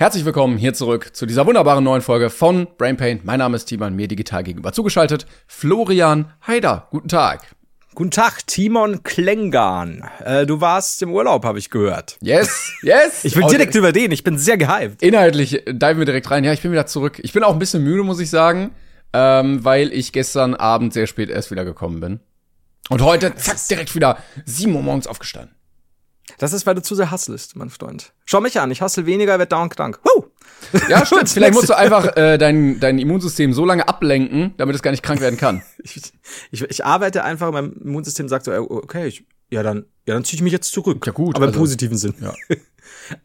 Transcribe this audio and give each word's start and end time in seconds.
Herzlich 0.00 0.24
willkommen 0.24 0.56
hier 0.56 0.72
zurück 0.72 1.14
zu 1.14 1.26
dieser 1.26 1.44
wunderbaren 1.46 1.84
neuen 1.84 2.00
Folge 2.00 2.30
von 2.30 2.66
Brain 2.78 2.96
Pain. 2.96 3.20
Mein 3.22 3.38
Name 3.38 3.56
ist 3.56 3.66
Timon, 3.66 3.94
mir 3.94 4.08
digital 4.08 4.42
gegenüber 4.42 4.72
zugeschaltet. 4.72 5.26
Florian 5.46 6.32
Haider, 6.46 6.88
guten 6.90 7.08
Tag. 7.08 7.54
Guten 7.94 8.10
Tag, 8.10 8.46
Timon 8.46 9.02
Klengan. 9.02 10.08
Äh, 10.24 10.46
du 10.46 10.62
warst 10.62 11.02
im 11.02 11.12
Urlaub, 11.12 11.44
habe 11.44 11.58
ich 11.58 11.68
gehört. 11.68 12.16
Yes, 12.22 12.72
yes. 12.80 13.26
Ich 13.26 13.36
will 13.36 13.44
direkt 13.50 13.74
über 13.74 13.92
den, 13.92 14.10
ich 14.10 14.24
bin 14.24 14.38
sehr 14.38 14.56
gehypt. 14.56 15.02
Inhaltlich 15.02 15.64
diven 15.68 15.98
wir 15.98 16.06
direkt 16.06 16.30
rein. 16.30 16.44
Ja, 16.44 16.54
ich 16.54 16.62
bin 16.62 16.72
wieder 16.72 16.86
zurück. 16.86 17.20
Ich 17.22 17.34
bin 17.34 17.44
auch 17.44 17.52
ein 17.52 17.58
bisschen 17.58 17.84
müde, 17.84 18.02
muss 18.02 18.20
ich 18.20 18.30
sagen, 18.30 18.70
ähm, 19.12 19.62
weil 19.66 19.92
ich 19.92 20.14
gestern 20.14 20.54
Abend 20.54 20.94
sehr 20.94 21.08
spät 21.08 21.28
erst 21.28 21.50
wieder 21.50 21.66
gekommen 21.66 22.00
bin. 22.00 22.20
Und 22.88 23.02
heute, 23.02 23.34
zack, 23.36 23.58
direkt 23.68 23.94
wieder 23.94 24.16
7 24.46 24.74
Uhr 24.74 24.80
morgens 24.80 25.06
aufgestanden. 25.06 25.59
Das 26.38 26.52
ist, 26.52 26.66
weil 26.66 26.74
du 26.74 26.82
zu 26.82 26.94
sehr 26.94 27.10
hustlest, 27.10 27.56
mein 27.56 27.70
Freund. 27.70 28.12
Schau 28.24 28.40
mich 28.40 28.58
an, 28.60 28.70
ich 28.70 28.82
hustle 28.82 29.06
weniger, 29.06 29.38
werd 29.38 29.52
dauernd 29.52 29.74
krank. 29.74 30.00
Woo! 30.04 30.26
Ja, 30.88 31.04
stimmt. 31.06 31.28
Vielleicht 31.28 31.54
musst 31.54 31.68
du 31.68 31.76
einfach 31.76 32.16
äh, 32.16 32.38
dein, 32.38 32.80
dein 32.80 32.98
Immunsystem 32.98 33.52
so 33.52 33.64
lange 33.64 33.88
ablenken, 33.88 34.54
damit 34.56 34.76
es 34.76 34.82
gar 34.82 34.90
nicht 34.90 35.02
krank 35.02 35.20
werden 35.20 35.36
kann. 35.36 35.62
Ich, 35.82 36.12
ich, 36.50 36.62
ich 36.62 36.84
arbeite 36.84 37.24
einfach, 37.24 37.50
mein 37.52 37.72
Immunsystem 37.72 38.28
sagt 38.28 38.44
so, 38.44 38.52
äh, 38.52 38.58
okay, 38.58 39.06
ich, 39.06 39.24
ja 39.50 39.62
dann, 39.62 39.86
ja 40.06 40.12
dann 40.14 40.24
ziehe 40.24 40.36
ich 40.36 40.42
mich 40.42 40.52
jetzt 40.52 40.72
zurück. 40.72 41.04
Ja 41.06 41.12
gut, 41.12 41.36
aber 41.36 41.46
im 41.46 41.50
also- 41.50 41.60
positiven 41.60 41.96
Sinn. 41.96 42.14
Ja. 42.20 42.34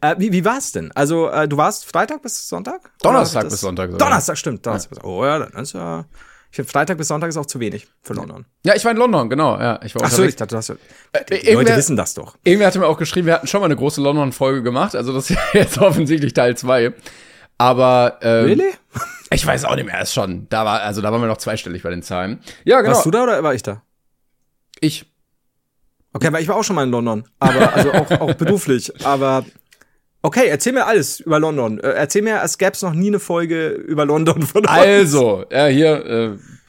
äh, 0.00 0.16
wie, 0.18 0.32
wie 0.32 0.44
war's 0.44 0.72
denn? 0.72 0.90
Also 0.92 1.28
äh, 1.28 1.46
du 1.46 1.56
warst 1.56 1.84
Freitag 1.84 2.22
bis 2.22 2.48
Sonntag? 2.48 2.90
Donnerstag 3.02 3.48
bis 3.48 3.60
Sonntag 3.60 3.90
sogar. 3.90 4.08
Donnerstag, 4.08 4.38
stimmt. 4.38 4.64
Donnerstag 4.64 4.90
bis, 4.90 5.04
oh 5.04 5.24
ja, 5.24 5.40
dann 5.40 5.62
ist 5.62 5.74
ja. 5.74 6.06
Ich 6.50 6.56
finde 6.56 6.70
Freitag 6.70 6.96
bis 6.98 7.08
Sonntag 7.08 7.28
ist 7.28 7.36
auch 7.36 7.46
zu 7.46 7.60
wenig 7.60 7.86
für 8.02 8.14
London. 8.14 8.46
Ja, 8.64 8.74
ich 8.74 8.84
war 8.84 8.92
in 8.92 8.96
London, 8.98 9.28
genau. 9.28 9.58
Ja, 9.58 9.78
ich 9.84 9.94
war 9.94 10.02
Ach 10.04 10.10
so, 10.10 10.22
ich 10.24 10.36
dachte, 10.36 10.52
du 10.54 10.56
hast. 10.56 10.70
Äh, 10.70 10.76
Die 11.28 11.34
irgendwer- 11.34 11.54
Leute 11.54 11.76
wissen 11.76 11.96
das 11.96 12.14
doch. 12.14 12.36
Irgendwer 12.44 12.68
hatte 12.68 12.78
mir 12.78 12.86
auch 12.86 12.98
geschrieben, 12.98 13.26
wir 13.26 13.34
hatten 13.34 13.46
schon 13.46 13.60
mal 13.60 13.66
eine 13.66 13.76
große 13.76 14.00
London-Folge 14.00 14.62
gemacht. 14.62 14.94
Also 14.96 15.12
das 15.12 15.30
ist 15.30 15.38
jetzt 15.52 15.78
offensichtlich 15.78 16.32
Teil 16.32 16.56
2. 16.56 16.92
Aber 17.58 18.18
ähm, 18.22 18.44
Really? 18.44 18.70
ich 19.30 19.46
weiß 19.46 19.64
auch 19.64 19.74
nicht 19.76 19.86
mehr, 19.86 20.00
ist 20.00 20.12
schon. 20.14 20.46
Da 20.48 20.64
war, 20.64 20.80
also 20.82 21.00
da 21.02 21.10
waren 21.12 21.20
wir 21.20 21.28
noch 21.28 21.38
zweistellig 21.38 21.82
bei 21.82 21.90
den 21.90 22.02
Zahlen. 22.02 22.40
Ja, 22.64 22.80
genau. 22.80 22.94
Warst 22.94 23.06
du 23.06 23.10
da 23.10 23.22
oder 23.24 23.42
war 23.42 23.54
ich 23.54 23.62
da? 23.62 23.82
Ich. 24.80 25.06
Okay, 26.12 26.32
weil 26.32 26.42
ich 26.42 26.48
war 26.48 26.56
auch 26.56 26.64
schon 26.64 26.76
mal 26.76 26.84
in 26.84 26.90
London, 26.90 27.24
aber 27.38 27.74
also 27.74 27.92
auch, 27.92 28.10
auch 28.20 28.34
beruflich. 28.34 28.90
Aber 29.04 29.44
okay, 30.26 30.46
erzähl 30.48 30.72
mir 30.72 30.86
alles 30.86 31.20
über 31.20 31.38
London. 31.38 31.78
Äh, 31.80 31.90
erzähl 31.90 32.22
mir, 32.22 32.40
als 32.40 32.58
gäbe 32.58 32.72
es 32.72 32.82
noch 32.82 32.92
nie 32.92 33.08
eine 33.08 33.20
Folge 33.20 33.68
über 33.68 34.04
London 34.04 34.42
von 34.42 34.62
uns. 34.62 34.70
Also, 34.70 35.44
ja, 35.52 35.66
hier 35.66 36.04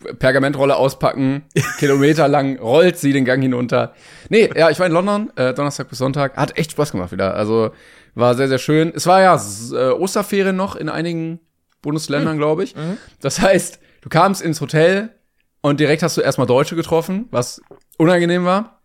äh, 0.05 0.13
Pergamentrolle 0.19 0.75
auspacken, 0.75 1.43
Kilometer 1.79 2.27
lang 2.27 2.59
rollt 2.59 2.97
sie 2.97 3.13
den 3.13 3.25
Gang 3.25 3.41
hinunter. 3.41 3.93
Nee, 4.29 4.49
ja, 4.55 4.69
ich 4.69 4.79
war 4.79 4.85
in 4.85 4.91
London, 4.93 5.31
äh, 5.35 5.53
Donnerstag 5.53 5.89
bis 5.89 5.97
Sonntag. 5.97 6.37
Hat 6.37 6.57
echt 6.57 6.71
Spaß 6.71 6.91
gemacht 6.91 7.11
wieder. 7.11 7.33
Also 7.35 7.71
war 8.15 8.35
sehr, 8.35 8.47
sehr 8.47 8.59
schön. 8.59 8.91
Es 8.95 9.07
war 9.07 9.21
ja 9.21 9.35
äh, 9.73 9.91
Osterferien 9.91 10.55
noch 10.55 10.75
in 10.75 10.89
einigen 10.89 11.39
Bundesländern, 11.81 12.33
Hm. 12.33 12.37
glaube 12.37 12.63
ich. 12.63 12.75
Mhm. 12.75 12.97
Das 13.21 13.41
heißt, 13.41 13.79
du 14.01 14.09
kamst 14.09 14.41
ins 14.41 14.61
Hotel 14.61 15.09
und 15.61 15.79
direkt 15.79 16.03
hast 16.03 16.15
du 16.17 16.21
erstmal 16.21 16.47
Deutsche 16.47 16.75
getroffen, 16.75 17.27
was 17.31 17.61
unangenehm 17.97 18.45
war. 18.45 18.76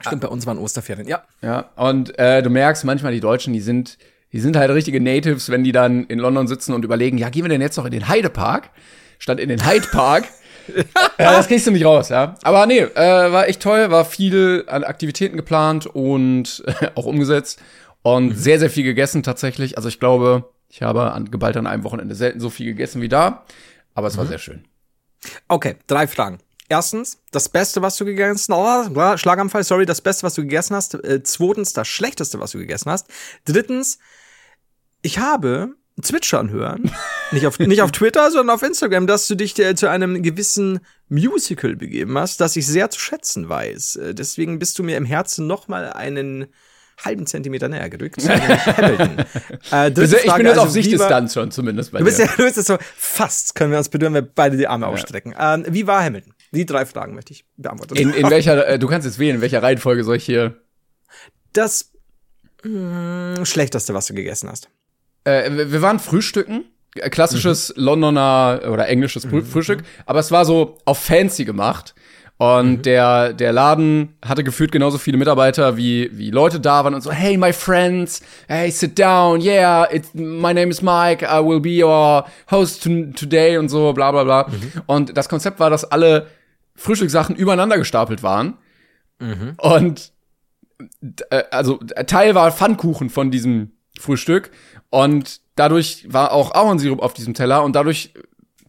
Stimmt, 0.00 0.22
bei 0.22 0.28
uns 0.28 0.46
waren 0.46 0.58
Osterferien. 0.58 1.06
Ja. 1.08 1.24
Ja, 1.42 1.70
und 1.76 2.18
äh, 2.18 2.42
du 2.42 2.50
merkst 2.50 2.84
manchmal, 2.84 3.12
die 3.12 3.20
Deutschen, 3.20 3.52
die 3.52 3.60
sind, 3.60 3.98
die 4.32 4.40
sind 4.40 4.56
halt 4.56 4.70
richtige 4.70 5.00
Natives, 5.00 5.50
wenn 5.50 5.64
die 5.64 5.72
dann 5.72 6.04
in 6.06 6.18
London 6.18 6.46
sitzen 6.46 6.72
und 6.74 6.84
überlegen, 6.84 7.18
ja, 7.18 7.28
gehen 7.28 7.44
wir 7.44 7.48
denn 7.48 7.60
jetzt 7.60 7.76
noch 7.76 7.84
in 7.84 7.92
den 7.92 8.08
Hyde 8.08 8.30
Park? 8.30 8.70
Statt 9.18 9.40
in 9.40 9.48
den 9.48 9.64
Hyde 9.66 9.86
Park. 9.92 10.24
ja, 10.76 10.84
das 11.18 11.48
kriegst 11.48 11.66
du 11.66 11.70
nicht 11.70 11.84
raus, 11.84 12.08
ja. 12.08 12.34
Aber 12.42 12.66
nee, 12.66 12.80
äh, 12.80 13.32
war 13.32 13.48
echt 13.48 13.62
toll, 13.62 13.90
war 13.90 14.04
viel 14.04 14.64
an 14.66 14.84
Aktivitäten 14.84 15.36
geplant 15.36 15.86
und 15.86 16.64
auch 16.94 17.06
umgesetzt 17.06 17.60
und 18.02 18.36
sehr, 18.36 18.58
sehr 18.58 18.70
viel 18.70 18.84
gegessen 18.84 19.22
tatsächlich. 19.22 19.76
Also 19.76 19.88
ich 19.88 20.00
glaube, 20.00 20.50
ich 20.68 20.82
habe 20.82 21.12
an, 21.12 21.30
geballt 21.30 21.56
an 21.56 21.66
einem 21.66 21.84
Wochenende 21.84 22.14
selten 22.14 22.40
so 22.40 22.50
viel 22.50 22.66
gegessen 22.66 23.02
wie 23.02 23.08
da, 23.08 23.44
aber 23.94 24.08
es 24.08 24.16
war 24.16 24.26
sehr 24.26 24.38
schön. 24.38 24.64
Okay, 25.48 25.76
drei 25.86 26.06
Fragen. 26.06 26.38
Erstens, 26.68 27.18
das 27.30 27.48
Beste, 27.48 27.82
was 27.82 27.96
du 27.96 28.04
gegessen 28.04 28.54
hast. 28.54 28.90
Oh, 28.94 29.16
Schlaganfall, 29.16 29.64
sorry, 29.64 29.84
das 29.86 30.00
Beste, 30.00 30.22
was 30.22 30.34
du 30.34 30.42
gegessen 30.42 30.74
hast. 30.74 30.94
Äh, 30.94 31.22
zweitens, 31.22 31.72
das 31.74 31.86
Schlechteste, 31.88 32.40
was 32.40 32.52
du 32.52 32.58
gegessen 32.58 32.90
hast. 32.90 33.06
Drittens, 33.44 33.98
ich 35.02 35.18
habe 35.18 35.74
zwitschern 36.00 36.50
hören, 36.50 36.90
nicht 37.32 37.46
auf, 37.46 37.58
nicht 37.58 37.82
auf 37.82 37.92
Twitter, 37.92 38.30
sondern 38.30 38.56
auf 38.56 38.62
Instagram, 38.62 39.06
dass 39.06 39.28
du 39.28 39.34
dich 39.34 39.58
äh, 39.58 39.74
zu 39.74 39.88
einem 39.88 40.22
gewissen 40.22 40.80
Musical 41.08 41.76
begeben 41.76 42.16
hast, 42.18 42.40
das 42.40 42.56
ich 42.56 42.66
sehr 42.66 42.90
zu 42.90 42.98
schätzen 42.98 43.48
weiß. 43.48 43.96
Äh, 43.96 44.14
deswegen 44.14 44.58
bist 44.58 44.78
du 44.78 44.82
mir 44.82 44.96
im 44.96 45.04
Herzen 45.04 45.46
noch 45.46 45.68
mal 45.68 45.92
einen 45.92 46.46
halben 47.04 47.26
Zentimeter 47.26 47.68
näher 47.68 47.90
gedrückt. 47.90 48.16
Äh, 49.70 49.90
Also 49.94 50.02
ich 50.02 50.22
Frage, 50.22 50.38
bin 50.38 50.46
jetzt 50.46 50.58
also, 50.58 50.60
auf 50.62 50.70
Sichtdistanz 50.70 51.34
schon 51.34 51.50
zumindest 51.50 51.92
bei 51.92 51.98
Du 51.98 52.04
bist 52.04 52.18
dir. 52.18 52.24
ja, 52.26 52.32
du 52.36 52.44
bist 52.44 52.56
jetzt 52.56 52.66
so, 52.66 52.78
fast 52.96 53.54
können 53.54 53.70
wir 53.72 53.78
uns 53.78 53.88
berühren, 53.88 54.14
wenn 54.14 54.24
wir 54.24 54.30
beide 54.34 54.56
die 54.56 54.66
Arme 54.68 54.86
ausstrecken. 54.86 55.34
Ähm, 55.38 55.64
wie 55.68 55.86
war 55.86 56.02
Hamilton? 56.02 56.34
Die 56.54 56.66
drei 56.66 56.86
Fragen 56.86 57.14
möchte 57.14 57.32
ich 57.32 57.44
beantworten. 57.56 57.96
In, 57.96 58.10
in 58.12 58.30
welcher, 58.30 58.66
äh, 58.66 58.78
du 58.78 58.86
kannst 58.86 59.06
jetzt 59.06 59.18
wählen, 59.18 59.36
in 59.36 59.40
welcher 59.42 59.62
Reihenfolge 59.62 60.04
soll 60.04 60.16
ich 60.16 60.24
hier 60.24 60.56
das 61.52 61.92
mh, 62.64 63.44
Schlechteste, 63.44 63.94
was 63.94 64.06
du 64.06 64.14
gegessen 64.14 64.48
hast. 64.50 64.68
Äh, 65.24 65.50
wir 65.70 65.82
waren 65.82 65.98
frühstücken. 65.98 66.64
Äh, 66.96 67.10
Klassisches 67.10 67.72
Londoner 67.76 68.60
oder 68.70 68.88
englisches 68.88 69.24
Früh- 69.24 69.42
Frühstück. 69.42 69.82
Aber 70.06 70.18
es 70.20 70.30
war 70.30 70.44
so 70.44 70.78
auf 70.84 70.98
fancy 70.98 71.44
gemacht. 71.44 71.94
Und 72.36 72.84
der, 72.84 73.32
der 73.32 73.52
Laden 73.52 74.16
hatte 74.24 74.42
gefühlt 74.42 74.72
genauso 74.72 74.98
viele 74.98 75.16
Mitarbeiter, 75.16 75.76
wie, 75.76 76.10
wie 76.12 76.32
Leute 76.32 76.58
da 76.58 76.82
waren 76.82 76.92
und 76.92 77.00
so, 77.00 77.12
hey, 77.12 77.36
my 77.36 77.52
friends, 77.52 78.22
hey, 78.48 78.72
sit 78.72 78.98
down, 78.98 79.40
yeah, 79.40 79.86
it's, 79.92 80.12
my 80.14 80.52
name 80.52 80.68
is 80.68 80.82
Mike, 80.82 81.24
I 81.24 81.38
will 81.40 81.60
be 81.60 81.80
your 81.84 82.26
host 82.50 82.82
to, 82.82 83.12
today 83.14 83.56
und 83.56 83.68
so, 83.68 83.92
bla, 83.92 84.10
bla, 84.10 84.24
bla. 84.24 84.50
Und 84.86 85.16
das 85.16 85.28
Konzept 85.28 85.60
war, 85.60 85.70
dass 85.70 85.84
alle 85.84 86.26
Frühstückssachen 86.76 87.36
übereinander 87.36 87.78
gestapelt 87.78 88.22
waren. 88.22 88.58
Und 89.58 90.12
äh, 91.30 91.42
also 91.50 91.76
Teil 92.06 92.34
war 92.34 92.50
Pfannkuchen 92.52 93.08
von 93.10 93.30
diesem 93.30 93.70
Frühstück 93.98 94.50
und 94.90 95.40
dadurch 95.56 96.06
war 96.12 96.32
auch 96.32 96.52
Ahornsirup 96.54 97.00
auf 97.00 97.14
diesem 97.14 97.32
Teller 97.32 97.62
und 97.62 97.74
dadurch 97.76 98.12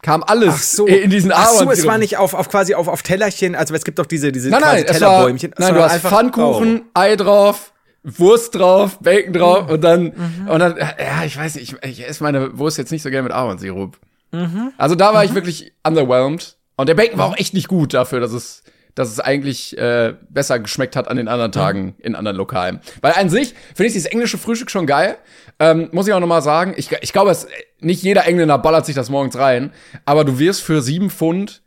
kam 0.03 0.23
alles 0.23 0.77
in 0.79 1.09
diesen 1.09 1.31
Ach 1.31 1.47
so, 1.47 1.55
Ahornsirup. 1.61 1.73
es 1.73 1.85
war 1.87 1.97
nicht 1.97 2.17
auf, 2.17 2.35
auf 2.35 2.47
quasi 2.49 2.75
auf, 2.75 2.87
auf 2.87 3.01
Tellerchen, 3.01 3.55
also 3.55 3.73
es 3.73 3.83
gibt 3.83 3.97
doch 3.97 4.05
diese, 4.05 4.31
diese 4.31 4.49
nein, 4.51 4.61
nein, 4.61 4.83
es 4.87 5.01
war, 5.01 5.09
Tellerbäumchen. 5.09 5.53
nein, 5.57 5.73
du 5.73 5.81
hast 5.81 6.01
Pfannkuchen, 6.01 6.81
Oh. 6.85 6.89
Ei 6.93 7.15
drauf, 7.15 7.73
Wurst 8.03 8.53
drauf, 8.53 8.99
Bacon 8.99 9.33
drauf 9.33 9.67
und 9.69 9.81
dann 9.83 10.03
Mhm. 10.15 10.47
und 10.47 10.59
dann 10.59 10.77
ja, 10.77 11.23
ich 11.25 11.35
weiß 11.35 11.55
nicht, 11.55 11.73
ich, 11.81 11.89
ich 11.89 12.07
esse 12.07 12.21
meine 12.23 12.55
Wurst 12.59 12.77
jetzt 12.77 12.91
nicht 12.91 13.01
so 13.01 13.09
gerne 13.09 13.23
mit 13.23 13.31
Ahornsirup. 13.31 13.97
Mhm. 14.31 14.71
Also 14.77 14.93
da 14.93 15.11
war 15.15 15.25
ich 15.25 15.33
wirklich 15.33 15.73
underwhelmed 15.83 16.55
und 16.77 16.87
der 16.87 16.95
Bacon 16.95 17.17
war 17.17 17.27
auch 17.27 17.37
echt 17.37 17.53
nicht 17.53 17.67
gut 17.67 17.93
dafür, 17.93 18.19
dass 18.19 18.31
es 18.31 18.63
dass 18.95 19.09
es 19.09 19.19
eigentlich 19.19 19.77
äh, 19.77 20.13
besser 20.29 20.57
geschmeckt 20.59 20.95
hat 20.95 21.09
an 21.09 21.17
den 21.17 21.27
anderen 21.27 21.51
Tagen 21.51 21.95
in 21.99 22.15
anderen 22.15 22.37
Lokalen. 22.37 22.79
Weil 23.01 23.11
an 23.13 23.29
sich 23.29 23.53
finde 23.75 23.87
ich 23.87 23.93
dieses 23.93 24.07
englische 24.07 24.37
Frühstück 24.37 24.71
schon 24.71 24.87
geil. 24.87 25.17
Ähm, 25.59 25.89
muss 25.91 26.07
ich 26.07 26.13
auch 26.13 26.21
noch 26.21 26.27
mal 26.27 26.41
sagen. 26.41 26.73
Ich, 26.77 26.89
ich 27.01 27.11
glaube, 27.11 27.31
es, 27.31 27.45
nicht 27.81 28.03
jeder 28.03 28.25
Engländer 28.25 28.57
ballert 28.57 28.85
sich 28.85 28.95
das 28.95 29.09
morgens 29.09 29.37
rein. 29.37 29.73
Aber 30.05 30.23
du 30.23 30.39
wirst 30.39 30.61
für 30.61 30.81
sieben 30.81 31.09
Pfund 31.09 31.61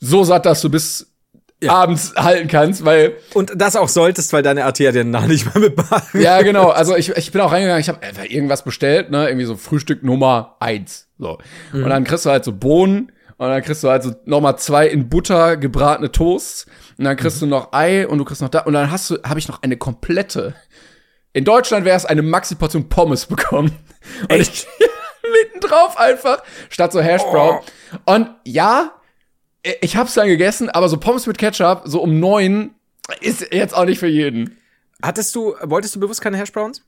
so 0.00 0.22
satt, 0.22 0.44
dass 0.44 0.60
du 0.60 0.68
bis 0.68 1.10
abends 1.66 2.14
halten 2.14 2.46
kannst, 2.46 2.84
weil 2.84 3.16
Und 3.34 3.52
das 3.56 3.74
auch 3.74 3.88
solltest, 3.88 4.32
weil 4.32 4.42
deine 4.42 4.64
Arterien 4.64 5.10
nach 5.10 5.26
nicht 5.26 5.52
mal 5.52 5.60
mitmachen. 5.60 6.20
ja, 6.20 6.42
genau. 6.42 6.68
Also 6.68 6.94
ich, 6.94 7.08
ich 7.16 7.32
bin 7.32 7.40
auch 7.40 7.52
reingegangen, 7.52 7.80
ich 7.80 7.88
habe 7.88 8.02
einfach 8.02 8.24
irgendwas 8.24 8.62
bestellt, 8.64 9.10
ne? 9.10 9.28
Irgendwie 9.28 9.46
so 9.46 9.56
Frühstück 9.56 10.04
Nummer 10.04 10.56
eins. 10.60 11.08
So. 11.18 11.38
Und 11.72 11.88
dann 11.88 12.04
kriegst 12.04 12.26
du 12.26 12.30
halt 12.30 12.44
so 12.44 12.52
Bohnen 12.52 13.10
und 13.38 13.48
dann 13.48 13.62
kriegst 13.62 13.84
du 13.84 13.88
halt 13.88 14.02
so 14.02 14.14
nochmal 14.24 14.58
zwei 14.58 14.88
in 14.88 15.08
Butter 15.08 15.56
gebratene 15.56 16.10
Toasts 16.10 16.66
und 16.98 17.04
dann 17.04 17.16
kriegst 17.16 17.40
du 17.40 17.46
noch 17.46 17.72
Ei 17.72 18.06
und 18.06 18.18
du 18.18 18.24
kriegst 18.24 18.42
noch 18.42 18.48
da 18.48 18.60
und 18.60 18.72
dann 18.72 18.90
hast 18.90 19.10
du, 19.10 19.16
habe 19.22 19.38
ich 19.38 19.48
noch 19.48 19.62
eine 19.62 19.76
komplette. 19.76 20.54
In 21.32 21.44
Deutschland 21.44 21.84
wäre 21.84 21.96
es 21.96 22.04
eine 22.04 22.22
Maxi-Portion 22.22 22.88
Pommes 22.88 23.26
bekommen. 23.26 23.72
Und 24.28 24.40
ich 24.40 24.66
mittendrauf 25.44 25.96
einfach, 25.96 26.42
statt 26.68 26.92
so 26.92 27.00
Hashbrown. 27.00 27.60
Und 28.06 28.30
ja, 28.44 28.92
ich 29.80 29.96
hab's 29.96 30.14
dann 30.14 30.26
gegessen, 30.26 30.68
aber 30.68 30.88
so 30.88 30.96
Pommes 30.96 31.26
mit 31.26 31.38
Ketchup, 31.38 31.82
so 31.84 32.02
um 32.02 32.18
neun, 32.18 32.74
ist 33.20 33.52
jetzt 33.52 33.74
auch 33.74 33.84
nicht 33.84 34.00
für 34.00 34.08
jeden. 34.08 34.58
Hattest 35.00 35.34
du, 35.34 35.54
wolltest 35.62 35.94
du 35.94 36.00
bewusst 36.00 36.20
keine 36.20 36.38
Hashbrowns? 36.38 36.82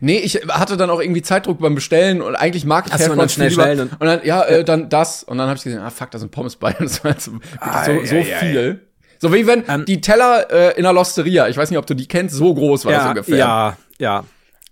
Nee, 0.00 0.18
ich 0.18 0.34
hatte 0.48 0.76
dann 0.76 0.90
auch 0.90 1.00
irgendwie 1.00 1.22
Zeitdruck 1.22 1.58
beim 1.58 1.74
Bestellen 1.74 2.20
und 2.20 2.34
eigentlich 2.36 2.64
mag 2.66 2.86
ich 2.86 2.92
und 2.92 3.00
dann 3.00 3.08
Fairfront 3.08 3.30
schnell, 3.32 3.50
schnell 3.50 3.80
und, 3.80 4.00
dann, 4.00 4.20
ja, 4.24 4.42
äh, 4.44 4.64
dann 4.64 4.88
das. 4.90 5.22
Und 5.22 5.38
dann 5.38 5.48
habe 5.48 5.56
ich 5.56 5.64
gesehen, 5.64 5.80
ah, 5.80 5.90
fuck, 5.90 6.10
da 6.10 6.18
sind 6.18 6.30
Pommes 6.30 6.56
bei. 6.56 6.74
Und 6.78 6.82
das 6.90 7.02
war 7.04 7.18
so, 7.18 7.32
Ah, 7.58 7.84
so, 7.84 7.92
ja, 7.92 8.06
so 8.06 8.14
ja, 8.16 8.22
ja. 8.22 8.36
viel. 8.38 8.86
So 9.18 9.32
wie 9.32 9.46
wenn 9.46 9.64
Ähm, 9.68 9.84
die 9.86 10.00
Teller 10.00 10.50
äh, 10.50 10.76
in 10.76 10.82
der 10.82 10.92
Losteria, 10.92 11.48
ich 11.48 11.56
weiß 11.56 11.70
nicht, 11.70 11.78
ob 11.78 11.86
du 11.86 11.94
die 11.94 12.06
kennst, 12.06 12.34
so 12.34 12.52
groß 12.54 12.84
war 12.84 12.92
das 12.92 13.02
Ja, 13.04 13.08
ungefähr. 13.10 13.36
ja, 13.38 13.76
ja. 13.98 14.24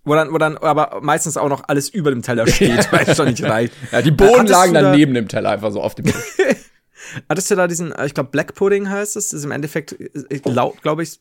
Wo 0.05 0.15
dann, 0.15 0.33
wo 0.33 0.39
dann 0.39 0.57
aber 0.59 0.99
meistens 1.03 1.37
auch 1.37 1.49
noch 1.49 1.63
alles 1.69 1.89
über 1.89 2.11
dem 2.11 2.21
Teller 2.23 2.47
steht, 2.47 2.89
weil 2.93 3.05
es 3.09 3.17
schon 3.17 3.29
nicht 3.29 3.43
reicht. 3.45 3.73
Ja, 3.93 4.03
die 4.03 4.11
Bohnen 4.11 4.33
Hattest 4.41 4.51
lagen 4.53 4.75
dann 4.75 4.85
da- 4.85 4.97
neben 4.97 5.15
dem 5.15 5.29
Teller 5.29 5.51
einfach 5.51 5.71
so 5.73 5.81
auf 5.81 5.95
dem 5.95 6.07
Tisch. 6.07 6.15
Hattest 7.29 7.51
du 7.51 7.55
da 7.55 7.67
diesen, 7.67 7.93
äh, 7.93 8.07
ich 8.07 8.15
glaube, 8.15 8.31
Black 8.31 8.55
Pudding 8.55 8.89
heißt 8.91 9.17
es, 9.17 9.29
das 9.31 9.33
ist 9.39 9.45
im 9.45 9.51
Endeffekt, 9.51 9.93
äh, 9.99 10.41
glaube 10.83 11.03
ich, 11.03 11.19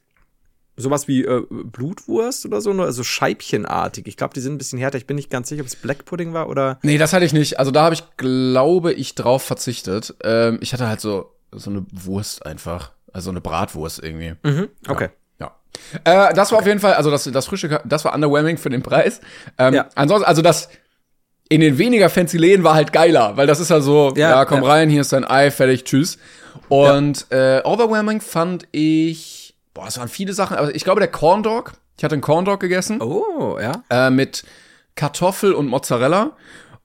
sowas 0.80 1.08
wie 1.08 1.24
äh, 1.24 1.44
Blutwurst 1.50 2.46
oder 2.46 2.62
so, 2.62 2.74
nur 2.74 2.86
also 2.86 3.04
scheibchenartig. 3.04 4.08
Ich 4.08 4.18
glaube, 4.18 4.34
die 4.34 4.40
sind 4.40 4.54
ein 4.56 4.58
bisschen 4.58 4.80
härter. 4.80 4.98
Ich 4.98 5.06
bin 5.08 5.16
nicht 5.16 5.30
ganz 5.30 5.50
sicher, 5.50 5.62
ob 5.62 5.68
es 5.68 5.76
Black 5.76 6.06
Pudding 6.06 6.34
war 6.34 6.50
oder. 6.50 6.80
Nee, 6.82 6.98
das 6.98 7.14
hatte 7.14 7.26
ich 7.26 7.34
nicht. 7.34 7.60
Also 7.60 7.72
da 7.72 7.84
habe 7.84 7.96
ich, 7.96 8.04
glaube 8.18 8.94
ich, 8.94 9.16
drauf 9.16 9.44
verzichtet. 9.44 10.16
Ähm, 10.24 10.60
ich 10.62 10.74
hatte 10.74 10.88
halt 10.88 11.02
so, 11.02 11.32
so 11.52 11.70
eine 11.70 11.86
Wurst 11.92 12.46
einfach. 12.46 12.92
Also 13.12 13.30
eine 13.32 13.42
Bratwurst 13.42 14.04
irgendwie. 14.04 14.36
Mhm, 14.44 14.70
okay. 14.88 15.10
Ja. 15.40 15.56
Äh, 16.04 16.34
das 16.34 16.52
war 16.52 16.60
auf 16.60 16.68
jeden 16.68 16.80
Fall, 16.80 16.94
also 16.94 17.10
das, 17.10 17.24
das 17.24 17.46
Frühstück, 17.48 17.82
das 17.86 18.06
war 18.06 18.14
underwhelming 18.14 18.58
für 18.58 18.70
den 18.70 18.84
Preis. 18.84 19.20
Ähm, 19.58 19.74
Ja. 19.74 19.90
Ansonsten, 19.96 20.28
also 20.28 20.42
das 20.42 20.70
in 21.52 21.62
den 21.62 21.80
weniger 21.80 22.10
fancy 22.12 22.38
Läden 22.38 22.64
war 22.64 22.76
halt 22.76 22.94
geiler, 22.94 23.36
weil 23.36 23.48
das 23.48 23.60
ist 23.60 23.70
ja 23.72 23.82
so, 23.82 24.14
ja, 24.16 24.30
Ja, 24.30 24.46
komm 24.46 24.64
rein, 24.64 24.90
hier 24.92 25.02
ist 25.02 25.12
dein 25.12 25.26
Ei, 25.26 25.50
fertig, 25.50 25.84
tschüss. 25.84 26.20
Und 26.68 27.26
äh, 27.32 27.62
overwhelming 27.64 28.22
fand 28.22 28.68
ich, 28.72 29.39
boah, 29.80 29.88
es 29.88 29.98
waren 29.98 30.10
viele 30.10 30.34
Sachen, 30.34 30.58
aber 30.58 30.74
ich 30.76 30.84
glaube 30.84 31.00
der 31.00 31.10
Corn 31.10 31.44
Dog, 31.44 31.74
ich 31.98 32.04
hatte 32.04 32.14
einen 32.14 32.22
Corn 32.22 32.46
Dog 32.46 32.60
gegessen 32.60 33.02
Oh, 33.02 33.58
ja. 33.62 33.84
äh, 33.90 34.10
mit 34.10 34.44
Kartoffel 34.96 35.54
und 35.54 35.68
Mozzarella. 35.68 36.36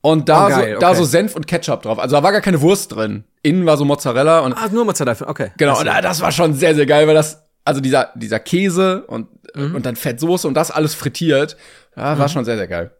Und 0.00 0.28
da, 0.28 0.46
Oh, 0.46 0.48
geil, 0.50 0.74
so, 0.74 0.80
da 0.80 0.88
okay. 0.90 0.98
so 0.98 1.04
Senf 1.04 1.34
und 1.34 1.46
Ketchup 1.46 1.82
drauf. 1.82 1.98
Also 1.98 2.14
da 2.16 2.22
war 2.22 2.30
gar 2.30 2.42
keine 2.42 2.60
Wurst 2.60 2.94
drin. 2.94 3.24
Innen 3.42 3.64
war 3.64 3.76
so 3.78 3.84
Mozzarella 3.86 4.40
und 4.40 4.52
Ah, 4.52 4.68
nur 4.70 4.84
Mozzarella, 4.84 5.16
okay. 5.28 5.50
Genau, 5.56 5.78
und 5.78 5.86
das 5.86 6.20
war 6.20 6.30
schon 6.30 6.52
sehr, 6.54 6.74
sehr 6.74 6.84
geil, 6.86 7.06
weil 7.06 7.14
das, 7.14 7.42
also 7.64 7.80
dieser, 7.80 8.10
dieser 8.14 8.38
Käse 8.38 9.04
und, 9.06 9.28
Mhm. 9.56 9.76
und 9.76 9.86
dann 9.86 9.96
Fettsoße 9.96 10.46
und 10.48 10.54
das 10.54 10.70
alles 10.70 10.94
frittiert, 10.94 11.56
ja, 11.96 12.18
war 12.18 12.28
schon 12.28 12.44
sehr, 12.44 12.56
sehr 12.56 12.66
geil. 12.66 12.90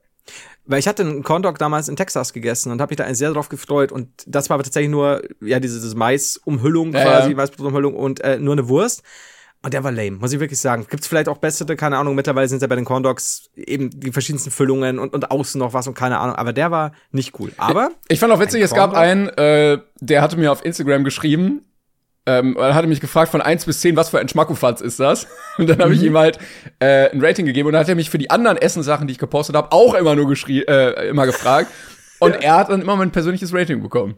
Weil 0.67 0.79
ich 0.79 0.89
hatte 0.89 1.03
einen 1.03 1.23
Corn 1.25 1.43
Dog 1.43 1.59
damals 1.59 1.89
in 1.89 1.97
Texas 1.97 2.33
gegessen 2.33 2.73
und 2.73 2.81
habe 2.81 2.91
mich 2.93 2.97
da 2.97 3.13
sehr 3.15 3.33
drauf 3.33 3.49
gefreut. 3.51 3.93
Und 3.93 4.09
das 4.27 4.49
war 4.49 4.55
aber 4.55 4.63
tatsächlich 4.65 4.91
nur, 4.91 5.21
ja, 5.43 5.61
diese, 5.61 5.79
diese 5.81 5.95
Mais-Umhüllung 5.97 6.95
Ja, 6.95 7.03
quasi, 7.03 7.33
ja. 7.33 7.37
Weißbrotumhüllung 7.37 7.95
und 7.95 8.21
äh, 8.23 8.39
nur 8.39 8.53
eine 8.55 8.67
Wurst. 8.69 9.03
Und 9.65 9.73
der 9.73 9.83
war 9.83 9.93
lame, 9.93 10.19
muss 10.19 10.31
ich 10.31 10.41
wirklich 10.41 10.61
sagen. 10.61 10.87
Gibt's 10.91 11.07
vielleicht 11.07 11.27
auch 11.27 11.39
bessere, 11.39 11.75
keine 11.75 11.97
Ahnung, 11.97 12.15
mittlerweile 12.15 12.47
sind 12.49 12.61
ja 12.61 12.69
bei 12.69 12.77
den 12.77 12.85
Corn 12.85 13.03
Dogs 13.03 13.49
eben 13.57 13.89
die 13.99 14.13
verschiedensten 14.13 14.51
Füllungen 14.51 14.99
und, 14.99 15.15
und 15.15 15.31
außen 15.31 15.59
noch 15.59 15.73
was 15.73 15.87
und 15.87 15.95
keine 15.95 16.19
Ahnung. 16.19 16.37
Aber 16.37 16.53
der 16.53 16.71
war 16.71 16.93
nicht 17.13 17.41
cool. 17.41 17.51
Aber, 17.57 17.89
Ich 18.09 18.21
fand 18.21 18.31
auch 18.31 18.41
witzig, 18.41 18.63
es 18.63 18.75
gab 18.75 18.93
einen, 18.93 19.29
äh, 19.31 19.79
der 20.01 20.21
hatte 20.21 20.37
mir 20.37 20.53
auf 20.53 20.63
Instagram 20.63 21.03
geschrieben, 21.03 21.63
ähm, 22.27 22.57
er 22.59 22.75
hatte 22.75 22.89
mich 22.89 23.01
gefragt 23.01 23.31
von 23.31 23.41
1 23.41 23.65
bis 23.65 23.81
10, 23.81 23.97
was 23.97 24.11
für 24.11 24.19
ein 24.19 24.29
Schmackofatz 24.29 24.83
ist 24.83 25.01
das? 25.01 25.27
Und 25.59 25.69
dann 25.71 25.79
habe 25.79 25.95
ich 25.95 26.03
ihm 26.03 26.17
halt 26.19 26.39
äh, 26.79 27.11
ein 27.11 27.25
Rating 27.25 27.47
gegeben 27.47 27.69
und 27.69 27.73
dann 27.73 27.81
hat 27.81 27.89
er 27.89 27.95
mich 27.95 28.11
für 28.11 28.19
die 28.19 28.31
anderen 28.31 28.57
Essenssachen, 28.57 29.07
die 29.07 29.13
ich 29.13 29.19
gepostet 29.19 29.57
habe, 29.57 29.73
auch 29.73 29.95
immer 29.95 30.15
nur 30.15 30.29
geschrie 30.29 30.63
äh, 30.63 31.09
immer 31.09 31.27
gefragt. 31.27 31.71
Und 32.21 32.43
er 32.43 32.57
hat 32.57 32.71
dann 32.71 32.81
immer 32.81 32.97
mein 32.97 33.11
persönliches 33.11 33.53
Rating 33.53 33.83
bekommen. 33.83 34.17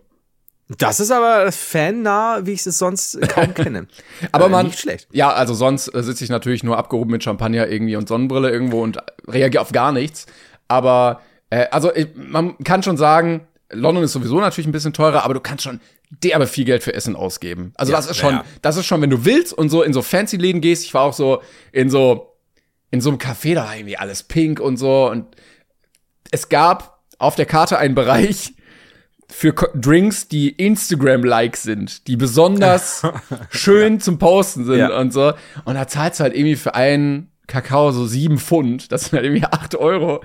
Das 0.79 0.99
ist 1.01 1.11
aber 1.13 1.53
fannah, 1.53 2.45
wie 2.45 2.53
ich 2.53 2.67
es 2.67 2.79
sonst 2.79 3.21
kaum 3.29 3.55
kenne. 3.55 3.87
Aber 4.33 4.47
Äh, 4.47 4.49
man, 4.49 4.67
Nicht 4.67 4.81
schlecht. 4.81 5.09
ja, 5.13 5.33
also 5.33 5.55
sonst 5.55 5.89
äh, 5.95 6.03
sitze 6.03 6.25
ich 6.25 6.31
natürlich 6.31 6.65
nur 6.65 6.77
abgehoben 6.77 7.11
mit 7.13 7.23
Champagner 7.23 7.69
irgendwie 7.69 7.97
und 7.97 8.09
Sonnenbrille 8.09 8.51
irgendwo 8.51 8.83
und 8.83 8.99
reagiere 9.29 9.61
auf 9.63 9.73
gar 9.73 9.93
nichts. 9.93 10.27
Aber, 10.69 11.21
äh, 11.51 11.67
also 11.71 11.95
ich, 11.95 12.09
man 12.17 12.59
kann 12.65 12.83
schon 12.83 12.97
sagen, 12.97 13.47
London 13.71 14.03
ist 14.05 14.13
sowieso 14.13 14.41
natürlich 14.41 14.67
ein 14.69 14.73
bisschen 14.73 14.93
teurer, 14.93 15.25
aber 15.25 15.35
du 15.35 15.41
kannst 15.41 15.65
schon 15.65 15.81
derbe 16.11 16.47
viel 16.47 16.65
Geld 16.65 16.83
für 16.85 16.95
Essen 16.95 17.17
ausgeben. 17.17 17.73
Also 17.77 17.93
Ja, 17.93 17.99
das 17.99 18.07
ist 18.11 18.17
schon, 18.17 18.35
ja. 18.35 18.45
das 18.63 18.77
ist 18.77 18.87
schon, 18.87 19.03
wenn 19.03 19.11
du 19.11 19.25
willst 19.25 19.53
und 19.53 19.69
so 19.71 19.83
in 19.83 19.93
so 19.93 20.03
fancy 20.03 20.37
Läden 20.37 20.61
gehst. 20.61 20.85
Ich 20.85 20.95
war 20.95 21.03
auch 21.03 21.13
so 21.13 21.43
in 21.73 21.91
so, 21.91 22.37
in 22.91 23.01
so 23.01 23.11
einem 23.11 23.19
Café, 23.19 23.55
da 23.55 23.65
war 23.65 23.77
irgendwie 23.77 23.97
alles 23.97 24.23
pink 24.23 24.61
und 24.61 24.77
so 24.77 25.11
und 25.11 25.27
es 26.31 26.49
gab 26.49 27.01
auf 27.19 27.35
der 27.35 27.47
Karte 27.47 27.79
einen 27.79 27.95
Bereich, 27.95 28.53
für 29.29 29.53
Ko- 29.53 29.69
Drinks, 29.75 30.29
die 30.29 30.51
Instagram-like 30.51 31.57
sind, 31.57 32.07
die 32.07 32.17
besonders 32.17 33.03
schön 33.51 34.01
zum 34.01 34.19
Posten 34.19 34.65
sind 34.65 34.79
Ja. 34.79 34.99
und 34.99 35.13
so. 35.13 35.33
Und 35.65 35.75
da 35.75 35.87
zahlst 35.89 36.21
du 36.21 36.25
halt 36.25 36.35
irgendwie 36.35 36.57
für 36.57 36.75
einen 36.75 37.31
Kakao 37.49 37.93
so 37.93 38.07
sieben 38.07 38.39
Pfund. 38.39 38.91
Das 38.91 39.05
sind 39.05 39.13
halt 39.13 39.25
irgendwie 39.25 39.45
acht 39.45 39.75
Euro. 39.77 40.23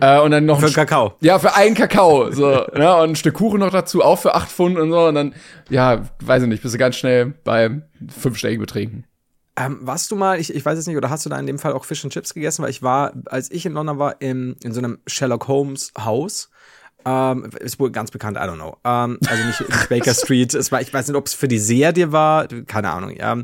Äh, 0.00 0.20
und 0.20 0.30
dann 0.32 0.46
noch 0.46 0.58
Für 0.60 0.66
ein 0.66 0.72
St- 0.72 0.74
Kakao. 0.74 1.14
ja, 1.20 1.38
für 1.38 1.54
einen 1.54 1.74
Kakao. 1.76 2.30
So, 2.32 2.50
ne? 2.74 2.96
Und 2.96 3.10
ein 3.10 3.16
Stück 3.16 3.34
Kuchen 3.34 3.60
noch 3.60 3.70
dazu, 3.70 4.02
auch 4.02 4.16
für 4.18 4.34
acht 4.34 4.50
Pfund 4.50 4.76
und 4.78 4.90
so. 4.90 5.06
Und 5.06 5.14
dann, 5.14 5.34
ja, 5.68 6.02
weiß 6.22 6.42
ich 6.42 6.48
nicht, 6.48 6.62
bist 6.62 6.74
du 6.74 6.78
ganz 6.78 6.96
schnell 6.96 7.34
bei 7.44 7.82
fünfstelligen 8.08 8.60
Beträgen. 8.60 9.04
Ähm, 9.56 9.78
warst 9.82 10.10
du 10.10 10.16
mal, 10.16 10.40
ich, 10.40 10.54
ich 10.54 10.64
weiß 10.64 10.78
es 10.78 10.86
nicht, 10.86 10.96
oder 10.96 11.10
hast 11.10 11.24
du 11.26 11.30
da 11.30 11.38
in 11.38 11.46
dem 11.46 11.58
Fall 11.58 11.72
auch 11.72 11.84
Fish 11.84 12.02
and 12.04 12.12
Chips 12.12 12.34
gegessen? 12.34 12.62
Weil 12.62 12.70
ich 12.70 12.82
war, 12.82 13.12
als 13.26 13.50
ich 13.50 13.66
in 13.66 13.72
London 13.74 13.98
war, 13.98 14.20
im, 14.20 14.56
in 14.64 14.72
so 14.72 14.78
einem 14.80 14.98
Sherlock 15.06 15.48
Holmes 15.48 15.92
Haus. 15.98 16.50
Ähm, 17.04 17.50
ist 17.60 17.78
wohl 17.80 17.90
ganz 17.90 18.10
bekannt, 18.10 18.36
I 18.36 18.40
don't 18.40 18.54
know. 18.56 18.76
Ähm, 18.84 19.18
also 19.26 19.44
nicht, 19.44 19.60
nicht 19.60 19.88
Baker 19.88 20.14
Street. 20.14 20.54
Es 20.54 20.70
war, 20.72 20.80
ich 20.80 20.92
weiß 20.92 21.08
nicht, 21.08 21.16
ob 21.16 21.26
es 21.26 21.34
für 21.34 21.48
die 21.48 21.58
Serie 21.58 22.12
war, 22.12 22.46
keine 22.66 22.90
Ahnung. 22.90 23.14
Ja. 23.16 23.36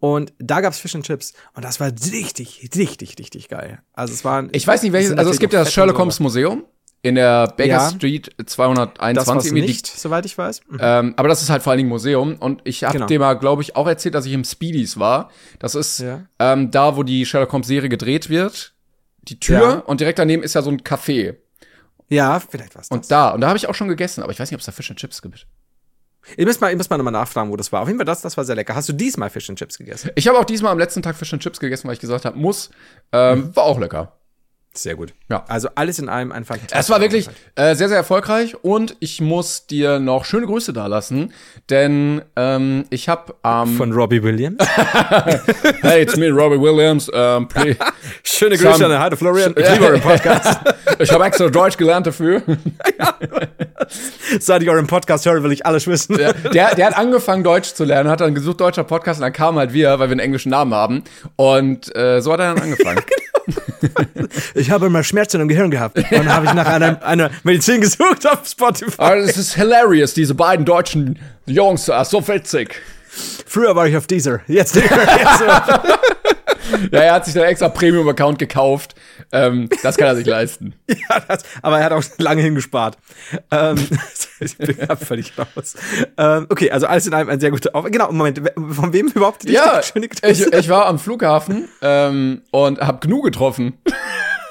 Und 0.00 0.32
da 0.38 0.60
gab's 0.60 0.78
Fish 0.78 0.94
and 0.94 1.04
Chips 1.06 1.32
und 1.54 1.64
das 1.64 1.80
war 1.80 1.90
richtig, 2.12 2.68
richtig, 2.76 3.16
richtig 3.18 3.48
geil. 3.48 3.80
Also 3.92 4.12
es 4.12 4.24
war. 4.24 4.44
Ich 4.52 4.66
weiß 4.66 4.82
nicht, 4.82 4.92
welches, 4.92 5.12
also 5.16 5.30
es 5.30 5.38
gibt 5.38 5.52
ja 5.52 5.60
das 5.60 5.72
Sherlock 5.72 5.98
Holmes 5.98 6.20
Museum 6.20 6.64
in 7.02 7.16
der 7.16 7.48
Baker 7.48 7.64
Ja. 7.66 7.90
Street 7.90 8.30
Das 8.38 8.46
221 8.54 9.26
war's 9.34 9.44
irgendwie. 9.46 9.66
nicht, 9.66 9.86
soweit 9.86 10.24
ich 10.24 10.36
weiß. 10.38 10.62
Mhm. 10.70 10.78
Ähm, 10.80 11.14
aber 11.16 11.28
das 11.28 11.42
ist 11.42 11.50
halt 11.50 11.62
vor 11.62 11.70
allen 11.72 11.78
Dingen 11.78 11.90
Museum. 11.90 12.36
Und 12.36 12.62
ich 12.64 12.82
habe 12.84 12.94
Genau. 12.94 13.06
dir 13.06 13.18
mal, 13.18 13.34
glaube 13.34 13.60
ich, 13.62 13.76
auch 13.76 13.86
erzählt, 13.86 14.14
dass 14.14 14.24
ich 14.26 14.32
im 14.32 14.44
Speedies 14.44 14.98
war. 14.98 15.30
Das 15.58 15.74
ist 15.74 15.98
Ja. 16.00 16.22
ähm, 16.38 16.70
da, 16.70 16.96
wo 16.96 17.02
die 17.02 17.26
Sherlock 17.26 17.52
Holmes 17.52 17.66
Serie 17.66 17.88
gedreht 17.90 18.30
wird. 18.30 18.72
Die 19.22 19.38
Tür 19.40 19.60
Ja. 19.60 19.72
und 19.80 20.00
direkt 20.00 20.18
daneben 20.18 20.42
ist 20.42 20.54
ja 20.54 20.62
so 20.62 20.70
ein 20.70 20.80
Café. 20.82 21.36
Ja, 22.08 22.40
vielleicht 22.40 22.74
das. 22.76 22.88
Und 22.88 23.10
da, 23.10 23.30
und 23.30 23.40
da 23.40 23.48
habe 23.48 23.56
ich 23.56 23.68
auch 23.68 23.74
schon 23.74 23.88
gegessen, 23.88 24.22
aber 24.22 24.32
ich 24.32 24.38
weiß 24.38 24.50
nicht, 24.50 24.56
ob 24.56 24.60
es 24.60 24.66
da 24.66 24.72
Fish 24.72 24.90
and 24.90 24.98
Chips 24.98 25.22
gibt. 25.22 25.46
ihr 26.36 26.46
müsst 26.46 26.60
mal, 26.60 26.70
ihr 26.70 26.76
müsst 26.76 26.90
mal 26.90 26.96
nochmal 26.96 27.12
nachfragen, 27.12 27.50
wo 27.50 27.56
das 27.56 27.72
war. 27.72 27.82
Auf 27.82 27.88
jeden 27.88 27.98
Fall, 27.98 28.04
das, 28.06 28.22
das 28.22 28.36
war 28.36 28.44
sehr 28.44 28.56
lecker. 28.56 28.74
Hast 28.74 28.88
du 28.88 28.92
diesmal 28.92 29.30
Fish 29.30 29.48
and 29.48 29.58
Chips 29.58 29.78
gegessen? 29.78 30.10
Ich 30.14 30.28
habe 30.28 30.38
auch 30.38 30.44
diesmal 30.44 30.72
am 30.72 30.78
letzten 30.78 31.02
Tag 31.02 31.16
Fish 31.16 31.32
and 31.32 31.42
Chips 31.42 31.60
gegessen, 31.60 31.86
weil 31.88 31.94
ich 31.94 32.00
gesagt 32.00 32.24
habe, 32.24 32.38
muss. 32.38 32.70
Ähm, 33.12 33.54
War 33.56 33.64
auch 33.64 33.78
lecker. 33.78 34.12
Sehr 34.76 34.96
gut. 34.96 35.14
Ja. 35.30 35.44
Also 35.46 35.68
alles 35.76 36.00
in 36.00 36.08
allem 36.08 36.32
ein 36.32 36.44
fantastisches. 36.44 36.86
Es 36.86 36.90
war 36.90 37.00
wirklich 37.00 37.28
äh, 37.54 37.76
sehr, 37.76 37.88
sehr 37.88 37.96
erfolgreich 37.96 38.56
und 38.62 38.96
ich 38.98 39.20
muss 39.20 39.68
dir 39.68 40.00
noch 40.00 40.24
schöne 40.24 40.46
Grüße 40.46 40.72
dalassen, 40.72 41.32
denn 41.70 42.22
ähm, 42.34 42.84
ich 42.90 43.08
habe 43.08 43.36
am 43.42 43.76
Von 43.76 43.92
Robbie 43.92 44.22
Williams. 44.22 44.56
Hey, 45.82 46.02
it's 46.02 46.16
me, 46.16 46.28
Robbie 46.30 46.60
Williams. 46.60 47.08
Um, 47.08 47.46
please, 47.46 47.78
Schöne 48.24 48.56
Grüße 48.56 48.84
an 48.84 48.90
den 48.90 48.98
Heide 48.98 49.16
Florian. 49.16 49.54
Ich 49.64 49.70
liebe 49.70 49.84
euren 49.86 50.00
Podcast. 50.00 50.60
ich 50.98 51.12
habe 51.12 51.24
extra 51.24 51.48
Deutsch 51.48 51.76
gelernt 51.76 52.06
dafür. 52.06 52.42
Seit 54.40 54.62
ich 54.62 54.68
euren 54.68 54.86
Podcast 54.86 55.24
höre, 55.26 55.42
will 55.44 55.52
ich 55.52 55.64
alles 55.66 55.86
wissen. 55.86 56.16
Der, 56.16 56.32
der, 56.32 56.74
der 56.74 56.86
hat 56.86 56.96
angefangen, 56.96 57.44
Deutsch 57.44 57.74
zu 57.74 57.84
lernen, 57.84 58.10
hat 58.10 58.20
dann 58.20 58.34
gesucht, 58.34 58.60
deutscher 58.60 58.84
Podcast, 58.84 59.20
und 59.20 59.22
dann 59.22 59.32
kam 59.32 59.56
halt 59.56 59.72
wir, 59.72 59.90
weil 59.98 60.08
wir 60.08 60.12
einen 60.12 60.20
englischen 60.20 60.50
Namen 60.50 60.74
haben. 60.74 61.04
Und 61.36 61.94
äh, 61.94 62.20
so 62.20 62.32
hat 62.32 62.40
er 62.40 62.54
dann 62.54 62.62
angefangen. 62.62 63.02
Ich 64.54 64.63
habe 64.70 64.86
immer 64.86 65.02
Schmerzen 65.02 65.40
im 65.40 65.48
Gehirn 65.48 65.70
gehabt. 65.70 65.96
Und 65.98 66.12
dann 66.12 66.32
habe 66.32 66.46
ich 66.46 66.54
nach 66.54 66.66
einer, 66.66 67.02
einer 67.02 67.30
Medizin 67.42 67.80
gesucht 67.80 68.26
auf 68.26 68.46
Spotify. 68.46 68.94
Aber 68.98 69.16
es 69.16 69.36
ist 69.36 69.54
hilarious, 69.54 70.14
diese 70.14 70.34
beiden 70.34 70.64
deutschen 70.64 71.18
Jungs, 71.46 71.88
ah, 71.90 72.04
so 72.04 72.26
witzig. 72.26 72.74
Früher 73.46 73.76
war 73.76 73.86
ich 73.86 73.96
auf 73.96 74.06
Deezer. 74.06 74.40
Jetzt. 74.48 74.74
Jetzt. 74.76 74.90
Ja, 76.90 77.00
er 77.00 77.12
hat 77.14 77.24
sich 77.24 77.34
dann 77.34 77.44
extra 77.44 77.68
Premium-Account 77.68 78.38
gekauft. 78.38 78.94
Ähm, 79.32 79.68
das 79.82 79.96
kann 79.96 80.08
er 80.08 80.16
sich 80.16 80.26
leisten. 80.26 80.74
ja, 80.88 81.20
das, 81.28 81.42
aber 81.62 81.78
er 81.78 81.84
hat 81.84 81.92
auch 81.92 82.02
lange 82.18 82.42
hingespart. 82.42 82.96
Ähm, 83.50 83.76
ich 84.40 84.56
bin 84.56 84.76
ja 84.78 84.96
völlig 84.96 85.32
raus. 85.38 85.74
Ähm, 86.16 86.46
okay, 86.48 86.70
also 86.70 86.86
alles 86.86 87.06
in 87.06 87.14
allem 87.14 87.28
ein 87.28 87.40
sehr 87.40 87.50
guter 87.50 87.74
Auf 87.74 87.84
Genau, 87.84 88.10
Moment, 88.12 88.40
von 88.70 88.92
wem 88.92 89.08
überhaupt 89.08 89.44
die 89.44 89.52
Ja, 89.52 89.82
schöne 89.82 90.06
ich, 90.06 90.20
Grüße? 90.20 90.50
ich 90.56 90.68
war 90.68 90.86
am 90.86 90.98
Flughafen 90.98 91.68
ähm, 91.82 92.42
und 92.50 92.80
hab 92.80 93.00
Gnu 93.02 93.20
getroffen. 93.22 93.74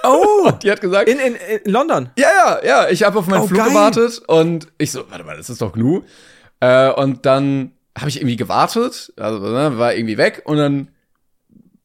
Oh, 0.03 0.51
Die 0.63 0.69
hat 0.71 0.81
gesagt, 0.81 1.09
in, 1.09 1.19
in, 1.19 1.35
in 1.35 1.71
London. 1.71 2.09
Ja, 2.17 2.27
ja, 2.29 2.65
ja. 2.65 2.89
Ich 2.89 3.03
habe 3.03 3.17
auf 3.19 3.27
meinen 3.27 3.43
Oh, 3.43 3.47
Flug 3.47 3.59
geil. 3.59 3.69
gewartet 3.69 4.21
und 4.27 4.67
ich 4.77 4.91
so, 4.91 5.09
warte 5.09 5.23
mal, 5.23 5.37
das 5.37 5.49
ist 5.49 5.61
doch 5.61 5.73
Gnu. 5.73 6.01
Äh, 6.59 6.91
und 6.91 7.25
dann 7.25 7.71
habe 7.97 8.09
ich 8.09 8.17
irgendwie 8.17 8.35
gewartet, 8.37 9.13
also 9.17 9.39
ne, 9.39 9.77
war 9.77 9.93
irgendwie 9.93 10.17
weg 10.17 10.41
und 10.45 10.57
dann 10.57 10.87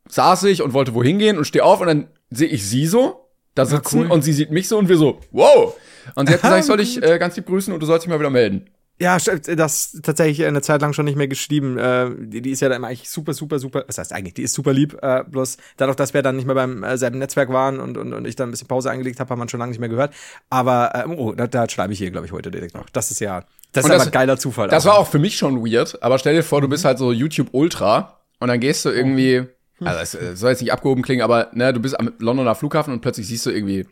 saß 0.08 0.44
ich 0.44 0.62
und 0.62 0.72
wollte 0.72 0.94
wohin 0.94 1.18
gehen 1.18 1.36
und 1.36 1.44
stehe 1.44 1.64
auf 1.64 1.80
und 1.80 1.86
dann 1.86 2.08
sehe 2.30 2.48
ich 2.48 2.66
sie 2.66 2.86
so 2.86 3.28
da 3.54 3.66
sitzen 3.66 4.02
cool. 4.02 4.10
und 4.12 4.22
sie 4.22 4.32
sieht 4.32 4.50
mich 4.52 4.68
so 4.68 4.78
und 4.78 4.88
wir 4.88 4.96
so, 4.96 5.18
wow. 5.32 5.74
Und 6.14 6.28
sie 6.28 6.34
hat 6.34 6.42
gesagt, 6.42 6.60
ich 6.60 6.66
soll 6.66 6.76
dich 6.76 7.02
äh, 7.02 7.18
ganz 7.18 7.36
lieb 7.36 7.46
grüßen 7.46 7.74
und 7.74 7.80
du 7.80 7.86
sollst 7.86 8.04
dich 8.04 8.10
mal 8.10 8.18
wieder 8.20 8.30
melden. 8.30 8.70
Ja, 9.00 9.16
st- 9.16 9.54
das 9.54 9.98
tatsächlich 10.02 10.44
eine 10.44 10.60
Zeit 10.60 10.80
lang 10.80 10.92
schon 10.92 11.04
nicht 11.04 11.16
mehr 11.16 11.28
geschrieben. 11.28 11.78
Äh, 11.78 12.10
die, 12.18 12.42
die 12.42 12.50
ist 12.50 12.60
ja 12.60 12.68
dann 12.68 12.84
eigentlich 12.84 13.08
super, 13.08 13.32
super, 13.32 13.60
super. 13.60 13.84
Was 13.86 13.98
heißt 13.98 14.12
eigentlich? 14.12 14.34
Die 14.34 14.42
ist 14.42 14.54
super 14.54 14.72
lieb. 14.72 14.98
Äh, 15.02 15.22
bloß 15.22 15.56
dadurch, 15.76 15.94
dass 15.96 16.14
wir 16.14 16.22
dann 16.22 16.34
nicht 16.34 16.46
mehr 16.46 16.56
beim 16.56 16.82
äh, 16.82 16.98
selben 16.98 17.18
Netzwerk 17.18 17.48
waren 17.52 17.78
und, 17.78 17.96
und, 17.96 18.12
und 18.12 18.26
ich 18.26 18.34
dann 18.34 18.48
ein 18.48 18.50
bisschen 18.50 18.66
Pause 18.66 18.90
eingelegt 18.90 19.20
habe, 19.20 19.30
hat 19.30 19.38
man 19.38 19.48
schon 19.48 19.60
lange 19.60 19.70
nicht 19.70 19.78
mehr 19.78 19.88
gehört. 19.88 20.12
Aber 20.50 20.90
äh, 20.94 21.06
oh, 21.08 21.32
da, 21.32 21.46
da 21.46 21.68
schreibe 21.68 21.92
ich 21.92 21.98
hier, 22.00 22.10
glaube 22.10 22.26
ich, 22.26 22.32
heute 22.32 22.50
direkt 22.50 22.74
noch. 22.74 22.90
Das 22.90 23.12
ist 23.12 23.20
ja, 23.20 23.44
das 23.72 23.84
Und 23.84 23.90
ist 23.92 23.94
das- 23.94 24.02
aber 24.02 24.10
ein 24.10 24.12
geiler 24.12 24.36
Zufall. 24.38 24.68
Das 24.68 24.84
war 24.84 24.98
auch 24.98 25.06
für 25.06 25.20
mich 25.20 25.36
schon 25.36 25.64
weird, 25.64 26.02
aber 26.02 26.18
stell 26.18 26.34
dir 26.34 26.42
vor, 26.42 26.60
du 26.60 26.68
bist 26.68 26.84
halt 26.84 26.98
so 26.98 27.12
YouTube 27.12 27.48
Ultra 27.52 28.18
und 28.40 28.48
dann 28.48 28.58
gehst 28.58 28.84
du 28.84 28.88
irgendwie, 28.90 29.44
also 29.80 30.00
es 30.00 30.14
äh, 30.16 30.34
soll 30.34 30.50
jetzt 30.50 30.60
nicht 30.62 30.72
abgehoben 30.72 31.02
klingen, 31.02 31.22
aber 31.22 31.50
ne, 31.52 31.72
du 31.72 31.78
bist 31.78 31.98
am 32.00 32.10
Londoner 32.18 32.56
Flughafen 32.56 32.92
und 32.92 33.00
plötzlich 33.00 33.28
siehst 33.28 33.46
du 33.46 33.50
irgendwie 33.50 33.86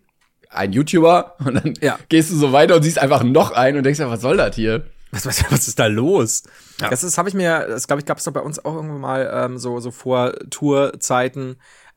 einen 0.51 0.73
YouTuber 0.73 1.37
und 1.45 1.55
dann 1.55 1.75
Ja. 1.81 1.97
gehst 2.09 2.33
du 2.33 2.37
so 2.37 2.53
weiter 2.53 2.75
und 2.75 2.83
siehst 2.83 2.99
einfach 2.99 3.23
noch 3.23 3.53
einen 3.53 3.77
und 3.79 3.85
denkst 3.85 4.01
ja, 4.01 4.11
was 4.11 4.21
soll 4.21 4.37
das 4.37 4.57
hier? 4.57 4.85
Was, 5.11 5.25
was, 5.27 5.45
was 5.51 5.69
ist 5.69 5.79
da 5.79 5.87
los? 5.87 6.43
Ja. 6.81 6.91
Das 6.91 7.05
ist, 7.05 7.17
habe 7.17 7.29
ich 7.29 7.35
mir, 7.35 7.67
das 7.69 7.87
glaube 7.87 8.01
ich, 8.01 8.07
gab 8.07 8.19
es 8.19 8.25
doch 8.25 8.33
bei 8.33 8.41
uns 8.41 8.65
auch 8.65 8.75
irgendwann 8.75 9.01
mal 9.01 9.31
ähm, 9.33 9.59
so, 9.59 9.81
so 9.81 9.91
vor 9.91 10.33
Tourzeiten, 10.51 11.57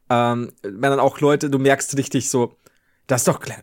ähm, 0.09 0.51
wenn 0.63 0.81
dann 0.81 0.99
auch 0.99 1.19
Leute, 1.19 1.49
du 1.49 1.59
merkst 1.59 1.97
richtig 1.97 2.29
so, 2.29 2.55
das 3.07 3.21
ist 3.21 3.27
doch 3.27 3.39
klar. 3.39 3.59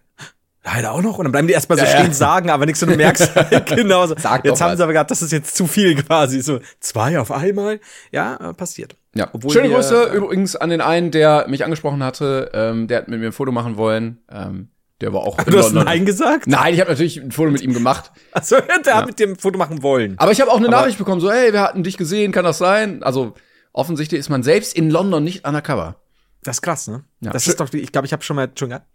Leider 0.64 0.90
auch 0.92 1.00
noch. 1.00 1.18
Und 1.18 1.24
dann 1.24 1.32
bleiben 1.32 1.46
die 1.46 1.54
erstmal 1.54 1.78
so 1.78 1.84
Ja, 1.84 1.90
ja. 1.92 1.98
stehen, 2.00 2.12
sagen, 2.12 2.50
aber 2.50 2.66
nichts 2.66 2.82
und 2.82 2.90
du 2.90 2.96
merkst 2.96 3.36
halt 3.36 3.66
genau 3.76 4.04
so. 4.08 4.16
Sag 4.18 4.44
jetzt 4.44 4.60
haben 4.60 4.72
was. 4.72 4.78
sie 4.78 4.82
aber 4.82 4.92
gedacht, 4.92 5.12
das 5.12 5.22
ist 5.22 5.30
jetzt 5.30 5.56
zu 5.56 5.68
viel 5.68 5.94
quasi. 6.02 6.40
So 6.40 6.58
zwei 6.80 7.20
auf 7.20 7.30
einmal. 7.30 7.78
Ja, 8.10 8.34
äh, 8.50 8.52
passiert. 8.52 8.96
Ja. 9.14 9.28
Obwohl 9.32 9.52
Schöne 9.52 9.68
wir, 9.68 9.76
Grüße 9.76 10.08
äh, 10.10 10.16
übrigens 10.16 10.56
an 10.56 10.70
den 10.70 10.80
einen, 10.80 11.12
der 11.12 11.46
mich 11.48 11.64
angesprochen 11.64 12.02
hatte, 12.02 12.50
ähm, 12.52 12.88
der 12.88 12.98
hat 12.98 13.08
mit 13.08 13.20
mir 13.20 13.26
ein 13.26 13.32
Foto 13.32 13.52
machen 13.52 13.76
wollen. 13.76 14.18
Ähm, 14.28 14.70
der 15.00 15.12
war 15.12 15.20
auch 15.22 15.38
in 15.38 15.44
Du 15.46 15.58
hast 15.58 15.66
London. 15.66 15.84
Nein 15.84 16.04
gesagt? 16.06 16.46
Nein, 16.46 16.74
ich 16.74 16.80
habe 16.80 16.90
natürlich 16.90 17.20
ein 17.20 17.30
Foto 17.32 17.50
mit 17.50 17.60
ihm 17.62 17.74
gemacht. 17.74 18.12
Achso, 18.32 18.56
der 18.84 18.96
hat 18.96 19.06
mit 19.06 19.18
dem 19.20 19.36
Foto 19.36 19.58
machen 19.58 19.82
wollen. 19.82 20.14
Aber 20.18 20.32
ich 20.32 20.40
habe 20.40 20.50
auch 20.50 20.56
eine 20.56 20.68
Aber- 20.68 20.76
Nachricht 20.78 20.98
bekommen, 20.98 21.20
so, 21.20 21.30
hey, 21.30 21.52
wir 21.52 21.60
hatten 21.62 21.82
dich 21.82 21.96
gesehen, 21.96 22.32
kann 22.32 22.44
das 22.44 22.58
sein? 22.58 23.02
Also 23.02 23.34
offensichtlich 23.72 24.18
ist 24.20 24.28
man 24.30 24.42
selbst 24.42 24.74
in 24.74 24.90
London 24.90 25.22
nicht 25.22 25.46
undercover. 25.46 25.96
Das 26.42 26.56
ist 26.56 26.62
krass, 26.62 26.88
ne? 26.88 27.04
Ja. 27.20 27.32
Das 27.32 27.44
Schö- 27.44 27.48
ist 27.50 27.60
doch, 27.60 27.72
ich 27.72 27.92
glaube, 27.92 28.06
ich 28.06 28.12
habe 28.12 28.22
schon 28.22 28.36
mal, 28.36 28.50
schon 28.58 28.68
gehabt. 28.70 28.86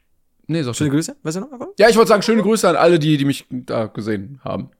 Nee, 0.47 0.63
so 0.63 0.73
Schöne 0.73 0.89
Grüße, 0.89 1.15
weißt 1.21 1.37
du 1.37 1.41
noch? 1.41 1.49
Ja, 1.77 1.87
ich 1.87 1.95
wollte 1.95 2.09
sagen, 2.09 2.23
schöne 2.23 2.41
Grüße 2.41 2.67
an 2.67 2.75
alle, 2.75 2.97
die, 2.97 3.17
die 3.17 3.25
mich 3.25 3.45
da 3.51 3.85
gesehen 3.85 4.39
haben. 4.43 4.71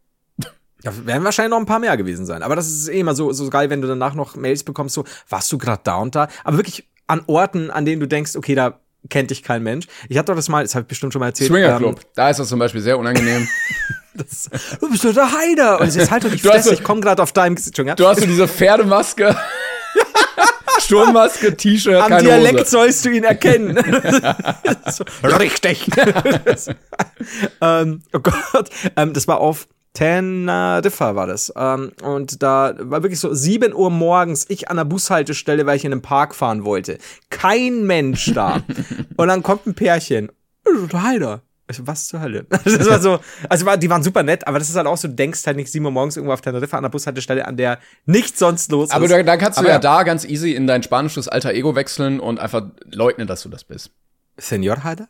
Ja, 0.84 0.92
werden 1.06 1.24
wahrscheinlich 1.24 1.51
noch 1.51 1.60
ein 1.60 1.68
paar 1.68 1.80
mehr 1.80 1.96
gewesen 1.96 2.25
sein. 2.25 2.42
Aber 2.42 2.56
das 2.56 2.68
ist 2.68 2.90
eh 2.90 3.00
immer 3.00 3.13
so, 3.13 3.32
so 3.32 3.48
geil, 3.51 3.70
wenn 3.70 3.82
du 3.82 3.88
danach 3.88 4.16
noch 4.16 4.36
Mails 4.36 4.63
bekommst, 4.63 4.96
so, 4.96 5.06
warst 5.30 5.51
du 5.51 5.60
gerade 5.60 5.82
da 5.84 5.98
und 5.98 6.16
da? 6.16 6.28
Aber 6.44 6.58
wirklich 6.58 6.90
an 7.06 7.22
Orten, 7.28 7.70
an 7.70 7.86
denen 7.86 8.00
du 8.00 8.08
denkst, 8.08 8.36
okay, 8.36 8.56
da 8.56 8.81
kennt 9.10 9.31
dich 9.31 9.43
kein 9.43 9.63
Mensch. 9.63 9.88
Ich 10.10 10.17
hatte 10.17 10.27
doch 10.31 10.36
das 10.36 10.50
mal, 10.50 10.63
das 10.63 10.75
habe 10.75 10.84
ich 10.84 10.88
bestimmt 10.88 11.13
schon 11.13 11.20
mal 11.20 11.27
erzählt. 11.27 11.50
Swinger 11.50 11.72
ähm, 11.74 11.77
Club, 11.77 12.01
da 12.15 12.29
ist 12.29 12.39
das 12.39 12.48
zum 12.50 12.60
Beispiel 12.60 12.81
sehr 12.81 12.98
unangenehm. 12.98 13.48
das, 14.13 14.50
du 14.79 14.89
bist 14.89 15.03
doch 15.03 15.13
der 15.13 15.31
Heider. 15.31 15.79
Und 15.81 15.93
jetzt 15.93 16.12
halt 16.12 16.24
doch 16.24 16.31
die 16.31 16.38
Fresse, 16.38 16.70
so- 16.70 16.74
ich 16.74 16.84
komme 16.84 17.01
gerade 17.01 17.22
auf 17.22 17.31
deinem 17.31 17.55
Gesicht. 17.55 17.75
schon, 17.75 17.88
ja? 17.88 17.96
Du 17.96 18.08
hast 18.08 18.20
so 18.20 18.25
diese 18.25 18.48
Pferdemaske, 18.48 19.36
Sturmmaske, 20.79 21.55
T-Shirt, 21.55 22.01
Am 22.01 22.10
keine 22.10 22.24
Dialekt 22.24 22.60
Hose. 22.62 22.70
sollst 22.72 23.05
du 23.05 23.10
ihn 23.10 23.24
erkennen. 23.24 23.77
richtig. 25.24 25.88
ähm, 27.62 28.01
oh 28.13 28.20
Gott. 28.20 28.70
Ähm, 28.96 29.13
das 29.13 29.27
war 29.27 29.39
auf 29.39 29.67
Teneriffa 29.94 31.16
war 31.16 31.28
das. 31.28 31.52
Ähm, 31.56 31.92
und 32.04 32.42
da 32.42 32.74
war 32.80 33.04
wirklich 33.04 33.20
so 33.20 33.34
7 33.34 33.74
Uhr 33.74 33.90
morgens, 33.90 34.46
ich 34.50 34.70
an 34.70 34.78
der 34.78 34.86
Bushaltestelle, 34.86 35.66
weil 35.66 35.78
ich 35.78 35.86
in 35.86 35.92
den 35.92 36.02
Park 36.02 36.34
fahren 36.36 36.64
wollte. 36.64 36.98
Kein 37.30 37.86
Mensch 37.86 38.34
da. 38.34 38.62
und 39.18 39.28
dann 39.28 39.44
kommt 39.44 39.68
ein 39.68 39.74
Pärchen. 39.74 40.32
Heider. 40.94 41.42
So, 41.72 41.88
Was 41.88 42.08
zur 42.08 42.22
Hölle? 42.22 42.46
Das 42.66 42.90
war 42.90 43.00
so, 43.00 43.20
also 43.50 43.66
war, 43.66 43.78
die 43.78 43.90
waren 43.90 44.04
super 44.04 44.24
nett, 44.24 44.46
aber 44.48 44.60
das 44.60 44.70
ist 44.70 44.76
halt 44.76 44.88
auch 44.88 44.98
so, 44.98 45.08
du 45.08 45.14
denkst 45.14 45.46
halt 45.46 45.58
nicht 45.58 45.72
7 45.72 45.84
Uhr 45.86 45.92
morgens 45.92 46.18
irgendwo 46.18 46.34
auf 46.34 46.42
Teneriffa 46.42 46.78
an 46.78 46.84
der 46.84 46.90
Bushaltestelle, 46.90 47.46
an 47.46 47.58
der 47.58 47.80
nichts 48.06 48.40
sonst 48.40 48.72
los 48.72 48.92
Aber 48.92 49.06
ist. 49.06 49.12
da, 49.12 49.24
da 49.24 49.38
kannst 49.38 49.58
du 49.58 49.62
Aber 49.62 49.70
ja 49.70 49.76
ja. 49.76 49.80
da 49.80 50.04
ganz 50.04 50.26
easy 50.26 50.52
in 50.52 50.68
dein 50.68 50.84
spanisches 50.84 51.28
Alter 51.28 51.54
Ego 51.54 51.76
wechseln 51.76 52.20
und 52.20 52.40
einfach 52.40 52.64
leugnen, 52.86 53.28
dass 53.28 53.44
du 53.44 53.50
das 53.50 53.64
bist. 53.64 53.92
Senor 54.38 54.84
Heider? 54.84 55.08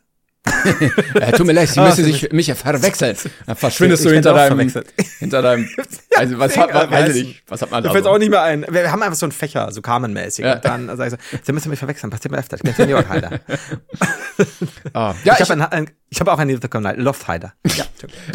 Äh, 1.14 1.32
tut 1.32 1.46
mir 1.46 1.52
leid, 1.52 1.68
sie 1.68 1.80
Ah, 1.80 1.86
müssen 1.86 2.04
sich 2.04 2.32
mich 2.32 2.46
ja 2.46 2.54
verwechseln. 2.54 3.16
Dann 3.46 3.56
verschwindest 3.56 4.04
Ich 4.04 4.08
du 4.08 4.14
hinter 4.14 4.34
deinem, 4.34 4.58
hinter 5.18 5.42
deinem, 5.42 5.68
also 6.16 6.38
was 6.38 6.56
hat 6.56 6.72
man, 6.72 6.90
weiß 6.90 7.16
ich 7.16 7.26
nicht, 7.26 7.42
was 7.48 7.62
hat 7.62 7.70
man 7.70 7.82
da 7.82 7.90
fällt 7.90 8.06
auch 8.06 8.18
nicht 8.18 8.30
mehr 8.30 8.42
ein. 8.42 8.66
Wir 8.68 8.90
haben 8.90 9.02
einfach 9.02 9.16
so 9.16 9.26
einen 9.26 9.32
Fächer, 9.32 9.70
so 9.72 9.82
Carmen-mäßig. 9.82 10.44
Ja. 10.44 10.54
Und 10.54 10.64
dann 10.64 10.96
sage 10.96 11.16
ich 11.16 11.32
so, 11.32 11.38
Sie 11.42 11.52
müssen 11.52 11.70
mich 11.70 11.78
verwechseln, 11.78 12.10
passiert 12.10 12.32
mir 12.32 12.38
öfter. 12.38 12.56
Ich 12.56 12.62
bin 12.62 12.74
Seniorheider. 12.74 13.40
Ah. 14.94 15.14
Ja, 15.24 15.34
ich 15.34 15.40
ich, 15.40 15.50
habe 15.50 15.72
ein, 15.72 15.90
hab 16.18 16.28
auch 16.28 16.38
einen 16.38 16.50
Niederkommen, 16.50 16.96
Loftheider. 16.96 17.52
Ja, 17.76 17.84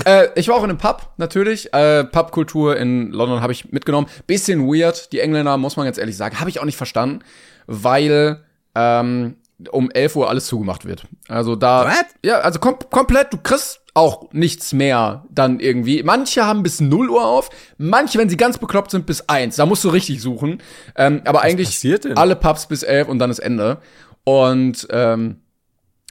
äh, 0.05 0.29
ich 0.35 0.47
war 0.47 0.55
auch 0.55 0.63
in 0.63 0.69
einem 0.69 0.77
Pub, 0.77 1.11
natürlich. 1.17 1.73
Äh, 1.73 2.05
Pubkultur 2.05 2.77
in 2.77 3.11
London 3.11 3.41
habe 3.41 3.51
ich 3.51 3.71
mitgenommen. 3.71 4.07
Bisschen 4.25 4.67
weird, 4.67 5.11
die 5.11 5.19
Engländer, 5.19 5.57
muss 5.57 5.75
man 5.75 5.85
ganz 5.85 5.97
ehrlich 5.97 6.15
sagen. 6.15 6.39
Habe 6.39 6.49
ich 6.49 6.59
auch 6.59 6.65
nicht 6.65 6.77
verstanden, 6.77 7.23
weil 7.65 8.43
ähm, 8.75 9.35
um 9.71 9.89
11 9.89 10.15
Uhr 10.15 10.29
alles 10.29 10.45
zugemacht 10.47 10.85
wird. 10.85 11.05
Also 11.27 11.55
da. 11.55 11.85
What? 11.85 12.05
Ja, 12.23 12.39
also 12.39 12.59
kom 12.59 12.77
komplett, 12.89 13.33
du 13.33 13.37
kriegst 13.37 13.81
auch 13.93 14.31
nichts 14.31 14.73
mehr 14.73 15.25
dann 15.29 15.59
irgendwie. 15.59 16.03
Manche 16.03 16.45
haben 16.45 16.61
bis 16.61 16.79
0 16.79 17.09
Uhr 17.09 17.25
auf, 17.25 17.49
manche, 17.77 18.19
wenn 18.19 18.29
sie 18.29 18.37
ganz 18.37 18.59
bekloppt 18.59 18.91
sind, 18.91 19.07
bis 19.07 19.27
1. 19.27 19.55
Da 19.55 19.65
musst 19.65 19.83
du 19.83 19.89
richtig 19.89 20.21
suchen. 20.21 20.61
Ähm, 20.95 21.21
aber 21.25 21.41
eigentlich 21.41 21.69
passiert 21.69 22.05
denn? 22.05 22.15
alle 22.17 22.35
Pubs 22.35 22.67
bis 22.67 22.83
11 22.83 23.07
und 23.07 23.19
dann 23.19 23.31
ist 23.31 23.39
Ende. 23.39 23.79
Und 24.23 24.87
ähm, 24.91 25.41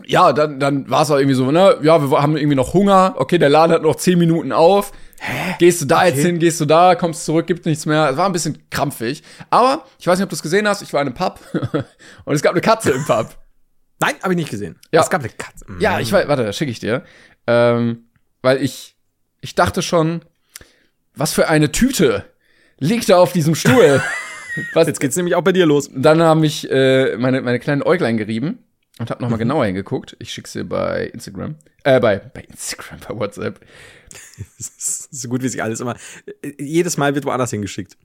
ja, 0.05 0.33
dann, 0.33 0.61
dann 0.61 0.91
war 0.91 1.03
es 1.03 1.11
auch 1.11 1.17
irgendwie 1.17 1.35
so, 1.35 1.51
ne, 1.51 1.79
ja, 1.83 2.11
wir 2.11 2.21
haben 2.21 2.37
irgendwie 2.37 2.57
noch 2.57 2.75
Hunger, 2.75 3.15
okay, 3.17 3.39
der 3.39 3.49
Laden 3.49 3.73
hat 3.73 3.83
noch 3.83 3.97
10 3.97 4.19
Minuten 4.19 4.53
auf. 4.53 4.93
Gehst 5.59 5.81
du 5.81 5.87
da 5.87 6.05
jetzt 6.05 6.21
hin, 6.21 6.39
gehst 6.39 6.61
du 6.61 6.67
da, 6.67 6.95
kommst 6.95 7.25
zurück, 7.25 7.47
gibt 7.47 7.65
nichts 7.65 7.87
mehr. 7.87 8.11
Es 8.11 8.19
war 8.19 8.27
ein 8.27 8.33
bisschen 8.33 8.69
krampfig. 8.71 9.23
Aber 9.49 9.85
ich 9.99 10.07
weiß 10.07 10.19
nicht, 10.19 10.25
ob 10.25 10.29
du 10.29 10.37
es 10.37 10.43
gesehen 10.43 10.69
hast, 10.69 10.83
ich 10.83 10.93
war 10.93 11.01
in 11.01 11.09
einem 11.09 11.17
Pub 11.17 11.41
und 12.25 12.35
es 12.35 12.43
gab 12.43 12.53
eine 12.53 12.61
Katze 12.61 12.91
im 12.91 13.05
Pub. 13.07 13.35
Nein, 13.99 14.15
habe 14.23 14.35
ich 14.35 14.37
nicht 14.37 14.51
gesehen. 14.51 14.79
Ja. 14.93 15.01
Es 15.01 15.09
gab 15.09 15.23
eine 15.23 15.31
Katze. 15.31 15.65
Ja, 15.81 15.99
ich 15.99 16.13
weiß, 16.13 16.29
warte, 16.29 16.45
das 16.45 16.57
schicke 16.57 16.71
ich 16.71 16.81
dir. 16.81 17.03
Ähm, 17.47 18.05
weil 18.43 18.63
ich, 18.63 18.95
ich 19.41 19.55
dachte 19.55 19.81
schon, 19.81 20.21
was 21.15 21.33
für 21.33 21.49
eine 21.49 21.73
Tüte 21.73 22.25
liegt 22.79 23.09
da 23.09 23.17
auf 23.17 23.33
diesem 23.33 23.55
Stuhl. 23.55 24.03
was, 24.75 24.87
Jetzt 24.87 25.01
geht's 25.01 25.17
nämlich 25.17 25.35
auch 25.35 25.43
bei 25.43 25.53
dir 25.53 25.65
los. 25.65 25.91
dann 25.95 26.21
haben 26.21 26.41
mich 26.41 26.71
äh, 26.71 27.17
meine, 27.17 27.41
meine 27.41 27.59
kleinen 27.59 27.83
Äuglein 27.83 28.19
gerieben 28.19 28.66
und 28.99 29.11
hab 29.11 29.21
noch 29.21 29.29
mal 29.29 29.37
genauer 29.37 29.67
hingeguckt. 29.67 30.17
Ich 30.19 30.33
schick's 30.33 30.53
dir 30.53 30.65
bei 30.65 31.07
Instagram. 31.07 31.57
Äh, 31.85 32.01
bei, 32.01 32.19
bei 32.19 32.43
Instagram, 32.43 32.99
bei 33.09 33.19
WhatsApp. 33.19 33.61
So 34.59 35.29
gut 35.29 35.43
wie 35.43 35.49
sich 35.49 35.63
alles 35.63 35.81
immer. 35.81 35.97
äh, 36.43 36.53
Jedes 36.63 36.97
Mal 36.97 37.15
wird 37.15 37.25
woanders 37.27 37.51
hingeschickt. 37.51 37.97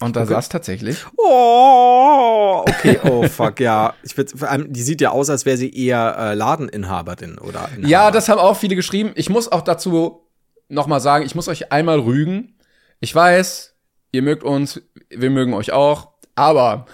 Und 0.00 0.16
da 0.16 0.24
saß 0.24 0.48
tatsächlich. 0.48 1.04
Oh, 1.18 2.64
okay, 2.68 2.98
oh 3.04 3.28
fuck, 3.28 3.60
ja. 3.60 3.94
Ich 4.02 4.16
würd, 4.16 4.30
vor 4.30 4.48
allem, 4.48 4.72
die 4.72 4.82
sieht 4.82 5.00
ja 5.02 5.10
aus, 5.10 5.28
als 5.28 5.44
wäre 5.44 5.58
sie 5.58 5.70
eher 5.70 6.16
äh, 6.18 6.34
Ladeninhaberin 6.34 7.38
oder 7.38 7.68
Inhaber. 7.68 7.86
Ja, 7.86 8.10
das 8.10 8.28
haben 8.30 8.38
auch 8.38 8.56
viele 8.56 8.76
geschrieben. 8.76 9.12
Ich 9.14 9.28
muss 9.28 9.52
auch 9.52 9.60
dazu 9.60 10.26
noch 10.68 10.86
mal 10.86 11.00
sagen, 11.00 11.26
ich 11.26 11.34
muss 11.34 11.48
euch 11.48 11.70
einmal 11.70 12.00
rügen. 12.00 12.56
Ich 13.00 13.14
weiß, 13.14 13.74
ihr 14.12 14.22
mögt 14.22 14.42
uns, 14.42 14.80
wir 15.10 15.30
mögen 15.30 15.52
euch 15.52 15.72
auch, 15.72 16.12
aber 16.34 16.86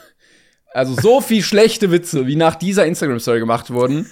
also 0.77 0.95
so 1.01 1.21
viel 1.21 1.43
schlechte 1.43 1.91
Witze, 1.91 2.27
wie 2.27 2.37
nach 2.37 2.55
dieser 2.55 2.87
Instagram-Story 2.87 3.41
gemacht 3.41 3.71
wurden, 3.71 4.11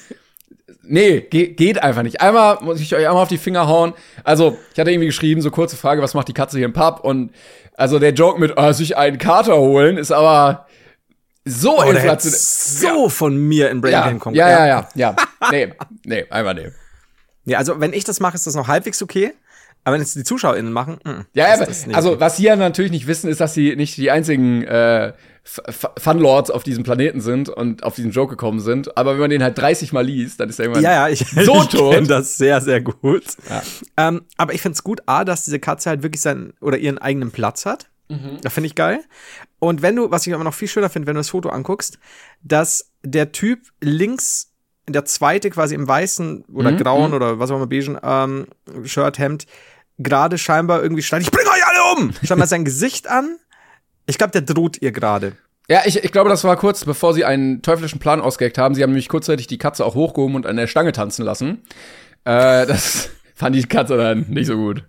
nee, 0.83 1.21
ge 1.21 1.49
geht 1.49 1.83
einfach 1.83 2.03
nicht. 2.03 2.21
Einmal 2.21 2.59
muss 2.63 2.81
ich 2.81 2.95
euch 2.95 3.07
einmal 3.07 3.23
auf 3.23 3.29
die 3.29 3.39
Finger 3.39 3.69
hauen. 3.69 3.93
Also, 4.25 4.57
ich 4.73 4.81
hatte 4.81 4.91
irgendwie 4.91 5.07
geschrieben, 5.07 5.41
so 5.43 5.51
kurze 5.51 5.77
Frage, 5.77 6.03
was 6.03 6.15
macht 6.15 6.29
die 6.29 6.33
Katze 6.33 6.57
hier 6.57 6.67
im 6.67 6.73
Pub? 6.73 7.01
Und 7.05 7.33
also 7.77 7.99
der 7.99 8.13
Joke 8.13 8.41
mit, 8.41 8.55
oh, 8.57 8.73
sich 8.73 8.97
einen 8.97 9.19
Kater 9.19 9.57
holen, 9.59 9.99
ist 9.99 10.13
aber 10.13 10.67
so 11.45 11.79
oh, 11.79 11.83
inflationär. 11.83 12.39
so 12.39 13.09
von 13.09 13.37
mir 13.37 13.71
in 13.71 13.81
Brain 13.81 13.93
Ja, 13.93 14.03
Pain 14.03 14.19
kommen. 14.19 14.37
ja, 14.37 14.49
ja, 14.49 14.67
ja, 14.67 14.89
ja. 14.95 15.17
Nee, 15.51 15.75
nee, 16.05 16.25
einfach 16.31 16.55
nee. 16.55 16.71
Ja, 17.45 17.59
also 17.59 17.79
wenn 17.81 17.93
ich 17.93 18.05
das 18.05 18.21
mache, 18.21 18.37
ist 18.37 18.47
das 18.47 18.55
noch 18.55 18.69
halbwegs 18.69 19.03
okay. 19.03 19.35
Aber 19.87 19.95
wenn 19.95 20.01
es 20.01 20.15
die 20.15 20.25
ZuschauerInnen 20.25 20.73
machen, 20.73 20.99
mm, 21.05 21.27
Ja, 21.35 21.53
aber, 21.53 21.69
also 21.93 22.19
was 22.19 22.39
sie 22.39 22.45
ja 22.45 22.57
natürlich 22.57 22.91
nicht 22.91 23.07
wissen, 23.07 23.29
ist, 23.29 23.43
dass 23.43 23.53
sie 23.53 23.77
nicht 23.77 23.99
die 23.99 24.11
einzigen 24.11 24.63
äh, 24.63 25.13
Funlords 25.45 26.51
auf 26.51 26.63
diesem 26.63 26.85
Planeten 26.85 27.21
sind 27.21 27.49
und 27.49 27.83
auf 27.85 27.95
diesen 27.95 28.11
Joke 28.13 28.31
gekommen 28.31 28.61
sind. 28.61 28.97
Aber 28.97 29.13
wenn 29.13 29.21
man 29.21 29.31
den 29.31 29.43
halt 29.43 29.59
30 29.59 29.93
Mal 29.93 30.05
liest, 30.07 30.41
dann 30.41 30.49
ist 30.49 30.59
er 30.59 30.65
irgendwann 30.65 30.83
Ja, 30.85 30.93
ja, 30.93 31.09
ich, 31.09 31.21
so 31.45 31.63
ich 31.63 31.69
tot. 31.69 31.93
kenn 31.95 32.07
das 32.09 32.37
sehr, 32.37 32.61
sehr 32.61 32.81
gut. 32.81 33.25
Ja. 33.51 33.63
Ähm, 33.97 34.23
aber 34.39 34.55
ich 34.55 34.63
find's 34.63 34.83
gut, 34.83 35.03
A, 35.07 35.25
dass 35.25 35.45
diese 35.45 35.59
Katze 35.61 35.91
halt 35.91 36.03
wirklich 36.03 36.23
seinen 36.23 36.55
oder 36.61 36.79
ihren 36.79 36.99
eigenen 36.99 37.31
Platz 37.31 37.67
hat. 37.67 37.91
Mhm. 38.09 38.39
Da 38.43 38.51
finde 38.51 38.67
ich 38.69 38.75
geil. 38.75 39.01
Und 39.59 39.83
wenn 39.83 39.97
du, 39.97 40.11
was 40.11 40.27
ich 40.27 40.35
aber 40.35 40.45
noch 40.45 40.55
viel 40.55 40.69
schöner 40.69 40.91
finde, 40.91 41.07
wenn 41.07 41.15
du 41.15 41.21
das 41.21 41.31
Foto 41.31 41.49
anguckst, 41.51 41.99
dass 42.43 42.91
der 43.03 43.33
Typ 43.33 43.61
links, 43.81 44.51
der 44.89 45.05
zweite 45.05 45.51
quasi 45.51 45.75
im 45.75 45.87
weißen 45.89 46.45
oder 46.53 46.73
Mhm, 46.73 46.77
grauen 46.79 47.15
oder 47.15 47.39
was 47.39 47.51
auch 47.51 47.57
immer, 47.57 47.67
beigen 47.67 47.99
ähm, 48.03 48.47
Shirt, 48.85 49.19
Hemd, 49.19 49.47
gerade 49.99 50.37
scheinbar 50.39 50.83
irgendwie 50.83 51.03
schreit, 51.03 51.23
ich 51.23 51.31
bring 51.31 51.47
euch 51.47 51.67
alle 51.67 51.99
um! 52.03 52.13
Scheinbar 52.25 52.47
sein 52.49 52.65
Gesicht 52.65 53.09
an. 53.09 53.39
Ich 54.07 54.19
glaube, 54.19 54.33
der 54.33 54.43
droht 54.43 54.81
ihr 54.83 54.93
gerade. 54.93 55.33
Ja, 55.69 55.83
ich, 55.87 56.03
ich 56.05 56.13
glaube, 56.13 56.29
das 56.29 56.45
war 56.45 56.57
kurz, 56.57 56.85
bevor 56.85 57.15
sie 57.15 57.25
einen 57.25 57.63
teuflischen 57.63 57.99
Plan 57.99 58.21
ausgeheckt 58.21 58.59
haben. 58.59 58.75
Sie 58.75 58.83
haben 58.83 58.91
nämlich 58.91 59.09
kurzzeitig 59.09 59.47
die 59.47 59.59
Katze 59.59 59.85
auch 59.85 59.95
hochgehoben 59.95 60.37
und 60.37 60.47
an 60.47 60.57
der 60.57 60.67
Stange 60.67 60.93
tanzen 60.93 61.25
lassen. 61.25 61.63
Äh, 62.25 62.67
das 62.67 63.11
fand 63.35 63.57
die 63.57 63.65
Katze 63.65 63.97
dann 63.97 64.27
nicht 64.29 64.47
so 64.47 64.57
gut. 64.57 64.85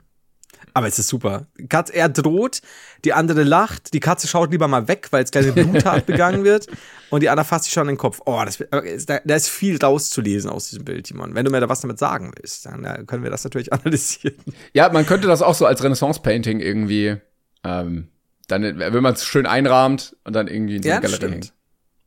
Aber 0.74 0.88
es 0.88 1.00
ist 1.00 1.07
super. 1.07 1.48
Katze, 1.69 1.95
er 1.95 2.10
droht, 2.10 2.60
die 3.05 3.13
andere 3.13 3.43
lacht, 3.43 3.93
die 3.93 4.01
Katze 4.01 4.27
schaut 4.27 4.51
lieber 4.51 4.67
mal 4.67 4.89
weg, 4.89 5.07
weil 5.12 5.24
es 5.24 5.31
gleich 5.31 5.45
eine 5.45 5.53
Bluttat 5.53 6.05
begangen 6.05 6.43
wird. 6.43 6.67
Und 7.10 7.24
die 7.24 7.29
andere 7.29 7.45
fasst 7.45 7.63
sich 7.63 7.74
schon 7.74 7.84
in 7.84 7.93
den 7.93 7.98
Kopf. 7.98 8.19
Oh, 8.25 8.41
das, 8.43 8.57
da, 9.05 9.22
da 9.24 9.36
ist 9.36 9.48
viel 9.48 9.77
rauszulesen 9.77 10.50
aus 10.50 10.69
diesem 10.69 10.84
Bild, 10.84 11.05
Timon. 11.05 11.34
Wenn 11.34 11.45
du 11.45 11.51
mir 11.51 11.62
da 11.62 11.69
was 11.69 11.79
damit 11.79 11.98
sagen 11.98 12.34
willst, 12.36 12.65
dann 12.65 12.84
äh, 12.84 13.05
können 13.07 13.24
wir 13.24 13.31
das 13.31 13.45
natürlich 13.45 13.72
analysieren. 13.74 14.36
Ja, 14.74 14.91
man 14.91 15.05
könnte 15.05 15.29
das 15.29 15.41
auch 15.41 15.55
so 15.55 15.65
als 15.65 15.81
Renaissance-Painting 15.81 16.60
irgendwie, 16.60 17.15
ähm, 17.63 18.10
dann, 18.48 18.62
wenn 18.80 19.04
man 19.04 19.14
es 19.14 19.25
schön 19.25 19.46
einrahmt 19.46 20.16
und 20.24 20.34
dann 20.34 20.48
irgendwie 20.48 20.78
in 20.78 20.84
so 20.84 20.90
Ja, 20.90 21.00
Galerie 21.00 21.16
stimmt. 21.16 21.34
hängt. 21.34 21.54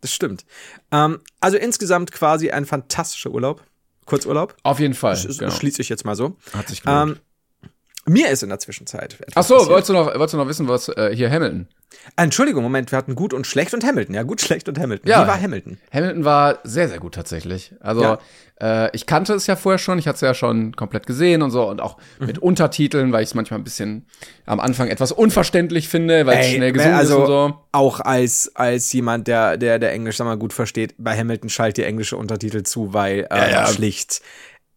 Das 0.00 0.12
stimmt. 0.12 0.44
Ähm, 0.92 1.18
also 1.40 1.56
insgesamt 1.56 2.12
quasi 2.12 2.50
ein 2.50 2.64
fantastischer 2.66 3.30
Urlaub. 3.30 3.62
Kurzurlaub. 4.06 4.56
Auf 4.62 4.80
jeden 4.80 4.94
Fall. 4.94 5.20
Das 5.22 5.38
Genau. 5.38 5.50
schließe 5.50 5.82
ich 5.82 5.88
jetzt 5.88 6.04
mal 6.04 6.14
so. 6.14 6.36
Hat 6.54 6.68
sich 6.68 6.82
gelohnt. 6.82 7.20
Ähm, 7.66 7.72
mir 8.06 8.30
ist 8.30 8.42
in 8.42 8.48
der 8.48 8.58
Zwischenzeit. 8.58 9.14
etwas 9.20 9.36
Ach 9.36 9.42
so, 9.44 9.54
passiert. 9.56 9.70
wolltest 9.72 9.88
du 9.90 9.92
noch, 9.92 10.06
wolltest 10.06 10.32
du 10.34 10.38
noch 10.38 10.48
wissen, 10.48 10.68
was 10.68 10.88
äh, 10.88 11.14
hier 11.14 11.30
Hamilton? 11.30 11.68
Entschuldigung, 12.16 12.62
Moment, 12.62 12.90
wir 12.92 12.98
hatten 12.98 13.14
gut 13.14 13.32
und 13.32 13.46
schlecht 13.46 13.74
und 13.74 13.84
Hamilton. 13.84 14.14
Ja, 14.14 14.22
gut, 14.22 14.40
schlecht 14.40 14.68
und 14.68 14.78
Hamilton. 14.78 15.08
Ja. 15.10 15.22
Wie 15.24 15.28
war 15.28 15.40
Hamilton? 15.40 15.78
Hamilton 15.92 16.24
war 16.24 16.58
sehr, 16.64 16.88
sehr 16.88 16.98
gut 16.98 17.14
tatsächlich. 17.14 17.72
Also 17.80 18.02
Ja. 18.02 18.18
äh, 18.60 18.90
ich 18.94 19.06
kannte 19.06 19.34
es 19.34 19.46
ja 19.46 19.56
vorher 19.56 19.78
schon, 19.78 19.98
ich 19.98 20.06
hatte 20.06 20.16
es 20.16 20.20
ja 20.22 20.34
schon 20.34 20.74
komplett 20.76 21.06
gesehen 21.06 21.42
und 21.42 21.50
so 21.50 21.68
und 21.68 21.80
auch 21.80 21.96
Mhm. 22.18 22.26
mit 22.26 22.38
Untertiteln, 22.38 23.12
weil 23.12 23.22
ich 23.22 23.30
es 23.30 23.34
manchmal 23.34 23.60
ein 23.60 23.64
bisschen 23.64 24.06
am 24.46 24.60
Anfang 24.60 24.88
etwas 24.88 25.12
unverständlich 25.12 25.88
finde, 25.88 26.26
weil 26.26 26.38
es 26.38 26.46
schnell 26.48 26.72
gesungen 26.72 26.94
also 26.96 27.14
ist 27.14 27.20
und 27.20 27.26
so. 27.26 27.54
auch 27.72 28.00
als, 28.00 28.52
als 28.54 28.92
jemand, 28.92 29.26
der, 29.28 29.56
der, 29.56 29.78
der 29.78 29.92
Englisch 29.92 30.16
sag 30.16 30.24
mal, 30.26 30.36
gut 30.38 30.52
versteht, 30.52 30.94
bei 30.98 31.16
Hamilton 31.16 31.48
schallt 31.50 31.76
die 31.76 31.84
englische 31.84 32.16
Untertitel 32.16 32.62
zu, 32.64 32.92
weil 32.92 33.26
äh, 33.30 33.52
ja. 33.52 33.66
schlicht. 33.66 34.20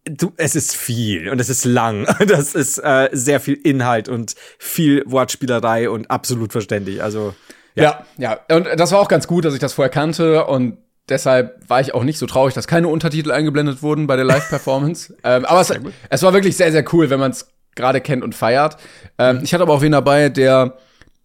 Du, 0.04 0.32
es 0.36 0.56
ist 0.56 0.74
viel 0.74 1.28
und 1.28 1.40
es 1.40 1.48
ist 1.48 1.64
lang. 1.64 2.06
Das 2.26 2.54
ist 2.54 2.78
äh, 2.78 3.08
sehr 3.12 3.38
viel 3.40 3.54
Inhalt 3.54 4.08
und 4.08 4.34
viel 4.58 5.04
Wortspielerei 5.06 5.88
und 5.88 6.10
absolut 6.10 6.52
verständlich. 6.52 7.02
Also 7.02 7.34
Ja. 7.74 8.04
ja, 8.18 8.38
Und 8.50 8.66
das 8.76 8.92
war 8.92 9.00
auch 9.00 9.08
ganz 9.08 9.26
gut, 9.26 9.44
dass 9.44 9.54
ich 9.54 9.60
das 9.60 9.74
vorher 9.74 9.90
kannte 9.90 10.44
und 10.46 10.78
deshalb 11.08 11.58
war 11.68 11.80
ich 11.80 11.94
auch 11.94 12.04
nicht 12.04 12.18
so 12.18 12.26
traurig, 12.26 12.54
dass 12.54 12.66
keine 12.66 12.88
Untertitel 12.88 13.30
eingeblendet 13.30 13.82
wurden 13.82 14.06
bei 14.06 14.16
der 14.16 14.24
Live-Performance. 14.24 15.14
ähm, 15.24 15.44
aber 15.44 15.60
es, 15.60 15.72
es 16.10 16.22
war 16.22 16.32
wirklich 16.32 16.56
sehr, 16.56 16.72
sehr 16.72 16.84
cool, 16.92 17.08
wenn 17.10 17.20
man 17.20 17.30
es 17.30 17.48
gerade 17.74 18.00
kennt 18.00 18.24
und 18.24 18.34
feiert. 18.34 18.76
Ähm, 19.18 19.40
Ich 19.42 19.54
hatte 19.54 19.62
aber 19.62 19.74
auch 19.74 19.82
wen 19.82 19.92
dabei, 19.92 20.28
der 20.28 20.76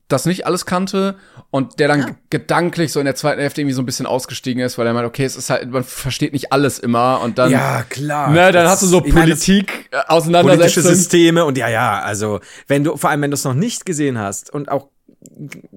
das 0.07 0.25
nicht 0.25 0.45
alles 0.45 0.65
kannte 0.65 1.15
und 1.49 1.79
der 1.79 1.87
dann 1.89 2.17
gedanklich 2.29 2.93
so 2.93 2.99
in 2.99 3.05
der 3.05 3.15
zweiten 3.15 3.41
Hälfte 3.41 3.61
irgendwie 3.61 3.73
so 3.73 3.81
ein 3.81 3.85
bisschen 3.85 4.05
ausgestiegen 4.05 4.63
ist, 4.63 4.77
weil 4.77 4.87
er 4.87 4.93
meint, 4.93 5.05
okay, 5.05 5.25
es 5.25 5.35
ist 5.35 5.49
halt, 5.49 5.69
man 5.69 5.83
versteht 5.83 6.33
nicht 6.33 6.51
alles 6.53 6.79
immer 6.79 7.21
und 7.21 7.37
dann, 7.37 7.51
klar. 7.89 8.31
ne, 8.31 8.51
dann 8.51 8.67
hast 8.67 8.83
du 8.83 8.87
so 8.87 9.03
Ich 9.03 9.13
meine, 9.13 9.27
Politik 9.27 9.69
äh, 9.69 9.97
politische 9.97 10.09
auseinandersetzen. 10.09 10.81
Systeme 10.83 11.45
und 11.45 11.57
ja, 11.57 11.67
ja, 11.67 11.99
also 11.99 12.39
wenn 12.67 12.83
du, 12.83 12.95
vor 12.95 13.09
allem 13.09 13.21
wenn 13.21 13.31
du 13.31 13.35
es 13.35 13.43
noch 13.43 13.53
nicht 13.53 13.85
gesehen 13.85 14.17
hast 14.17 14.49
und 14.49 14.69
auch 14.69 14.89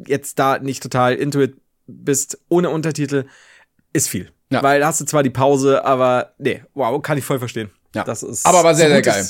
jetzt 0.07 0.39
da 0.39 0.59
nicht 0.59 0.83
total 0.83 1.15
into 1.15 1.41
it 1.41 1.57
bist, 1.87 2.39
ohne 2.49 2.71
Untertitel, 2.71 3.25
ist 3.93 4.09
viel. 4.09 4.31
Ja. 4.51 4.63
Weil 4.63 4.81
da 4.81 4.87
hast 4.87 5.01
du 5.01 5.05
zwar 5.05 5.23
die 5.23 5.31
Pause, 5.31 5.85
aber 5.85 6.35
nee, 6.39 6.63
wow, 6.75 7.01
kann 7.03 7.19
ich 7.19 7.25
voll 7.25 7.39
verstehen. 7.39 7.71
Ja. 7.95 8.05
Das 8.05 8.23
ist 8.23 8.47
Aber 8.47 8.63
war 8.63 8.75
sehr, 8.75 8.89
sehr 8.89 9.03
geil. 9.03 9.27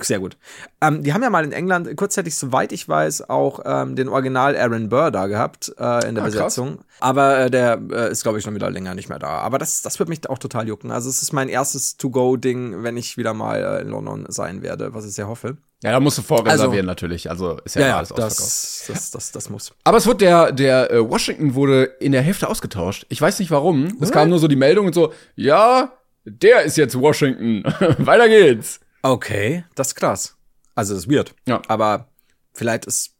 Sehr 0.00 0.20
gut. 0.20 0.36
Ähm, 0.80 1.02
die 1.02 1.12
haben 1.12 1.22
ja 1.22 1.30
mal 1.30 1.44
in 1.44 1.52
England 1.52 1.96
kurzzeitig, 1.96 2.36
soweit 2.36 2.70
ich 2.72 2.88
weiß, 2.88 3.28
auch 3.28 3.60
ähm, 3.64 3.96
den 3.96 4.08
Original 4.08 4.56
Aaron 4.56 4.88
Burr 4.88 5.10
da 5.10 5.26
gehabt 5.26 5.72
äh, 5.78 6.08
in 6.08 6.14
der 6.14 6.24
Ah, 6.24 6.28
krass. 6.28 6.34
Besetzung. 6.54 6.78
Aber 7.00 7.38
äh, 7.40 7.50
der 7.50 7.80
äh, 7.90 8.10
ist, 8.12 8.22
glaube 8.22 8.38
ich, 8.38 8.44
schon 8.44 8.54
wieder 8.54 8.70
länger 8.70 8.94
nicht 8.94 9.08
mehr 9.08 9.18
da. 9.18 9.38
Aber 9.38 9.58
das, 9.58 9.82
das 9.82 9.98
wird 9.98 10.08
mich 10.08 10.28
auch 10.30 10.38
total 10.38 10.68
jucken. 10.68 10.90
Also 10.92 11.08
es 11.10 11.20
ist 11.22 11.32
mein 11.32 11.48
erstes 11.48 11.96
To-Go-Ding, 11.96 12.82
wenn 12.84 12.96
ich 12.96 13.16
wieder 13.16 13.34
mal 13.34 13.58
äh, 13.78 13.82
in 13.82 13.88
London 13.88 14.26
sein 14.28 14.62
werde, 14.62 14.94
was 14.94 15.04
ich 15.04 15.12
sehr 15.14 15.26
hoffe. 15.28 15.56
Ja, 15.82 15.92
da 15.92 16.00
musst 16.00 16.18
du 16.18 16.22
vorreservieren 16.22 16.72
Also- 16.72 16.82
natürlich, 16.86 17.30
also 17.30 17.58
ist 17.64 17.76
ja, 17.76 17.96
alles 17.98 18.10
ausverkauft. 18.12 18.38
das, 18.40 18.84
das, 18.88 19.10
das, 19.12 19.32
das 19.32 19.50
muss. 19.50 19.72
Aber 19.84 19.98
es 19.98 20.06
wurde 20.06 20.18
der, 20.18 20.52
der 20.52 20.90
äh, 20.92 21.08
Washington 21.10 21.54
wurde 21.54 21.84
in 22.00 22.12
der 22.12 22.22
Hälfte 22.22 22.48
ausgetauscht. 22.48 23.06
Ich 23.08 23.20
weiß 23.20 23.38
nicht 23.38 23.50
warum. 23.50 23.96
Es 24.00 24.10
kam 24.10 24.28
nur 24.28 24.38
so 24.38 24.48
die 24.48 24.56
Meldung 24.56 24.86
und 24.86 24.94
so, 24.94 25.12
ja, 25.36 25.92
der 26.24 26.62
ist 26.62 26.76
jetzt 26.76 26.98
Washington. 26.98 27.62
Weiter 27.98 28.28
geht's. 28.28 28.80
Okay, 29.02 29.64
das 29.74 29.88
ist 29.88 29.94
krass. 29.94 30.36
Also 30.74 30.94
das 30.94 31.04
ist 31.04 31.10
weird. 31.10 31.34
Ja. 31.46 31.62
Aber 31.68 32.08
vielleicht 32.52 32.86
ist, 32.86 33.14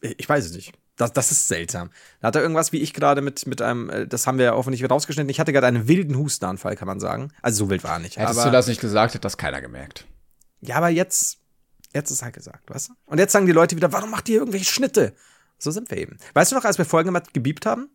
ich 0.00 0.28
weiß 0.28 0.46
es 0.46 0.52
nicht. 0.52 0.72
Das, 0.96 1.12
das 1.12 1.30
ist 1.30 1.48
seltsam. 1.48 1.90
Da 2.20 2.28
hat 2.28 2.36
er 2.36 2.42
irgendwas, 2.42 2.72
wie 2.72 2.78
ich 2.78 2.92
gerade 2.92 3.22
mit, 3.22 3.46
mit 3.46 3.62
einem, 3.62 3.88
äh, 3.88 4.06
das 4.06 4.26
haben 4.26 4.36
wir 4.36 4.44
ja 4.46 4.52
hoffentlich 4.52 4.88
rausgeschnitten. 4.88 5.30
Ich 5.30 5.40
hatte 5.40 5.52
gerade 5.52 5.66
einen 5.66 5.88
wilden 5.88 6.16
Hustenanfall, 6.16 6.76
kann 6.76 6.86
man 6.86 7.00
sagen. 7.00 7.32
Also 7.40 7.64
so 7.64 7.70
wild 7.70 7.84
war 7.84 7.92
er 7.92 7.98
nicht. 8.00 8.18
Hättest 8.18 8.38
aber, 8.38 8.50
du 8.50 8.52
das 8.52 8.66
nicht 8.66 8.82
gesagt, 8.82 9.14
hätte 9.14 9.22
das 9.22 9.38
keiner 9.38 9.62
gemerkt. 9.62 10.04
Ja, 10.60 10.76
aber 10.76 10.90
jetzt, 10.90 11.38
jetzt 11.94 12.10
ist 12.10 12.22
halt 12.22 12.34
gesagt, 12.34 12.68
weißt 12.68 12.90
du? 12.90 12.92
Und 13.06 13.18
jetzt 13.18 13.32
sagen 13.32 13.46
die 13.46 13.52
Leute 13.52 13.76
wieder, 13.76 13.92
warum 13.92 14.10
macht 14.10 14.28
ihr 14.28 14.40
irgendwelche 14.40 14.66
Schnitte? 14.66 15.14
So 15.58 15.70
sind 15.70 15.90
wir 15.90 15.96
eben. 15.96 16.18
Weißt 16.34 16.52
du 16.52 16.56
noch, 16.56 16.64
als 16.64 16.76
wir 16.76 16.84
Folgen 16.84 17.08
gemacht 17.08 17.32
gebiebt 17.32 17.64
haben? 17.64 17.88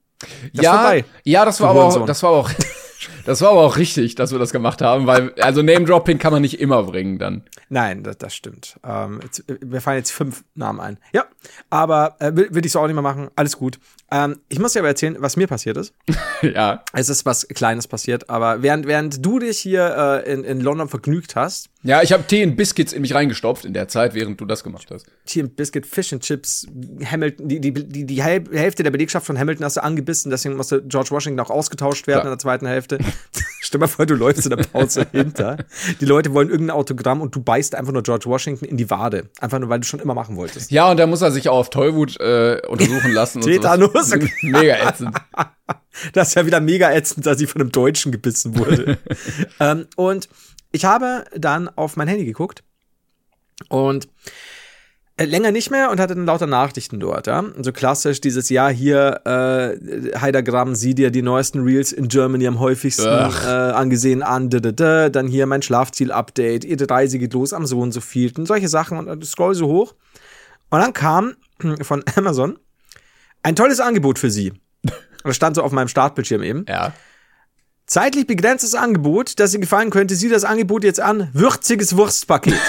Das 0.53 0.63
ja, 0.63 0.95
ja, 1.23 1.45
das 1.45 1.59
war 1.59 1.69
aber 1.71 1.83
auch, 1.85 2.05
das 2.05 2.23
war 2.23 2.31
auch, 2.31 2.49
das 3.25 3.41
war 3.41 3.49
aber 3.51 3.61
auch 3.61 3.77
richtig, 3.77 4.15
dass 4.15 4.31
wir 4.31 4.39
das 4.39 4.51
gemacht 4.51 4.81
haben, 4.81 5.07
weil, 5.07 5.33
also 5.41 5.61
Name-Dropping 5.61 6.17
kann 6.19 6.31
man 6.31 6.41
nicht 6.41 6.59
immer 6.59 6.83
bringen 6.83 7.17
dann. 7.19 7.43
Nein, 7.69 8.03
das, 8.03 8.17
das 8.17 8.35
stimmt. 8.35 8.79
Ähm, 8.87 9.19
jetzt, 9.23 9.43
wir 9.61 9.81
fallen 9.81 9.97
jetzt 9.97 10.11
fünf 10.11 10.43
Namen 10.55 10.79
ein. 10.79 10.97
Ja, 11.13 11.25
aber 11.69 12.15
äh, 12.19 12.35
will, 12.35 12.47
will 12.51 12.65
ich 12.65 12.71
so 12.71 12.79
auch 12.79 12.85
nicht 12.87 12.93
mehr 12.95 13.01
machen. 13.01 13.29
Alles 13.35 13.57
gut. 13.57 13.79
Ähm, 14.11 14.39
ich 14.49 14.59
muss 14.59 14.73
dir 14.73 14.79
aber 14.79 14.89
erzählen, 14.89 15.15
was 15.19 15.35
mir 15.35 15.47
passiert 15.47 15.77
ist. 15.77 15.93
ja. 16.41 16.83
Es 16.93 17.09
ist 17.09 17.25
was 17.25 17.47
Kleines 17.47 17.87
passiert, 17.87 18.29
aber 18.29 18.61
während, 18.61 18.85
während 18.85 19.25
du 19.25 19.39
dich 19.39 19.57
hier 19.57 20.23
äh, 20.25 20.31
in, 20.31 20.43
in 20.43 20.61
London 20.61 20.87
vergnügt 20.89 21.35
hast, 21.35 21.69
Ja, 21.81 22.03
ich 22.03 22.13
habe 22.13 22.23
Tee 22.27 22.43
und 22.45 22.55
Biscuits 22.55 22.93
in 22.93 23.01
mich 23.01 23.15
reingestopft 23.15 23.65
in 23.65 23.73
der 23.73 23.87
Zeit, 23.87 24.13
während 24.13 24.39
du 24.39 24.45
das 24.45 24.63
gemacht 24.63 24.87
hast. 24.91 25.07
hier 25.27 25.43
ein 25.43 25.49
Biscuit, 25.55 25.87
Fish 25.87 26.13
and 26.13 26.21
Chips, 26.21 26.67
Hamilton, 27.03 27.47
die, 27.47 27.59
die, 27.59 27.73
die, 27.73 28.05
die 28.05 28.23
Häl- 28.23 28.55
Hälfte 28.55 28.83
der 28.83 28.91
Belegschaft 28.91 29.25
von 29.25 29.39
Hamilton 29.39 29.65
hast 29.65 29.77
du 29.77 29.83
angebissen, 29.83 30.29
deswegen 30.29 30.55
musste 30.55 30.83
George 30.83 31.09
Washington 31.09 31.39
auch 31.39 31.49
ausgetauscht 31.49 32.05
werden 32.05 32.19
Ja. 32.19 32.23
in 32.25 32.29
der 32.29 32.39
zweiten 32.39 32.67
Hälfte. 32.67 32.99
Stell 33.61 33.79
mal 33.79 33.87
vor, 33.87 34.05
du 34.05 34.15
läufst 34.15 34.45
in 34.45 34.55
der 34.55 34.63
Pause 34.63 35.07
hinter. 35.11 35.57
Die 35.99 36.05
Leute 36.05 36.33
wollen 36.33 36.49
irgendein 36.49 36.75
Autogramm 36.75 37.21
und 37.21 37.35
du 37.35 37.41
beißt 37.41 37.75
einfach 37.75 37.91
nur 37.91 38.03
George 38.03 38.25
Washington 38.27 38.65
in 38.65 38.77
die 38.77 38.89
Wade. 38.89 39.29
Einfach 39.39 39.59
nur, 39.59 39.69
weil 39.69 39.79
du 39.79 39.85
schon 39.87 39.99
immer 39.99 40.13
machen 40.13 40.35
wolltest. 40.35 40.71
Ja, 40.71 40.89
und 40.91 40.97
da 40.97 41.07
muss 41.07 41.21
er 41.21 41.31
sich 41.31 41.49
auch 41.49 41.57
auf 41.57 41.69
Tollwut 41.69 42.19
äh, 42.19 42.61
untersuchen 42.67 43.11
lassen. 43.11 43.39
und. 43.39 43.45
Tetanus. 43.51 44.11
Mega 44.41 44.87
ätzend. 44.87 45.15
Das 46.13 46.29
ist 46.29 46.35
ja 46.35 46.45
wieder 46.45 46.59
mega 46.59 46.91
ätzend, 46.91 47.25
dass 47.25 47.37
sie 47.37 47.47
von 47.47 47.61
einem 47.61 47.71
Deutschen 47.71 48.11
gebissen 48.11 48.57
wurde. 48.57 48.97
ähm, 49.59 49.87
und 49.95 50.29
ich 50.71 50.85
habe 50.85 51.25
dann 51.35 51.69
auf 51.69 51.95
mein 51.95 52.07
Handy 52.07 52.25
geguckt 52.25 52.63
und 53.69 54.07
länger 55.17 55.51
nicht 55.51 55.71
mehr 55.71 55.91
und 55.91 55.99
hatte 55.99 56.15
dann 56.15 56.25
lauter 56.25 56.47
Nachrichten 56.47 56.99
dort, 56.99 57.27
ja. 57.27 57.43
So 57.61 57.71
klassisch 57.71 58.19
dieses 58.19 58.49
Jahr 58.49 58.71
hier, 58.71 59.21
äh, 59.25 60.19
Heidergramm, 60.19 60.75
sieh 60.75 60.93
dir 60.93 61.09
die 61.09 61.21
neuesten 61.21 61.63
Reels 61.63 61.93
in 61.93 62.09
Germany 62.09 62.47
am 62.47 62.59
häufigsten 62.59 63.07
äh, 63.07 63.47
angesehen 63.47 64.23
an, 64.23 64.49
da, 64.49 64.59
da, 64.59 64.71
da. 64.71 65.09
dann 65.09 65.27
hier 65.27 65.45
mein 65.45 65.61
Schlafziel-Update, 65.61 66.65
ihre 66.65 66.89
Reise 66.89 67.17
geht 67.17 67.33
los 67.33 67.53
am 67.53 67.65
so 67.65 67.79
und 67.79 67.93
so 67.93 68.01
vielten, 68.01 68.45
solche 68.45 68.67
Sachen 68.67 68.97
und 68.97 69.23
äh, 69.23 69.25
scroll 69.25 69.55
so 69.55 69.67
hoch. 69.67 69.95
Und 70.69 70.79
dann 70.81 70.93
kam 70.93 71.35
von 71.81 72.03
Amazon 72.15 72.59
ein 73.41 73.55
tolles 73.55 73.79
Angebot 73.79 74.19
für 74.19 74.29
sie. 74.29 74.53
Das 75.23 75.35
stand 75.35 75.55
so 75.55 75.63
auf 75.63 75.71
meinem 75.71 75.87
Startbildschirm 75.87 76.43
eben. 76.43 76.65
Ja. 76.67 76.93
Zeitlich 77.87 78.25
begrenztes 78.25 78.73
Angebot, 78.73 79.39
das 79.39 79.53
Ihnen 79.53 79.61
gefallen 79.61 79.91
könnte. 79.91 80.15
Sieh 80.15 80.29
das 80.29 80.43
Angebot 80.43 80.83
jetzt 80.83 80.99
an. 80.99 81.29
Würziges 81.33 81.95
Wurstpaket. 81.95 82.55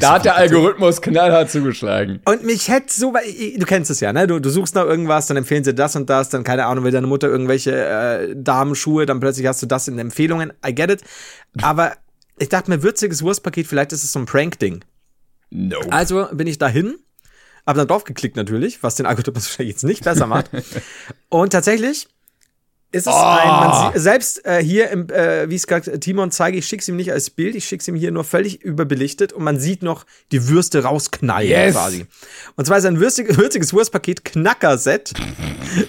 Da 0.00 0.14
hat 0.14 0.24
der 0.24 0.36
Algorithmus 0.36 1.00
knallhart 1.00 1.50
zugeschlagen. 1.50 2.20
Und 2.24 2.44
mich 2.44 2.68
hätte 2.68 2.92
so, 2.92 3.12
du 3.12 3.66
kennst 3.66 3.90
es 3.90 4.00
ja, 4.00 4.12
ne? 4.12 4.26
Du, 4.26 4.40
du 4.40 4.50
suchst 4.50 4.74
nach 4.74 4.84
irgendwas, 4.84 5.26
dann 5.26 5.36
empfehlen 5.36 5.64
sie 5.64 5.74
das 5.74 5.96
und 5.96 6.10
das, 6.10 6.28
dann 6.28 6.44
keine 6.44 6.66
Ahnung, 6.66 6.84
will 6.84 6.92
deine 6.92 7.06
Mutter 7.06 7.28
irgendwelche 7.28 7.72
äh, 7.72 8.34
Damenschuhe, 8.36 9.06
dann 9.06 9.20
plötzlich 9.20 9.46
hast 9.46 9.62
du 9.62 9.66
das 9.66 9.88
in 9.88 9.98
Empfehlungen. 9.98 10.52
I 10.66 10.74
get 10.74 10.90
it. 10.90 11.02
Aber 11.62 11.92
ich 12.38 12.48
dachte 12.48 12.70
mir, 12.70 12.82
würziges 12.82 13.22
Wurstpaket, 13.22 13.66
vielleicht 13.66 13.92
ist 13.92 14.04
es 14.04 14.12
so 14.12 14.18
ein 14.18 14.26
Prank-Ding. 14.26 14.84
No. 15.50 15.78
Also 15.90 16.26
bin 16.32 16.46
ich 16.46 16.58
dahin, 16.58 16.96
hab 17.66 17.76
dann 17.76 17.88
draufgeklickt 17.88 18.36
natürlich, 18.36 18.82
was 18.82 18.96
den 18.96 19.06
Algorithmus 19.06 19.44
wahrscheinlich 19.48 19.74
jetzt 19.74 19.84
nicht 19.84 20.04
besser 20.04 20.26
macht. 20.26 20.50
Und 21.28 21.52
tatsächlich 21.52 22.08
ist 22.92 23.06
es 23.06 23.14
ein, 23.14 23.48
man 23.48 23.92
sieht, 23.92 24.02
selbst 24.02 24.44
äh, 24.44 24.62
hier 24.62 24.90
im, 24.90 25.08
äh, 25.10 25.48
wie 25.48 25.54
es 25.54 25.66
gerade 25.66 26.00
Timon 26.00 26.32
zeige, 26.32 26.58
ich 26.58 26.66
schick's 26.66 26.88
ihm 26.88 26.96
nicht 26.96 27.12
als 27.12 27.30
Bild, 27.30 27.54
ich 27.54 27.64
schick's 27.64 27.86
ihm 27.86 27.94
hier 27.94 28.10
nur 28.10 28.24
völlig 28.24 28.62
überbelichtet 28.62 29.32
und 29.32 29.44
man 29.44 29.60
sieht 29.60 29.82
noch 29.82 30.04
die 30.32 30.48
Würste 30.48 30.82
rausknallen 30.82 31.48
Yes. 31.48 31.74
quasi. 31.74 32.06
Und 32.56 32.64
zwar 32.66 32.78
ist 32.78 32.86
ein 32.86 32.98
würstig, 32.98 33.36
würziges 33.36 33.72
Wurstpaket 33.72 34.24
Knackerset 34.24 35.12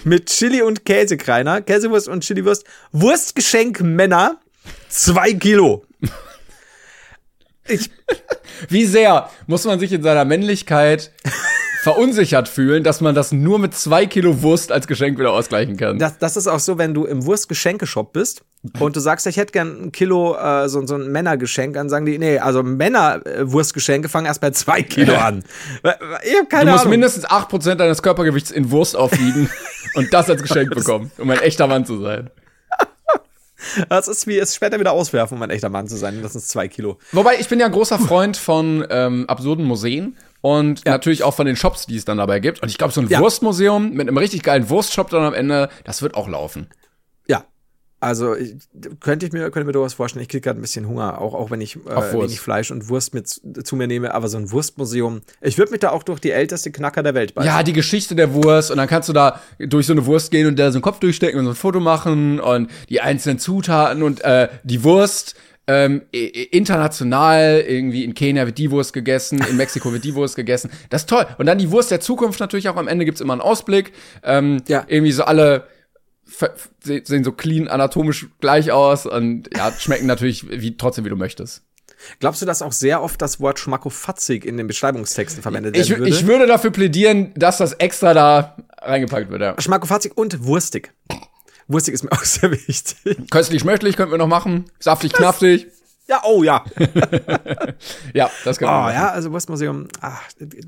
mit 0.04 0.26
Chili 0.26 0.62
und 0.62 0.84
Käsekreiner, 0.84 1.60
Käsewurst 1.62 2.06
und 2.08 2.22
Chiliwurst, 2.22 2.64
Wurstgeschenk 2.92 3.80
Männer, 3.80 4.40
zwei 4.88 5.32
Kilo. 5.34 5.84
Ich, 7.66 7.90
Wie 8.68 8.84
sehr 8.86 9.28
muss 9.46 9.64
man 9.64 9.80
sich 9.80 9.92
in 9.92 10.02
seiner 10.02 10.24
Männlichkeit 10.24 11.10
verunsichert 11.82 12.48
fühlen, 12.48 12.84
dass 12.84 13.00
man 13.00 13.12
das 13.12 13.32
nur 13.32 13.58
mit 13.58 13.74
zwei 13.74 14.06
Kilo 14.06 14.40
Wurst 14.42 14.70
als 14.70 14.86
Geschenk 14.86 15.18
wieder 15.18 15.32
ausgleichen 15.32 15.76
kann. 15.76 15.98
Das, 15.98 16.16
das 16.16 16.36
ist 16.36 16.46
auch 16.46 16.60
so, 16.60 16.78
wenn 16.78 16.94
du 16.94 17.06
im 17.06 17.26
Wurstgeschenkeshop 17.26 18.12
bist 18.12 18.44
und 18.78 18.94
du 18.94 19.00
sagst, 19.00 19.26
ich 19.26 19.36
hätte 19.36 19.50
gern 19.50 19.86
ein 19.86 19.90
Kilo 19.90 20.36
äh, 20.36 20.68
so, 20.68 20.86
so 20.86 20.94
ein 20.94 21.10
Männergeschenk, 21.10 21.74
dann 21.74 21.88
sagen 21.88 22.06
die, 22.06 22.20
nee, 22.20 22.38
also 22.38 22.62
Männerwurstgeschenke 22.62 24.08
fangen 24.08 24.26
erst 24.26 24.40
bei 24.40 24.52
zwei 24.52 24.82
Kilo 24.82 25.16
an. 25.16 25.42
Ich 26.22 26.38
hab 26.38 26.48
keine 26.48 26.66
du 26.66 26.70
musst 26.70 26.82
Ahnung. 26.82 26.90
mindestens 26.92 27.24
acht 27.24 27.48
Prozent 27.48 27.80
deines 27.80 28.00
Körpergewichts 28.00 28.52
in 28.52 28.70
Wurst 28.70 28.94
aufwiegen 28.96 29.50
und 29.94 30.14
das 30.14 30.30
als 30.30 30.40
Geschenk 30.40 30.72
bekommen, 30.72 31.10
um 31.18 31.28
ein 31.30 31.40
echter 31.40 31.66
Mann 31.66 31.84
zu 31.84 32.00
sein. 32.00 32.30
Das 33.88 34.06
ist 34.06 34.28
wie 34.28 34.38
es 34.38 34.54
später 34.54 34.78
wieder 34.78 34.92
auswerfen, 34.92 35.36
um 35.36 35.42
ein 35.42 35.50
echter 35.50 35.68
Mann 35.68 35.88
zu 35.88 35.96
sein. 35.96 36.20
Das 36.22 36.34
sind 36.34 36.44
zwei 36.44 36.68
Kilo. 36.68 36.98
Wobei, 37.10 37.40
ich 37.40 37.48
bin 37.48 37.58
ja 37.58 37.66
ein 37.66 37.72
großer 37.72 37.98
Freund 37.98 38.36
von 38.36 38.86
ähm, 38.88 39.24
absurden 39.28 39.64
Museen 39.64 40.16
und 40.42 40.84
ja. 40.84 40.92
natürlich 40.92 41.22
auch 41.22 41.34
von 41.34 41.46
den 41.46 41.56
Shops, 41.56 41.86
die 41.86 41.96
es 41.96 42.04
dann 42.04 42.18
dabei 42.18 42.40
gibt. 42.40 42.62
Und 42.62 42.68
ich 42.68 42.76
glaube, 42.76 42.92
so 42.92 43.00
ein 43.00 43.08
ja. 43.08 43.20
Wurstmuseum 43.20 43.92
mit 43.92 44.08
einem 44.08 44.18
richtig 44.18 44.42
geilen 44.42 44.68
Wurstshop 44.68 45.08
dann 45.08 45.22
am 45.22 45.34
Ende, 45.34 45.70
das 45.84 46.02
wird 46.02 46.14
auch 46.14 46.28
laufen. 46.28 46.68
Also 48.02 48.34
ich, 48.34 48.56
könnte 48.98 49.26
ich 49.26 49.32
mir 49.32 49.48
könnte 49.52 49.64
mir 49.64 49.70
durchaus 49.70 49.94
vorstellen, 49.94 50.24
ich 50.24 50.28
kriege 50.28 50.40
gerade 50.40 50.58
ein 50.58 50.60
bisschen 50.60 50.88
Hunger, 50.88 51.20
auch 51.20 51.34
auch 51.34 51.52
wenn 51.52 51.60
ich 51.60 51.76
äh, 51.76 52.12
wenig 52.12 52.40
Fleisch 52.40 52.72
und 52.72 52.88
Wurst 52.88 53.14
mit 53.14 53.28
zu 53.28 53.76
mir 53.76 53.86
nehme, 53.86 54.12
aber 54.12 54.28
so 54.28 54.38
ein 54.38 54.50
Wurstmuseum, 54.50 55.20
ich 55.40 55.56
würde 55.56 55.70
mich 55.70 55.78
da 55.78 55.90
auch 55.90 56.02
durch 56.02 56.18
die 56.18 56.32
älteste 56.32 56.72
Knacker 56.72 57.04
der 57.04 57.14
Welt 57.14 57.36
beißen. 57.36 57.48
Ja, 57.48 57.62
die 57.62 57.72
Geschichte 57.72 58.16
der 58.16 58.34
Wurst 58.34 58.72
und 58.72 58.78
dann 58.78 58.88
kannst 58.88 59.08
du 59.08 59.12
da 59.12 59.40
durch 59.60 59.86
so 59.86 59.92
eine 59.92 60.04
Wurst 60.04 60.32
gehen 60.32 60.48
und 60.48 60.58
da 60.58 60.72
so 60.72 60.78
einen 60.78 60.82
Kopf 60.82 60.98
durchstecken 60.98 61.38
und 61.38 61.44
so 61.44 61.52
ein 61.52 61.56
Foto 61.56 61.78
machen 61.78 62.40
und 62.40 62.72
die 62.88 63.00
einzelnen 63.00 63.38
Zutaten 63.38 64.02
und 64.02 64.24
äh, 64.24 64.48
die 64.64 64.82
Wurst 64.82 65.36
ähm, 65.66 66.02
international, 66.10 67.64
irgendwie 67.66 68.04
in 68.04 68.14
Kenia 68.14 68.46
wird 68.46 68.58
die 68.58 68.70
Wurst 68.70 68.92
gegessen, 68.92 69.44
in 69.48 69.56
Mexiko 69.56 69.92
wird 69.92 70.04
die 70.04 70.14
Wurst 70.14 70.36
gegessen. 70.36 70.70
Das 70.90 71.02
ist 71.02 71.08
toll. 71.08 71.26
Und 71.38 71.46
dann 71.46 71.58
die 71.58 71.70
Wurst 71.70 71.90
der 71.90 72.00
Zukunft 72.00 72.40
natürlich 72.40 72.68
auch 72.68 72.76
am 72.76 72.88
Ende 72.88 73.04
gibt's 73.04 73.20
immer 73.20 73.32
einen 73.34 73.42
Ausblick. 73.42 73.92
Ähm, 74.22 74.62
ja. 74.68 74.84
Irgendwie 74.88 75.12
so 75.12 75.24
alle 75.24 75.66
sehen 76.82 77.24
so 77.24 77.32
clean 77.32 77.68
anatomisch 77.68 78.28
gleich 78.40 78.72
aus 78.72 79.06
und 79.06 79.50
ja, 79.54 79.70
schmecken 79.72 80.06
natürlich 80.06 80.48
wie, 80.48 80.76
trotzdem, 80.76 81.04
wie 81.04 81.10
du 81.10 81.16
möchtest. 81.16 81.62
Glaubst 82.18 82.42
du, 82.42 82.46
dass 82.46 82.62
auch 82.62 82.72
sehr 82.72 83.02
oft 83.02 83.20
das 83.22 83.38
Wort 83.38 83.58
schmackofatzig 83.58 84.44
in 84.44 84.56
den 84.56 84.66
Beschreibungstexten 84.66 85.42
verwendet 85.42 85.76
ich, 85.76 85.90
würde? 85.90 86.08
Ich 86.08 86.26
würde 86.26 86.46
dafür 86.46 86.70
plädieren, 86.70 87.32
dass 87.36 87.58
das 87.58 87.74
extra 87.74 88.14
da 88.14 88.56
reingepackt 88.78 89.30
wird, 89.30 89.42
ja. 89.42 89.60
Schmackofatzig 89.60 90.16
und 90.16 90.44
wurstig. 90.44 90.92
Wurstig 91.68 91.94
ist 91.94 92.04
mir 92.04 92.12
auch 92.12 92.24
sehr 92.24 92.50
wichtig. 92.50 92.96
Köstlich 93.30 93.62
schmöchtlich 93.62 93.96
könnten 93.96 94.12
wir 94.12 94.18
noch 94.18 94.28
machen. 94.28 94.66
Saftig, 94.78 95.12
knaftig. 95.12 95.68
Ja, 96.08 96.20
oh 96.24 96.42
ja. 96.42 96.64
ja, 98.14 98.30
das 98.44 98.58
kann 98.58 98.68
man. 98.68 98.86
Oh 98.86 98.92
ja, 98.92 99.10
also 99.10 99.30
Wurstmuseum, 99.30 99.86
ach, 100.00 100.20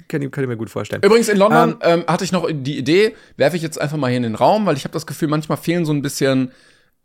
kann 0.09 0.23
ich, 0.23 0.31
kann 0.31 0.45
ich 0.45 0.49
mir 0.49 0.57
gut 0.57 0.71
vorstellen. 0.71 1.03
Übrigens 1.03 1.29
in 1.29 1.37
London 1.37 1.77
ähm, 1.83 2.01
ähm, 2.01 2.05
hatte 2.07 2.25
ich 2.25 2.33
noch 2.33 2.49
die 2.51 2.79
Idee, 2.79 3.17
werfe 3.37 3.57
ich 3.57 3.63
jetzt 3.63 3.81
einfach 3.81 3.97
mal 3.97 4.09
hier 4.09 4.19
in 4.19 4.23
den 4.23 4.37
Raum, 4.37 4.65
weil 4.65 4.77
ich 4.77 4.85
habe 4.85 4.93
das 4.93 5.07
Gefühl, 5.07 5.29
manchmal 5.29 5.59
fehlen 5.59 5.85
so 5.85 5.93
ein 5.93 6.03
bisschen 6.03 6.53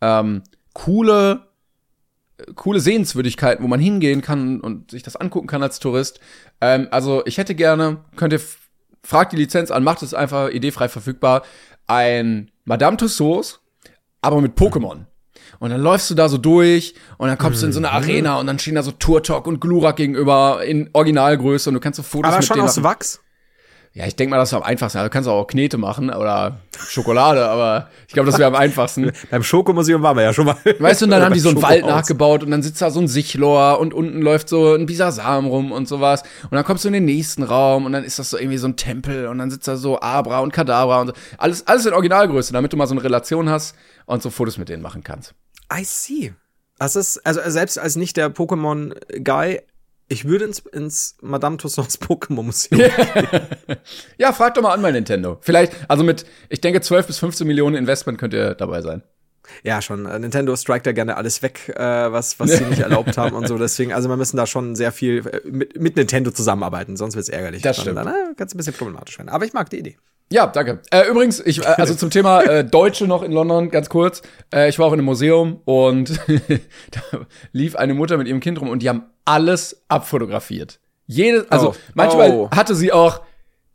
ähm, 0.01 0.43
coole 0.73 1.49
coole 2.55 2.79
Sehenswürdigkeiten, 2.79 3.63
wo 3.63 3.67
man 3.67 3.79
hingehen 3.79 4.21
kann 4.21 4.61
und 4.61 4.91
sich 4.91 5.03
das 5.03 5.15
angucken 5.15 5.47
kann 5.47 5.63
als 5.63 5.79
Tourist. 5.79 6.19
Ähm, 6.61 6.87
also 6.91 7.23
ich 7.25 7.37
hätte 7.37 7.55
gerne, 7.55 7.97
könnt 8.15 8.33
ihr, 8.33 8.41
fragt 9.03 9.33
die 9.33 9.37
Lizenz 9.37 9.71
an, 9.71 9.83
macht 9.83 10.01
es 10.01 10.13
einfach 10.13 10.49
ideefrei 10.49 10.89
verfügbar, 10.89 11.43
ein 11.87 12.51
Madame 12.65 12.97
Tussauds, 12.97 13.61
aber 14.21 14.41
mit 14.41 14.57
Pokémon. 14.57 15.05
Und 15.59 15.71
dann 15.71 15.81
läufst 15.81 16.09
du 16.09 16.15
da 16.15 16.29
so 16.29 16.37
durch 16.37 16.93
und 17.17 17.27
dann 17.27 17.37
kommst 17.37 17.59
mhm. 17.59 17.61
du 17.61 17.67
in 17.67 17.73
so 17.73 17.79
eine 17.79 17.87
mhm. 17.89 17.93
Arena 17.93 18.39
und 18.39 18.47
dann 18.47 18.59
stehen 18.59 18.75
da 18.75 18.83
so 18.83 18.91
Turtok 18.91 19.47
und 19.47 19.59
Glurak 19.59 19.95
gegenüber 19.95 20.63
in 20.63 20.89
Originalgröße 20.93 21.69
und 21.69 21.73
du 21.73 21.79
kannst 21.79 21.97
so 21.97 22.03
Fotos 22.03 22.29
Aber 22.29 22.37
mit 22.37 22.45
schon 22.45 22.61
aus 22.61 22.83
Wachs? 22.83 23.21
Ja, 23.93 24.05
ich 24.05 24.15
denke 24.15 24.29
mal, 24.29 24.37
das 24.37 24.51
wäre 24.51 24.61
am 24.61 24.67
einfachsten. 24.67 24.99
Also, 24.99 25.09
du 25.09 25.11
kannst 25.11 25.27
auch 25.27 25.47
Knete 25.47 25.79
machen 25.79 26.11
oder 26.11 26.59
Schokolade, 26.77 27.47
aber 27.47 27.89
ich 28.07 28.13
glaube, 28.13 28.29
das 28.29 28.37
wäre 28.37 28.47
am 28.47 28.55
einfachsten. 28.55 29.11
Beim 29.31 29.41
Schokomuseum 29.41 30.03
waren 30.03 30.15
wir 30.15 30.23
ja 30.23 30.31
schon 30.31 30.45
mal. 30.45 30.57
Weißt 30.77 31.01
du, 31.01 31.05
und 31.05 31.11
dann 31.11 31.23
haben 31.23 31.33
die 31.33 31.39
so 31.39 31.49
einen 31.49 31.61
Wald 31.63 31.87
nachgebaut 31.87 32.43
und 32.43 32.51
dann 32.51 32.61
sitzt 32.61 32.83
da 32.83 32.91
so 32.91 32.99
ein 32.99 33.07
Sichlor 33.07 33.79
und 33.79 33.95
unten 33.95 34.21
läuft 34.21 34.47
so 34.47 34.75
ein 34.75 34.85
Bisasam 34.85 35.47
rum 35.47 35.71
und 35.71 35.87
sowas. 35.87 36.21
Und 36.43 36.53
dann 36.53 36.63
kommst 36.63 36.83
du 36.83 36.89
in 36.89 36.93
den 36.93 37.05
nächsten 37.05 37.41
Raum 37.41 37.85
und 37.85 37.91
dann 37.91 38.03
ist 38.03 38.19
das 38.19 38.29
so 38.29 38.37
irgendwie 38.37 38.59
so 38.59 38.67
ein 38.67 38.75
Tempel 38.75 39.27
und 39.27 39.39
dann 39.39 39.49
sitzt 39.49 39.67
da 39.67 39.75
so 39.75 39.99
Abra 39.99 40.39
und 40.39 40.53
Kadabra 40.53 41.01
und 41.01 41.07
so. 41.07 41.13
Alles, 41.39 41.65
alles 41.65 41.87
in 41.87 41.93
Originalgröße, 41.93 42.53
damit 42.53 42.71
du 42.71 42.77
mal 42.77 42.85
so 42.85 42.93
eine 42.93 43.03
Relation 43.03 43.49
hast 43.49 43.75
und 44.09 44.23
so 44.23 44.29
Fotos 44.29 44.57
mit 44.57 44.69
denen 44.69 44.81
machen 44.81 45.03
kannst. 45.03 45.35
I 45.71 45.83
see. 45.83 46.33
Das 46.77 46.95
ist, 46.95 47.19
also 47.25 47.41
selbst 47.45 47.77
als 47.77 47.95
nicht 47.95 48.17
der 48.17 48.33
Pokémon-Guy, 48.33 49.61
ich 50.07 50.25
würde 50.25 50.45
ins, 50.45 50.59
ins 50.59 51.15
Madame 51.21 51.57
Tussauds 51.57 52.01
Pokémon-Museum 52.01 52.81
ja, 54.17 54.33
frag 54.33 54.55
doch 54.55 54.63
mal 54.63 54.73
an 54.73 54.81
bei 54.81 54.91
Nintendo. 54.91 55.37
Vielleicht, 55.41 55.73
also 55.87 56.03
mit, 56.03 56.25
ich 56.49 56.59
denke, 56.61 56.81
12 56.81 57.07
bis 57.07 57.19
15 57.19 57.45
Millionen 57.45 57.75
Investment 57.75 58.17
könnt 58.17 58.33
ihr 58.33 58.55
dabei 58.55 58.81
sein. 58.81 59.03
Ja, 59.63 59.81
schon. 59.81 60.05
Äh, 60.05 60.19
Nintendo 60.19 60.55
strikt 60.55 60.85
da 60.85 60.91
gerne 60.91 61.17
alles 61.17 61.41
weg, 61.41 61.73
äh, 61.75 61.79
was, 61.79 62.39
was 62.39 62.51
sie 62.51 62.65
nicht 62.65 62.81
erlaubt 62.81 63.17
haben 63.17 63.35
und 63.35 63.47
so. 63.47 63.57
Deswegen, 63.59 63.93
also 63.93 64.09
wir 64.09 64.17
müssen 64.17 64.37
da 64.37 64.45
schon 64.45 64.75
sehr 64.75 64.91
viel 64.91 65.25
äh, 65.27 65.41
mit, 65.49 65.79
mit 65.79 65.95
Nintendo 65.95 66.31
zusammenarbeiten, 66.31 66.97
sonst 66.97 67.15
wird's 67.15 67.29
ärgerlich. 67.29 67.61
Das 67.61 67.81
stimmt. 67.81 67.97
Dann, 67.97 68.07
äh, 68.07 68.33
kann 68.35 68.47
es 68.47 68.53
ein 68.53 68.57
bisschen 68.57 68.73
problematisch 68.73 69.17
werden. 69.17 69.29
Aber 69.29 69.45
ich 69.45 69.53
mag 69.53 69.69
die 69.69 69.79
Idee. 69.79 69.97
Ja, 70.31 70.45
danke. 70.47 70.79
Äh, 70.91 71.09
übrigens, 71.09 71.39
ich, 71.39 71.59
äh, 71.59 71.65
also 71.65 71.95
zum 71.95 72.11
Thema 72.11 72.41
äh, 72.41 72.63
Deutsche 72.63 73.07
noch 73.07 73.23
in 73.23 73.31
London, 73.31 73.69
ganz 73.69 73.89
kurz. 73.89 74.21
Äh, 74.53 74.69
ich 74.69 74.77
war 74.77 74.85
auch 74.85 74.93
in 74.93 74.99
einem 74.99 75.05
Museum 75.05 75.61
und 75.65 76.09
da 76.91 77.01
lief 77.51 77.75
eine 77.75 77.95
Mutter 77.95 78.17
mit 78.17 78.27
ihrem 78.27 78.39
Kind 78.39 78.61
rum 78.61 78.69
und 78.69 78.83
die 78.83 78.89
haben 78.89 79.05
alles 79.25 79.83
abfotografiert. 79.87 80.79
Jede, 81.07 81.47
also 81.49 81.69
oh. 81.69 81.75
manchmal 81.95 82.31
oh. 82.31 82.49
hatte 82.51 82.75
sie 82.75 82.91
auch 82.91 83.21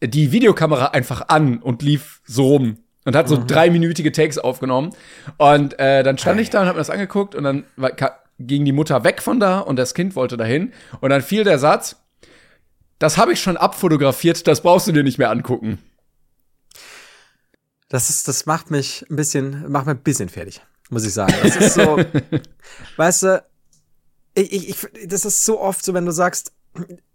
die 0.00 0.30
Videokamera 0.30 0.86
einfach 0.86 1.28
an 1.28 1.58
und 1.58 1.82
lief 1.82 2.20
so 2.24 2.46
rum 2.46 2.78
und 3.04 3.16
hat 3.16 3.28
so 3.28 3.36
mhm. 3.36 3.46
dreiminütige 3.46 4.12
Takes 4.12 4.38
aufgenommen. 4.38 4.90
Und 5.36 5.78
äh, 5.78 6.02
dann 6.02 6.18
stand 6.18 6.40
ich 6.40 6.50
da 6.50 6.62
und 6.62 6.68
hab 6.68 6.74
mir 6.74 6.80
das 6.80 6.90
angeguckt 6.90 7.34
und 7.34 7.44
dann 7.44 7.64
war, 7.76 7.92
ging 8.38 8.64
die 8.64 8.72
Mutter 8.72 9.04
weg 9.04 9.22
von 9.22 9.40
da 9.40 9.60
und 9.60 9.76
das 9.76 9.94
Kind 9.94 10.16
wollte 10.16 10.36
dahin. 10.36 10.72
Und 11.00 11.10
dann 11.10 11.22
fiel 11.22 11.44
der 11.44 11.58
Satz, 11.58 11.96
das 12.98 13.18
habe 13.18 13.32
ich 13.32 13.40
schon 13.40 13.56
abfotografiert, 13.56 14.46
das 14.46 14.62
brauchst 14.62 14.86
du 14.86 14.92
dir 14.92 15.02
nicht 15.02 15.18
mehr 15.18 15.30
angucken. 15.30 15.78
Das 17.88 18.10
ist, 18.10 18.26
das 18.28 18.46
macht 18.46 18.70
mich 18.70 19.04
ein 19.10 19.16
bisschen, 19.16 19.70
macht 19.70 19.86
mich 19.86 19.96
ein 19.96 20.02
bisschen 20.02 20.28
fertig, 20.28 20.62
muss 20.90 21.04
ich 21.04 21.12
sagen. 21.12 21.34
Das 21.42 21.56
ist 21.56 21.74
so, 21.74 21.98
weißt 22.96 23.22
du, 23.24 23.44
ich, 24.34 24.70
ich, 24.70 25.08
das 25.08 25.24
ist 25.24 25.44
so 25.44 25.60
oft 25.60 25.84
so, 25.84 25.94
wenn 25.94 26.06
du 26.06 26.12
sagst, 26.12 26.52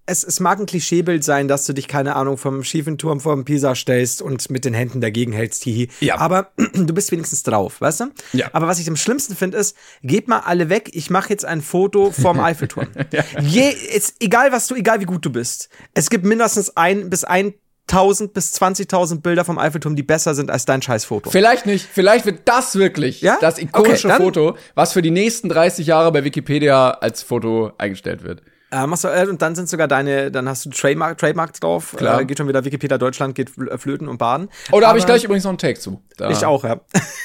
es, 0.09 0.23
es 0.23 0.39
mag 0.39 0.59
ein 0.59 0.65
Klischeebild 0.65 1.23
sein, 1.23 1.47
dass 1.47 1.65
du 1.65 1.73
dich, 1.73 1.87
keine 1.87 2.15
Ahnung, 2.15 2.37
vom 2.37 2.63
schiefen 2.63 2.97
Turm 2.97 3.19
vor 3.19 3.35
dem 3.35 3.45
Pisa 3.45 3.75
stellst 3.75 4.21
und 4.21 4.49
mit 4.49 4.65
den 4.65 4.73
Händen 4.73 5.01
dagegen 5.01 5.31
hältst, 5.31 5.63
hihi. 5.63 5.89
Ja. 5.99 6.17
Aber 6.17 6.51
du 6.73 6.93
bist 6.93 7.11
wenigstens 7.11 7.43
drauf, 7.43 7.79
weißt 7.79 8.01
du? 8.01 8.05
Ja. 8.33 8.49
Aber 8.53 8.67
was 8.67 8.79
ich 8.79 8.89
am 8.89 8.95
schlimmsten 8.95 9.35
finde, 9.35 9.57
ist, 9.57 9.77
geht 10.01 10.27
mal 10.27 10.39
alle 10.39 10.69
weg, 10.69 10.89
ich 10.93 11.09
mache 11.09 11.29
jetzt 11.29 11.45
ein 11.45 11.61
Foto 11.61 12.11
vom 12.11 12.39
Eiffelturm. 12.39 12.87
ja. 13.11 13.23
Je, 13.41 13.69
ist, 13.69 14.15
egal 14.19 14.51
was 14.51 14.67
du, 14.67 14.75
egal 14.75 14.99
wie 14.99 15.05
gut 15.05 15.23
du 15.25 15.31
bist. 15.31 15.69
Es 15.93 16.09
gibt 16.09 16.25
mindestens 16.25 16.75
ein 16.75 17.09
bis 17.09 17.23
ein 17.23 17.53
1000 17.91 18.33
bis 18.33 18.53
20.000 18.53 19.21
Bilder 19.21 19.43
vom 19.43 19.57
Eiffelturm, 19.57 19.95
die 19.95 20.03
besser 20.03 20.35
sind 20.35 20.51
als 20.51 20.65
dein 20.65 20.81
Scheißfoto. 20.81 21.31
Vielleicht 21.31 21.65
nicht. 21.65 21.87
Vielleicht 21.91 22.25
wird 22.25 22.41
das 22.45 22.75
wirklich 22.75 23.21
ja? 23.21 23.37
das 23.41 23.57
ikonische 23.57 24.09
okay, 24.09 24.17
Foto, 24.17 24.57
was 24.75 24.93
für 24.93 25.01
die 25.01 25.09
nächsten 25.09 25.49
30 25.49 25.87
Jahre 25.87 26.11
bei 26.11 26.23
Wikipedia 26.23 26.91
als 26.91 27.23
Foto 27.23 27.71
eingestellt 27.79 28.23
wird. 28.23 28.43
Äh, 28.71 28.85
machst 28.85 29.03
du, 29.03 29.07
äh, 29.07 29.27
und 29.27 29.41
dann 29.41 29.55
sind 29.55 29.67
sogar 29.67 29.87
deine, 29.87 30.31
dann 30.31 30.47
hast 30.47 30.65
du 30.65 30.69
Trademark, 30.69 31.17
Trademarks 31.17 31.59
drauf. 31.59 31.95
Klar. 31.97 32.21
Äh, 32.21 32.25
geht 32.25 32.37
schon 32.37 32.47
wieder 32.47 32.63
Wikipedia 32.63 32.97
Deutschland, 32.97 33.33
geht 33.33 33.49
flöten 33.49 34.07
und 34.07 34.17
baden. 34.17 34.49
Oh, 34.71 34.79
da 34.79 34.89
habe 34.89 34.99
ich 34.99 35.05
gleich 35.05 35.23
übrigens 35.23 35.43
noch 35.43 35.51
einen 35.51 35.57
Take 35.57 35.79
zu. 35.79 36.01
Da. 36.17 36.29
Ich 36.29 36.45
auch, 36.45 36.63
ja. 36.63 36.79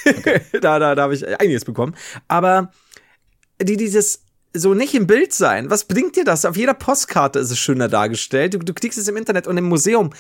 Okay. 0.07 0.41
da 0.61 0.79
da, 0.79 0.95
da 0.95 1.03
habe 1.03 1.15
ich 1.15 1.27
einiges 1.41 1.65
bekommen. 1.65 1.95
Aber 2.29 2.71
die, 3.61 3.77
dieses, 3.77 4.25
so 4.55 4.73
nicht 4.73 4.95
im 4.95 5.07
Bild 5.07 5.33
sein. 5.33 5.69
Was 5.69 5.85
bringt 5.85 6.17
dir 6.17 6.25
das? 6.25 6.45
Auf 6.45 6.57
jeder 6.57 6.75
Postkarte 6.75 7.41
ist 7.41 7.51
es 7.51 7.59
schöner 7.59 7.89
dargestellt. 7.89 8.55
Du, 8.55 8.59
du 8.59 8.73
klickst 8.73 8.99
es 8.99 9.09
im 9.09 9.17
Internet 9.17 9.47
und 9.47 9.59
im 9.59 9.65
Museum. 9.65 10.11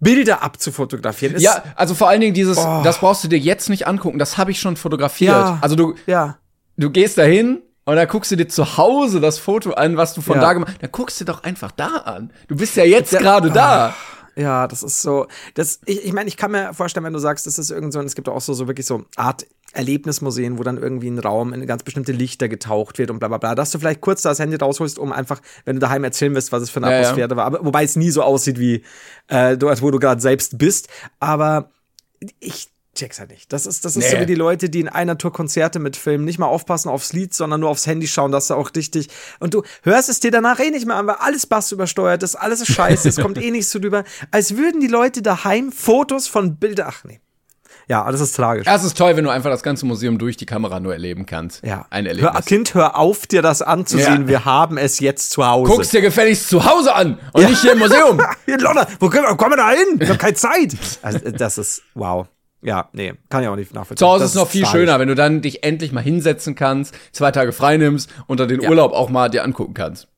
Bilder 0.00 0.42
abzufotografieren. 0.42 1.38
ja, 1.38 1.62
also 1.76 1.94
vor 1.94 2.08
allen 2.08 2.20
Dingen 2.20 2.34
dieses, 2.34 2.58
oh. 2.58 2.82
das 2.82 2.98
brauchst 2.98 3.22
du 3.22 3.28
dir 3.28 3.38
jetzt 3.38 3.70
nicht 3.70 3.86
angucken, 3.86 4.18
das 4.18 4.36
habe 4.36 4.50
ich 4.50 4.58
schon 4.58 4.76
fotografiert. 4.76 5.32
Ja, 5.32 5.58
also 5.62 5.76
du, 5.76 5.94
ja. 6.06 6.36
du 6.76 6.90
gehst 6.90 7.16
dahin 7.16 7.62
und 7.84 7.96
dann 7.96 8.08
guckst 8.08 8.30
du 8.30 8.36
dir 8.36 8.48
zu 8.48 8.76
Hause 8.76 9.20
das 9.20 9.38
Foto 9.38 9.72
an, 9.72 9.96
was 9.96 10.14
du 10.14 10.20
von 10.20 10.36
ja. 10.36 10.42
da 10.42 10.52
gemacht 10.54 10.72
hast. 10.72 10.82
Dann 10.82 10.92
guckst 10.92 11.20
du 11.20 11.24
doch 11.24 11.42
einfach 11.42 11.70
da 11.72 11.88
an. 11.88 12.30
Du 12.48 12.56
bist 12.56 12.76
ja 12.76 12.84
jetzt 12.84 13.16
gerade 13.18 13.50
da. 13.50 13.90
Oh. 13.90 14.14
Ja, 14.36 14.66
das 14.66 14.82
ist 14.82 15.00
so. 15.00 15.26
Das, 15.54 15.80
ich, 15.84 16.06
ich 16.06 16.12
meine, 16.12 16.28
ich 16.28 16.36
kann 16.36 16.50
mir 16.50 16.74
vorstellen, 16.74 17.04
wenn 17.04 17.12
du 17.12 17.18
sagst, 17.18 17.46
das 17.46 17.58
ist 17.58 17.70
irgend 17.70 17.92
so, 17.92 18.00
es 18.00 18.14
gibt 18.14 18.28
auch 18.28 18.40
so, 18.40 18.52
so 18.52 18.66
wirklich 18.66 18.86
so 18.86 19.04
Art 19.16 19.46
Erlebnismuseen, 19.72 20.58
wo 20.58 20.62
dann 20.62 20.78
irgendwie 20.78 21.08
ein 21.08 21.18
Raum 21.18 21.52
in 21.52 21.66
ganz 21.66 21.82
bestimmte 21.82 22.12
Lichter 22.12 22.48
getaucht 22.48 22.98
wird 22.98 23.10
und 23.10 23.18
bla 23.18 23.28
bla 23.28 23.38
bla, 23.38 23.54
dass 23.54 23.70
du 23.70 23.78
vielleicht 23.78 24.00
kurz 24.00 24.22
das 24.22 24.38
Handy 24.38 24.56
rausholst, 24.56 24.98
um 24.98 25.12
einfach, 25.12 25.40
wenn 25.64 25.76
du 25.76 25.80
daheim 25.80 26.04
erzählen 26.04 26.34
willst, 26.34 26.52
was 26.52 26.62
es 26.62 26.70
für 26.70 26.82
eine 26.82 26.90
ja, 26.90 27.00
Atmosphäre 27.00 27.30
ja. 27.30 27.36
war. 27.36 27.44
Aber, 27.44 27.64
wobei 27.64 27.84
es 27.84 27.96
nie 27.96 28.10
so 28.10 28.22
aussieht, 28.22 28.58
wie 28.58 28.82
äh, 29.28 29.56
du, 29.56 29.68
als 29.68 29.82
wo 29.82 29.90
du 29.90 29.98
gerade 29.98 30.20
selbst 30.20 30.58
bist. 30.58 30.88
Aber 31.20 31.70
ich 32.40 32.68
check's 32.94 33.18
halt 33.20 33.30
nicht. 33.30 33.52
Das 33.52 33.66
ist, 33.66 33.84
das 33.84 33.96
ist 33.96 34.04
Nee. 34.04 34.10
so 34.16 34.20
wie 34.20 34.26
die 34.26 34.34
Leute, 34.34 34.70
die 34.70 34.80
in 34.80 34.88
einer 34.88 35.18
Tour 35.18 35.32
Konzerte 35.32 35.78
mitfilmen, 35.78 36.24
nicht 36.24 36.38
mal 36.38 36.46
aufpassen 36.46 36.88
aufs 36.88 37.12
Lied, 37.12 37.34
sondern 37.34 37.60
nur 37.60 37.70
aufs 37.70 37.86
Handy 37.86 38.06
schauen, 38.08 38.32
dass 38.32 38.46
da 38.48 38.54
auch 38.54 38.70
richtig. 38.74 39.08
Und 39.40 39.54
du 39.54 39.62
hörst 39.82 40.08
es 40.08 40.20
dir 40.20 40.30
danach 40.30 40.60
eh 40.60 40.70
nicht 40.70 40.86
mehr 40.86 40.96
an, 40.96 41.06
weil 41.06 41.16
alles 41.16 41.46
Bass 41.46 41.72
übersteuert 41.72 42.22
ist, 42.22 42.36
alles 42.36 42.60
ist 42.60 42.72
scheiße, 42.72 43.08
es 43.08 43.16
kommt 43.16 43.38
eh 43.42 43.50
nicht 43.50 43.68
so 43.68 43.78
drüber. 43.78 44.04
Als 44.30 44.56
würden 44.56 44.80
die 44.80 44.86
Leute 44.88 45.22
daheim 45.22 45.72
Fotos 45.72 46.26
von 46.28 46.56
Bilder. 46.56 46.86
Ach 46.88 47.04
nee. 47.04 47.20
Ja, 47.86 48.10
das 48.10 48.22
ist 48.22 48.34
tragisch. 48.34 48.66
Ja, 48.66 48.76
es 48.76 48.82
ist 48.84 48.96
toll, 48.96 49.14
wenn 49.14 49.24
du 49.24 49.30
einfach 49.30 49.50
das 49.50 49.62
ganze 49.62 49.84
Museum 49.84 50.16
durch 50.16 50.38
die 50.38 50.46
Kamera 50.46 50.80
nur 50.80 50.94
erleben 50.94 51.26
kannst. 51.26 51.62
Ja. 51.62 51.84
Ein 51.90 52.06
Hör, 52.06 52.12
Erlebnis. 52.12 52.44
kind, 52.46 52.74
hör 52.74 52.96
auf, 52.96 53.26
dir 53.26 53.42
das 53.42 53.60
anzusehen. 53.60 54.22
Ja. 54.22 54.28
Wir 54.28 54.44
haben 54.46 54.78
es 54.78 55.00
jetzt 55.00 55.32
zu 55.32 55.46
Hause. 55.46 55.70
Guck's 55.70 55.90
dir 55.90 56.00
gefälligst 56.00 56.48
zu 56.48 56.64
Hause 56.64 56.94
an 56.94 57.18
und 57.34 57.46
nicht 57.46 57.60
hier 57.60 57.72
im 57.72 57.80
Museum. 57.80 58.22
Hier 58.46 58.54
in 58.54 58.60
London, 58.60 58.86
wo 59.00 59.10
kommen 59.10 59.52
wir 59.52 59.56
da 59.58 59.70
hin? 59.72 60.00
Wir 60.00 60.08
haben 60.08 60.18
keine 60.18 60.32
Zeit. 60.34 60.74
Also, 61.02 61.18
das 61.30 61.58
ist, 61.58 61.82
wow. 61.94 62.26
Ja, 62.64 62.88
nee, 62.92 63.14
kann 63.28 63.42
ich 63.42 63.48
auch 63.48 63.56
nicht 63.56 63.74
nachvollziehen. 63.74 63.98
Zu 63.98 64.06
Hause 64.06 64.20
Das 64.24 64.30
ist 64.30 64.36
es 64.36 64.40
noch 64.42 64.48
viel 64.48 64.64
schöner, 64.66 64.98
wenn 64.98 65.08
du 65.08 65.14
dann 65.14 65.42
dich 65.42 65.62
endlich 65.64 65.92
mal 65.92 66.00
hinsetzen 66.02 66.54
kannst, 66.54 66.94
zwei 67.12 67.30
Tage 67.30 67.52
frei 67.52 67.76
nimmst 67.76 68.10
und 68.26 68.40
dann 68.40 68.48
den 68.48 68.66
Urlaub 68.66 68.92
auch 68.92 69.10
mal 69.10 69.28
dir 69.28 69.44
angucken 69.44 69.74
kannst. 69.74 70.08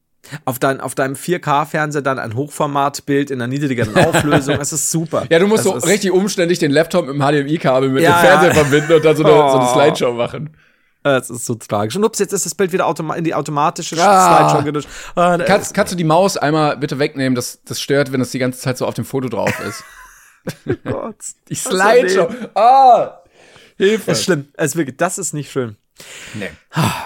Auf, 0.45 0.59
dein, 0.59 0.81
auf 0.81 0.95
deinem 0.97 1.15
4K-Fernseher 1.15 2.03
dann 2.03 2.19
ein 2.19 2.35
Hochformatbild 2.35 3.31
in 3.31 3.41
einer 3.41 3.47
niedrigeren 3.49 3.97
Auflösung. 3.97 4.57
Das 4.59 4.73
ist 4.73 4.91
super. 4.91 5.25
Ja, 5.31 5.39
du 5.39 5.47
musst 5.47 5.67
das 5.67 5.83
so 5.83 5.89
richtig 5.89 6.11
umständlich 6.13 6.59
den 6.59 6.73
Laptop 6.73 7.07
mit 7.07 7.15
dem 7.15 7.21
HDMI-Kabel 7.21 7.91
mit 7.91 8.03
Ja, 8.03 8.13
dem 8.21 8.27
Fernseher 8.27 8.49
ja. 8.49 8.55
verbinden 8.55 8.93
und 8.95 9.05
dann 9.05 9.17
so 9.17 9.23
eine, 9.25 9.33
so 9.51 9.59
eine 9.59 9.69
Oh. 9.69 9.73
Slideshow 9.75 10.13
machen. 10.15 10.57
Das 11.05 11.31
ist 11.31 11.47
so 11.47 11.55
tragisch. 11.55 11.95
Und 11.95 12.03
ups, 12.05 12.19
jetzt 12.19 12.33
ist 12.33 12.45
das 12.45 12.57
Bild 12.57 12.73
wieder 12.73 12.87
automa 12.89 13.15
in 13.15 13.23
die 13.23 13.35
automatische 13.37 13.97
Ah. 14.01 14.49
Slideshow 14.51 14.65
gerutscht. 14.65 14.89
Ah, 15.15 15.39
Kannst, 15.39 15.73
kannst 15.75 15.93
du 15.93 15.97
die 15.97 16.03
Maus 16.03 16.37
einmal 16.37 16.77
bitte 16.77 16.99
wegnehmen? 16.99 17.37
Das, 17.37 17.61
das 17.65 17.81
stört, 17.81 18.11
wenn 18.11 18.19
das 18.19 18.31
die 18.33 18.41
ganze 18.41 18.59
Zeit 18.59 18.79
so 18.79 18.87
auf 18.87 18.95
dem 18.95 19.05
Foto 19.05 19.29
drauf 19.29 19.53
ist. 19.67 19.85
ist 20.47 20.83
Gott. 20.85 21.17
Die 21.49 21.55
Slideshow. 21.55 22.29
Ah! 22.55 23.23
Hilfe. 23.77 24.07
Das 24.07 24.19
ist 24.19 24.25
schlimm. 24.25 24.49
Ist 24.57 24.77
wirklich, 24.77 24.97
das 24.97 25.19
ist 25.19 25.35
nicht 25.35 25.51
schön. 25.51 25.77
Nee. 26.35 26.51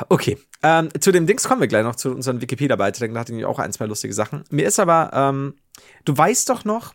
Okay. 0.09 0.39
Ähm, 0.63 0.89
zu 1.01 1.11
dem 1.11 1.27
Dings 1.27 1.45
kommen 1.45 1.61
wir 1.61 1.69
gleich 1.69 1.85
noch 1.85 1.97
zu 1.97 2.11
unseren 2.11 2.41
Wikipedia-Beiträgen. 2.41 3.15
Da 3.15 3.21
hatte 3.21 3.35
ich 3.35 3.45
auch 3.45 3.59
ein, 3.59 3.73
zwei 3.73 3.87
lustige 3.87 4.13
Sachen. 4.13 4.45
Mir 4.51 4.67
ist 4.67 4.79
aber, 4.79 5.11
ähm, 5.15 5.55
du 6.05 6.17
weißt 6.17 6.49
doch 6.51 6.65
noch, 6.65 6.93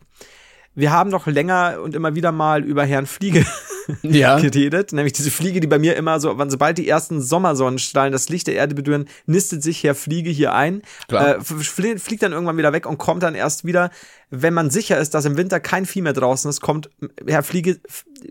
wir 0.76 0.92
haben 0.92 1.10
noch 1.10 1.26
länger 1.26 1.80
und 1.82 1.94
immer 1.96 2.14
wieder 2.14 2.30
mal 2.30 2.62
über 2.64 2.84
Herrn 2.84 3.06
Fliege 3.06 3.44
Ja. 4.02 4.38
geredet. 4.40 4.92
Nämlich 4.92 5.12
diese 5.12 5.30
Fliege, 5.30 5.60
die 5.60 5.66
bei 5.66 5.78
mir 5.78 5.96
immer 5.96 6.20
so, 6.20 6.38
wann 6.38 6.50
sobald 6.50 6.76
die 6.78 6.88
ersten 6.88 7.20
Sommersonnenstrahlen 7.22 8.12
das 8.12 8.28
Licht 8.28 8.46
der 8.46 8.54
Erde 8.54 8.74
berühren, 8.74 9.06
nistet 9.26 9.62
sich 9.62 9.82
Herr 9.84 9.94
Fliege 9.94 10.30
hier 10.30 10.52
ein, 10.54 10.82
äh, 11.08 11.40
flie- 11.40 11.98
fliegt 11.98 12.22
dann 12.22 12.32
irgendwann 12.32 12.56
wieder 12.58 12.72
weg 12.72 12.86
und 12.86 12.98
kommt 12.98 13.22
dann 13.22 13.34
erst 13.34 13.64
wieder, 13.64 13.90
wenn 14.30 14.54
man 14.54 14.70
sicher 14.70 14.98
ist, 14.98 15.14
dass 15.14 15.24
im 15.24 15.36
Winter 15.36 15.60
kein 15.60 15.86
Vieh 15.86 16.02
mehr 16.02 16.12
draußen 16.12 16.48
ist, 16.48 16.60
kommt 16.60 16.90
Herr 17.26 17.42
Fliege 17.42 17.80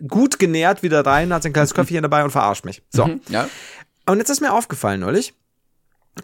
gut 0.08 0.40
genährt 0.40 0.84
wieder 0.84 1.06
rein, 1.06 1.34
hat 1.34 1.44
sein 1.44 1.54
kleines 1.54 1.74
Köpfchen 1.74 2.02
dabei 2.04 2.24
und 2.24 2.32
verarscht 2.32 2.66
mich. 2.66 2.84
So. 2.90 3.10
Ja. 3.30 3.48
Und 4.06 4.18
jetzt 4.20 4.30
ist 4.30 4.42
mir 4.42 4.54
aufgefallen 4.54 5.00
neulich, 5.00 5.34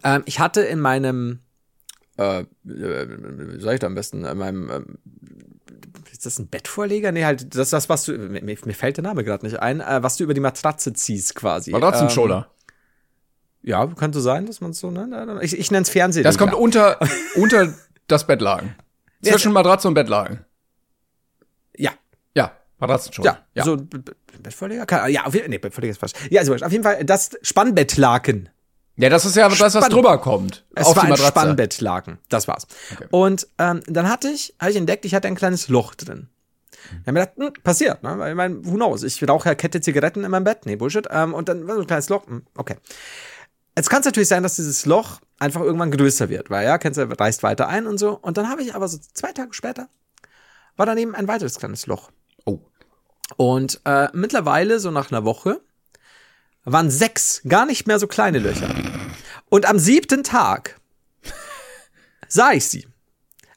ähm, 0.04 0.24
ich 0.26 0.40
hatte 0.40 0.62
in 0.62 0.80
meinem, 0.82 1.40
äh, 2.18 2.42
äh, 2.42 2.46
wie 2.66 3.62
sag 3.62 3.74
ich 3.76 3.80
da 3.80 3.88
am 3.88 3.96
besten, 3.96 4.26
in 4.26 4.38
meinem, 4.38 4.70
ähm, 4.70 4.98
ist 6.22 6.38
das 6.38 6.40
ein 6.40 6.50
Bettvorleger? 6.50 7.12
Nee, 7.12 7.26
halt, 7.26 7.56
das 7.56 7.62
ist 7.68 7.74
das, 7.74 7.90
was 7.90 8.06
du, 8.06 8.12
mir, 8.14 8.42
mir 8.44 8.56
fällt 8.76 8.98
der 8.98 9.04
Name 9.04 9.24
gerade 9.24 9.44
nicht 9.44 9.60
ein, 9.60 9.80
äh, 9.82 10.04
was 10.04 10.18
du 10.18 10.24
über 10.24 10.36
die 10.36 10.40
Matratze 10.40 10.94
ziehst 10.94 11.34
quasi. 11.34 11.72
Matratzenschoner. 11.72 12.48
Ähm, 12.48 12.74
ja, 13.64 13.88
könnte 13.88 14.22
sein, 14.22 14.46
dass 14.46 14.62
man 14.62 14.72
so, 14.74 14.92
ne? 14.92 15.40
Ich, 15.42 15.58
ich 15.58 15.72
nenne 15.72 15.82
es 15.82 15.90
Fernsehen. 15.90 16.24
Das 16.24 16.38
kommt 16.38 16.54
unter, 16.54 17.00
unter 17.36 17.74
das 18.06 18.28
Bettlaken. 18.28 18.76
Ja, 19.24 19.32
Zwischen 19.32 19.52
Matratze 19.52 19.88
und 19.88 19.96
Bettlaken. 19.96 20.46
Ja, 21.76 21.92
Ja, 22.36 22.52
Matratzenschoner. 22.78 23.40
ja, 23.56 23.64
so 23.64 23.78
B- 23.78 23.98
B- 23.98 24.12
Bettvorleger? 24.44 24.86
Kann, 24.86 25.12
ja, 25.12 25.26
auf 25.26 25.34
jeden 25.34 25.46
Fall, 25.46 25.50
nee, 25.50 25.58
Bettvorleger 25.58 25.92
ist 25.92 25.98
falsch. 26.00 26.14
Ja, 26.30 26.42
also 26.42 26.54
auf 26.54 26.72
jeden 26.72 26.84
Fall 26.84 27.04
das 27.04 27.32
Spannbettlaken. 27.42 28.50
Ja, 29.02 29.10
das 29.10 29.26
ist 29.26 29.36
ja 29.36 29.50
das, 29.50 29.60
was 29.60 29.74
Spann- 29.74 29.90
drüber 29.90 30.18
kommt. 30.20 30.66
Es 30.76 30.86
auf 30.88 30.96
war 30.96 31.04
ein. 31.04 31.18
Spannbettlaken. 31.18 32.20
Das 32.30 32.48
war's. 32.48 32.68
Und 33.10 33.48
ähm, 33.58 33.82
dann 33.88 34.10
hatte 34.10 34.30
ich, 34.30 34.56
habe 34.60 34.72
ich 34.72 34.78
entdeckt, 34.78 35.06
ich 35.06 35.16
hatte 35.16 35.28
ein 35.28 35.36
kleines 35.36 35.68
Loch 35.68 35.96
drin. 35.96 36.30
Dann 36.90 37.00
hab 37.00 37.08
ich 37.08 37.14
mir 37.14 37.20
gedacht, 37.22 37.58
hm, 37.58 37.64
passiert, 37.64 38.04
ne? 38.04 38.18
Weil 38.20 38.32
ich 38.32 38.36
meine, 38.36 38.66
who 38.66 38.76
knows? 38.76 39.04
Ich 39.04 39.28
rauche 39.28 39.50
ja 39.50 39.56
Kette 39.56 39.82
Zigaretten 39.82 40.24
in 40.24 40.32
meinem 40.32 40.44
Bett. 40.44 40.66
Nee, 40.66 40.76
Bullshit. 40.76 41.08
Ähm, 41.10 41.34
und 41.34 41.50
dann 41.50 41.68
war 41.68 41.76
so 41.76 41.82
ein 41.82 41.88
kleines 41.88 42.10
Loch. 42.10 42.28
Hm, 42.28 42.44
okay. 42.56 42.76
Jetzt 43.76 43.90
kann 43.90 44.02
es 44.02 44.06
natürlich 44.06 44.30
sein, 44.30 44.44
dass 44.44 44.58
dieses 44.58 44.86
Loch 44.86 45.20
einfach 45.40 45.62
irgendwann 45.62 45.92
größer 45.92 46.30
wird, 46.30 46.50
weil 46.50 46.66
ja, 46.66 46.78
kennst 46.78 47.00
du, 47.00 47.04
reißt 47.04 47.42
weiter 47.42 47.68
ein 47.68 47.88
und 47.88 47.98
so. 47.98 48.18
Und 48.22 48.38
dann 48.38 48.50
habe 48.50 48.62
ich 48.62 48.76
aber 48.76 48.88
so 48.88 48.98
zwei 49.14 49.32
Tage 49.32 49.54
später 49.54 49.88
war 50.78 50.86
daneben 50.86 51.16
ein 51.16 51.28
weiteres 51.28 51.60
kleines 51.60 51.88
Loch. 51.88 52.12
Oh. 52.46 52.60
Und 53.38 53.82
äh, 53.86 54.10
mittlerweile, 54.14 54.80
so 54.80 54.92
nach 54.92 55.12
einer 55.12 55.24
Woche, 55.26 55.62
waren 56.64 56.90
sechs 56.90 57.42
gar 57.48 57.66
nicht 57.66 57.88
mehr 57.88 58.00
so 58.00 58.08
kleine 58.08 58.40
Löcher. 58.40 58.70
Und 59.50 59.66
am 59.66 59.80
siebten 59.80 60.24
Tag 60.24 60.80
sah 62.28 62.52
ich 62.54 62.68
sie. 62.68 62.88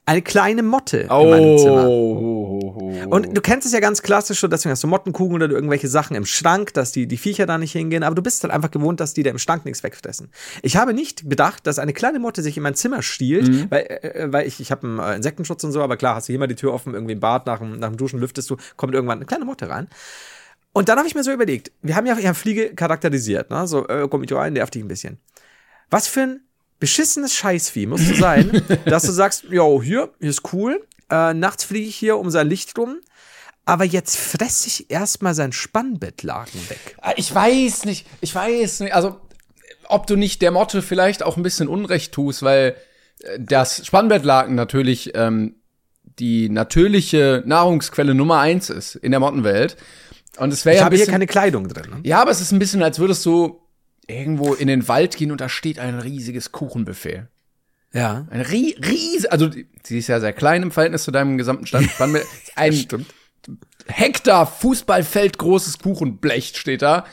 Eine 0.06 0.20
kleine 0.20 0.62
Motte 0.62 0.98
in 0.98 1.08
meinem 1.08 1.58
Zimmer. 1.58 1.88
Oh. 1.88 3.04
Und 3.08 3.34
du 3.34 3.40
kennst 3.40 3.66
es 3.66 3.72
ja 3.72 3.80
ganz 3.80 4.02
klassisch, 4.02 4.40
so, 4.40 4.48
deswegen 4.48 4.72
hast 4.72 4.82
du 4.82 4.86
Mottenkugeln 4.86 5.42
oder 5.42 5.54
irgendwelche 5.54 5.88
Sachen 5.88 6.14
im 6.14 6.26
Schrank, 6.26 6.74
dass 6.74 6.92
die, 6.92 7.06
die 7.06 7.16
Viecher 7.16 7.46
da 7.46 7.56
nicht 7.56 7.72
hingehen, 7.72 8.02
aber 8.02 8.14
du 8.14 8.22
bist 8.22 8.42
halt 8.42 8.52
einfach 8.52 8.70
gewohnt, 8.70 9.00
dass 9.00 9.14
die 9.14 9.22
da 9.22 9.30
im 9.30 9.38
Schrank 9.38 9.64
nichts 9.64 9.82
wegfressen. 9.82 10.30
Ich 10.62 10.76
habe 10.76 10.92
nicht 10.92 11.26
bedacht, 11.28 11.66
dass 11.66 11.78
eine 11.78 11.94
kleine 11.94 12.18
Motte 12.18 12.42
sich 12.42 12.56
in 12.56 12.62
mein 12.62 12.74
Zimmer 12.74 13.02
stiehlt, 13.02 13.70
weil, 13.70 13.82
äh, 13.82 14.26
weil 14.30 14.46
ich, 14.46 14.60
ich 14.60 14.70
habe 14.70 14.86
einen 14.86 14.98
äh, 14.98 15.16
Insektenschutz 15.16 15.64
und 15.64 15.72
so, 15.72 15.82
aber 15.82 15.96
klar, 15.96 16.16
hast 16.16 16.28
du 16.28 16.32
hier 16.32 16.40
mal 16.40 16.48
die 16.48 16.54
Tür 16.54 16.74
offen, 16.74 16.92
irgendwie 16.92 17.14
im 17.14 17.20
Bad, 17.20 17.46
nach 17.46 17.60
dem, 17.60 17.78
nach 17.78 17.88
dem 17.88 17.96
Duschen 17.96 18.20
lüftest 18.20 18.50
du, 18.50 18.56
kommt 18.76 18.94
irgendwann 18.94 19.18
eine 19.18 19.26
kleine 19.26 19.46
Motte 19.46 19.70
rein. 19.70 19.88
Und 20.74 20.88
dann 20.88 20.98
habe 20.98 21.06
ich 21.06 21.14
mir 21.14 21.22
so 21.22 21.32
überlegt, 21.32 21.70
wir 21.82 21.94
haben 21.94 22.04
ja 22.04 22.16
Herrn 22.16 22.34
Fliege 22.34 22.74
charakterisiert, 22.74 23.48
ne? 23.48 23.66
so, 23.66 23.86
äh, 23.86 24.08
komm 24.10 24.24
ich 24.24 24.32
rein, 24.32 24.54
nervt 24.54 24.74
dich 24.74 24.82
ein 24.82 24.88
bisschen. 24.88 25.18
Was 25.88 26.08
für 26.08 26.22
ein 26.22 26.40
beschissenes 26.80 27.32
Scheißvieh 27.32 27.86
musst 27.86 28.10
du 28.10 28.14
sein, 28.14 28.60
dass 28.84 29.04
du 29.04 29.12
sagst, 29.12 29.44
yo, 29.44 29.80
hier, 29.80 30.10
hier 30.18 30.30
ist 30.30 30.52
cool, 30.52 30.84
äh, 31.10 31.32
nachts 31.32 31.62
fliege 31.62 31.86
ich 31.86 31.94
hier 31.94 32.18
um 32.18 32.28
sein 32.28 32.48
Licht 32.48 32.76
rum, 32.76 32.96
aber 33.64 33.84
jetzt 33.84 34.16
fresse 34.16 34.66
ich 34.66 34.90
erstmal 34.90 35.34
sein 35.34 35.52
Spannbettlaken 35.52 36.68
weg. 36.68 36.96
Ah, 37.00 37.12
Ich 37.16 37.32
weiß 37.32 37.84
nicht, 37.84 38.06
ich 38.20 38.34
weiß 38.34 38.80
nicht. 38.80 38.94
Also, 38.94 39.20
ob 39.88 40.08
du 40.08 40.16
nicht 40.16 40.42
der 40.42 40.50
Motte 40.50 40.82
vielleicht 40.82 41.22
auch 41.22 41.36
ein 41.36 41.44
bisschen 41.44 41.68
Unrecht 41.68 42.12
tust, 42.12 42.42
weil 42.42 42.74
äh, 43.20 43.38
das 43.38 43.86
Spannbettlaken 43.86 44.56
natürlich 44.56 45.12
ähm, 45.14 45.54
die 46.18 46.48
natürliche 46.48 47.44
Nahrungsquelle 47.46 48.14
Nummer 48.14 48.40
eins 48.40 48.70
ist 48.70 48.96
in 48.96 49.12
der 49.12 49.20
Mottenwelt. 49.20 49.76
Und 50.38 50.52
es 50.52 50.64
wäre 50.64 50.74
Ich 50.74 50.78
ja 50.80 50.82
ein 50.82 50.86
habe 50.86 50.96
hier 50.96 51.06
keine 51.06 51.26
Kleidung 51.26 51.68
drin. 51.68 51.90
Ne? 51.90 52.00
ja, 52.02 52.20
aber 52.20 52.30
es 52.30 52.40
ist 52.40 52.52
ein 52.52 52.58
bisschen, 52.58 52.82
als 52.82 52.98
würdest 52.98 53.24
du 53.24 53.60
irgendwo 54.06 54.54
in 54.54 54.66
den 54.66 54.86
Wald 54.88 55.16
gehen 55.16 55.30
und 55.30 55.40
da 55.40 55.48
steht 55.48 55.78
ein 55.78 55.98
riesiges 55.98 56.52
Kuchenbuffet. 56.52 57.26
Ja. 57.92 58.26
Ein 58.30 58.40
rie 58.40 58.76
ries, 58.84 59.24
also 59.26 59.50
sie 59.50 59.98
ist 59.98 60.08
ja 60.08 60.18
sehr 60.20 60.32
klein 60.32 60.62
im 60.62 60.72
Verhältnis 60.72 61.04
zu 61.04 61.12
deinem 61.12 61.38
gesamten 61.38 61.66
Stand. 61.66 61.88
Ein 62.56 62.72
Stimmt. 62.72 63.06
Hektar 63.86 64.46
Fußballfeld 64.46 65.38
großes 65.38 65.78
Kuchenblech 65.78 66.54
steht 66.56 66.82
da. 66.82 67.04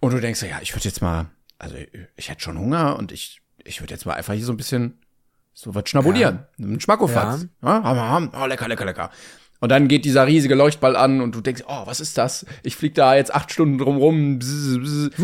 Und 0.00 0.12
du 0.12 0.20
denkst 0.20 0.42
ja, 0.42 0.58
ich 0.62 0.74
würde 0.74 0.84
jetzt 0.84 1.02
mal, 1.02 1.26
also 1.58 1.76
ich 2.16 2.30
hätte 2.30 2.40
schon 2.40 2.58
Hunger 2.58 2.96
und 2.98 3.12
ich, 3.12 3.40
ich 3.62 3.80
würde 3.80 3.92
jetzt 3.92 4.06
mal 4.06 4.14
einfach 4.14 4.32
hier 4.32 4.44
so 4.44 4.52
ein 4.52 4.56
bisschen 4.56 4.98
so 5.52 5.74
was 5.74 5.88
schnabulieren. 5.88 6.46
Ein 6.58 6.80
Schmackofatz. 6.80 7.46
Ja. 7.62 7.78
Oh, 8.40 8.46
lecker, 8.46 8.68
lecker, 8.68 8.84
lecker. 8.86 9.10
Und 9.62 9.68
dann 9.68 9.86
geht 9.86 10.04
dieser 10.04 10.26
riesige 10.26 10.56
Leuchtball 10.56 10.96
an 10.96 11.20
und 11.20 11.36
du 11.36 11.40
denkst, 11.40 11.62
oh, 11.68 11.82
was 11.86 12.00
ist 12.00 12.18
das? 12.18 12.44
Ich 12.64 12.74
flieg 12.74 12.96
da 12.96 13.14
jetzt 13.14 13.32
acht 13.32 13.52
Stunden 13.52 13.78
drum 13.78 13.96
rum. 13.96 14.40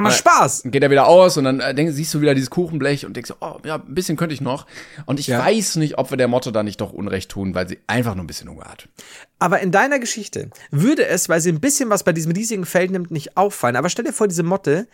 Mal 0.00 0.10
Spaß. 0.10 0.62
Dann 0.62 0.72
geht 0.72 0.82
er 0.82 0.90
wieder 0.90 1.06
aus 1.06 1.38
und 1.38 1.44
dann 1.44 1.60
äh, 1.60 1.74
denk, 1.74 1.90
siehst 1.92 2.12
du 2.12 2.20
wieder 2.20 2.34
dieses 2.34 2.50
Kuchenblech 2.50 3.06
und 3.06 3.16
denkst, 3.16 3.32
oh, 3.40 3.56
ja, 3.64 3.76
ein 3.76 3.94
bisschen 3.94 4.18
könnte 4.18 4.34
ich 4.34 4.42
noch. 4.42 4.66
Und 5.06 5.18
ich 5.18 5.28
Ja. 5.28 5.38
weiß 5.44 5.76
nicht, 5.76 5.96
ob 5.96 6.10
wir 6.10 6.18
der 6.18 6.28
Motte 6.28 6.52
da 6.52 6.62
nicht 6.62 6.82
doch 6.82 6.92
Unrecht 6.92 7.30
tun, 7.30 7.54
weil 7.54 7.66
sie 7.66 7.78
einfach 7.86 8.14
nur 8.14 8.24
ein 8.24 8.26
bisschen 8.26 8.50
Hunger 8.50 8.66
hat. 8.66 8.88
Aber 9.38 9.60
in 9.60 9.70
deiner 9.72 9.98
Geschichte 9.98 10.50
würde 10.70 11.06
es, 11.06 11.30
weil 11.30 11.40
sie 11.40 11.50
ein 11.50 11.60
bisschen 11.60 11.88
was 11.88 12.04
bei 12.04 12.12
diesem 12.12 12.32
riesigen 12.32 12.66
Feld 12.66 12.90
nimmt, 12.90 13.10
nicht 13.10 13.38
auffallen. 13.38 13.76
Aber 13.76 13.88
stell 13.88 14.04
dir 14.04 14.12
vor, 14.12 14.28
diese 14.28 14.42
Motte 14.42 14.86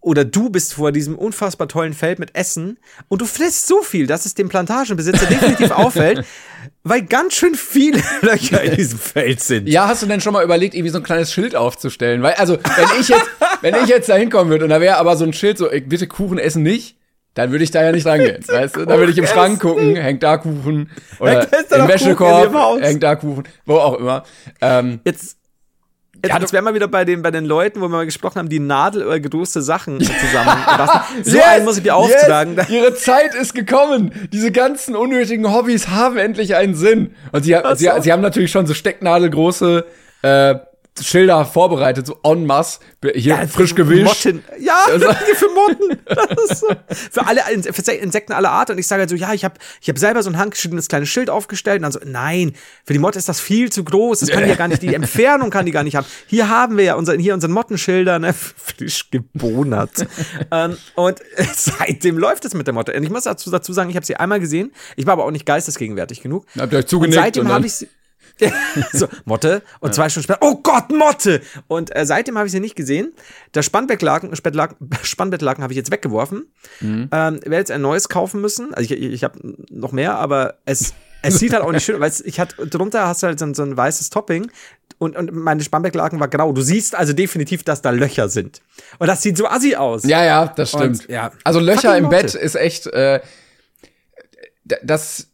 oder 0.00 0.24
du 0.24 0.50
bist 0.50 0.74
vor 0.74 0.92
diesem 0.92 1.16
unfassbar 1.16 1.68
tollen 1.68 1.92
Feld 1.92 2.18
mit 2.18 2.34
Essen 2.34 2.78
und 3.08 3.20
du 3.20 3.26
frisst 3.26 3.66
so 3.66 3.82
viel, 3.82 4.06
dass 4.06 4.24
es 4.26 4.34
dem 4.34 4.48
Plantagenbesitzer 4.48 5.26
definitiv 5.26 5.70
auffällt, 5.70 6.24
weil 6.82 7.02
ganz 7.02 7.34
schön 7.34 7.54
viele 7.54 8.02
Löcher 8.22 8.62
in 8.62 8.76
diesem 8.76 8.98
Feld 8.98 9.40
sind. 9.40 9.68
Ja, 9.68 9.88
hast 9.88 10.02
du 10.02 10.06
denn 10.06 10.20
schon 10.20 10.32
mal 10.32 10.44
überlegt, 10.44 10.74
irgendwie 10.74 10.90
so 10.90 10.98
ein 10.98 11.04
kleines 11.04 11.32
Schild 11.32 11.54
aufzustellen? 11.54 12.22
Weil, 12.22 12.34
also, 12.34 12.56
wenn 12.56 13.00
ich 13.00 13.08
jetzt, 13.08 13.30
wenn 13.60 13.74
ich 13.74 13.86
jetzt 13.88 14.08
da 14.08 14.14
hinkommen 14.14 14.50
würde 14.50 14.64
und 14.64 14.70
da 14.70 14.80
wäre 14.80 14.96
aber 14.96 15.16
so 15.16 15.24
ein 15.24 15.32
Schild, 15.32 15.58
so, 15.58 15.68
bitte 15.68 16.06
Kuchen 16.06 16.38
essen 16.38 16.62
nicht, 16.62 16.96
dann 17.34 17.52
würde 17.52 17.62
ich 17.64 17.70
da 17.70 17.82
ja 17.82 17.92
nicht 17.92 18.06
rangehen. 18.06 18.42
weißt 18.46 18.76
du? 18.76 18.86
Da 18.86 18.98
würde 18.98 19.12
ich 19.12 19.18
im 19.18 19.26
Schrank 19.26 19.60
gucken, 19.60 19.96
hängt 19.96 20.22
da 20.22 20.36
Kuchen. 20.38 20.90
Oder 21.20 21.46
da 21.46 21.76
im 21.76 21.88
Wäschekorb 21.88 22.80
hängt 22.80 23.02
da 23.02 23.16
Kuchen, 23.16 23.44
wo 23.66 23.76
auch 23.76 23.98
immer. 23.98 24.24
Ähm, 24.60 25.00
Jetzt, 25.04 25.36
jetzt, 26.22 26.32
Ja, 26.32 26.38
du- 26.38 26.52
wären 26.52 26.64
wir 26.64 26.74
wieder 26.74 26.88
bei 26.88 27.04
den, 27.04 27.22
bei 27.22 27.30
den 27.30 27.44
Leuten, 27.44 27.80
wo 27.80 27.84
wir 27.84 27.88
mal 27.96 28.04
gesprochen 28.04 28.38
haben, 28.38 28.48
die 28.48 28.60
Nadel 28.60 29.06
oder 29.06 29.20
gedoste 29.20 29.62
Sachen 29.62 30.00
zusammenlassen. 30.00 31.00
So 31.24 31.36
Yes, 31.36 31.46
einen 31.46 31.64
muss 31.64 31.76
ich 31.78 31.82
dir 31.82 31.94
auftragen. 31.96 32.56
yes, 32.56 32.68
ihre 32.70 32.94
Zeit 32.94 33.34
ist 33.34 33.54
gekommen. 33.54 34.12
Diese 34.32 34.50
ganzen 34.52 34.96
unnötigen 34.96 35.52
Hobbys 35.52 35.88
haben 35.88 36.16
endlich 36.16 36.54
einen 36.54 36.74
Sinn. 36.74 37.14
Und 37.32 37.42
sie, 37.44 37.56
sie, 37.76 37.84
so. 37.86 38.00
sie 38.02 38.12
haben 38.12 38.22
natürlich 38.22 38.50
schon 38.50 38.66
so 38.66 38.74
stecknadelgroße 38.74 39.84
äh, 40.22 40.54
Schilder 41.00 41.44
vorbereitet, 41.46 42.06
so 42.06 42.18
en 42.22 42.44
masse. 42.46 42.80
Hier 43.02 43.36
Ja, 43.36 43.46
frisch 43.46 43.74
gewischt. 43.74 44.04
Motten. 44.26 44.44
Ja, 44.58 44.74
Also- 44.88 45.06
für 45.34 45.48
Motten. 45.54 45.98
Das 46.06 46.50
ist 46.50 46.60
so. 46.60 46.66
Für 47.10 47.26
alle 47.26 47.40
für 47.72 47.92
Insekten 47.92 48.32
aller 48.32 48.50
Art. 48.50 48.70
Und 48.70 48.78
ich 48.78 48.86
sage 48.86 49.00
halt 49.00 49.10
so, 49.10 49.16
ja, 49.16 49.32
ich 49.32 49.44
habe 49.44 49.54
ich 49.80 49.88
hab 49.88 49.98
selber 49.98 50.22
so 50.22 50.30
ein 50.30 50.36
handgeschriebenes 50.36 50.88
kleines 50.88 51.08
Schild 51.08 51.30
aufgestellt. 51.30 51.76
Und 51.78 51.82
dann 51.84 51.92
so, 51.92 52.00
nein, 52.04 52.52
für 52.84 52.92
die 52.92 52.98
Motte 52.98 53.18
ist 53.18 53.28
das 53.28 53.40
viel 53.40 53.70
zu 53.70 53.84
groß. 53.84 54.20
Das 54.20 54.28
kann 54.30 54.42
die 54.42 54.48
ja 54.50 54.56
gar 54.56 54.68
nicht, 54.68 54.82
die 54.82 54.94
Entfernung 54.94 55.50
kann 55.50 55.64
die 55.66 55.72
gar 55.72 55.84
nicht 55.84 55.96
haben. 55.96 56.06
Hier 56.26 56.48
haben 56.48 56.76
wir 56.76 56.84
ja 56.84 56.94
unser, 56.94 57.14
hier 57.14 57.34
unseren 57.34 57.52
Mottenschilder, 57.52 58.18
ne, 58.18 58.32
frisch 58.56 59.10
gebonert. 59.10 60.06
ähm, 60.50 60.76
und 60.96 61.18
seitdem 61.54 62.18
läuft 62.18 62.44
es 62.44 62.54
mit 62.54 62.66
der 62.66 62.74
Motte. 62.74 62.92
Und 62.94 63.02
ich 63.02 63.10
muss 63.10 63.24
dazu, 63.24 63.50
dazu 63.50 63.72
sagen, 63.72 63.90
ich 63.90 63.96
habe 63.96 64.04
sie 64.06 64.16
einmal 64.16 64.40
gesehen. 64.40 64.72
Ich 64.96 65.06
war 65.06 65.14
aber 65.14 65.24
auch 65.24 65.30
nicht 65.30 65.46
geistesgegenwärtig 65.46 66.20
genug. 66.22 66.44
Habt 66.58 66.72
ihr 66.72 66.80
euch 66.80 66.86
zugenickt 66.86 67.14
seitdem 67.22 67.42
und 67.42 67.48
dann- 67.48 67.54
habe 67.56 67.66
ich 67.66 67.74
sie. 67.74 67.88
so, 68.92 69.08
Motte. 69.24 69.62
Und 69.80 69.94
zwei 69.94 70.08
Stunden 70.08 70.24
später, 70.24 70.40
oh 70.42 70.56
Gott, 70.62 70.90
Motte! 70.90 71.40
Und 71.68 71.94
äh, 71.94 72.06
seitdem 72.06 72.36
habe 72.38 72.46
ich 72.46 72.52
sie 72.52 72.60
nicht 72.60 72.76
gesehen. 72.76 73.12
Das 73.52 73.66
Spannbettlaken, 73.66 74.34
Spettlaken, 74.36 74.88
Spannbettlaken 75.02 75.62
habe 75.62 75.72
ich 75.72 75.76
jetzt 75.76 75.90
weggeworfen. 75.90 76.46
Mhm. 76.80 77.08
Ähm, 77.12 77.40
werde 77.42 77.56
jetzt 77.56 77.70
ein 77.70 77.82
neues 77.82 78.08
kaufen 78.08 78.40
müssen. 78.40 78.74
Also 78.74 78.94
ich, 78.94 79.00
ich, 79.00 79.24
habe 79.24 79.38
noch 79.70 79.92
mehr, 79.92 80.16
aber 80.16 80.58
es, 80.64 80.94
es 81.22 81.38
sieht 81.38 81.52
halt 81.52 81.62
auch 81.62 81.72
nicht 81.72 81.84
schön, 81.84 82.00
weil 82.00 82.12
ich 82.24 82.40
hatte 82.40 82.66
drunter 82.66 83.06
hast 83.06 83.22
du 83.22 83.28
halt 83.28 83.38
so, 83.38 83.44
ein- 83.46 83.54
so 83.54 83.62
ein 83.62 83.76
weißes 83.76 84.10
Topping. 84.10 84.50
Und, 84.98 85.16
und 85.16 85.32
meine 85.32 85.62
Spannbettlaken 85.62 86.20
war 86.20 86.28
grau. 86.28 86.52
Du 86.52 86.60
siehst 86.60 86.94
also 86.94 87.14
definitiv, 87.14 87.62
dass 87.62 87.80
da 87.80 87.88
Löcher 87.88 88.28
sind. 88.28 88.60
Und 88.98 89.06
das 89.06 89.22
sieht 89.22 89.38
so 89.38 89.46
assi 89.46 89.74
aus. 89.74 90.04
Ja, 90.04 90.22
ja, 90.24 90.46
das 90.48 90.68
stimmt. 90.70 91.00
Und, 91.00 91.08
ja. 91.08 91.32
Also 91.42 91.58
Löcher 91.58 91.96
im. 91.96 92.10
Bett 92.10 92.34
ist 92.34 92.54
echt, 92.54 92.86
äh, 92.88 93.20
das, 94.82 95.28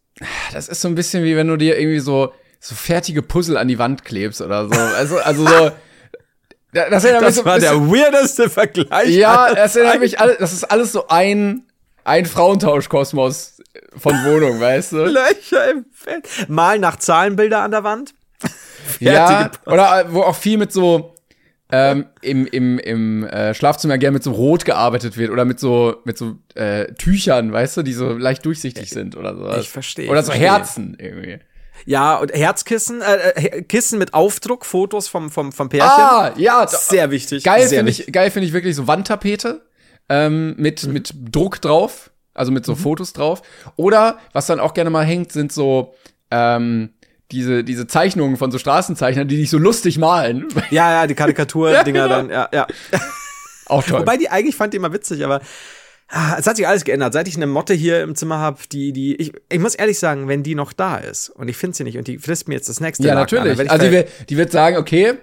das 0.52 0.68
ist 0.68 0.80
so 0.80 0.88
ein 0.88 0.94
bisschen 0.94 1.24
wie 1.24 1.36
wenn 1.36 1.48
du 1.48 1.56
dir 1.56 1.78
irgendwie 1.78 1.98
so, 1.98 2.32
so 2.68 2.74
fertige 2.74 3.22
Puzzle 3.22 3.56
an 3.56 3.68
die 3.68 3.78
Wand 3.78 4.04
klebst 4.04 4.40
oder 4.40 4.66
so. 4.68 4.74
Also, 4.74 5.18
also 5.18 5.46
so, 5.46 5.70
da- 6.72 6.90
das 6.90 7.04
erinnert 7.04 7.24
mich 7.24 7.34
so 7.34 7.42
Das 7.42 7.62
ein 7.62 7.62
war 7.62 7.90
der 7.90 7.90
weirdeste 7.90 8.50
Vergleich. 8.50 9.08
Ja, 9.10 9.54
das 9.54 9.76
erinnert 9.76 10.00
mich 10.00 10.18
alles, 10.20 10.38
das 10.38 10.52
ist 10.52 10.64
alles 10.64 10.92
so 10.92 11.06
ein, 11.08 11.64
ein 12.04 12.26
Frauentauschkosmos 12.26 13.62
von 13.96 14.12
Wohnung, 14.24 14.60
weißt 14.60 14.92
du? 14.92 15.04
Löcher 15.06 15.70
im 15.70 15.86
Bett. 16.04 16.28
Mal 16.48 16.78
nach 16.78 16.96
Zahlenbilder 16.96 17.60
an 17.62 17.70
der 17.70 17.84
Wand. 17.84 18.14
Ja, 19.00 19.50
oder 19.66 20.06
wo 20.10 20.22
auch 20.22 20.36
viel 20.36 20.58
mit 20.58 20.72
so 20.72 21.14
ähm, 21.72 22.06
im, 22.22 22.46
im, 22.46 22.78
im 22.78 23.24
äh, 23.24 23.52
Schlafzimmer 23.52 23.98
gerne 23.98 24.12
mit 24.14 24.22
so 24.22 24.30
Rot 24.30 24.64
gearbeitet 24.64 25.16
wird 25.16 25.30
oder 25.32 25.44
mit 25.44 25.58
so 25.58 25.96
mit 26.04 26.16
so 26.16 26.36
äh, 26.54 26.92
Tüchern, 26.94 27.52
weißt 27.52 27.78
du, 27.78 27.82
die 27.82 27.92
so 27.94 28.12
leicht 28.12 28.44
durchsichtig 28.46 28.90
sind 28.90 29.16
oder 29.16 29.34
so. 29.36 29.52
Ich 29.58 29.68
verstehe, 29.70 30.08
Oder 30.08 30.20
ich 30.20 30.26
so 30.26 30.30
verstehe. 30.32 30.52
Herzen 30.52 30.96
irgendwie. 31.00 31.40
Ja, 31.86 32.16
und 32.16 32.32
Herzkissen, 32.32 33.00
äh, 33.00 33.30
äh, 33.30 33.62
Kissen 33.62 33.98
mit 33.98 34.12
Aufdruck, 34.12 34.66
Fotos 34.66 35.06
vom, 35.08 35.30
vom, 35.30 35.52
vom 35.52 35.68
Pärchen. 35.68 35.88
Ah, 35.88 36.32
ja, 36.36 36.66
Sehr 36.66 37.10
wichtig. 37.12 37.44
geil 37.44 37.68
finde 37.68 37.90
ich, 37.92 38.12
geil 38.12 38.30
finde 38.30 38.48
ich 38.48 38.52
wirklich 38.52 38.74
so 38.74 38.86
Wandtapete 38.88 39.62
ähm, 40.08 40.54
mit 40.58 40.84
mit 40.86 41.14
Druck 41.32 41.60
drauf, 41.60 42.10
also 42.34 42.50
mit 42.52 42.66
so 42.66 42.74
Fotos 42.74 43.12
drauf. 43.12 43.42
Oder 43.76 44.18
was 44.32 44.46
dann 44.46 44.60
auch 44.60 44.74
gerne 44.74 44.90
mal 44.90 45.04
hängt, 45.04 45.30
sind 45.32 45.52
so 45.52 45.94
ähm, 46.32 46.90
diese 47.30 47.62
diese 47.62 47.86
Zeichnungen 47.86 48.36
von 48.36 48.50
so 48.50 48.58
Straßenzeichnern, 48.58 49.28
die 49.28 49.36
dich 49.36 49.50
so 49.50 49.58
lustig 49.58 49.96
malen. 49.98 50.48
Ja, 50.70 50.92
ja, 50.92 51.06
die 51.06 51.14
Karikatur-Dinger 51.14 52.08
Ja, 52.08 52.18
genau. 52.22 52.28
dann, 52.28 52.30
ja, 52.30 52.48
ja. 52.52 52.66
auch 53.66 53.82
toll. 53.86 54.00
Wobei 54.00 54.16
die 54.16 54.28
eigentlich 54.28 54.56
fand 54.56 54.72
die 54.72 54.78
immer 54.78 54.92
witzig, 54.92 55.24
aber 55.24 55.40
es 56.38 56.46
hat 56.46 56.56
sich 56.56 56.68
alles 56.68 56.84
geändert. 56.84 57.12
Seit 57.12 57.26
ich 57.28 57.36
eine 57.36 57.46
Motte 57.46 57.74
hier 57.74 58.02
im 58.02 58.14
Zimmer 58.14 58.38
habe, 58.38 58.58
die, 58.70 58.92
die, 58.92 59.16
ich, 59.16 59.32
ich 59.48 59.58
muss 59.58 59.74
ehrlich 59.74 59.98
sagen, 59.98 60.28
wenn 60.28 60.42
die 60.42 60.54
noch 60.54 60.72
da 60.72 60.96
ist 60.98 61.30
und 61.30 61.48
ich 61.48 61.56
finde 61.56 61.76
sie 61.76 61.84
nicht 61.84 61.98
und 61.98 62.06
die 62.06 62.18
frisst 62.18 62.46
mir 62.48 62.54
jetzt 62.54 62.68
das 62.68 62.80
nächste 62.80 63.06
Ja, 63.06 63.14
Laken 63.14 63.38
an, 63.38 63.44
natürlich. 63.48 63.66
ich 63.66 63.70
Also 63.70 63.88
die 63.90 64.04
die 64.28 64.36
wird 64.36 64.52
sagen, 64.52 64.76
okay, 64.76 65.14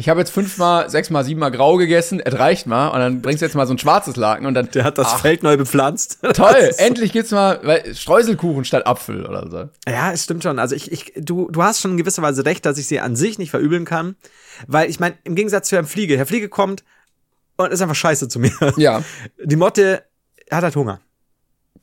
ich 0.00 0.08
habe 0.08 0.20
jetzt 0.20 0.30
fünfmal, 0.30 0.88
sechsmal, 0.88 1.24
siebenmal 1.24 1.50
grau 1.50 1.76
gegessen, 1.76 2.20
es 2.20 2.38
reicht 2.38 2.68
mal, 2.68 2.88
und 2.88 3.00
dann 3.00 3.20
bringst 3.20 3.42
du 3.42 3.46
jetzt 3.46 3.56
mal 3.56 3.66
so 3.66 3.74
ein 3.74 3.78
schwarzes 3.78 4.14
Laken 4.14 4.46
und 4.46 4.54
dann. 4.54 4.70
der 4.70 4.84
hat 4.84 4.96
das 4.96 5.08
Ach, 5.10 5.20
Feld 5.20 5.42
neu 5.42 5.56
bepflanzt. 5.56 6.18
Toll, 6.34 6.70
endlich 6.76 7.12
gibt's 7.12 7.32
mal 7.32 7.58
weil, 7.64 7.94
Streuselkuchen 7.96 8.64
statt 8.64 8.86
Apfel 8.86 9.26
oder 9.26 9.50
so. 9.50 9.90
Ja, 9.90 10.12
es 10.12 10.22
stimmt 10.22 10.44
schon. 10.44 10.60
Also 10.60 10.76
ich, 10.76 10.92
ich, 10.92 11.12
du, 11.16 11.50
du 11.50 11.64
hast 11.64 11.80
schon 11.80 11.92
in 11.92 11.96
gewisser 11.96 12.22
Weise 12.22 12.44
recht, 12.44 12.64
dass 12.64 12.78
ich 12.78 12.86
sie 12.86 13.00
an 13.00 13.16
sich 13.16 13.38
nicht 13.38 13.50
verübeln 13.50 13.84
kann. 13.84 14.14
Weil 14.68 14.88
ich 14.88 15.00
meine, 15.00 15.16
im 15.24 15.34
Gegensatz 15.34 15.68
zu 15.68 15.74
Herrn 15.74 15.86
Fliege, 15.86 16.16
Herr 16.16 16.26
Fliege 16.26 16.48
kommt 16.48 16.84
und 17.56 17.72
ist 17.72 17.82
einfach 17.82 17.96
scheiße 17.96 18.28
zu 18.28 18.38
mir. 18.38 18.52
Ja. 18.76 19.02
Die 19.44 19.56
Motte 19.56 20.04
hat 20.50 20.64
halt 20.64 20.76
Hunger. 20.76 21.00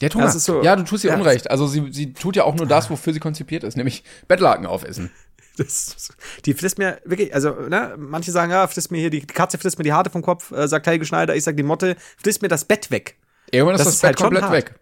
Hat 0.01 0.13
Hunger. 0.15 0.25
Das 0.25 0.35
ist 0.35 0.45
so- 0.45 0.61
ja, 0.63 0.75
du 0.75 0.83
tust 0.83 1.03
ihr 1.03 1.11
Ja. 1.11 1.15
Unrecht. 1.17 1.49
Also 1.49 1.67
sie, 1.67 1.87
sie 1.91 2.13
tut 2.13 2.35
ja 2.35 2.43
auch 2.43 2.55
nur 2.55 2.65
das, 2.67 2.89
wofür 2.89 3.13
sie 3.13 3.19
konzipiert 3.19 3.63
ist, 3.63 3.77
nämlich 3.77 4.03
Bettlaken 4.27 4.65
aufessen. 4.65 5.11
Das, 5.57 6.09
die 6.43 6.53
frisst 6.53 6.77
mir 6.79 6.99
wirklich, 7.05 7.33
also, 7.33 7.51
ne, 7.51 7.95
manche 7.97 8.29
sagen, 8.29 8.51
ja, 8.51 8.67
frisst 8.67 8.91
mir 8.91 8.97
hier, 8.97 9.09
die 9.09 9.21
Katze 9.25 9.57
frisst 9.57 9.77
mir 9.77 9.85
die 9.85 9.93
Haare 9.93 10.09
vom 10.09 10.21
Kopf, 10.21 10.51
äh, 10.51 10.67
sagt 10.67 10.85
Helge 10.85 11.05
Schneider, 11.05 11.33
ich 11.33 11.45
sag, 11.45 11.55
die 11.55 11.63
Motte 11.63 11.95
frisst 12.21 12.41
mir 12.41 12.49
das 12.49 12.65
Bett 12.65 12.91
weg. 12.91 13.15
Irgendwann 13.51 13.75
ist 13.75 13.79
Das 13.79 13.85
das, 13.87 13.95
ist 13.95 14.01
Bett 14.01 14.07
halt 14.09 14.17
komplett 14.17 14.51
weg. 14.51 14.75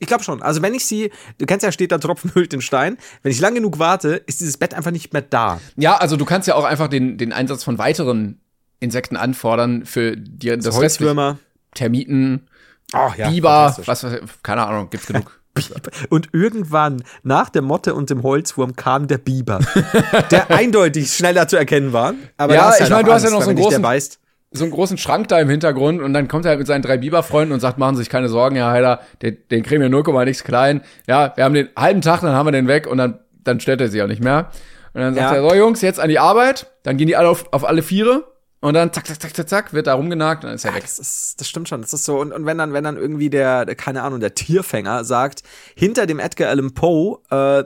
Ich 0.00 0.08
glaube 0.08 0.24
schon. 0.24 0.42
Also 0.42 0.62
wenn 0.62 0.74
ich 0.74 0.84
sie, 0.84 1.12
du 1.38 1.46
kennst 1.46 1.62
ja, 1.62 1.70
steht 1.70 1.92
da 1.92 1.98
Tropfen 1.98 2.32
hüllt 2.34 2.52
den 2.52 2.60
Stein. 2.60 2.98
Wenn 3.22 3.30
ich 3.30 3.38
lang 3.38 3.54
genug 3.54 3.78
warte, 3.78 4.16
ist 4.26 4.40
dieses 4.40 4.56
Bett 4.56 4.74
einfach 4.74 4.90
nicht 4.90 5.12
mehr 5.12 5.22
da. 5.22 5.60
Ja, 5.76 5.94
also 5.96 6.16
du 6.16 6.24
kannst 6.24 6.48
ja 6.48 6.56
auch 6.56 6.64
einfach 6.64 6.88
den, 6.88 7.18
den 7.18 7.32
Einsatz 7.32 7.62
von 7.62 7.78
weiteren 7.78 8.40
Insekten 8.80 9.14
anfordern 9.16 9.86
für 9.86 10.16
dir 10.16 10.56
das 10.56 10.66
restliche. 10.66 10.80
Holzwürmer. 11.10 11.38
Termiten, 11.74 12.48
Oh, 12.94 13.10
ja, 13.16 13.28
Biber, 13.30 13.76
was, 13.84 14.02
ich, 14.04 14.20
keine 14.42 14.66
Ahnung, 14.66 14.88
gibt's 14.90 15.06
genug. 15.06 15.40
Und 16.10 16.28
irgendwann, 16.32 17.02
nach 17.22 17.48
der 17.48 17.62
Motte 17.62 17.94
und 17.94 18.10
dem 18.10 18.22
Holzwurm, 18.22 18.76
kam 18.76 19.06
der 19.08 19.16
Biber, 19.16 19.60
der 20.30 20.50
eindeutig 20.50 21.10
schneller 21.10 21.48
zu 21.48 21.56
erkennen 21.56 21.94
war. 21.94 22.12
Aber 22.36 22.54
Ja, 22.54 22.72
ich 22.74 22.80
halt 22.82 22.90
meine, 22.90 23.04
du 23.04 23.12
hast 23.12 23.24
ja 23.24 23.30
noch 23.30 23.40
so 23.42 23.48
einen 23.50 23.58
großen- 23.58 23.80
beißt. 23.80 24.18
so 24.52 24.64
einen 24.64 24.72
großen 24.72 24.98
Schrank 24.98 25.28
da 25.28 25.40
im 25.40 25.48
Hintergrund 25.48 26.02
und 26.02 26.12
dann 26.12 26.28
kommt 26.28 26.44
er 26.44 26.50
halt 26.50 26.58
mit 26.58 26.66
seinen 26.66 26.82
drei 26.82 26.98
Biberfreunden 26.98 27.54
und 27.54 27.60
sagt, 27.60 27.78
machen 27.78 27.96
Sie 27.96 28.02
sich 28.02 28.10
keine 28.10 28.28
Sorgen, 28.28 28.56
Herr 28.56 28.70
Heider, 28.70 29.00
den, 29.22 29.38
den 29.50 29.62
kriegen 29.62 29.80
wir 29.80 29.88
0, 29.88 30.24
nichts 30.26 30.44
klein. 30.44 30.82
Ja, 31.06 31.32
wir 31.36 31.44
haben 31.44 31.54
den 31.54 31.70
halben 31.74 32.02
Tag, 32.02 32.20
dann 32.20 32.34
haben 32.34 32.46
wir 32.46 32.52
den 32.52 32.68
weg 32.68 32.86
und 32.86 32.98
dann, 32.98 33.18
dann 33.42 33.58
stellt 33.58 33.80
er 33.80 33.88
sie 33.88 34.02
auch 34.02 34.08
nicht 34.08 34.22
mehr. 34.22 34.50
Und 34.92 35.00
dann 35.00 35.14
sagt 35.14 35.32
Ja. 35.32 35.36
er, 35.42 35.48
so 35.48 35.54
Jungs, 35.56 35.80
jetzt 35.80 36.00
an 36.00 36.10
die 36.10 36.18
Arbeit. 36.18 36.66
Dann 36.82 36.98
gehen 36.98 37.06
die 37.06 37.16
alle 37.16 37.28
auf, 37.30 37.46
auf 37.52 37.66
alle 37.66 37.82
Viere 37.82 38.24
und 38.60 38.74
dann 38.74 38.92
zack, 38.92 39.06
zack, 39.06 39.20
zack, 39.20 39.36
zack, 39.36 39.48
zack, 39.48 39.72
wird 39.72 39.86
da 39.86 39.94
rumgenagt 39.94 40.42
und 40.42 40.48
dann 40.48 40.56
ist 40.56 40.64
er 40.64 40.74
weg. 40.74 40.82
Das, 40.82 40.98
ist, 40.98 41.40
das 41.40 41.48
stimmt 41.48 41.68
schon. 41.68 41.82
Das 41.82 41.92
ist 41.92 42.04
so. 42.04 42.18
Und, 42.18 42.32
und 42.32 42.46
wenn 42.46 42.56
dann, 42.56 42.72
wenn 42.72 42.84
dann 42.84 42.96
irgendwie 42.96 43.28
der, 43.28 43.66
keine 43.76 44.02
Ahnung, 44.02 44.18
der 44.18 44.34
Tierfänger 44.34 45.04
sagt, 45.04 45.42
hinter 45.74 46.06
dem 46.06 46.18
Edgar 46.18 46.48
Allan 46.48 46.72
Poe 46.72 47.18
äh, 47.30 47.64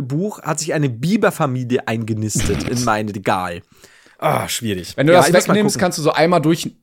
Buch 0.00 0.42
hat 0.42 0.60
sich 0.60 0.74
eine 0.74 0.90
Biberfamilie 0.90 1.88
eingenistet 1.88 2.68
in 2.68 2.84
mein 2.84 3.08
Regal. 3.08 3.62
Ah, 4.18 4.48
schwierig. 4.48 4.96
Wenn 4.96 5.06
du 5.06 5.14
Ja, 5.14 5.20
das 5.20 5.48
wegnimmst, 5.48 5.78
kannst 5.78 5.98
du 5.98 6.02
so 6.02 6.12
einmal 6.12 6.40
durch 6.40 6.76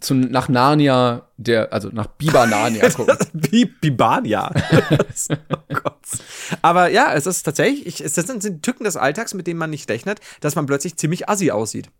zu, 0.00 0.14
nach 0.14 0.48
Narnia, 0.48 1.28
der, 1.38 1.72
also 1.72 1.88
nach 1.88 2.06
Biber 2.06 2.46
Narnia 2.46 2.90
gucken. 2.94 3.16
Bi 3.32 3.64
Bibania. 3.64 4.52
oh 5.30 5.74
Gott. 5.74 5.96
Aber 6.60 6.90
ja, 6.90 7.14
es 7.14 7.26
ist 7.26 7.42
tatsächlich, 7.42 7.86
ich, 7.86 8.04
es 8.04 8.14
sind, 8.14 8.42
sind 8.42 8.62
Tücken 8.62 8.84
des 8.84 8.96
Alltags, 8.96 9.34
mit 9.34 9.46
denen 9.46 9.58
man 9.58 9.70
nicht 9.70 9.88
rechnet, 9.90 10.20
dass 10.40 10.56
man 10.56 10.66
plötzlich 10.66 10.96
ziemlich 10.96 11.28
assi 11.28 11.50
aussieht. 11.50 11.90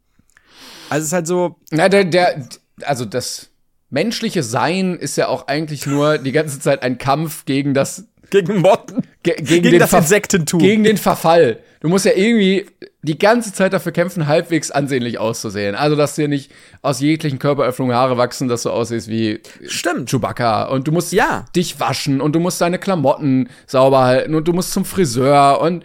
Also 0.90 1.02
es 1.02 1.06
ist 1.08 1.12
halt 1.12 1.26
so, 1.26 1.56
Na, 1.70 1.88
der, 1.88 2.04
der, 2.04 2.46
also 2.82 3.04
das 3.04 3.48
menschliche 3.90 4.42
Sein 4.42 4.96
ist 4.96 5.16
ja 5.16 5.28
auch 5.28 5.46
eigentlich 5.48 5.86
nur 5.86 6.18
die 6.18 6.32
ganze 6.32 6.60
Zeit 6.60 6.82
ein 6.82 6.98
Kampf 6.98 7.44
gegen 7.44 7.74
das 7.74 8.04
gegen 8.30 8.60
Motten, 8.60 9.02
Ge 9.22 9.36
gegen, 9.36 9.46
gegen, 9.46 9.70
den 9.70 9.78
das 9.80 9.88
Ver- 9.90 9.98
Insektentum. 10.00 10.60
Gegen 10.60 10.84
den 10.84 10.98
Verfall. 10.98 11.60
Du 11.80 11.88
musst 11.88 12.04
ja 12.04 12.12
irgendwie 12.14 12.66
die 13.00 13.18
ganze 13.18 13.54
Zeit 13.54 13.72
dafür 13.72 13.92
kämpfen, 13.92 14.26
halbwegs 14.26 14.70
ansehnlich 14.70 15.18
auszusehen. 15.18 15.74
Also, 15.74 15.96
dass 15.96 16.14
dir 16.16 16.28
nicht 16.28 16.50
aus 16.82 17.00
jeglichen 17.00 17.38
Körperöffnungen 17.38 17.96
Haare 17.96 18.18
wachsen, 18.18 18.48
dass 18.48 18.64
du 18.64 18.70
aussiehst 18.70 19.08
wie 19.08 19.40
Stimmt. 19.66 20.10
Chewbacca. 20.10 20.64
Und 20.64 20.86
du 20.88 20.92
musst 20.92 21.12
Ja. 21.12 21.46
dich 21.56 21.80
waschen 21.80 22.20
und 22.20 22.32
du 22.34 22.40
musst 22.40 22.60
deine 22.60 22.78
Klamotten 22.78 23.48
sauber 23.66 24.00
halten 24.04 24.34
und 24.34 24.46
du 24.46 24.52
musst 24.52 24.72
zum 24.72 24.84
Friseur 24.84 25.62
und 25.62 25.84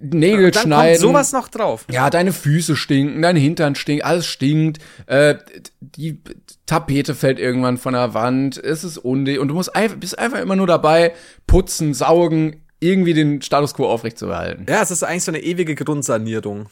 Nägel 0.00 0.50
Dann 0.50 0.62
schneiden. 0.64 1.00
kommt 1.00 1.12
sowas 1.12 1.32
noch 1.32 1.48
drauf. 1.48 1.84
Ja, 1.90 2.10
deine 2.10 2.32
Füße 2.32 2.76
stinken, 2.76 3.22
dein 3.22 3.36
Hintern 3.36 3.74
stinkt, 3.74 4.04
alles 4.04 4.26
stinkt. 4.26 4.78
Äh, 5.06 5.36
die 5.80 6.20
Tapete 6.66 7.14
fällt 7.14 7.38
irgendwann 7.38 7.78
von 7.78 7.92
der 7.94 8.14
Wand, 8.14 8.56
es 8.56 8.84
ist 8.84 8.98
unnötig 8.98 9.40
und 9.40 9.48
du 9.48 9.54
musst 9.54 9.74
einfach, 9.76 9.96
bist 9.96 10.18
einfach 10.18 10.40
immer 10.40 10.56
nur 10.56 10.66
dabei, 10.66 11.12
putzen, 11.46 11.94
saugen, 11.94 12.62
irgendwie 12.80 13.14
den 13.14 13.40
Status 13.42 13.74
quo 13.74 13.86
aufrechtzuerhalten. 13.86 14.66
Ja, 14.68 14.82
es 14.82 14.90
ist 14.90 15.02
eigentlich 15.02 15.24
so 15.24 15.30
eine 15.32 15.40
ewige 15.42 15.74
Grundsanierung. 15.74 16.66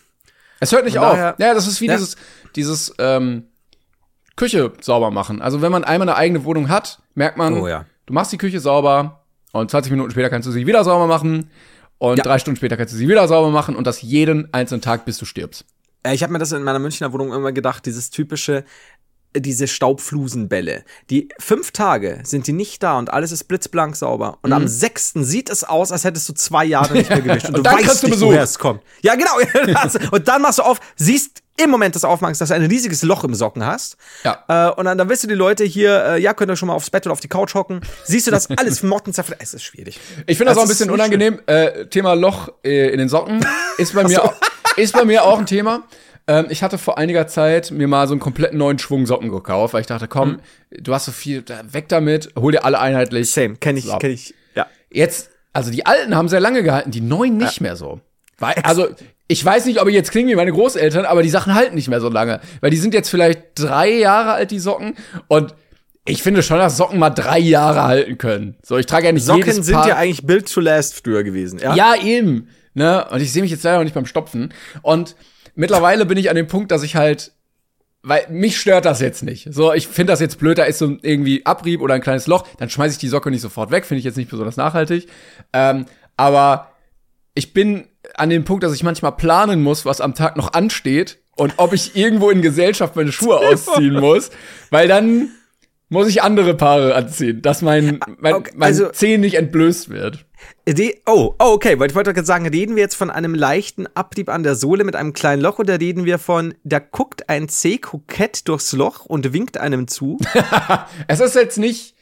Es 0.60 0.72
hört 0.72 0.84
nicht 0.84 0.94
Von 0.96 1.04
auf. 1.04 1.12
daher- 1.12 1.34
ja, 1.38 1.54
das 1.54 1.66
ist 1.66 1.80
wie 1.80 1.86
Ja. 1.86 1.94
dieses, 1.94 2.16
dieses 2.56 2.94
ähm, 2.98 3.44
Küche 4.36 4.72
sauber 4.80 5.10
machen. 5.10 5.42
Also 5.42 5.62
wenn 5.62 5.72
man 5.72 5.84
einmal 5.84 6.08
eine 6.08 6.16
eigene 6.16 6.44
Wohnung 6.44 6.68
hat, 6.68 7.00
merkt 7.14 7.36
man, 7.36 7.54
Oh 7.60 7.68
ja. 7.68 7.84
du 8.06 8.12
machst 8.14 8.32
die 8.32 8.38
Küche 8.38 8.60
sauber 8.60 9.24
und 9.52 9.70
20 9.70 9.90
Minuten 9.92 10.10
später 10.10 10.30
kannst 10.30 10.46
du 10.48 10.52
sie 10.52 10.66
wieder 10.66 10.84
sauber 10.84 11.06
machen 11.06 11.50
und 12.02 12.18
Ja. 12.18 12.24
drei 12.24 12.38
Stunden 12.40 12.56
später 12.56 12.76
kannst 12.76 12.92
du 12.92 12.98
sie 12.98 13.06
wieder 13.08 13.28
sauber 13.28 13.50
machen 13.50 13.76
und 13.76 13.86
das 13.86 14.02
jeden 14.02 14.52
einzelnen 14.52 14.80
Tag, 14.80 15.04
bis 15.04 15.18
du 15.18 15.24
stirbst. 15.24 15.64
Äh, 16.02 16.14
Ich 16.14 16.24
habe 16.24 16.32
mir 16.32 16.40
das 16.40 16.50
in 16.50 16.64
meiner 16.64 16.80
Münchner 16.80 17.12
Wohnung 17.12 17.32
immer 17.32 17.52
gedacht, 17.52 17.86
dieses 17.86 18.10
typische, 18.10 18.64
diese 19.36 19.66
Staubflusenbälle. 19.66 20.84
Die 21.10 21.28
fünf 21.38 21.70
Tage 21.72 22.20
sind 22.24 22.46
die 22.46 22.52
nicht 22.52 22.82
da 22.82 22.98
und 22.98 23.10
alles 23.12 23.32
ist 23.32 23.44
blitzblank 23.44 23.96
sauber. 23.96 24.38
Und 24.42 24.50
Mhm. 24.50 24.56
am 24.56 24.68
sechsten 24.68 25.24
sieht 25.24 25.48
es 25.50 25.64
aus, 25.64 25.92
als 25.92 26.04
hättest 26.04 26.28
du 26.28 26.32
zwei 26.34 26.64
Jahre 26.64 26.92
nicht 26.94 27.08
mehr 27.10 27.20
gewischt. 27.22 27.46
Und, 27.48 27.56
Und 27.56 27.66
du 27.66 27.70
dann 27.70 27.78
weißt 27.86 28.04
nicht, 28.04 28.20
woher 28.20 28.42
es 28.42 28.58
kommt. 28.58 28.82
Ja, 29.02 29.14
genau. 29.14 29.32
und 30.10 30.28
dann 30.28 30.42
machst 30.42 30.58
du 30.58 30.62
auf, 30.62 30.80
siehst 30.96 31.42
im 31.58 31.70
Moment 31.70 31.94
des 31.94 32.04
Aufmachens, 32.04 32.38
dass 32.38 32.48
du 32.48 32.54
ein 32.54 32.64
riesiges 32.64 33.02
Loch 33.02 33.24
im 33.24 33.34
Socken 33.34 33.64
hast. 33.64 33.96
Ja. 34.24 34.42
Äh, 34.48 34.72
und 34.72 34.86
dann, 34.86 34.96
dann 34.96 35.08
wirst 35.08 35.22
du 35.22 35.28
die 35.28 35.34
Leute 35.34 35.64
hier, 35.64 36.04
äh, 36.04 36.20
ja, 36.20 36.32
könnt 36.32 36.50
ihr 36.50 36.56
schon 36.56 36.68
mal 36.68 36.74
aufs 36.74 36.88
Bett 36.90 37.06
oder 37.06 37.12
auf 37.12 37.20
die 37.20 37.28
Couch 37.28 37.54
hocken. 37.54 37.80
Siehst 38.04 38.26
du 38.26 38.30
das 38.30 38.48
alles 38.56 38.82
Motten 38.82 39.12
zerfallen? 39.12 39.38
Es 39.42 39.52
ist 39.54 39.62
schwierig. 39.62 40.00
Ich 40.26 40.38
finde 40.38 40.50
das 40.50 40.58
auch 40.58 40.62
ein 40.62 40.68
bisschen 40.68 40.90
unangenehm. 40.90 41.40
Äh, 41.46 41.86
Thema 41.86 42.14
Loch 42.14 42.48
äh, 42.64 42.88
in 42.90 42.98
den 42.98 43.08
Socken 43.10 43.44
ist 43.76 43.94
bei 43.94 44.02
mir, 44.04 44.24
auch, 44.24 44.34
ist 44.76 44.94
bei 44.94 45.04
mir 45.04 45.24
auch 45.24 45.38
ein 45.38 45.46
Thema. 45.46 45.82
Ähm, 46.32 46.46
ich 46.48 46.62
hatte 46.62 46.78
vor 46.78 46.96
einiger 46.96 47.26
Zeit 47.26 47.70
mir 47.70 47.86
mal 47.88 48.08
so 48.08 48.14
einen 48.14 48.20
kompletten 48.20 48.56
neuen 48.56 48.78
Schwung 48.78 49.04
Socken 49.04 49.30
gekauft, 49.30 49.74
weil 49.74 49.82
ich 49.82 49.86
dachte, 49.86 50.08
komm, 50.08 50.38
du 50.70 50.94
hast 50.94 51.04
so 51.04 51.12
viel, 51.12 51.44
weg 51.70 51.88
damit, 51.88 52.30
hol 52.38 52.52
dir 52.52 52.64
alle 52.64 52.78
einheitlich. 52.78 53.30
Same, 53.30 53.56
kenn 53.56 53.76
ich, 53.76 53.84
So. 53.84 53.98
kenn 53.98 54.12
ich. 54.12 54.34
Ja. 54.54 54.66
Jetzt, 54.90 55.30
also 55.52 55.70
die 55.70 55.84
alten 55.84 56.16
haben 56.16 56.28
sehr 56.28 56.40
lange 56.40 56.62
gehalten, 56.62 56.90
die 56.90 57.02
neuen 57.02 57.36
nicht 57.36 57.60
mehr 57.60 57.76
so. 57.76 58.00
Weil, 58.38 58.54
also, 58.62 58.88
ich 59.28 59.44
weiß 59.44 59.66
nicht, 59.66 59.80
ob 59.80 59.88
ich 59.88 59.94
jetzt 59.94 60.10
klinge 60.10 60.32
wie 60.32 60.34
meine 60.34 60.52
Großeltern, 60.52 61.04
aber 61.04 61.22
die 61.22 61.28
Sachen 61.28 61.54
halten 61.54 61.74
nicht 61.74 61.88
mehr 61.88 62.00
so 62.00 62.08
lange. 62.08 62.40
Weil 62.62 62.70
die 62.70 62.78
sind 62.78 62.94
jetzt 62.94 63.10
vielleicht 63.10 63.42
drei 63.54 63.90
Jahre 63.90 64.32
alt, 64.32 64.50
die 64.50 64.58
Socken. 64.58 64.96
Und 65.28 65.54
ich 66.06 66.22
finde 66.22 66.42
schon, 66.42 66.56
dass 66.58 66.78
Socken 66.78 66.98
mal 66.98 67.10
drei 67.10 67.38
Jahre 67.38 67.82
halten 67.82 68.16
können. 68.16 68.56
So, 68.62 68.78
ich 68.78 68.86
trage 68.86 69.06
ja 69.06 69.12
nicht 69.12 69.24
Socken 69.26 69.42
jedes 69.42 69.66
sind 69.66 69.74
Paar 69.74 69.86
ja 69.86 69.96
eigentlich 69.96 70.26
built 70.26 70.50
to 70.50 70.60
last 70.60 70.94
früher 70.94 71.24
gewesen. 71.24 71.58
Ja. 71.58 71.74
ja, 71.74 71.94
eben. 72.02 72.48
Ne? 72.72 73.06
Und 73.10 73.20
ich 73.20 73.32
sehe 73.32 73.42
mich 73.42 73.50
jetzt 73.50 73.64
leider 73.64 73.76
noch 73.76 73.84
nicht 73.84 73.94
beim 73.94 74.06
Stopfen. 74.06 74.52
Und 74.80 75.14
mittlerweile 75.54 76.06
bin 76.06 76.18
ich 76.18 76.30
an 76.30 76.36
dem 76.36 76.46
Punkt, 76.46 76.70
dass 76.70 76.82
ich 76.82 76.96
halt, 76.96 77.32
weil 78.02 78.26
mich 78.30 78.58
stört 78.58 78.84
das 78.84 79.00
jetzt 79.00 79.22
nicht. 79.22 79.48
So, 79.52 79.72
ich 79.72 79.88
finde 79.88 80.12
das 80.12 80.20
jetzt 80.20 80.38
blöd, 80.38 80.58
da 80.58 80.64
ist 80.64 80.78
so 80.78 80.96
irgendwie 81.02 81.44
Abrieb 81.46 81.80
oder 81.80 81.94
ein 81.94 82.00
kleines 82.00 82.26
Loch, 82.26 82.46
dann 82.58 82.70
schmeiße 82.70 82.94
ich 82.94 82.98
die 82.98 83.08
Socke 83.08 83.30
nicht 83.30 83.40
sofort 83.40 83.70
weg, 83.70 83.84
finde 83.84 84.00
ich 84.00 84.04
jetzt 84.04 84.16
nicht 84.16 84.30
besonders 84.30 84.56
nachhaltig. 84.56 85.08
Ähm, 85.52 85.86
aber 86.16 86.72
ich 87.34 87.52
bin 87.52 87.86
an 88.14 88.30
dem 88.30 88.44
Punkt, 88.44 88.64
dass 88.64 88.74
ich 88.74 88.82
manchmal 88.82 89.12
planen 89.12 89.62
muss, 89.62 89.84
was 89.84 90.00
am 90.00 90.14
Tag 90.14 90.36
noch 90.36 90.52
ansteht 90.52 91.18
und 91.36 91.54
ob 91.56 91.72
ich 91.72 91.96
irgendwo 91.96 92.30
in 92.30 92.42
Gesellschaft 92.42 92.96
meine 92.96 93.12
Schuhe 93.12 93.38
ausziehen 93.38 93.94
muss, 93.94 94.30
weil 94.70 94.88
dann 94.88 95.30
muss 95.92 96.08
ich 96.08 96.22
andere 96.22 96.54
Paare 96.56 96.94
anziehen, 96.94 97.42
dass 97.42 97.60
mein, 97.60 98.00
mein, 98.18 98.34
Okay, 98.34 98.52
mein 98.56 98.68
also- 98.68 98.88
Zeh 98.88 99.18
nicht 99.18 99.34
entblößt 99.34 99.90
wird. 99.90 100.24
Re 100.66 100.94
oh, 101.06 101.34
oh, 101.38 101.52
okay, 101.52 101.78
weil 101.78 101.90
ich 101.90 101.94
wollte 101.94 102.14
gerade 102.14 102.26
sagen, 102.26 102.48
reden 102.48 102.74
wir 102.76 102.82
jetzt 102.82 102.94
von 102.96 103.10
einem 103.10 103.34
leichten 103.34 103.86
Abrieb 103.94 104.28
an 104.28 104.42
der 104.42 104.54
Sohle 104.56 104.84
mit 104.84 104.96
einem 104.96 105.12
kleinen 105.12 105.42
Loch 105.42 105.58
oder 105.58 105.78
reden 105.78 106.04
wir 106.04 106.18
von, 106.18 106.54
da 106.64 106.78
guckt 106.78 107.28
ein 107.28 107.48
C 107.48 107.78
kokett 107.78 108.48
durchs 108.48 108.72
Loch 108.72 109.04
und 109.04 109.32
winkt 109.32 109.58
einem 109.58 109.86
zu? 109.86 110.18
Es 111.08 111.20
ist 111.20 111.34
jetzt 111.36 111.58
nicht, 111.58 111.94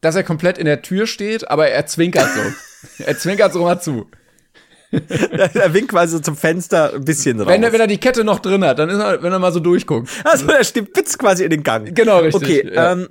dass 0.00 0.16
er 0.16 0.22
komplett 0.24 0.58
in 0.58 0.64
der 0.64 0.82
Tür 0.82 1.06
steht, 1.06 1.48
aber 1.50 1.68
er 1.68 1.86
zwinkert 1.86 2.28
so. 2.34 3.02
er 3.04 3.16
zwinkert 3.18 3.52
so 3.52 3.62
mal 3.62 3.78
zu. 3.78 4.06
er 4.90 5.74
winkt 5.74 5.90
quasi 5.90 6.20
zum 6.22 6.36
Fenster 6.36 6.94
ein 6.94 7.04
bisschen 7.04 7.38
raus. 7.40 7.48
Wenn 7.48 7.62
er, 7.62 7.72
wenn 7.72 7.80
er 7.80 7.86
die 7.88 7.98
Kette 7.98 8.24
noch 8.24 8.38
drin 8.38 8.64
hat, 8.64 8.78
dann 8.78 8.88
ist 8.88 8.98
er, 8.98 9.22
wenn 9.22 9.32
er 9.32 9.38
mal 9.38 9.52
so 9.52 9.60
durchguckt. 9.60 10.08
also 10.24 10.46
er 10.46 10.64
stipitzt 10.64 11.18
quasi 11.18 11.44
in 11.44 11.50
den 11.50 11.62
Gang. 11.62 11.94
Genau, 11.94 12.20
richtig, 12.20 12.42
Okay, 12.64 12.74
ja. 12.74 12.92
ähm, 12.92 13.08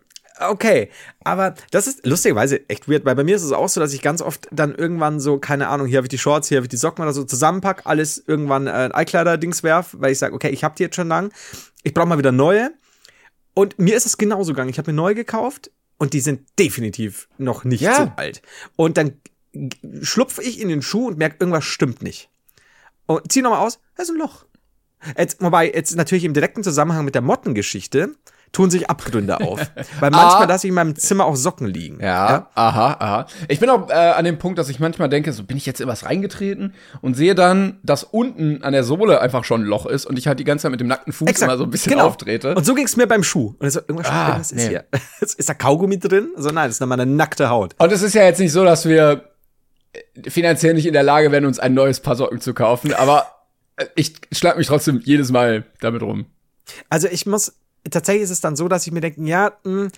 okay. 0.50 0.89
Aber 1.24 1.56
das 1.72 1.88
ist 1.88 2.06
lustigerweise 2.06 2.68
echt 2.70 2.89
weird, 2.89 3.06
weil 3.06 3.16
bei 3.16 3.24
mir 3.24 3.36
ist 3.36 3.44
es 3.44 3.52
auch 3.52 3.70
so, 3.70 3.80
dass 3.80 3.94
ich 3.94 4.02
ganz 4.02 4.22
oft 4.22 4.48
dann 4.52 4.74
irgendwann 4.76 5.20
so, 5.20 5.38
keine 5.38 5.68
Ahnung, 5.70 5.88
hier 5.88 5.98
habe 5.98 6.06
ich 6.06 6.10
die 6.10 6.18
Shorts, 6.18 6.48
hier 6.50 6.58
habe 6.58 6.66
ich 6.66 6.70
die 6.70 6.78
Socken 6.78 7.04
oder 7.04 7.14
so 7.14 7.24
zusammenpack, 7.24 7.82
alles 7.86 8.24
irgendwann 8.26 8.68
äh, 8.68 8.72
ein 8.72 8.91
Einkleider-Dings 8.91 9.64
werf, 9.64 9.96
weil 10.00 10.12
ich 10.12 10.20
sage, 10.20 10.34
okay, 10.34 10.50
ich 10.50 10.64
habe 10.64 10.76
die 10.76 10.84
jetzt 10.84 10.96
schon 10.96 11.08
lang. 11.08 11.32
Ich 11.84 11.94
brauche 11.94 12.08
mal 12.08 12.18
wieder 12.18 12.32
neue. 12.32 12.72
Und 13.54 13.78
mir 13.78 13.96
ist 13.96 14.06
es 14.06 14.18
genauso 14.18 14.54
gegangen. 14.54 14.70
Ich 14.70 14.78
habe 14.78 14.91
mir 14.91 14.96
neu 14.96 15.14
gekauft 15.14 15.70
und 15.98 16.14
die 16.14 16.22
sind 16.22 16.41
definitiv 16.58 17.28
noch 17.38 17.64
nicht 17.64 17.82
Ja. 17.82 17.96
so 17.96 18.12
alt. 18.16 18.41
Und 18.76 18.98
dann 18.98 19.22
schlupfe 20.02 20.41
ich 20.41 20.60
in 20.60 20.70
den 20.70 20.82
Schuh 20.82 21.08
und 21.08 21.18
merke, 21.18 21.38
irgendwas 21.39 21.64
stimmt 21.66 22.02
nicht. 22.02 22.30
Und 23.06 23.32
zieh 23.32 23.41
nochmal 23.41 23.60
aus, 23.66 23.80
da 23.96 24.04
ist 24.04 24.10
ein 24.10 24.18
Loch. 24.18 24.46
Jetzt, 25.18 25.41
wobei, 25.41 25.72
jetzt 25.72 25.96
natürlich 25.96 26.24
im 26.24 26.34
direkten 26.34 26.64
Zusammenhang 26.64 27.06
mit 27.06 27.14
der 27.14 27.22
Mottengeschichte 27.22 28.16
tun 28.54 28.70
sich 28.70 28.89
Abgründe 28.89 29.41
auf. 29.41 29.60
Weil 29.99 30.12
manchmal 30.12 30.43
Ah. 30.43 30.47
lasse 30.47 30.68
ich 30.68 30.70
in 30.70 30.76
meinem 30.76 30.95
Zimmer 30.95 31.26
auch 31.26 31.36
Socken 31.36 31.68
liegen. 31.68 31.99
Ja, 32.01 32.49
aha, 32.54 32.97
aha. 32.99 33.26
Ich 33.49 33.60
bin 33.60 33.70
auch 33.70 33.89
äh, 33.89 33.93
an 33.93 34.24
dem 34.24 34.38
Punkt, 34.38 34.58
dass 34.60 34.70
ich 34.70 34.80
manchmal 34.80 35.10
denke, 35.10 35.34
so 35.34 35.43
bin 35.43 35.58
ich 35.58 35.66
jetzt 35.66 35.82
in 35.82 35.88
was 35.88 36.06
reingetreten 36.06 36.74
und 37.01 37.16
sehe 37.16 37.34
dann, 37.36 37.80
dass 37.84 38.04
unten 38.04 38.64
an 38.64 38.72
der 38.74 38.84
Sohle 38.84 39.20
einfach 39.22 39.43
schon 39.43 39.62
ein 39.64 39.66
Loch 39.66 39.86
ist 39.88 40.06
und 40.06 40.18
ich 40.20 40.28
halt 40.28 40.39
die 40.39 40.43
ganze 40.43 40.64
Zeit 40.64 40.72
mit 40.72 40.80
dem 40.80 40.88
nackten 40.88 41.12
Fuß 41.12 41.28
Exakt. 41.28 41.49
immer 41.51 41.58
so 41.58 41.64
ein 41.66 41.72
bisschen 41.72 41.91
Genau. 41.93 42.06
auftrete. 42.06 42.54
Und 42.56 42.64
so 42.64 42.76
ging 42.76 42.86
es 42.86 42.95
mir 42.95 43.08
beim 43.08 43.24
Schuh. 43.24 43.56
Und 43.60 43.70
so, 43.72 43.80
irgendwas, 43.80 44.10
Ah, 44.12 44.28
irgendwas 44.28 44.51
ist 44.51 44.58
nee. 44.64 44.70
hier. 44.70 44.86
Ist 45.22 45.49
da 45.49 45.54
Kaugummi 45.56 45.97
drin? 45.99 46.30
So, 46.38 46.49
nein, 46.49 46.68
das 46.68 46.76
ist 46.76 46.80
nochmal 46.80 46.99
eine 47.01 47.12
nackte 47.12 47.49
Haut. 47.49 47.74
Und 47.80 47.91
es 47.91 48.01
ist 48.04 48.14
ja 48.14 48.24
jetzt 48.24 48.39
nicht 48.39 48.51
so, 48.51 48.64
dass 48.64 48.86
wir 48.88 49.32
äh, 49.93 50.30
finanziell 50.30 50.76
nicht 50.76 50.86
in 50.86 50.93
der 50.93 51.04
Lage 51.04 51.32
wären, 51.32 51.45
uns 51.45 51.58
ein 51.60 51.74
neues 51.74 51.99
Paar 52.01 52.16
Socken 52.16 52.39
zu 52.39 52.54
kaufen, 52.54 52.93
aber 52.93 53.26
äh, 53.78 53.86
ich 53.95 54.14
schlag 54.32 54.58
mich 54.58 54.68
trotzdem 54.68 55.01
jedes 55.04 55.32
Mal 55.32 55.66
damit 55.82 56.04
rum. 56.04 56.28
Also 56.89 57.08
ich 57.08 57.26
muss, 57.26 57.54
tatsächlich 57.89 58.23
ist 58.23 58.29
es 58.31 58.41
dann 58.41 58.55
so, 58.55 58.67
dass 58.67 58.86
ich 58.88 58.93
mir 58.93 59.01
denke, 59.01 59.21
ja, 59.23 59.53
mh, 59.63 59.89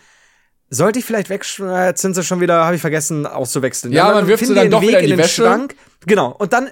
sollte 0.69 0.99
ich 0.99 1.05
vielleicht 1.05 1.29
wegschmeißen, 1.29 1.95
sind 1.95 2.15
sie 2.15 2.23
schon 2.23 2.41
wieder, 2.41 2.65
habe 2.65 2.75
ich 2.75 2.81
vergessen 2.81 3.25
auszuwechseln. 3.27 3.93
Ja, 3.93 4.05
dann 4.07 4.15
man 4.15 4.27
wirft 4.27 4.45
sie 4.45 4.53
dann 4.55 4.69
doch 4.71 4.81
wieder 4.81 4.93
Weg 4.93 4.99
in 5.03 5.05
die 5.05 5.11
den 5.11 5.19
Wäsche. 5.19 5.43
Schrank. 5.43 5.75
Genau. 6.07 6.31
Und 6.31 6.53
dann, 6.53 6.69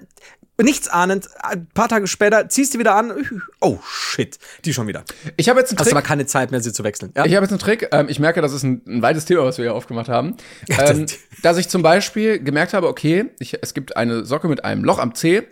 nichts 0.60 0.88
ahnend, 0.88 1.30
ein 1.42 1.68
paar 1.74 1.90
Tage 1.90 2.08
später 2.08 2.50
ziehst 2.50 2.74
du 2.74 2.80
wieder 2.80 2.96
an, 2.96 3.14
oh 3.62 3.78
shit, 3.88 4.38
die 4.66 4.74
schon 4.74 4.88
wieder. 4.88 5.04
Ich 5.38 5.48
habe 5.50 5.60
jetzt 5.60 5.70
einen 5.72 5.78
Hast 5.80 5.86
Trick. 5.88 5.94
aber 5.98 6.02
keine 6.06 6.26
Zeit 6.26 6.50
mehr, 6.52 6.60
sie 6.62 6.74
zu 6.74 6.84
wechseln. 6.84 7.12
Ja? 7.16 7.26
Ich 7.26 7.36
habe 7.36 7.44
jetzt 7.46 7.52
einen 7.52 7.60
Trick. 7.60 7.88
Ähm, 7.92 8.08
ich 8.10 8.20
merke, 8.20 8.42
das 8.42 8.52
ist 8.54 8.64
ein, 8.64 8.82
ein 8.88 9.02
weites 9.04 9.26
Thema, 9.26 9.44
was 9.46 9.58
wir 9.58 9.66
hier 9.66 9.74
aufgemacht 9.76 10.10
haben. 10.10 10.38
das- 10.68 10.90
Ähm, 10.92 11.06
dass 11.44 11.58
ich 11.58 11.70
zum 11.70 11.82
Beispiel 11.84 12.40
gemerkt 12.40 12.74
habe, 12.74 12.88
okay, 12.88 13.32
ich, 13.40 13.58
es 13.62 13.74
gibt 13.76 13.96
eine 13.96 14.26
Socke 14.26 14.48
mit 14.48 14.66
einem 14.66 14.84
Loch 14.84 14.98
am 15.00 15.14
Zeh 15.14 15.44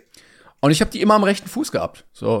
und 0.60 0.70
ich 0.72 0.80
habe 0.80 0.90
die 0.90 1.00
immer 1.00 1.14
am 1.14 1.24
rechten 1.24 1.48
Fuß 1.48 1.70
gehabt. 1.72 2.04
So, 2.12 2.40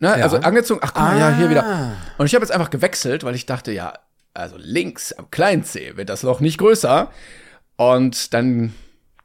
ne, 0.00 0.08
Ja. 0.18 0.24
also 0.24 0.36
angezogen. 0.38 0.80
Ach, 0.82 0.92
guck 0.92 1.02
mal, 1.02 1.18
ja, 1.18 1.34
hier 1.36 1.46
Ah. 1.46 1.50
wieder. 1.50 1.92
Und 2.18 2.26
ich 2.26 2.34
habe 2.34 2.44
jetzt 2.44 2.52
einfach 2.52 2.70
gewechselt, 2.70 3.22
weil 3.24 3.34
ich 3.34 3.46
dachte, 3.46 3.72
ja, 3.72 3.92
also 4.34 4.56
links 4.58 5.12
am 5.12 5.30
kleinen 5.30 5.64
Zeh 5.64 5.96
wird 5.96 6.08
das 6.08 6.22
Loch 6.22 6.40
nicht 6.40 6.58
größer. 6.58 7.10
Und 7.76 8.34
dann 8.34 8.74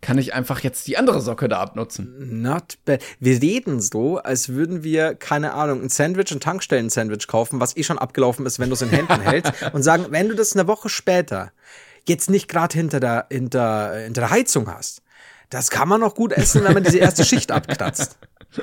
kann 0.02 0.18
ich 0.20 0.34
einfach 0.36 0.60
jetzt 0.60 0.88
die 0.88 0.98
andere 0.98 1.20
Socke 1.20 1.50
da 1.50 1.60
abnutzen. 1.62 2.42
Not 2.42 2.78
bad. 2.86 3.02
Wir 3.20 3.42
reden 3.42 3.82
so, 3.82 4.18
als 4.20 4.50
würden 4.50 4.84
wir, 4.84 5.16
keine 5.16 5.54
Ahnung, 5.54 5.82
ein 5.82 5.90
Sandwich, 5.90 6.32
ein 6.32 6.40
Tankstellen-Sandwich 6.40 7.28
kaufen, 7.28 7.60
was 7.60 7.76
eh 7.76 7.84
schon 7.84 7.98
abgelaufen 7.98 8.46
ist, 8.46 8.60
wenn 8.60 8.70
du 8.70 8.74
es 8.76 8.82
in 8.84 8.90
Händen 8.90 9.20
hältst, 9.22 9.52
und 9.74 9.82
sagen, 9.82 10.06
wenn 10.10 10.30
du 10.30 10.36
das 10.36 10.54
eine 10.54 10.68
Woche 10.68 10.90
später 10.90 11.52
jetzt 12.08 12.30
nicht 12.30 12.48
gerade 12.48 12.74
hinter 12.78 13.00
der, 13.00 13.26
hinter, 13.32 13.96
hinter 13.96 14.22
der 14.22 14.30
Heizung 14.30 14.72
hast, 14.72 15.02
das 15.50 15.72
kann 15.72 15.88
man 15.88 16.02
noch 16.02 16.14
gut 16.14 16.34
essen, 16.34 16.64
wenn 16.64 16.74
man 16.74 16.84
diese 16.84 17.00
erste 17.00 17.26
Schicht 17.26 17.52
abkratzt. 17.52 18.18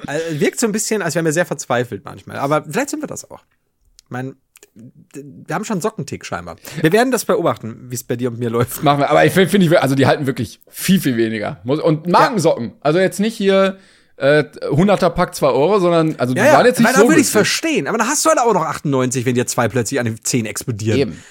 Also, 0.06 0.40
wirkt 0.40 0.60
so 0.60 0.66
ein 0.66 0.72
bisschen, 0.72 1.02
als 1.02 1.14
wären 1.14 1.24
wir 1.24 1.32
sehr 1.32 1.46
verzweifelt 1.46 2.04
manchmal. 2.04 2.38
Aber 2.38 2.64
vielleicht 2.64 2.90
sind 2.90 3.02
wir 3.02 3.06
das 3.06 3.30
auch. 3.30 3.42
Ich 4.04 4.10
meine, 4.10 4.34
wir 4.74 5.54
haben 5.54 5.64
schon 5.64 5.80
Sockentick 5.80 6.24
scheinbar. 6.24 6.56
Wir 6.80 6.92
werden 6.92 7.10
das 7.10 7.24
beobachten, 7.24 7.90
wie 7.90 7.94
es 7.94 8.04
bei 8.04 8.16
dir 8.16 8.30
und 8.30 8.38
mir 8.38 8.50
läuft. 8.50 8.82
Machen 8.82 9.00
wir. 9.00 9.10
Aber 9.10 9.24
ich 9.24 9.32
finde, 9.32 9.50
find 9.50 9.64
ich, 9.64 9.78
also 9.78 9.94
die 9.94 10.06
halten 10.06 10.26
wirklich 10.26 10.60
viel, 10.68 11.00
viel 11.00 11.16
weniger. 11.16 11.60
Und 11.64 12.06
Markensocken. 12.06 12.72
Also 12.80 12.98
jetzt 12.98 13.20
nicht 13.20 13.36
hier 13.36 13.78
äh, 14.16 14.44
100er 14.44 15.10
Pack 15.10 15.34
2 15.34 15.46
Euro, 15.48 15.78
sondern, 15.78 16.16
also 16.16 16.32
die 16.32 16.40
Ja, 16.40 16.46
ja, 16.46 16.52
waren 16.54 16.66
jetzt 16.66 16.78
nicht 16.78 16.88
weil 16.88 16.94
so 16.94 17.02
da 17.02 17.08
würde 17.08 17.20
ich 17.20 17.26
es 17.26 17.32
verstehen. 17.32 17.86
Aber 17.86 17.98
dann 17.98 18.06
hast 18.06 18.24
du 18.24 18.30
halt 18.30 18.38
auch 18.38 18.54
noch 18.54 18.64
98, 18.64 19.26
wenn 19.26 19.34
dir 19.34 19.46
zwei 19.46 19.68
plötzlich 19.68 20.00
an 20.00 20.06
den 20.06 20.22
Zehen 20.24 20.46
explodieren. 20.46 20.98
Eben. 20.98 21.22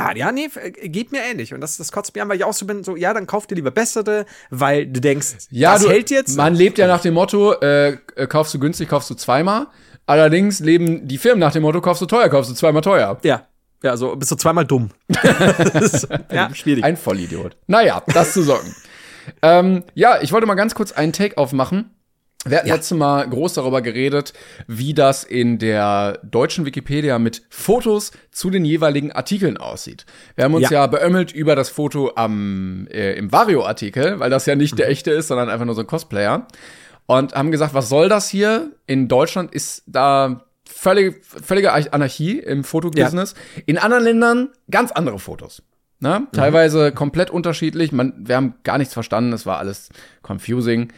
Ah, 0.00 0.12
ja, 0.16 0.32
nee, 0.32 0.46
f- 0.46 0.58
geht 0.82 1.12
mir 1.12 1.20
ähnlich. 1.22 1.52
Und 1.52 1.60
das, 1.60 1.76
das 1.76 1.92
kotzt 1.92 2.14
mir 2.14 2.22
an, 2.22 2.28
weil 2.28 2.36
ich 2.38 2.44
auch 2.44 2.52
so 2.54 2.64
bin, 2.66 2.82
so, 2.84 2.96
ja, 2.96 3.12
dann 3.12 3.26
kauf 3.26 3.46
dir 3.46 3.54
lieber 3.56 3.70
bessere, 3.70 4.24
weil 4.50 4.86
du 4.86 5.00
denkst, 5.00 5.26
Ja, 5.50 5.74
das 5.74 5.82
du, 5.82 5.90
hält 5.90 6.10
jetzt. 6.10 6.36
Man 6.36 6.54
lebt 6.54 6.78
ja 6.78 6.86
nach 6.86 7.02
dem 7.02 7.14
Motto, 7.14 7.52
äh, 7.60 7.90
äh, 8.16 8.26
kaufst 8.26 8.54
du 8.54 8.58
günstig, 8.58 8.88
kaufst 8.88 9.10
du 9.10 9.14
zweimal. 9.14 9.66
Allerdings 10.06 10.60
leben 10.60 11.06
die 11.06 11.18
Firmen 11.18 11.38
nach 11.40 11.52
dem 11.52 11.62
Motto, 11.62 11.80
kaufst 11.80 12.00
du 12.02 12.06
teuer, 12.06 12.28
kaufst 12.28 12.50
du 12.50 12.54
zweimal 12.54 12.82
teuer. 12.82 13.18
ja. 13.22 13.46
Ja, 13.82 13.96
so 13.96 14.14
bist 14.14 14.30
du 14.30 14.36
zweimal 14.36 14.66
dumm. 14.66 14.90
Ist- 15.74 16.06
ja, 16.30 16.50
schwierig. 16.54 16.84
Ein 16.84 16.98
Vollidiot. 16.98 17.56
Naja, 17.66 18.02
das 18.08 18.34
zu 18.34 18.42
Socken. 18.42 18.74
ähm, 19.42 19.84
ja, 19.94 20.20
ich 20.20 20.32
wollte 20.32 20.46
mal 20.46 20.54
ganz 20.54 20.74
kurz 20.74 20.92
einen 20.92 21.14
Take 21.14 21.38
aufmachen. 21.38 21.88
Wir 22.46 22.58
hatten 22.58 22.68
letztes 22.68 22.96
Mal 22.96 23.28
groß 23.28 23.52
darüber 23.54 23.82
geredet, 23.82 24.32
wie 24.66 24.94
das 24.94 25.24
in 25.24 25.58
der 25.58 26.20
deutschen 26.22 26.64
Wikipedia 26.64 27.18
mit 27.18 27.42
Fotos 27.50 28.12
zu 28.30 28.48
den 28.48 28.64
jeweiligen 28.64 29.12
Artikeln 29.12 29.58
aussieht. 29.58 30.06
Wir 30.36 30.44
haben 30.44 30.54
uns 30.54 30.70
ja, 30.70 30.80
Ja. 30.80 30.86
beömmelt 30.86 31.32
über 31.32 31.54
das 31.54 31.68
Foto 31.68 32.12
am, 32.16 32.86
äh, 32.90 33.12
im 33.12 33.30
Vario-Artikel, 33.30 34.20
weil 34.20 34.30
das 34.30 34.46
ja 34.46 34.56
nicht 34.56 34.78
der 34.78 34.88
echte 34.88 35.10
ist, 35.10 35.28
sondern 35.28 35.50
einfach 35.50 35.66
nur 35.66 35.74
so 35.74 35.82
ein 35.82 35.86
Cosplayer. 35.86 36.46
Und 37.04 37.34
haben 37.34 37.50
gesagt, 37.50 37.74
was 37.74 37.90
soll 37.90 38.08
das 38.08 38.30
hier? 38.30 38.70
In 38.86 39.08
Deutschland 39.08 39.52
ist 39.52 39.82
da 39.86 40.46
völlige, 40.66 41.16
völlige 41.22 41.72
Anarchie 41.92 42.38
im 42.38 42.64
Fotobusiness. 42.64 43.34
In 43.66 43.76
anderen 43.76 44.04
Ländern 44.04 44.48
ganz 44.70 44.92
andere 44.92 45.18
Fotos. 45.18 45.62
Ne? 45.98 46.26
Teilweise 46.32 46.92
komplett 46.92 47.28
unterschiedlich. 47.30 47.92
Man, 47.92 48.14
wir 48.16 48.36
haben 48.36 48.54
gar 48.62 48.78
nichts 48.78 48.94
verstanden. 48.94 49.34
Es 49.34 49.44
war 49.44 49.58
alles 49.58 49.90
confusing. 50.26 50.90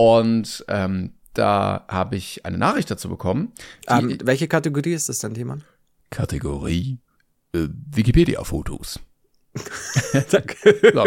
Und 0.00 0.64
ähm, 0.68 1.12
da 1.34 1.84
habe 1.86 2.16
ich 2.16 2.46
eine 2.46 2.56
Nachricht 2.56 2.90
dazu 2.90 3.10
bekommen. 3.10 3.52
Ähm, 3.86 4.16
welche 4.24 4.48
Kategorie 4.48 4.94
ist 4.94 5.10
das 5.10 5.18
denn, 5.18 5.34
Timon? 5.34 5.62
Kategorie 6.08 6.98
äh, 7.54 7.68
Wikipedia-Fotos. 7.94 8.98
Danke. 10.30 10.56
So. 10.94 11.04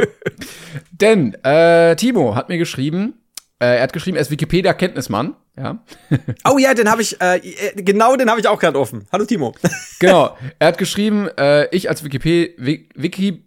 Denn 0.92 1.34
äh, 1.44 1.96
Timo 1.96 2.36
hat 2.36 2.50
mir 2.50 2.60
geschrieben, 2.60 3.16
äh, 3.58 3.78
er 3.78 3.82
hat 3.82 3.94
geschrieben, 3.94 4.16
er 4.16 4.22
ist 4.22 4.30
Wikipedia-Kenntnismann. 4.30 5.36
Ja. 5.58 5.84
Oh 6.46 6.60
ja, 6.60 6.76
den 6.76 6.90
habe 6.90 7.02
ich, 7.02 7.20
äh, 7.20 7.38
äh, 7.38 7.82
genau 7.82 8.16
den 8.16 8.30
habe 8.30 8.40
ich 8.40 8.48
auch 8.48 8.60
gerade 8.60 8.78
offen. 8.78 9.08
Hallo 9.12 9.26
Timo. 9.26 9.56
Genau. 10.00 10.38
Er 10.60 10.68
hat 10.68 10.78
geschrieben, 10.78 11.30
äh, 11.38 11.68
ich 11.76 11.90
als 11.90 12.04
Wikip 12.04 12.26
Wiki, 12.26 12.90
Wiki 12.94 13.46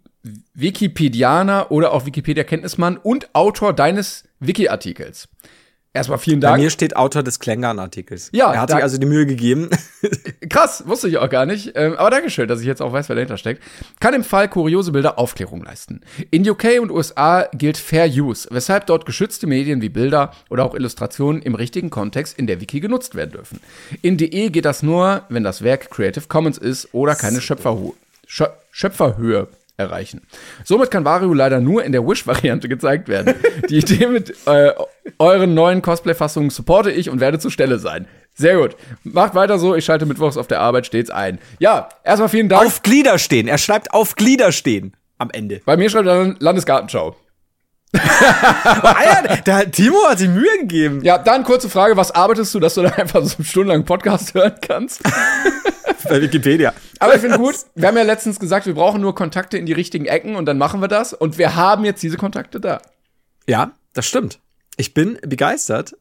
Wikipedianer 0.53 1.71
oder 1.71 1.91
auch 1.93 2.05
Wikipedia-Kenntnismann 2.05 2.97
und 2.97 3.33
Autor 3.33 3.73
deines 3.73 4.23
Wiki-Artikels. 4.39 5.27
Erstmal 5.97 6.19
vielen 6.19 6.39
Bei 6.39 6.49
Dank. 6.49 6.61
mir 6.61 6.69
steht 6.69 6.95
Autor 6.95 7.23
des 7.23 7.39
Klängern-Artikels. 7.39 8.29
Ja, 8.31 8.53
er 8.53 8.61
hat 8.61 8.69
sich 8.69 8.83
also 8.83 8.99
die 8.99 9.07
Mühe 9.07 9.25
gegeben. 9.25 9.69
Krass, 10.49 10.83
wusste 10.85 11.07
ich 11.07 11.17
auch 11.17 11.29
gar 11.29 11.47
nicht. 11.47 11.71
Ähm, 11.75 11.95
aber 11.97 12.11
Dankeschön, 12.11 12.47
dass 12.47 12.59
ich 12.59 12.67
jetzt 12.67 12.83
auch 12.83 12.93
weiß, 12.93 13.09
wer 13.09 13.15
dahinter 13.15 13.37
steckt. 13.37 13.63
Kann 13.99 14.13
im 14.13 14.23
Fall 14.23 14.47
kuriose 14.47 14.91
Bilder 14.91 15.17
Aufklärung 15.17 15.63
leisten. 15.63 16.01
In 16.29 16.47
UK 16.47 16.79
und 16.81 16.91
USA 16.91 17.47
gilt 17.53 17.77
Fair 17.77 18.07
Use, 18.07 18.47
weshalb 18.51 18.85
dort 18.85 19.07
geschützte 19.07 19.47
Medien 19.47 19.81
wie 19.81 19.89
Bilder 19.89 20.33
oder 20.51 20.65
auch 20.65 20.75
Illustrationen 20.75 21.41
im 21.41 21.55
richtigen 21.55 21.89
Kontext 21.89 22.37
in 22.37 22.45
der 22.45 22.61
Wiki 22.61 22.79
genutzt 22.79 23.15
werden 23.15 23.31
dürfen. 23.31 23.59
In 24.03 24.17
DE 24.17 24.49
geht 24.49 24.65
das 24.65 24.83
nur, 24.83 25.23
wenn 25.29 25.43
das 25.43 25.63
Werk 25.63 25.89
Creative 25.89 26.25
Commons 26.27 26.59
ist 26.59 26.93
oder 26.93 27.15
keine 27.15 27.41
Schöpferhu 27.41 27.95
Schö 28.27 28.45
Schöpferhöhe 28.69 29.47
erreichen. 29.77 30.21
Somit 30.63 30.89
kann 30.89 31.05
Wario 31.05 31.33
leider 31.33 31.59
nur 31.59 31.83
in 31.83 31.91
der 31.91 32.05
Wish-Variante 32.05 32.67
gezeigt 32.67 33.07
werden. 33.07 33.35
Die 33.69 33.77
Idee 33.77 34.07
mit 34.07 34.33
äh, 34.47 34.73
euren 35.19 35.53
neuen 35.53 35.83
Cosplay-Fassungen 35.83 36.49
supporte 36.49 36.91
ich 36.91 37.09
und 37.11 37.19
werde 37.19 37.37
zur 37.37 37.51
Stelle 37.51 37.77
sein. 37.77 38.07
Sehr 38.33 38.57
gut. 38.57 38.75
Macht 39.03 39.35
weiter 39.35 39.59
so, 39.59 39.75
ich 39.75 39.85
schalte 39.85 40.07
mittwochs 40.07 40.37
auf 40.37 40.47
der 40.47 40.61
Arbeit 40.61 40.87
stets 40.87 41.11
ein. 41.11 41.37
Ja, 41.59 41.89
erstmal 42.03 42.29
vielen 42.29 42.49
Dank. 42.49 42.65
auf 42.65 42.81
Glieder 42.81 43.19
stehen. 43.19 43.47
Er 43.47 43.59
schreibt 43.59 43.93
auf 43.93 44.15
Glieder 44.15 44.51
stehen. 44.51 44.95
Am 45.19 45.29
Ende. 45.31 45.61
Bei 45.65 45.77
mir 45.77 45.89
schreibt 45.89 46.07
er 46.07 46.35
Landesgartenschau. 46.39 47.15
Ja, 47.93 49.37
der 49.45 49.71
Timo 49.71 49.97
hat 50.07 50.19
sich 50.19 50.29
Mühe 50.29 50.57
gegeben. 50.59 51.01
Ja, 51.03 51.17
dann 51.17 51.43
kurze 51.43 51.69
Frage, 51.69 51.95
was 51.97 52.11
arbeitest 52.11 52.53
du, 52.53 52.59
dass 52.59 52.75
du 52.75 52.83
da 52.83 52.89
einfach 52.89 53.23
so 53.23 53.43
stundenlang 53.43 53.85
Podcast 53.85 54.33
hören 54.33 54.55
kannst? 54.61 55.01
Bei 56.09 56.21
Wikipedia. 56.21 56.73
Aber 56.99 57.15
ich 57.15 57.21
finde 57.21 57.37
gut, 57.37 57.55
wir 57.75 57.87
haben 57.87 57.97
ja 57.97 58.03
letztens 58.03 58.39
gesagt, 58.39 58.65
wir 58.65 58.73
brauchen 58.73 59.01
nur 59.01 59.15
Kontakte 59.15 59.57
in 59.57 59.65
die 59.65 59.73
richtigen 59.73 60.05
Ecken 60.05 60.35
und 60.35 60.45
dann 60.45 60.57
machen 60.57 60.81
wir 60.81 60.87
das. 60.87 61.13
Und 61.13 61.37
wir 61.37 61.55
haben 61.55 61.85
jetzt 61.85 62.03
diese 62.03 62.17
Kontakte 62.17 62.59
da. 62.59 62.81
Ja, 63.47 63.71
das 63.93 64.05
stimmt. 64.05 64.39
Ich 64.77 64.93
bin 64.93 65.17
begeistert. 65.25 65.95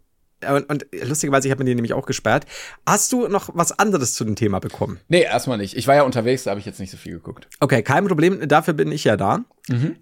Und, 0.47 0.69
und 0.69 0.87
lustigerweise, 0.93 1.49
ich 1.49 1.53
habe 1.53 1.65
mir 1.65 1.71
den 1.71 1.77
nämlich 1.77 1.95
auch 1.95 2.05
gesperrt. 2.05 2.45
Hast 2.87 3.11
du 3.13 3.27
noch 3.27 3.49
was 3.55 3.79
anderes 3.79 4.15
zu 4.15 4.25
dem 4.25 4.37
Thema 4.37 4.59
bekommen? 4.59 5.01
Nee, 5.09 5.23
erstmal 5.23 5.57
nicht. 5.57 5.77
Ich 5.77 5.89
war 5.89 5.95
ja 5.95 6.03
unterwegs, 6.03 6.45
da 6.45 6.51
habe 6.51 6.61
ich 6.61 6.67
jetzt 6.67 6.79
nicht 6.79 6.91
so 6.91 6.99
viel 6.99 7.15
geguckt. 7.15 7.49
Okay, 7.61 7.83
kein 7.83 8.07
Problem. 8.07 8.47
Dafür 8.47 8.75
bin 8.75 8.93
ich 8.93 9.05
ja 9.05 9.17
da. 9.17 9.45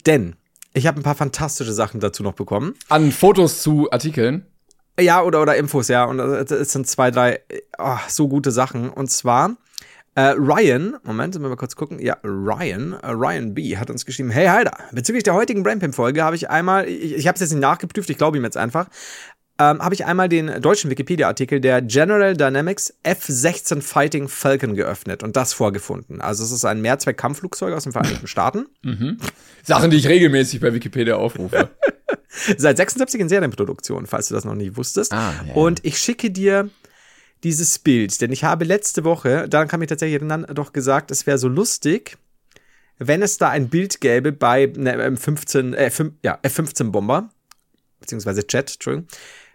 Denn 0.07 0.37
ich 0.75 0.87
habe 0.87 1.01
ein 1.01 1.03
paar 1.03 1.15
fantastische 1.15 1.73
Sachen 1.73 2.01
dazu 2.01 2.23
noch 2.23 2.35
bekommen. 2.35 2.75
An 2.89 3.13
Fotos 3.13 3.63
zu 3.63 3.91
Artikeln. 3.91 4.45
Ja, 5.01 5.23
oder, 5.23 5.41
oder 5.41 5.57
Infos, 5.57 5.89
ja. 5.89 6.05
Und 6.05 6.19
äh, 6.19 6.43
es 6.43 6.73
sind 6.73 6.87
zwei, 6.87 7.11
drei 7.11 7.41
oh, 7.79 7.97
so 8.09 8.29
gute 8.29 8.51
Sachen. 8.51 8.91
Und 8.91 9.11
zwar 9.11 9.57
äh, 10.17 10.35
Ryan, 10.37 10.97
Moment, 11.03 11.35
müssen 11.35 11.43
wir 11.43 11.49
mal 11.49 11.57
kurz 11.57 11.75
gucken. 11.75 11.99
Ja, 11.99 12.17
Ryan, 12.23 12.93
äh, 13.03 13.11
Ryan 13.11 13.55
B. 13.55 13.77
hat 13.77 13.91
uns 13.91 14.05
geschrieben, 14.05 14.31
hey 14.31 14.47
Heider, 14.47 14.77
bezüglich 14.93 15.25
der 15.25 15.35
heutigen 15.35 15.65
Brainpimp-Folge 15.65 16.23
habe 16.23 16.37
ich 16.37 16.51
einmal, 16.51 16.89
ich, 16.89 17.15
ich 17.15 17.27
habe 17.27 17.35
es 17.35 17.41
jetzt 17.41 17.51
nicht 17.51 17.61
nachgeprüft, 17.61 18.09
ich 18.11 18.19
glaube 18.19 18.37
ihm 18.37 18.45
jetzt 18.45 18.57
einfach, 18.57 18.87
ähm, 19.59 19.81
habe 19.81 19.95
ich 19.95 20.05
einmal 20.05 20.29
den 20.29 20.61
deutschen 20.61 20.91
Wikipedia-Artikel 20.91 21.61
der 21.61 21.81
General 21.81 22.37
Dynamics 22.37 22.93
F-16 23.05 23.83
Fighting 23.83 24.29
Falcon 24.29 24.75
geöffnet 24.75 25.23
und 25.23 25.37
das 25.37 25.53
vorgefunden. 25.53 26.21
Also 26.21 26.43
es 26.43 26.51
ist 26.51 26.65
ein 26.65 26.81
Mehrzweck-Kampfflugzeug 26.81 27.73
aus 27.75 27.85
den 27.85 27.93
Vereinigten 27.93 28.27
Staaten. 28.27 28.67
Sachen, 29.63 29.91
die 29.91 29.97
ich 29.97 30.09
regelmäßig 30.09 30.61
bei 30.61 30.75
Wikipedia 30.75 31.15
aufrufe. 31.17 31.71
Seit 32.59 32.77
76 32.79 33.21
in 33.21 33.29
Serienproduktion, 33.29 34.07
falls 34.07 34.27
du 34.29 34.35
das 34.35 34.45
noch 34.45 34.57
nicht 34.57 34.77
wusstest. 34.77 35.13
Ah, 35.13 35.33
ja. 35.47 35.55
Und 35.55 35.85
ich 35.85 35.99
schicke 35.99 36.31
dir 36.33 36.69
dieses 37.45 37.79
Bild, 37.79 38.21
denn 38.23 38.33
ich 38.33 38.43
habe 38.43 38.65
letzte 38.65 39.05
Woche, 39.05 39.49
daran 39.49 39.69
kann 39.69 39.79
mich 39.79 39.89
tatsächlich 39.89 40.17
erinnern, 40.17 40.47
doch 40.53 40.73
gesagt, 40.73 41.11
es 41.13 41.27
wäre 41.27 41.39
so 41.39 41.47
lustig, 41.47 42.17
wenn 42.99 43.23
es 43.23 43.39
da 43.39 43.51
ein 43.51 43.69
Bild 43.69 44.01
gäbe 44.01 44.33
bei 44.33 44.67
ne, 44.77 44.97
M15, 45.11 45.75
äh, 45.75 45.89
fün- 45.91 46.13
ja, 46.23 46.39
F-15 46.43 46.91
Bomber, 46.91 47.29
beziehungsweise 48.01 48.45
Jet, 48.49 48.73
Entschuldigung, 48.73 49.09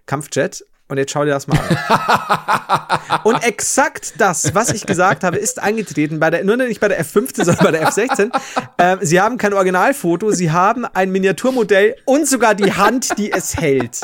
Kampfjet. 0.09 0.65
Und 0.87 0.97
jetzt 0.97 1.11
schau 1.11 1.23
dir 1.23 1.29
das 1.29 1.45
mal 1.45 1.59
an. 1.59 3.21
Und 3.23 3.43
exakt 3.43 4.13
das, 4.17 4.55
was 4.55 4.71
ich 4.71 4.87
gesagt 4.87 5.23
habe, 5.23 5.37
ist 5.37 5.59
eingetreten 5.59 6.19
bei 6.19 6.31
der, 6.31 6.43
nur 6.43 6.57
nicht 6.57 6.79
bei 6.79 6.87
der 6.87 6.99
F-15, 6.99 7.45
sondern 7.45 7.63
bei 7.63 7.71
der 7.71 7.81
F-16. 7.83 8.31
Ähm, 8.79 8.97
sie 9.01 9.21
haben 9.21 9.37
kein 9.37 9.53
Originalfoto, 9.53 10.31
sie 10.31 10.49
haben 10.49 10.85
ein 10.85 11.11
Miniaturmodell 11.11 11.95
und 12.05 12.27
sogar 12.27 12.55
die 12.55 12.73
Hand, 12.73 13.19
die 13.19 13.31
es 13.31 13.55
hält. 13.57 14.01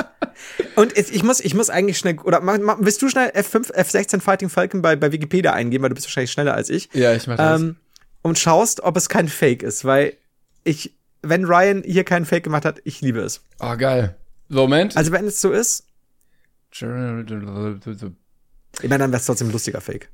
Und 0.76 0.96
ich 0.96 1.24
muss, 1.24 1.40
ich 1.40 1.56
muss 1.56 1.72
eigentlich 1.72 1.98
schnell, 1.98 2.20
oder 2.20 2.40
mach, 2.42 2.60
mach, 2.60 2.78
willst 2.80 3.02
du 3.02 3.10
schnell 3.10 3.30
F5, 3.30 3.74
F16 3.74 4.22
Fighting 4.22 4.50
Falcon 4.50 4.84
bei, 4.84 4.96
bei 4.96 5.12
Wikipedia 5.12 5.54
eingeben, 5.54 5.82
weil 5.82 5.90
du 5.90 5.96
bist 5.96 6.06
wahrscheinlich 6.06 6.32
schneller 6.32 6.54
als 6.54 6.70
ich. 6.70 6.90
Ja, 6.94 7.14
ich 7.14 7.26
mach 7.26 7.38
das. 7.38 7.62
Ähm, 7.62 7.78
und 8.22 8.38
schaust, 8.38 8.82
ob 8.82 8.96
es 8.96 9.10
kein 9.10 9.28
Fake 9.28 9.64
ist, 9.64 9.86
weil 9.86 10.14
ich, 10.64 10.94
wenn 11.24 11.46
Ryan 11.46 11.82
hier 11.84 12.04
keinen 12.04 12.26
Fake 12.26 12.44
gemacht 12.44 12.66
hat, 12.66 12.80
ich 12.84 13.02
liebe 13.02 13.22
es. 13.22 13.42
Oh, 13.60 13.76
geil. 13.76 14.16
Moment. 14.50 14.96
Also 14.96 15.12
wenn 15.12 15.26
es 15.26 15.42
so 15.42 15.52
ist, 15.52 15.85
ich 16.78 16.84
meine, 18.90 19.04
dann 19.04 19.12
wäre 19.12 19.20
es 19.20 19.26
trotzdem 19.26 19.48
ein 19.48 19.54
lustiger 19.54 19.80
Fake. 19.80 20.10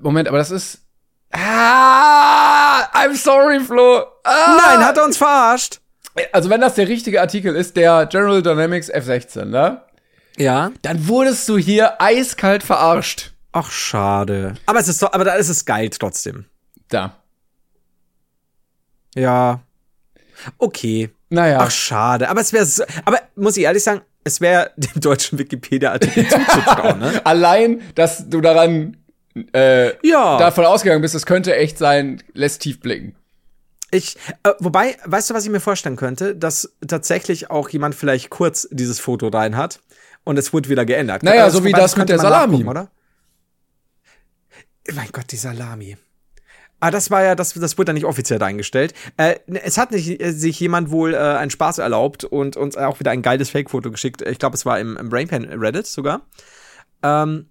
Moment, 0.00 0.28
aber 0.28 0.38
das 0.38 0.50
ist. 0.50 0.82
Ah, 1.30 2.82
I'm 2.92 3.14
sorry, 3.16 3.60
Flo. 3.60 4.04
Ah. 4.22 4.60
Nein, 4.62 4.84
hat 4.84 4.98
er 4.98 5.04
uns 5.04 5.16
verarscht. 5.16 5.80
Also, 6.32 6.50
wenn 6.50 6.60
das 6.60 6.74
der 6.74 6.88
richtige 6.88 7.20
Artikel 7.20 7.56
ist, 7.56 7.76
der 7.76 8.06
General 8.06 8.42
Dynamics 8.42 8.92
F16, 8.92 9.46
ne? 9.46 9.82
Ja. 10.36 10.72
Dann 10.82 11.08
wurdest 11.08 11.48
du 11.48 11.56
hier 11.56 12.00
eiskalt 12.00 12.62
verarscht. 12.62 13.32
Ach, 13.52 13.70
schade. 13.70 14.54
Aber 14.66 14.80
es 14.80 14.88
ist 14.88 14.98
so, 14.98 15.10
aber 15.10 15.24
da 15.24 15.34
ist 15.34 15.48
es 15.48 15.64
geil 15.64 15.88
trotzdem. 15.90 16.44
Da. 16.88 17.16
Ja. 19.14 19.60
Okay. 20.58 21.10
Naja. 21.30 21.60
Ach, 21.60 21.70
schade. 21.70 22.28
Aber 22.28 22.40
es 22.40 22.52
wäre 22.52 22.66
so, 22.66 22.84
aber 23.04 23.20
muss 23.36 23.56
ich 23.56 23.64
ehrlich 23.64 23.82
sagen, 23.82 24.02
es 24.24 24.40
wäre 24.40 24.72
dem 24.76 25.00
deutschen 25.00 25.38
Wikipedia-Artikel 25.38 26.26
zuzutrauen, 26.28 26.98
ne? 26.98 27.20
Allein, 27.24 27.82
dass 27.94 28.28
du 28.28 28.40
daran 28.40 28.96
äh, 29.54 29.92
Ja. 30.06 30.38
davon 30.38 30.64
ausgegangen 30.64 31.02
bist, 31.02 31.14
es 31.14 31.26
könnte 31.26 31.54
echt 31.54 31.78
sein, 31.78 32.22
lässt 32.32 32.62
tief 32.62 32.80
blicken. 32.80 33.14
Ich, 33.90 34.16
äh, 34.42 34.50
wobei, 34.58 34.96
weißt 35.04 35.30
du, 35.30 35.34
was 35.34 35.44
ich 35.44 35.50
mir 35.50 35.60
vorstellen 35.60 35.96
könnte? 35.96 36.34
Dass 36.34 36.74
tatsächlich 36.86 37.50
auch 37.50 37.68
jemand 37.68 37.94
vielleicht 37.94 38.28
kurz 38.30 38.66
dieses 38.72 38.98
Foto 38.98 39.28
rein 39.28 39.56
hat 39.56 39.80
und 40.24 40.36
es 40.38 40.52
wurde 40.52 40.68
wieder 40.68 40.84
geändert. 40.84 41.22
Naja, 41.22 41.44
Also, 41.44 41.58
so 41.58 41.64
wie 41.64 41.72
das 41.72 41.96
mit 41.96 42.08
der 42.08 42.18
Salami. 42.18 42.64
Oder? 42.64 42.90
Mein 44.92 45.08
Gott, 45.12 45.30
die 45.30 45.36
Salami. 45.36 45.96
Ah, 46.84 46.90
das 46.90 47.10
war 47.10 47.24
ja, 47.24 47.34
das, 47.34 47.54
das 47.54 47.78
wurde 47.78 47.86
dann 47.86 47.94
nicht 47.94 48.04
offiziell 48.04 48.42
eingestellt. 48.42 48.92
Äh, 49.16 49.36
es 49.46 49.78
hat 49.78 49.90
nicht, 49.90 50.20
äh, 50.20 50.32
sich 50.32 50.60
jemand 50.60 50.90
wohl 50.90 51.14
äh, 51.14 51.16
einen 51.16 51.50
Spaß 51.50 51.78
erlaubt 51.78 52.24
und 52.24 52.58
uns 52.58 52.76
auch 52.76 53.00
wieder 53.00 53.10
ein 53.10 53.22
geiles 53.22 53.48
Fake-Foto 53.48 53.90
geschickt. 53.90 54.20
Ich 54.20 54.38
glaube, 54.38 54.54
es 54.54 54.66
war 54.66 54.78
im, 54.78 54.98
im 54.98 55.08
Brainpan 55.08 55.44
Reddit 55.44 55.86
sogar. 55.86 56.26
Ähm, 57.02 57.46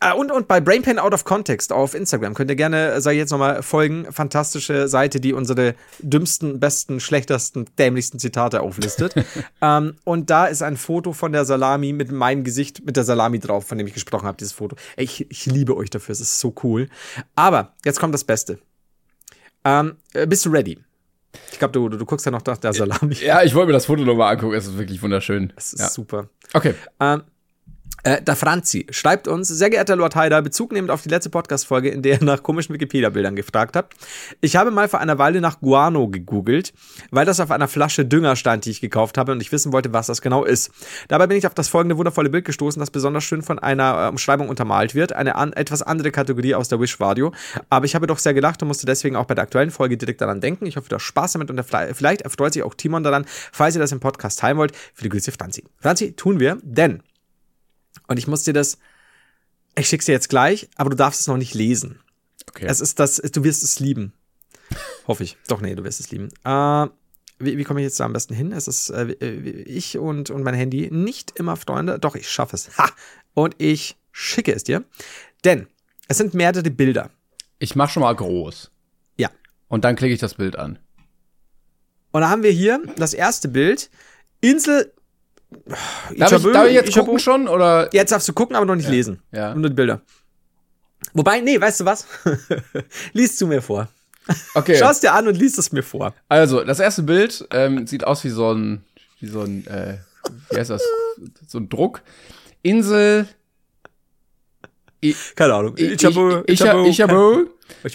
ah, 0.00 0.14
und, 0.14 0.32
und 0.32 0.48
bei 0.48 0.60
Brainpan 0.60 0.98
Out 0.98 1.14
of 1.14 1.22
Context 1.22 1.72
auf 1.72 1.94
Instagram 1.94 2.34
könnt 2.34 2.50
ihr 2.50 2.56
gerne, 2.56 3.00
sag 3.00 3.12
ich 3.12 3.18
jetzt 3.18 3.30
nochmal, 3.30 3.62
folgen. 3.62 4.10
Fantastische 4.10 4.88
Seite, 4.88 5.20
die 5.20 5.32
unsere 5.32 5.76
dümmsten, 6.00 6.58
besten, 6.58 6.98
schlechtesten, 6.98 7.66
dämlichsten 7.78 8.18
Zitate 8.18 8.62
auflistet. 8.62 9.14
ähm, 9.62 9.94
und 10.02 10.28
da 10.28 10.46
ist 10.46 10.60
ein 10.60 10.76
Foto 10.76 11.12
von 11.12 11.30
der 11.30 11.44
Salami 11.44 11.92
mit 11.92 12.10
meinem 12.10 12.42
Gesicht, 12.42 12.84
mit 12.84 12.96
der 12.96 13.04
Salami 13.04 13.38
drauf, 13.38 13.64
von 13.64 13.78
dem 13.78 13.86
ich 13.86 13.94
gesprochen 13.94 14.26
habe, 14.26 14.38
dieses 14.38 14.54
Foto. 14.54 14.74
Ich, 14.96 15.30
ich 15.30 15.46
liebe 15.46 15.76
euch 15.76 15.90
dafür, 15.90 16.14
es 16.14 16.20
ist 16.20 16.40
so 16.40 16.52
cool. 16.64 16.88
Aber 17.36 17.74
jetzt 17.84 18.00
kommt 18.00 18.12
das 18.12 18.24
Beste. 18.24 18.58
Ähm, 19.64 19.96
äh, 20.12 20.26
bist 20.26 20.44
du 20.44 20.50
ready? 20.50 20.78
Ich 21.50 21.58
glaube, 21.58 21.72
du, 21.72 21.88
du, 21.88 21.96
du 21.96 22.04
guckst 22.04 22.26
ja 22.26 22.32
noch 22.32 22.44
nach 22.44 22.58
der 22.58 22.72
Salami. 22.72 23.14
Ja, 23.14 23.42
ich 23.42 23.54
wollte 23.54 23.68
mir 23.68 23.72
das 23.72 23.86
Foto 23.86 24.04
nochmal 24.04 24.34
angucken, 24.34 24.54
es 24.54 24.66
ist 24.66 24.78
wirklich 24.78 25.02
wunderschön. 25.02 25.52
Das 25.54 25.72
ist 25.72 25.80
ja. 25.80 25.88
super. 25.88 26.28
Okay. 26.52 26.74
Ähm, 27.00 27.22
Äh, 28.04 28.20
der 28.22 28.34
Franzi 28.34 28.86
schreibt 28.90 29.28
uns, 29.28 29.48
sehr 29.48 29.70
geehrter 29.70 29.94
Lord 29.94 30.16
Haider, 30.16 30.42
Bezug 30.42 30.72
nehmend 30.72 30.90
auf 30.90 31.02
die 31.02 31.08
letzte 31.08 31.30
Podcast-Folge, 31.30 31.88
in 31.88 32.02
der 32.02 32.20
ihr 32.20 32.24
nach 32.24 32.42
komischen 32.42 32.74
Wikipedia-Bildern 32.74 33.36
gefragt 33.36 33.76
habt. 33.76 33.94
Ich 34.40 34.56
habe 34.56 34.70
mal 34.70 34.88
vor 34.88 35.00
einer 35.00 35.18
Weile 35.18 35.40
nach 35.40 35.60
Guano 35.60 36.08
gegoogelt, 36.08 36.72
weil 37.10 37.26
das 37.26 37.38
auf 37.38 37.50
einer 37.50 37.68
Flasche 37.68 38.04
Dünger 38.04 38.34
stand, 38.34 38.64
die 38.64 38.70
ich 38.70 38.80
gekauft 38.80 39.18
habe 39.18 39.32
und 39.32 39.40
ich 39.40 39.52
wissen 39.52 39.72
wollte, 39.72 39.92
was 39.92 40.08
das 40.08 40.20
genau 40.20 40.44
ist. 40.44 40.72
Dabei 41.08 41.28
bin 41.28 41.36
ich 41.36 41.46
auf 41.46 41.54
das 41.54 41.68
folgende 41.68 41.96
wundervolle 41.96 42.30
Bild 42.30 42.44
gestoßen, 42.44 42.80
das 42.80 42.90
besonders 42.90 43.22
schön 43.22 43.42
von 43.42 43.58
einer 43.58 44.06
äh, 44.06 44.08
Umschreibung 44.08 44.48
untermalt 44.48 44.94
wird. 44.94 45.12
Eine 45.12 45.36
an, 45.36 45.52
etwas 45.52 45.82
andere 45.82 46.10
Kategorie 46.10 46.54
aus 46.56 46.68
der 46.68 46.80
Wish-Radio. 46.80 47.32
Aber 47.70 47.86
ich 47.86 47.94
habe 47.94 48.08
doch 48.08 48.18
sehr 48.18 48.34
gelacht 48.34 48.62
und 48.62 48.68
musste 48.68 48.86
deswegen 48.86 49.14
auch 49.14 49.26
bei 49.26 49.34
der 49.34 49.44
aktuellen 49.44 49.70
Folge 49.70 49.96
direkt 49.96 50.20
daran 50.20 50.40
denken. 50.40 50.66
Ich 50.66 50.76
hoffe, 50.76 50.88
du 50.88 50.96
hast 50.96 51.02
Spaß 51.02 51.34
damit 51.34 51.50
und 51.50 51.62
vielleicht 51.62 52.22
erfreut 52.22 52.52
sich 52.52 52.64
auch 52.64 52.74
Timon 52.74 53.04
daran, 53.04 53.24
falls 53.52 53.76
ihr 53.76 53.80
das 53.80 53.92
im 53.92 54.00
Podcast 54.00 54.40
teilen 54.40 54.56
wollt. 54.56 54.72
Viele 54.94 55.10
Grüße, 55.10 55.30
Franzi. 55.30 55.64
Franzi, 55.78 56.12
tun 56.12 56.40
wir, 56.40 56.58
denn 56.62 57.02
und 58.08 58.18
ich 58.18 58.26
muss 58.26 58.44
dir 58.44 58.52
das, 58.52 58.78
ich 59.76 59.88
schick's 59.88 60.06
dir 60.06 60.12
jetzt 60.12 60.28
gleich, 60.28 60.68
aber 60.76 60.90
du 60.90 60.96
darfst 60.96 61.20
es 61.20 61.26
noch 61.26 61.36
nicht 61.36 61.54
lesen. 61.54 62.00
Okay. 62.50 62.66
Es 62.66 62.80
ist 62.80 62.98
das, 62.98 63.16
du 63.16 63.44
wirst 63.44 63.62
es 63.62 63.80
lieben. 63.80 64.12
Hoffe 65.06 65.24
ich. 65.24 65.36
Doch, 65.48 65.60
nee, 65.60 65.74
du 65.74 65.84
wirst 65.84 66.00
es 66.00 66.10
lieben. 66.10 66.28
Äh, 66.44 66.86
wie, 67.38 67.58
wie 67.58 67.64
komme 67.64 67.80
ich 67.80 67.84
jetzt 67.84 67.98
da 67.98 68.04
am 68.04 68.12
besten 68.12 68.34
hin? 68.34 68.52
Es 68.52 68.68
ist 68.68 68.90
äh, 68.90 69.12
ich 69.12 69.98
und, 69.98 70.30
und 70.30 70.42
mein 70.42 70.54
Handy 70.54 70.90
nicht 70.90 71.38
immer 71.38 71.56
Freunde. 71.56 71.98
Doch, 71.98 72.14
ich 72.14 72.28
schaffe 72.28 72.56
es. 72.56 72.76
Ha! 72.78 72.90
Und 73.34 73.54
ich 73.58 73.96
schicke 74.12 74.52
es 74.52 74.64
dir. 74.64 74.84
Denn 75.44 75.66
es 76.08 76.18
sind 76.18 76.34
mehrere 76.34 76.70
Bilder. 76.70 77.10
Ich 77.58 77.74
mach 77.74 77.90
schon 77.90 78.02
mal 78.02 78.14
groß. 78.14 78.70
Ja. 79.16 79.30
Und 79.68 79.84
dann 79.84 79.96
klicke 79.96 80.14
ich 80.14 80.20
das 80.20 80.34
Bild 80.34 80.56
an. 80.56 80.78
Und 82.12 82.20
da 82.20 82.28
haben 82.28 82.42
wir 82.42 82.50
hier 82.50 82.82
das 82.96 83.14
erste 83.14 83.48
Bild. 83.48 83.90
Insel 84.40 84.92
Darf 86.16 86.32
ich, 86.32 86.52
darf 86.52 86.66
ich 86.66 86.74
jetzt 86.74 86.92
gucken 86.94 87.18
schon? 87.18 87.48
Oder? 87.48 87.88
Jetzt 87.92 88.12
darfst 88.12 88.28
du 88.28 88.32
gucken, 88.32 88.56
aber 88.56 88.66
noch 88.66 88.74
nicht 88.76 88.86
Ja. 88.86 88.90
lesen. 88.90 89.22
Ja. 89.32 89.54
Nur 89.54 89.68
die 89.70 89.74
Bilder. 89.74 90.00
Wobei, 91.14 91.40
nee, 91.40 91.60
weißt 91.60 91.80
du 91.80 91.84
was? 91.84 92.06
lies 93.12 93.36
zu 93.36 93.46
mir 93.46 93.60
vor. 93.62 93.88
Okay. 94.54 94.76
Schau 94.78 94.90
es 94.90 95.00
dir 95.00 95.12
an 95.12 95.26
und 95.28 95.36
liest 95.36 95.58
es 95.58 95.72
mir 95.72 95.82
vor. 95.82 96.14
Also, 96.28 96.62
das 96.64 96.78
erste 96.80 97.02
Bild 97.02 97.46
ähm, 97.50 97.86
sieht 97.86 98.04
aus 98.04 98.22
wie 98.24 98.30
so 98.30 98.52
ein, 98.52 98.84
wie 99.20 99.26
so 99.26 99.40
ein, 99.42 99.66
äh, 99.66 99.98
wie 100.50 100.58
heißt 100.58 100.70
das? 100.70 100.82
So 101.46 101.58
ein 101.58 101.68
Druck. 101.68 102.02
Insel. 102.62 103.26
I, 105.04 105.16
Keine 105.34 105.54
Ahnung. 105.54 105.76
I, 105.76 105.86
ich, 105.86 106.04
ich, 106.04 106.16
Ichabo, 106.60 107.44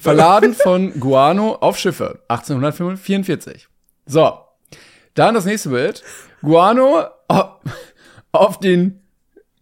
verladen 0.01 0.53
von 0.53 0.99
Guano 0.99 1.55
auf 1.55 1.77
Schiffe. 1.79 2.19
1844. 2.27 3.67
So. 4.05 4.39
Dann 5.13 5.33
das 5.33 5.45
nächste 5.45 5.69
Bild. 5.69 6.03
Guano 6.41 7.05
auf, 7.27 7.59
auf 8.31 8.59
den 8.59 9.01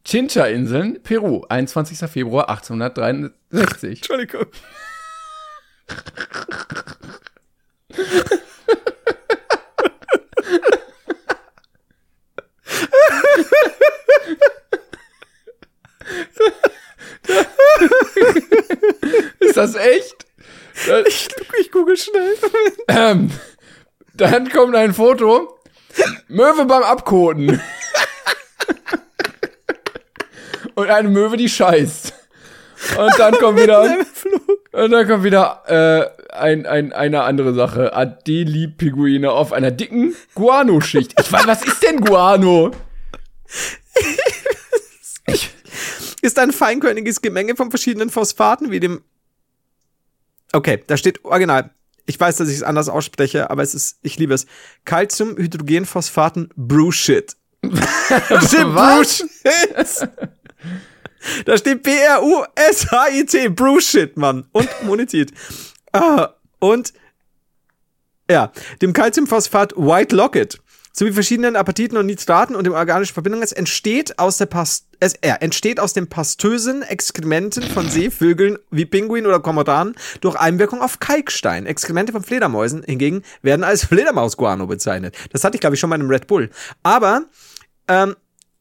Chincha-Inseln, 0.05 1.01
Peru. 1.01 1.43
21. 1.49 1.97
Februar 2.09 2.49
1863. 2.49 3.97
Entschuldigung. 3.99 4.45
Ist 19.39 19.57
das 19.57 19.75
echt? 19.75 20.15
Ich, 21.07 21.27
ich 21.59 21.71
google 21.71 21.97
schnell. 21.97 22.35
Ähm, 22.87 23.31
dann 24.13 24.49
kommt 24.49 24.75
ein 24.75 24.93
Foto. 24.93 25.54
Möwe 26.27 26.65
beim 26.65 26.83
Abkoten. 26.83 27.61
Und 30.75 30.89
eine 30.89 31.09
Möwe, 31.09 31.37
die 31.37 31.49
scheißt. 31.49 32.13
Und 32.97 33.19
dann 33.19 33.33
kommt 33.39 33.59
wieder, 33.59 33.81
und 34.73 34.91
dann 34.91 35.07
kommt 35.07 35.23
wieder 35.23 35.63
äh, 35.67 36.35
ein, 36.35 36.65
ein, 36.65 36.91
eine 36.93 37.23
andere 37.23 37.53
Sache. 37.53 37.93
Adelie-Pinguine 37.93 39.31
auf 39.31 39.53
einer 39.53 39.71
dicken 39.71 40.15
Guano-Schicht. 40.35 41.13
Ich 41.19 41.31
weiß, 41.31 41.47
was 41.47 41.65
ist 41.65 41.81
denn 41.83 42.01
Guano? 42.01 42.71
Ist 46.21 46.39
ein 46.39 46.51
feinkörniges 46.51 47.21
Gemenge 47.21 47.55
von 47.55 47.69
verschiedenen 47.69 48.09
Phosphaten 48.09 48.71
wie 48.71 48.79
dem. 48.79 49.03
Okay, 50.53 50.83
da 50.87 50.97
steht 50.97 51.23
original. 51.23 51.69
Ich 52.05 52.19
weiß, 52.19 52.37
dass 52.37 52.49
ich 52.49 52.57
es 52.57 52.63
anders 52.63 52.89
ausspreche, 52.89 53.49
aber 53.49 53.63
es 53.63 53.73
ist, 53.73 53.97
ich 54.01 54.17
liebe 54.17 54.33
es. 54.33 54.45
Calcium, 54.85 55.37
Hydrogenphosphaten, 55.37 56.49
Brushit. 56.55 57.35
Brushit. 57.61 59.29
Da 61.45 61.57
steht 61.57 61.81
B-R-U-S-H-I-T, 61.81 63.49
Brushit, 63.49 64.15
Mann. 64.15 64.45
Und 64.51 64.69
Monizid. 64.83 65.33
Ah, 65.91 66.35
und 66.59 66.93
ja, 68.29 68.51
dem 68.81 68.93
Calciumphosphat 68.93 69.75
White 69.75 70.15
Locket 70.15 70.59
sowie 70.95 71.11
verschiedenen 71.11 71.55
Apatiten 71.55 71.97
und 71.97 72.05
Nitraten 72.05 72.55
und 72.55 72.63
dem 72.63 72.73
organischen 72.73 73.13
Verbindungen. 73.13 73.43
Es 73.43 73.51
entsteht 73.51 74.17
aus 74.17 74.37
der 74.37 74.45
Pas 74.45 74.87
es 75.01 75.13
er 75.15 75.41
entsteht 75.41 75.79
aus 75.79 75.91
den 75.91 76.07
pastösen 76.07 76.81
Exkrementen 76.81 77.63
von 77.63 77.89
Seevögeln 77.89 78.57
wie 78.71 78.85
Pinguin 78.85 79.25
oder 79.25 79.41
Kormoranen 79.41 79.95
durch 80.21 80.35
Einwirkung 80.37 80.81
auf 80.81 80.99
Kalkstein. 80.99 81.65
Exkremente 81.65 82.13
von 82.13 82.23
Fledermäusen 82.23 82.83
hingegen 82.83 83.23
werden 83.41 83.65
als 83.65 83.83
Fledermausguano 83.87 84.67
bezeichnet. 84.67 85.15
Das 85.31 85.43
hatte 85.43 85.55
ich 85.55 85.61
glaube 85.61 85.75
ich 85.75 85.79
schon 85.81 85.89
mal 85.89 85.99
im 85.99 86.09
Red 86.09 86.27
Bull. 86.27 86.49
Aber 86.81 87.25
ähm, 87.89 88.15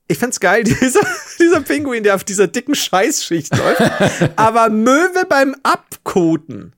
ich 0.09 0.19
find's 0.19 0.41
geil, 0.41 0.65
dieser, 0.65 1.07
dieser 1.39 1.61
Pinguin, 1.61 2.03
der 2.03 2.17
auf 2.17 2.25
dieser 2.25 2.49
dicken 2.49 2.75
Scheißschicht 2.75 3.57
läuft. 3.57 3.83
Aber 4.37 4.71
Möwe 4.71 5.25
beim 5.29 5.55
Abkoten 5.63 6.75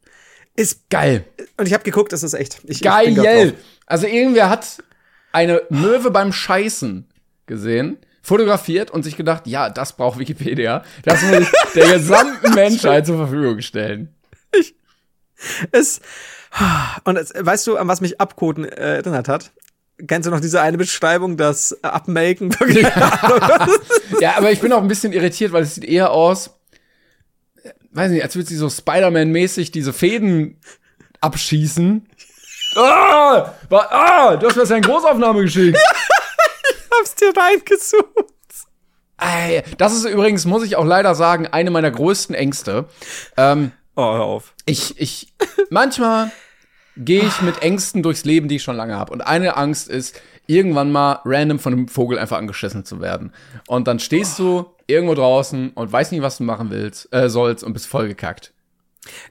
ist 0.55 0.89
Geil. 0.91 1.25
und 1.57 1.67
ich 1.67 1.75
habe 1.75 1.85
geguckt, 1.85 2.13
das 2.13 2.23
ist 2.23 2.35
echt. 2.35 2.61
Ich, 2.65 2.77
ich 2.77 2.83
Geil. 2.83 3.15
drauf. 3.15 3.59
Also 3.87 4.07
irgendwer 4.07 4.49
hat 4.51 4.83
eine 5.37 5.61
Möwe 5.69 6.11
beim 6.11 6.33
Scheißen 6.33 7.07
gesehen, 7.45 7.99
fotografiert 8.23 8.91
und 8.91 9.03
sich 9.03 9.19
gedacht, 9.19 9.47
ja, 9.47 9.69
das 9.69 9.95
braucht 9.95 10.19
Wikipedia. 10.19 10.83
Das 11.05 11.23
muss 11.23 11.41
ich 11.41 11.49
der 11.75 11.89
gesamten 11.93 12.55
Menschheit 12.55 13.05
zur 13.05 13.19
Verfügung 13.19 13.61
stellen. 13.61 14.15
Es, 15.71 16.01
und 17.05 17.17
es, 17.17 17.35
weißt 17.39 17.67
du, 17.67 17.77
an 17.77 17.87
was 17.87 18.01
mich 18.01 18.19
Abkoten 18.19 18.65
äh, 18.65 18.97
erinnert 18.97 19.29
hat? 19.29 19.53
Kennst 20.07 20.27
du 20.27 20.31
noch 20.31 20.41
diese 20.41 20.63
eine 20.63 20.79
Beschreibung, 20.79 21.37
das 21.37 21.85
Abmelken? 21.85 22.57
Ja, 24.21 24.39
aber 24.39 24.51
ich 24.51 24.61
bin 24.61 24.73
auch 24.73 24.81
ein 24.81 24.89
bisschen 24.89 25.13
irritiert, 25.13 25.53
weil 25.53 25.65
es 25.65 25.75
sieht 25.75 25.85
eher 25.85 26.13
aus, 26.13 26.59
äh, 27.63 27.73
weiß 27.91 28.11
nicht, 28.11 28.23
als 28.23 28.35
würde 28.35 28.49
sie 28.49 28.57
so 28.57 28.71
Spider-Man-mäßig 28.71 29.71
diese 29.71 29.93
Fäden 29.93 30.59
abschießen. 31.21 32.09
Ah, 32.77 33.55
ah, 33.71 34.37
du 34.37 34.47
hast 34.47 34.57
mir 34.57 34.63
das 34.63 34.71
ja 34.71 34.77
in 34.77 34.83
Großaufnahme 34.83 35.43
geschickt. 35.43 35.79
hab's 36.99 37.15
dir 37.15 37.33
reingesucht. 37.37 38.35
Ey, 39.19 39.63
das 39.79 39.95
ist 39.95 40.05
übrigens, 40.05 40.45
muss 40.45 40.63
ich 40.63 40.77
auch 40.77 40.85
leider 40.85 41.15
sagen, 41.15 41.47
eine 41.47 41.71
meiner 41.71 41.91
größten 41.91 42.35
Ängste. 42.35 42.85
Ähm, 43.37 43.73
Oh, 43.99 44.13
hör 44.13 44.25
auf. 44.25 44.53
ich, 44.67 45.01
ich, 45.01 45.33
manchmal 45.71 46.31
gehe 46.99 47.23
ich 47.23 47.41
mit 47.41 47.63
Ängsten 47.63 48.03
durchs 48.03 48.27
Leben, 48.27 48.49
die 48.49 48.57
ich 48.57 48.63
schon 48.63 48.77
lange 48.77 48.97
habe. 48.97 49.13
Und 49.13 49.23
eine 49.23 49.57
Angst 49.57 49.89
ist, 49.89 50.21
irgendwann 50.47 50.93
mal 50.93 51.21
random 51.25 51.59
von 51.59 51.73
einem 51.73 51.89
Vogel 51.89 52.19
einfach 52.19 52.37
angeschissen 52.37 52.85
zu 52.85 53.01
werden. 53.01 53.33
Und 53.67 53.89
dann 53.89 53.99
stehst 53.99 54.39
du 54.39 54.67
irgendwo 54.87 55.15
draußen 55.15 55.71
und 55.71 55.93
weißt 55.93 56.13
nicht, 56.13 56.23
was 56.23 56.39
du 56.39 56.45
machen 56.45 56.71
willst, 56.71 57.13
äh, 57.13 57.29
sollst 57.29 57.65
und 57.65 57.73
bist 57.73 57.87
vollgekackt. 57.87 58.53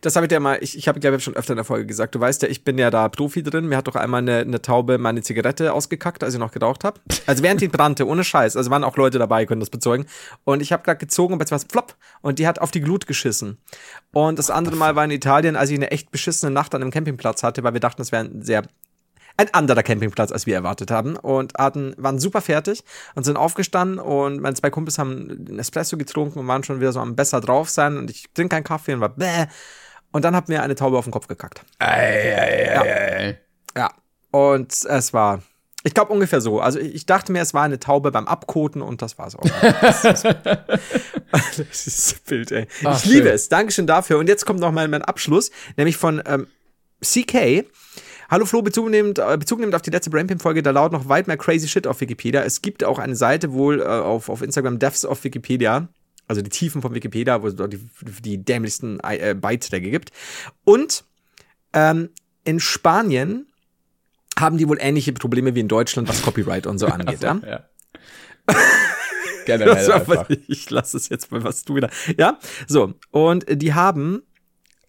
Das 0.01 0.15
habe 0.15 0.25
ich 0.25 0.29
dir 0.29 0.39
mal, 0.39 0.57
ich, 0.61 0.77
ich 0.77 0.87
habe 0.87 0.99
glaube 0.99 1.17
ich 1.17 1.23
schon 1.23 1.35
öfter 1.35 1.53
in 1.53 1.57
der 1.57 1.65
Folge 1.65 1.85
gesagt. 1.85 2.15
Du 2.15 2.19
weißt 2.19 2.41
ja, 2.41 2.47
ich 2.47 2.63
bin 2.63 2.77
ja 2.77 2.89
da 2.89 3.09
Profi 3.09 3.43
drin. 3.43 3.67
Mir 3.67 3.77
hat 3.77 3.87
doch 3.87 3.95
einmal 3.95 4.21
eine, 4.21 4.37
eine 4.39 4.61
Taube 4.61 4.97
meine 4.97 5.21
Zigarette 5.21 5.73
ausgekackt, 5.73 6.23
als 6.23 6.33
ich 6.33 6.39
noch 6.39 6.51
geraucht 6.51 6.83
habe. 6.83 6.99
Also 7.25 7.43
während 7.43 7.61
die 7.61 7.67
brannte, 7.67 8.07
ohne 8.07 8.23
Scheiß. 8.23 8.57
Also 8.57 8.69
waren 8.69 8.83
auch 8.83 8.97
Leute 8.97 9.19
dabei, 9.19 9.45
können 9.45 9.59
das 9.59 9.69
bezeugen. 9.69 10.05
Und 10.43 10.61
ich 10.61 10.71
habe 10.71 10.83
gerade 10.83 10.97
gezogen 10.97 11.33
und 11.33 11.51
war 11.51 11.57
es 11.57 11.65
plopp 11.65 11.95
und 12.21 12.39
die 12.39 12.47
hat 12.47 12.59
auf 12.59 12.71
die 12.71 12.81
Glut 12.81 13.07
geschissen. 13.07 13.57
Und 14.11 14.39
das 14.39 14.49
andere 14.49 14.75
Mal 14.75 14.95
war 14.95 15.05
in 15.05 15.11
Italien, 15.11 15.55
als 15.55 15.69
ich 15.69 15.77
eine 15.77 15.91
echt 15.91 16.11
beschissene 16.11 16.51
Nacht 16.51 16.73
an 16.75 16.81
einem 16.81 16.91
Campingplatz 16.91 17.43
hatte, 17.43 17.63
weil 17.63 17.73
wir 17.73 17.79
dachten, 17.79 17.97
das 18.01 18.11
wäre 18.11 18.25
ein 18.25 18.41
sehr 18.41 18.63
ein 19.37 19.53
anderer 19.53 19.83
Campingplatz, 19.83 20.31
als 20.31 20.45
wir 20.45 20.55
erwartet 20.55 20.91
haben. 20.91 21.17
Und 21.17 21.53
hatten, 21.57 21.93
waren 21.97 22.19
super 22.19 22.41
fertig 22.41 22.83
und 23.15 23.23
sind 23.23 23.37
aufgestanden 23.37 23.99
und 23.99 24.41
meine 24.41 24.55
zwei 24.55 24.69
Kumpels 24.69 24.97
haben 24.97 25.29
einen 25.29 25.59
Espresso 25.59 25.97
getrunken 25.97 26.39
und 26.39 26.47
waren 26.47 26.63
schon 26.63 26.79
wieder 26.79 26.93
so 26.93 26.99
am 26.99 27.15
besser 27.15 27.41
drauf 27.41 27.69
sein 27.69 27.97
und 27.97 28.09
ich 28.09 28.25
trinke 28.33 28.55
keinen 28.55 28.63
Kaffee 28.63 28.93
und 28.93 29.01
war 29.01 29.09
bäh. 29.09 29.45
Und 30.11 30.23
dann 30.23 30.35
hat 30.35 30.47
mir 30.47 30.63
eine 30.63 30.75
Taube 30.75 30.97
auf 30.97 31.03
den 31.05 31.11
Kopf 31.11 31.27
gekackt. 31.27 31.61
Ei, 31.79 31.87
ei, 31.87 32.79
ei, 32.79 33.17
ei. 33.17 33.37
Ja. 33.75 33.91
Und 34.31 34.71
es 34.71 35.13
war, 35.13 35.41
ich 35.83 35.93
glaube 35.93 36.13
ungefähr 36.13 36.39
so. 36.39 36.61
Also 36.61 36.79
ich 36.79 37.05
dachte 37.05 37.33
mir, 37.33 37.41
es 37.41 37.53
war 37.53 37.63
eine 37.63 37.79
Taube 37.79 38.11
beim 38.11 38.27
Abkoten 38.27 38.81
und 38.81 39.01
das 39.01 39.17
war's 39.17 39.35
auch. 39.35 39.43
das 41.31 41.57
ist 41.87 42.13
das 42.13 42.19
Bild, 42.25 42.51
ey. 42.51 42.67
Ach, 42.85 42.97
ich 42.97 43.05
liebe 43.05 43.27
schön. 43.27 43.35
es. 43.35 43.49
Dankeschön 43.49 43.87
dafür. 43.87 44.17
Und 44.17 44.29
jetzt 44.29 44.45
kommt 44.45 44.61
noch 44.61 44.71
mal 44.71 44.87
mein 44.87 45.01
Abschluss, 45.01 45.51
nämlich 45.75 45.97
von 45.97 46.23
ähm, 46.25 46.47
CK. 47.01 47.65
Hallo 48.29 48.45
Flo, 48.45 48.61
Bezug 48.61 48.89
nehmend, 48.89 49.19
äh, 49.19 49.37
Bezug 49.37 49.59
nehmend 49.59 49.75
auf 49.75 49.81
die 49.81 49.91
letzte 49.91 50.09
Brainpimp-Folge, 50.09 50.63
da 50.63 50.71
lautet 50.71 50.93
noch 50.93 51.07
weit 51.09 51.27
mehr 51.27 51.37
crazy 51.37 51.67
shit 51.67 51.85
auf 51.87 52.01
Wikipedia. 52.01 52.41
Es 52.43 52.61
gibt 52.61 52.83
auch 52.83 52.97
eine 52.99 53.15
Seite 53.15 53.53
wohl 53.53 53.81
äh, 53.81 53.85
auf, 53.85 54.29
auf 54.29 54.41
Instagram, 54.41 54.79
Deaths 54.79 55.05
of 55.05 55.23
Wikipedia, 55.23 55.87
also 56.27 56.41
die 56.41 56.49
Tiefen 56.49 56.81
von 56.81 56.93
Wikipedia, 56.95 57.41
wo 57.41 57.47
es 57.47 57.55
dort 57.55 57.73
die, 57.73 57.87
die 58.21 58.43
dämlichsten 58.43 58.99
äh, 59.01 59.35
Beiträge 59.39 59.91
gibt. 59.91 60.09
Und 60.63 61.03
ähm, 61.73 62.09
in 62.43 62.59
Spanien 62.59 63.47
haben 64.39 64.57
die 64.57 64.67
wohl 64.67 64.77
ähnliche 64.81 65.13
Probleme 65.13 65.53
wie 65.55 65.59
in 65.59 65.67
Deutschland, 65.67 66.09
was 66.09 66.21
Copyright 66.23 66.65
und 66.67 66.79
so 66.79 66.87
angeht. 66.87 67.21
ja? 67.21 67.39
Ja. 67.45 67.65
Generell 69.45 69.75
Das 69.75 69.87
war- 69.87 69.95
einfach. 70.19 70.29
ich 70.47 70.69
lasse 70.71 70.97
es 70.97 71.09
jetzt 71.09 71.31
mal, 71.31 71.43
was 71.43 71.63
du 71.63 71.75
wieder. 71.75 71.89
Ja, 72.17 72.39
so. 72.67 72.95
Und 73.11 73.45
die 73.49 73.73
haben. 73.75 74.23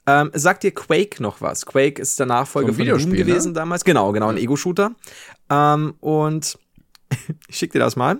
Ähm, 0.06 0.30
sagt 0.34 0.62
dir 0.62 0.72
Quake 0.72 1.20
noch 1.22 1.40
was? 1.40 1.66
Quake 1.66 2.00
ist 2.00 2.18
der 2.18 2.26
Nachfolger 2.26 2.68
So 2.68 2.74
von 2.74 2.86
Doom 2.86 2.96
Videospiel, 2.98 3.24
gewesen 3.24 3.48
ne? 3.48 3.54
damals. 3.54 3.84
Genau, 3.84 4.12
genau, 4.12 4.28
ein 4.28 4.36
Ego-Shooter. 4.38 4.92
Ähm, 5.50 5.94
und 6.00 6.58
ich 7.48 7.56
schick 7.56 7.72
dir 7.72 7.80
das 7.80 7.96
mal. 7.96 8.18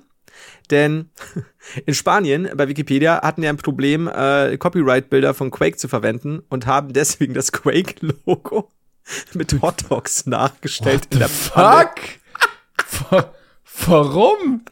Denn 0.71 1.11
in 1.87 1.95
Spanien, 1.95 2.51
bei 2.57 2.69
Wikipedia, 2.69 3.23
hatten 3.23 3.41
die 3.43 3.49
ein 3.49 3.57
Problem, 3.57 4.09
äh, 4.09 4.57
Copyright-Bilder 4.59 5.33
von 5.33 5.51
Quake 5.51 5.77
zu 5.77 5.89
verwenden 5.89 6.43
und 6.49 6.67
haben 6.67 6.93
deswegen 6.93 7.35
das 7.35 7.53
Quake-Logo 7.53 8.69
mit 9.35 9.63
Hotdogs 9.63 10.27
nachgestellt 10.27 11.07
in 11.11 11.21
der 11.21 11.29
Pfanne. 11.29 11.89
Fuck! 12.87 13.11
Wa- 13.11 13.33
Warum? 13.87 14.65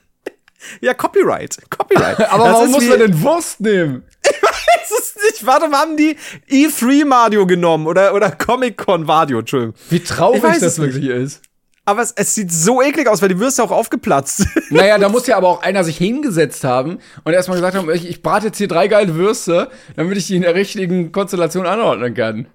Ja, 0.81 0.95
Copyright. 0.95 1.59
Copyright. 1.71 2.21
Aber 2.31 2.45
Das 2.45 2.53
warum 2.55 2.71
muss 2.73 2.83
wie- 2.85 2.89
man 2.89 2.99
denn 2.99 3.23
Wurst 3.23 3.61
nehmen? 3.61 4.03
Weiß 4.25 4.91
es 4.99 5.16
nicht. 5.16 5.47
Warum 5.47 5.75
haben 5.75 5.97
die 5.97 6.16
E3 6.51 7.05
Mario 7.05 7.47
genommen 7.47 7.87
oder, 7.87 8.14
oder 8.14 8.31
Comic-Con 8.31 9.05
Mario, 9.05 9.41
Entschuldigung. 9.41 9.75
Wie 9.91 10.01
traurig 10.01 10.43
Ich 10.45 10.59
das 10.61 10.79
wirklich 10.79 11.07
ist. 11.07 11.43
Aber 11.87 12.01
es, 12.01 12.12
es 12.16 12.35
sieht 12.35 12.51
so 12.51 12.81
eklig 12.81 13.07
aus, 13.09 13.20
weil 13.20 13.29
die 13.29 13.39
Würste 13.39 13.62
auch 13.62 13.70
aufgeplatzt. 13.70 14.47
Naja, 14.70 14.97
da 14.97 15.11
muss 15.11 15.27
ja 15.27 15.37
aber 15.37 15.49
auch 15.49 15.62
einer 15.62 15.85
sich 15.85 15.99
hingesetzt 15.99 16.64
haben 16.64 16.99
und 17.25 17.33
erstmal 17.35 17.59
gesagt 17.59 17.77
haben, 17.77 17.91
ich, 17.91 18.09
ich 18.09 18.22
brate 18.22 18.47
jetzt 18.47 18.57
hier 18.57 18.68
drei 18.68 18.89
geile 18.89 19.14
Würste, 19.16 19.70
damit 19.95 20.16
ich 20.16 20.27
die 20.27 20.37
in 20.37 20.43
der 20.43 20.55
richtigen 20.55 21.12
Konstellation 21.12 21.66
anordnen 21.66 22.14
kann. 22.14 22.47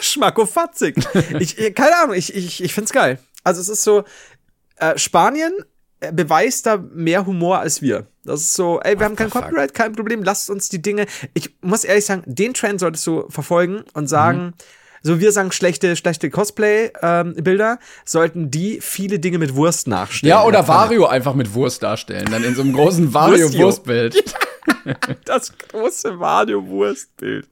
Schmackofatzig. 0.00 0.96
ich, 1.38 1.58
ich- 1.58 1.74
keine 1.74 1.96
Ahnung, 2.02 2.14
ich, 2.14 2.34
ich, 2.34 2.62
ich 2.62 2.74
find's 2.74 2.92
geil. 2.92 3.18
Also 3.44 3.60
es 3.60 3.68
ist 3.68 3.82
so, 3.82 4.04
äh, 4.76 4.98
Spanien 4.98 5.52
beweist 6.12 6.66
da 6.66 6.76
mehr 6.76 7.26
Humor 7.26 7.58
als 7.58 7.82
wir. 7.82 8.06
Das 8.24 8.40
ist 8.40 8.54
so, 8.54 8.80
ey, 8.80 8.98
wir 8.98 9.04
haben 9.06 9.16
kein? 9.16 9.30
Copyright, 9.30 9.74
kein 9.74 9.92
Problem, 9.92 10.22
lasst 10.22 10.50
uns 10.50 10.68
die 10.68 10.80
Dinge. 10.82 11.06
Ich 11.34 11.56
muss 11.60 11.84
ehrlich 11.84 12.04
sagen, 12.04 12.22
den 12.26 12.54
Trend 12.54 12.80
solltest 12.80 13.06
du 13.06 13.28
verfolgen 13.30 13.84
und 13.94 14.06
sagen, 14.08 14.38
Mhm. 14.38 14.52
so 15.02 15.20
wir 15.20 15.32
sagen 15.32 15.50
schlechte, 15.52 15.96
schlechte 15.96 16.28
Cosplay-Bilder, 16.30 17.78
sollten 18.04 18.50
die 18.50 18.80
viele 18.80 19.18
Dinge 19.18 19.38
mit 19.38 19.54
Wurst 19.56 19.88
nachstellen. 19.88 20.30
Ja, 20.30 20.44
oder. 20.44 20.68
Vario 20.68 21.06
einfach 21.06 21.34
mit 21.34 21.54
Wurst 21.54 21.82
darstellen, 21.82 22.26
dann 22.30 22.44
in 22.44 22.54
so 22.54 22.62
einem 22.62 22.72
großen 22.74 23.12
Wurstio. 23.14 23.48
Vario-Wurstbild. 23.48 24.24
Das 25.24 25.52
große 25.56 26.12
Mario-Wurstbild. 26.12 27.46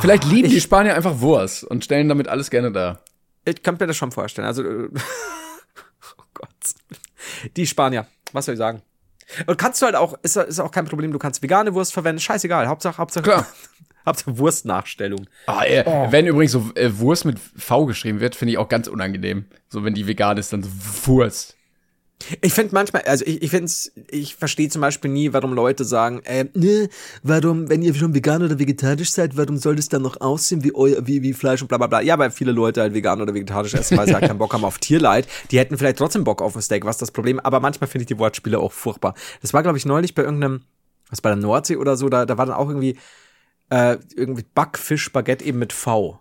Vielleicht 0.00 0.24
lieben 0.24 0.48
die 0.48 0.60
Spanier 0.60 0.94
einfach 0.94 1.20
Wurst 1.20 1.64
und 1.64 1.84
stellen 1.84 2.08
damit 2.08 2.28
alles 2.28 2.50
gerne 2.50 2.72
da. 2.72 3.00
Ich 3.44 3.62
kann 3.62 3.76
mir 3.78 3.86
das 3.86 3.96
schon 3.96 4.10
vorstellen. 4.12 4.46
Also, 4.46 4.62
äh, 4.62 4.88
oh 4.92 4.98
Gott. 6.46 7.50
Die 7.56 7.66
Spanier, 7.66 8.06
was 8.32 8.46
soll 8.46 8.54
ich 8.54 8.58
sagen? 8.58 8.82
Und 9.46 9.56
kannst 9.56 9.80
du 9.80 9.86
halt 9.86 9.96
auch, 9.96 10.14
ist, 10.22 10.36
ist 10.36 10.60
auch 10.60 10.70
kein 10.70 10.84
Problem, 10.84 11.12
du 11.12 11.18
kannst 11.18 11.42
vegane 11.42 11.72
Wurst 11.74 11.92
verwenden, 11.92 12.20
scheißegal, 12.20 12.68
Hauptsache, 12.68 12.98
Hauptsache, 12.98 13.24
Klar. 13.24 13.46
Hauptsache 14.06 14.36
Wurstnachstellung. 14.36 15.26
Ah, 15.46 15.64
äh, 15.64 15.84
Wenn 16.10 16.26
übrigens 16.26 16.52
so 16.52 16.70
äh, 16.74 16.98
Wurst 16.98 17.24
mit 17.24 17.38
V 17.38 17.86
geschrieben 17.86 18.20
wird, 18.20 18.36
finde 18.36 18.52
ich 18.52 18.58
auch 18.58 18.68
ganz 18.68 18.86
unangenehm. 18.86 19.46
So, 19.70 19.82
wenn 19.82 19.94
die 19.94 20.06
vegan 20.06 20.36
ist, 20.36 20.52
dann 20.52 20.62
so 20.62 20.68
Wurst. 21.06 21.53
Ich 22.40 22.52
finde 22.52 22.74
manchmal, 22.74 23.02
also 23.02 23.24
ich, 23.26 23.42
ich 23.42 23.50
finde 23.50 23.70
ich 24.10 24.34
verstehe 24.36 24.68
zum 24.68 24.80
Beispiel 24.80 25.10
nie, 25.10 25.32
warum 25.32 25.52
Leute 25.52 25.84
sagen, 25.84 26.22
äh, 26.24 26.46
ne, 26.54 26.88
warum, 27.22 27.68
wenn 27.68 27.82
ihr 27.82 27.94
schon 27.94 28.14
vegan 28.14 28.42
oder 28.42 28.58
vegetarisch 28.58 29.10
seid, 29.10 29.36
warum 29.36 29.56
soll 29.56 29.76
das 29.76 29.88
dann 29.88 30.02
noch 30.02 30.20
aussehen 30.20 30.64
wie, 30.64 30.74
euer, 30.74 31.06
wie, 31.06 31.22
wie 31.22 31.32
Fleisch 31.32 31.62
und 31.62 31.68
bla 31.68 31.78
bla 31.78 31.86
bla. 31.86 32.00
Ja, 32.00 32.18
weil 32.18 32.30
viele 32.30 32.52
Leute 32.52 32.80
halt 32.80 32.94
vegan 32.94 33.20
oder 33.20 33.34
vegetarisch 33.34 33.74
essen, 33.74 33.98
weil 33.98 34.06
sie 34.06 34.14
halt 34.14 34.26
keinen 34.26 34.38
Bock 34.38 34.52
haben 34.52 34.64
auf 34.64 34.78
Tierleid. 34.78 35.26
Die 35.50 35.58
hätten 35.58 35.78
vielleicht 35.78 35.98
trotzdem 35.98 36.24
Bock 36.24 36.42
auf 36.42 36.56
ein 36.56 36.62
Steak, 36.62 36.84
was 36.84 36.98
das 36.98 37.10
Problem? 37.10 37.40
Aber 37.40 37.60
manchmal 37.60 37.88
finde 37.88 38.02
ich 38.02 38.08
die 38.08 38.18
Wortspiele 38.18 38.58
auch 38.58 38.72
furchtbar. 38.72 39.14
Das 39.42 39.52
war, 39.52 39.62
glaube 39.62 39.78
ich, 39.78 39.86
neulich 39.86 40.14
bei 40.14 40.22
irgendeinem, 40.22 40.62
was 41.10 41.20
bei 41.20 41.30
der 41.30 41.36
Nordsee 41.36 41.76
oder 41.76 41.96
so, 41.96 42.08
da, 42.08 42.26
da 42.26 42.38
war 42.38 42.46
dann 42.46 42.56
auch 42.56 42.68
irgendwie, 42.68 42.96
äh, 43.70 43.96
irgendwie 44.14 44.44
Backfisch, 44.54 45.12
Baguette 45.12 45.44
eben 45.44 45.58
mit 45.58 45.72
V. 45.72 46.20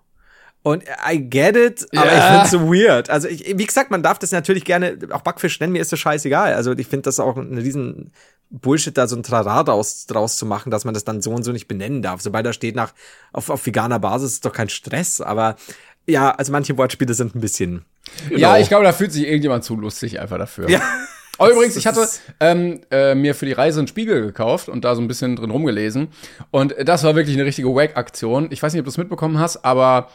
Und 0.63 0.83
I 1.09 1.19
get 1.19 1.55
it, 1.57 1.87
aber 1.95 2.05
Ja. 2.11 2.17
ich 2.17 2.35
find's 2.35 2.51
so 2.51 2.61
weird. 2.73 3.09
Also 3.09 3.27
ich, 3.27 3.57
wie 3.57 3.65
gesagt, 3.65 3.91
man 3.91 4.01
darf 4.01 4.17
das 4.17 4.31
natürlich 4.31 4.63
gerne, 4.63 4.97
auch 5.11 5.21
Backfisch 5.21 5.59
nennen, 5.59 5.73
mir 5.73 5.81
ist 5.81 5.91
das 5.91 5.99
scheißegal. 5.99 6.53
Also 6.53 6.71
ich 6.71 6.87
finde 6.87 7.03
das 7.03 7.19
auch 7.19 7.35
ein 7.37 7.57
riesen 7.57 8.11
Bullshit, 8.49 8.97
da 8.97 9.07
so 9.07 9.15
ein 9.17 9.23
Trara 9.23 9.63
draus, 9.63 10.05
draus 10.05 10.37
zu 10.37 10.45
machen, 10.45 10.71
dass 10.71 10.85
man 10.85 10.93
das 10.93 11.03
dann 11.03 11.21
so 11.21 11.31
und 11.31 11.43
so 11.43 11.51
nicht 11.51 11.67
benennen 11.67 12.01
darf. 12.01 12.21
Sobald 12.21 12.45
da 12.45 12.53
steht 12.53 12.75
nach, 12.75 12.93
auf, 13.33 13.49
auf 13.49 13.65
veganer 13.65 13.99
Basis 13.99 14.33
ist 14.33 14.45
doch 14.45 14.53
kein 14.53 14.69
Stress, 14.69 15.19
aber 15.21 15.57
ja, 16.05 16.31
also 16.31 16.51
manche 16.51 16.77
Wortspiele 16.77 17.13
sind 17.13 17.35
ein 17.35 17.41
bisschen. 17.41 17.83
Ja, 18.29 18.57
ich 18.57 18.67
glaube, 18.69 18.83
da 18.85 18.93
fühlt 18.93 19.11
sich 19.11 19.25
irgendjemand 19.25 19.63
zu 19.63 19.75
lustig 19.75 20.19
einfach 20.19 20.37
dafür. 20.37 20.69
Ja. 20.69 20.81
Aber 21.39 21.49
übrigens, 21.51 21.75
ich 21.77 21.87
hatte 21.87 22.07
ähm, 22.39 22.81
äh, 22.91 23.15
mir 23.15 23.33
für 23.33 23.47
die 23.47 23.53
Reise 23.53 23.79
einen 23.79 23.87
Spiegel 23.87 24.21
gekauft 24.21 24.69
und 24.69 24.85
da 24.85 24.93
so 24.95 25.01
ein 25.01 25.07
bisschen 25.07 25.35
drin 25.35 25.49
rumgelesen. 25.49 26.09
Und 26.51 26.75
das 26.85 27.03
war 27.03 27.15
wirklich 27.15 27.35
eine 27.35 27.43
richtige 27.45 27.69
Wack-Aktion. 27.73 28.49
Ich 28.51 28.61
weiß 28.61 28.71
nicht, 28.71 28.81
ob 28.81 28.85
du 28.85 28.91
es 28.91 28.99
mitbekommen 28.99 29.39
hast, 29.39 29.65
aber 29.65 30.09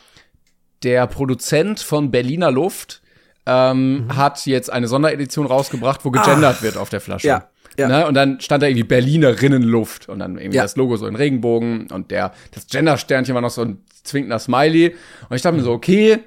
der 0.83 1.07
Produzent 1.07 1.81
von 1.81 2.11
Berliner 2.11 2.51
Luft 2.51 3.03
ähm, 3.47 4.05
Mhm. 4.07 4.16
hat 4.16 4.45
jetzt 4.47 4.70
eine 4.70 4.89
Sonderedition 4.89 5.47
rausgebracht, 5.47 6.05
wo 6.05 6.11
gegendert 6.11 6.62
wird 6.62 6.76
auf 6.76 6.91
der 6.91 7.01
Flasche. 7.01 7.26
Ja, 7.29 7.49
ja. 7.79 7.89
Ne? 7.89 8.07
Und 8.07 8.14
dann 8.14 8.41
stand 8.41 8.62
da 8.62 8.66
irgendwie 8.66 8.85
Berlinerinnenluft 8.85 10.09
und 10.09 10.18
dann 10.18 10.37
irgendwie 10.39 10.57
Ja. 10.57 10.62
das 10.64 10.76
Logo 10.76 10.97
so 10.97 11.07
in 11.07 11.16
Regenbogen 11.16 11.89
und 11.91 12.11
der 12.11 12.33
das 12.53 12.66
Gender-Sternchen 12.66 13.35
war 13.35 13.41
noch 13.43 13.51
so 13.51 13.62
ein 13.62 13.79
zwinkender 14.05 14.39
Smiley. 14.39 14.95
Und 15.29 15.37
ich 15.37 15.43
dachte 15.43 15.57
mir 15.57 15.62
so, 15.62 15.72
okay, 15.72 16.18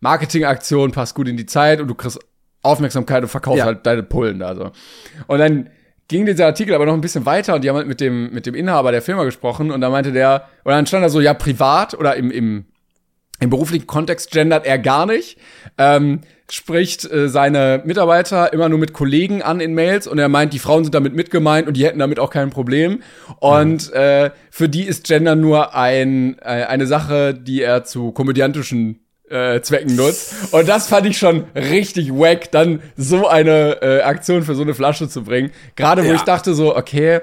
Marketingaktion 0.00 0.92
passt 0.92 1.14
gut 1.14 1.28
in 1.28 1.36
die 1.36 1.46
Zeit 1.46 1.80
und 1.80 1.88
du 1.88 1.94
kriegst 1.94 2.18
Aufmerksamkeit 2.62 3.22
und 3.22 3.28
verkaufst 3.28 3.58
Ja. 3.58 3.64
halt 3.66 3.86
deine 3.86 4.02
Pullen 4.02 4.38
da 4.38 4.54
so. 4.54 4.70
Und 5.26 5.38
dann 5.38 5.70
ging 6.08 6.26
dieser 6.26 6.46
Artikel 6.46 6.74
aber 6.74 6.86
noch 6.86 6.94
ein 6.94 7.00
bisschen 7.00 7.24
weiter 7.26 7.54
und 7.54 7.62
die 7.64 7.68
haben 7.68 7.76
halt 7.76 7.86
mit 7.86 8.00
dem, 8.00 8.32
mit 8.32 8.46
dem 8.46 8.54
Inhaber 8.54 8.90
der 8.92 9.02
Firma 9.02 9.24
gesprochen 9.24 9.70
und 9.70 9.80
da 9.80 9.90
meinte 9.90 10.12
der, 10.12 10.48
und 10.64 10.72
dann 10.72 10.86
stand 10.86 11.04
da 11.04 11.08
so, 11.08 11.20
ja, 11.20 11.34
privat 11.34 11.94
oder 11.94 12.16
im, 12.16 12.30
im, 12.30 12.64
im 13.40 13.50
beruflichen 13.50 13.86
Kontext 13.86 14.30
gendert 14.30 14.66
er 14.66 14.78
gar 14.78 15.06
nicht, 15.06 15.38
ähm, 15.78 16.20
spricht 16.50 17.10
äh, 17.10 17.28
seine 17.28 17.80
Mitarbeiter 17.84 18.52
immer 18.52 18.68
nur 18.68 18.78
mit 18.78 18.92
Kollegen 18.92 19.40
an 19.42 19.60
in 19.60 19.72
Mails 19.74 20.06
und 20.06 20.18
er 20.18 20.28
meint, 20.28 20.52
die 20.52 20.58
Frauen 20.58 20.84
sind 20.84 20.94
damit 20.94 21.14
mitgemeint 21.14 21.66
und 21.68 21.76
die 21.76 21.84
hätten 21.86 21.98
damit 22.00 22.18
auch 22.18 22.30
kein 22.30 22.50
Problem. 22.50 23.02
Und 23.38 23.92
äh, 23.92 24.30
für 24.50 24.68
die 24.68 24.82
ist 24.82 25.04
Gender 25.06 25.36
nur 25.36 25.74
ein, 25.74 26.38
äh, 26.40 26.64
eine 26.64 26.86
Sache, 26.86 27.34
die 27.34 27.62
er 27.62 27.84
zu 27.84 28.12
komödiantischen 28.12 29.00
äh, 29.30 29.60
Zwecken 29.60 29.94
nutzt. 29.94 30.34
Und 30.52 30.68
das 30.68 30.88
fand 30.88 31.06
ich 31.06 31.16
schon 31.16 31.44
richtig 31.54 32.10
wack, 32.12 32.50
dann 32.50 32.82
so 32.96 33.28
eine 33.28 33.80
äh, 33.80 34.00
Aktion 34.02 34.42
für 34.42 34.56
so 34.56 34.62
eine 34.62 34.74
Flasche 34.74 35.08
zu 35.08 35.22
bringen. 35.22 35.52
Gerade 35.76 36.02
wo 36.04 36.08
Ja. 36.08 36.14
ich 36.16 36.22
dachte 36.22 36.52
so, 36.54 36.76
okay, 36.76 37.20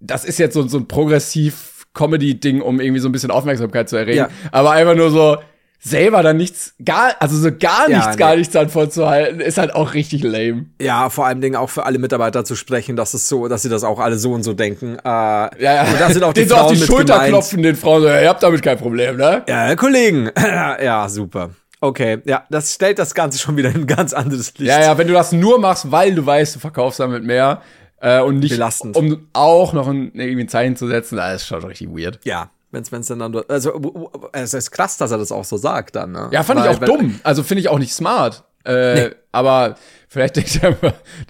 das 0.00 0.24
ist 0.24 0.38
jetzt 0.38 0.54
so, 0.54 0.66
so 0.66 0.78
ein 0.78 0.88
progressiv 0.88 1.77
Comedy-Ding, 1.94 2.60
um 2.60 2.80
irgendwie 2.80 3.00
so 3.00 3.08
ein 3.08 3.12
bisschen 3.12 3.30
Aufmerksamkeit 3.30 3.88
zu 3.88 3.96
erregen. 3.96 4.18
Ja. 4.18 4.28
Aber 4.52 4.72
einfach 4.72 4.94
nur 4.94 5.10
so 5.10 5.38
selber 5.80 6.22
dann 6.24 6.36
nichts, 6.36 6.74
gar, 6.84 7.12
also 7.20 7.36
so 7.36 7.50
gar 7.56 7.88
Ja, 7.88 7.98
nichts, 7.98 8.12
nee. 8.12 8.16
gar 8.18 8.34
nichts 8.36 8.52
dann 8.52 8.68
vorzuhalten, 8.68 9.40
ist 9.40 9.58
halt 9.58 9.72
auch 9.74 9.94
richtig 9.94 10.24
lame. 10.24 10.66
Ja, 10.80 11.08
vor 11.08 11.26
allem 11.26 11.40
Dingen 11.40 11.54
auch 11.54 11.70
für 11.70 11.86
alle 11.86 11.98
Mitarbeiter 12.00 12.44
zu 12.44 12.56
sprechen, 12.56 12.96
dass 12.96 13.14
es 13.14 13.28
so, 13.28 13.46
dass 13.46 13.62
sie 13.62 13.68
das 13.68 13.84
auch 13.84 14.00
alle 14.00 14.18
so 14.18 14.32
und 14.32 14.42
so 14.42 14.54
denken. 14.54 14.96
Äh, 14.96 15.02
Ja, 15.04 15.50
ja. 15.60 15.82
Und 15.84 16.00
da 16.00 16.10
sind 16.10 16.24
auch 16.24 16.32
die 16.32 16.40
Den 16.40 16.48
so 16.48 16.56
auf 16.56 16.60
Frauen 16.62 16.74
die 16.74 16.80
Schulter 16.80 17.12
gemeint. 17.14 17.28
klopfen, 17.28 17.62
den 17.62 17.76
Frauen 17.76 18.02
so, 18.02 18.08
ja, 18.08 18.20
ihr 18.22 18.28
habt 18.28 18.42
damit 18.42 18.60
kein 18.62 18.76
Problem, 18.76 19.16
ne? 19.16 19.44
Ja, 19.48 19.76
Kollegen. 19.76 20.30
ja, 20.36 21.08
super. 21.08 21.50
Okay, 21.80 22.18
ja, 22.24 22.42
das 22.50 22.74
stellt 22.74 22.98
das 22.98 23.14
Ganze 23.14 23.38
schon 23.38 23.56
wieder 23.56 23.68
in 23.68 23.82
ein 23.82 23.86
ganz 23.86 24.12
anderes 24.12 24.52
Licht. 24.58 24.68
Ja, 24.68 24.80
ja, 24.80 24.98
wenn 24.98 25.06
du 25.06 25.14
das 25.14 25.30
nur 25.30 25.60
machst, 25.60 25.92
weil 25.92 26.12
du 26.12 26.26
weißt, 26.26 26.56
du 26.56 26.58
verkaufst 26.58 26.98
damit 26.98 27.22
mehr 27.22 27.62
äh, 28.00 28.20
und 28.20 28.38
nicht, 28.38 28.50
Belastend. 28.52 28.96
um 28.96 29.28
auch 29.32 29.72
noch 29.72 29.88
ein, 29.88 30.12
irgendwie 30.14 30.44
ein 30.44 30.48
Zeichen 30.48 30.76
zu 30.76 30.86
setzen, 30.86 31.16
das 31.16 31.42
ist 31.42 31.48
schon 31.48 31.64
richtig 31.64 31.88
weird. 31.90 32.20
Ja, 32.24 32.50
wenn's, 32.70 32.92
wenn's 32.92 33.06
dann, 33.08 33.18
dann 33.18 33.34
also, 33.48 34.10
es 34.32 34.54
ist 34.54 34.70
krass, 34.70 34.96
dass 34.96 35.10
er 35.10 35.18
das 35.18 35.32
auch 35.32 35.44
so 35.44 35.56
sagt 35.56 35.96
dann, 35.96 36.12
ne? 36.12 36.28
Ja, 36.32 36.42
fand 36.42 36.60
Weil- 36.60 36.70
ich 36.72 36.76
auch 36.78 36.84
dumm. 36.84 37.20
Also 37.24 37.42
finde 37.42 37.60
ich 37.60 37.68
auch 37.68 37.78
nicht 37.78 37.92
smart. 37.94 38.44
Äh, 38.64 39.12
Aber 39.32 39.76
vielleicht 40.08 40.36
denkt 40.36 40.60
er 40.62 40.76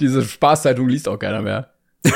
diese 0.00 0.22
Spaßzeitung 0.24 0.88
liest 0.88 1.08
auch 1.08 1.18
keiner 1.18 1.40
mehr. 1.42 1.70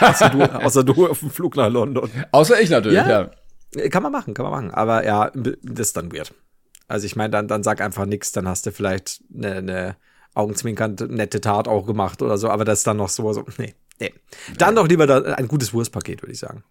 Außer 0.00 0.28
du, 0.30 0.42
außer 0.42 0.84
du 0.84 1.08
auf 1.08 1.20
dem 1.20 1.30
Flug 1.30 1.56
nach 1.56 1.68
London. 1.70 2.10
Außer 2.32 2.60
ich 2.60 2.70
natürlich, 2.70 2.96
Ja. 2.98 3.30
ja. 3.76 3.88
Kann 3.88 4.02
man 4.04 4.12
machen, 4.12 4.34
kann 4.34 4.44
man 4.44 4.52
machen. 4.52 4.70
Aber 4.72 5.04
ja, 5.04 5.30
das 5.34 5.88
ist 5.88 5.96
dann 5.96 6.12
weird. 6.12 6.32
Also 6.86 7.06
ich 7.06 7.16
meine, 7.16 7.30
dann, 7.30 7.48
dann 7.48 7.62
sag 7.64 7.80
einfach 7.80 8.06
nix, 8.06 8.30
dann 8.30 8.46
hast 8.46 8.66
du 8.66 8.70
vielleicht 8.72 9.20
eine, 9.34 9.54
eine 9.56 9.96
augenzwinkernd 10.34 11.10
nette 11.10 11.40
Tat 11.40 11.68
auch 11.68 11.86
gemacht 11.86 12.22
oder 12.22 12.38
so, 12.38 12.50
aber 12.50 12.64
das 12.64 12.80
ist 12.80 12.86
dann 12.86 12.96
noch 12.96 13.08
so, 13.08 13.32
so 13.32 13.44
nee, 13.58 13.74
nee. 14.00 14.12
Dann 14.58 14.74
doch 14.74 14.88
lieber 14.88 15.06
da, 15.06 15.20
ein 15.34 15.48
gutes 15.48 15.72
Wurstpaket, 15.72 16.22
würde 16.22 16.32
ich 16.32 16.38
sagen. 16.38 16.64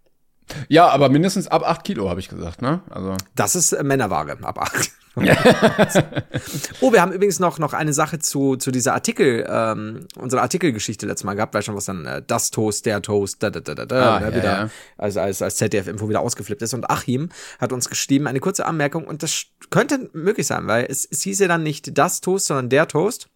Ja, 0.68 0.89
aber 0.89 1.09
mindestens 1.09 1.47
ab 1.47 1.64
8 1.66 1.84
Kilo, 1.84 2.09
habe 2.09 2.20
ich 2.20 2.30
gesagt, 2.30 2.61
ne? 2.61 2.82
Also. 2.89 3.16
Das 3.36 3.55
ist 3.55 3.72
äh, 3.72 3.84
Männerware, 3.84 4.38
ab 4.41 4.59
8. 4.59 4.91
oh, 6.82 6.91
wir 6.91 7.01
haben 7.01 7.11
übrigens 7.11 7.39
noch, 7.39 7.59
noch 7.59 7.74
eine 7.74 7.93
Sache 7.93 8.18
zu, 8.18 8.55
zu 8.55 8.72
dieser 8.72 8.95
Artikel, 8.95 9.45
ähm, 9.47 10.07
unsere 10.16 10.41
Artikelgeschichte 10.41 11.05
letztes 11.05 11.24
Mal 11.24 11.36
gehabt, 11.36 11.53
weil 11.53 11.61
schon 11.61 11.76
was 11.76 11.86
dann 11.86 12.05
äh, 12.05 12.24
das 12.26 12.49
Toast, 12.49 12.88
der 12.88 12.99
Toast, 13.03 13.43
da, 13.43 13.51
da, 13.51 13.59
da, 13.59 13.76
da, 13.76 13.86
da, 13.86 14.16
Ah, 14.16 14.20
ne, 14.20 14.26
ja, 14.26 14.36
wieder, 14.36 14.43
ja. 14.43 14.70
als, 14.97 15.16
als, 15.18 15.43
als 15.43 15.57
ZDF-Info 15.57 16.09
wieder 16.09 16.22
ausgeflippt 16.22 16.64
ist. 16.64 16.74
Und 16.74 16.89
Achim 16.89 17.30
hat 17.59 17.72
uns 17.72 17.89
geschrieben, 17.89 18.26
eine 18.26 18.39
kurze 18.39 18.66
Anmerkung, 18.66 19.05
und 19.05 19.22
das 19.22 19.45
könnte 19.70 20.09
möglich 20.14 20.47
sein, 20.47 20.66
weil 20.66 20.88
es, 20.89 21.05
es 21.09 21.22
hieß 21.22 21.39
ja 21.39 21.47
dann 21.47 21.61
nicht 21.61 21.95
das 21.95 22.22
Toast, 22.22 22.47
sondern 22.47 22.70
der 22.70 22.88
Toast. 22.88 23.30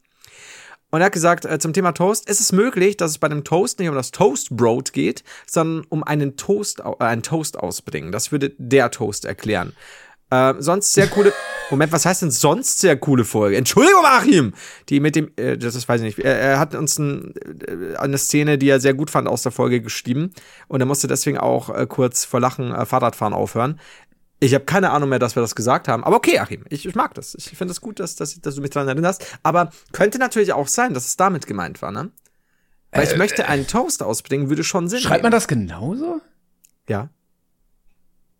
Und 0.90 1.02
er 1.02 1.08
hat 1.08 1.14
gesagt, 1.14 1.46
äh, 1.46 1.60
zum 1.60 1.74
Thema 1.74 1.92
Toast, 1.92 2.30
ist 2.30 2.40
es 2.40 2.52
möglich, 2.52 2.96
dass 2.98 3.12
es 3.12 3.18
bei 3.18 3.28
dem 3.28 3.44
Toast 3.44 3.80
nicht 3.80 3.90
um 3.90 3.96
das 3.96 4.12
Toastbrot 4.12 4.94
geht, 4.94 5.24
sondern 5.46 5.86
um 5.90 6.04
einen 6.04 6.38
Toast, 6.38 6.80
äh, 6.80 7.04
einen 7.04 7.24
Toast 7.24 7.60
ausbringen. 7.60 8.12
Das 8.12 8.32
würde 8.32 8.52
der 8.58 8.92
Toast 8.92 9.26
erklären. 9.26 9.74
Äh, 10.30 10.56
sonst 10.60 10.94
sehr 10.94 11.08
coole. 11.08 11.34
Moment, 11.70 11.92
was 11.92 12.06
heißt 12.06 12.22
denn 12.22 12.32
sonst 12.32 12.80
sehr 12.80 12.96
coole 12.98 13.26
Folge? 13.26 13.58
Entschuldigung, 13.58 14.04
Achim! 14.06 14.54
Die 14.88 15.00
mit 15.02 15.16
dem, 15.16 15.32
äh, 15.36 15.58
das, 15.58 15.74
das 15.74 15.88
weiß 15.88 16.02
ich 16.02 16.18
nicht. 16.18 16.20
Er, 16.20 16.40
er 16.40 16.60
hat 16.60 16.76
uns 16.76 16.98
ein, 16.98 17.34
äh, 17.36 17.96
eine 17.98 18.18
Szene, 18.18 18.58
die 18.58 18.70
er 18.70 18.80
sehr 18.80 18.94
gut 18.94 19.10
fand, 19.10 19.28
aus 19.28 19.44
der 19.44 19.52
Folge 19.52 19.82
geschrieben. 19.82 20.32
Und 20.68 20.80
er 20.80 20.86
musste 20.86 21.08
deswegen 21.08 21.38
auch 21.38 21.70
äh, 21.70 21.86
kurz 21.88 22.26
vor 22.26 22.40
Lachen 22.40 22.74
äh, 22.74 22.86
Fahrradfahren 22.86 23.34
aufhören. 23.34 23.80
Ich 24.40 24.54
habe 24.54 24.66
keine 24.66 24.92
Ahnung 24.92 25.10
mehr, 25.10 25.20
dass 25.20 25.36
wir 25.36 25.42
das 25.42 25.56
gesagt 25.56 25.88
haben. 25.88 26.04
Aber 26.04 26.16
okay, 26.16 26.40
Achim, 26.40 26.64
ich, 26.70 26.86
ich 26.86 26.96
mag 26.96 27.14
das. 27.16 27.34
Ich 27.36 27.50
finde 27.58 27.72
es 27.72 27.82
gut, 27.82 28.00
dass, 28.00 28.16
dass, 28.16 28.40
dass 28.40 28.56
du 28.56 28.62
mich 28.62 28.70
daran 28.70 28.88
erinnerst. 28.88 29.26
Aber 29.42 29.72
könnte 29.94 30.20
natürlich 30.20 30.54
auch 30.54 30.68
sein, 30.68 30.94
dass 30.94 31.08
es 31.08 31.18
damit 31.18 31.48
gemeint 31.48 31.82
war, 31.82 31.92
ne? 31.92 32.12
Weil 32.92 33.04
ich 33.08 33.18
möchte 33.18 33.48
einen 33.48 33.68
Toast 33.68 34.02
ausbringen, 34.02 34.50
würde 34.50 34.64
schon 34.64 34.88
Sinn 34.88 35.00
Schreibt 35.02 35.24
man 35.24 35.32
geben. 35.32 35.38
das 35.38 35.48
genauso? 35.48 36.22
Ja, 36.88 37.10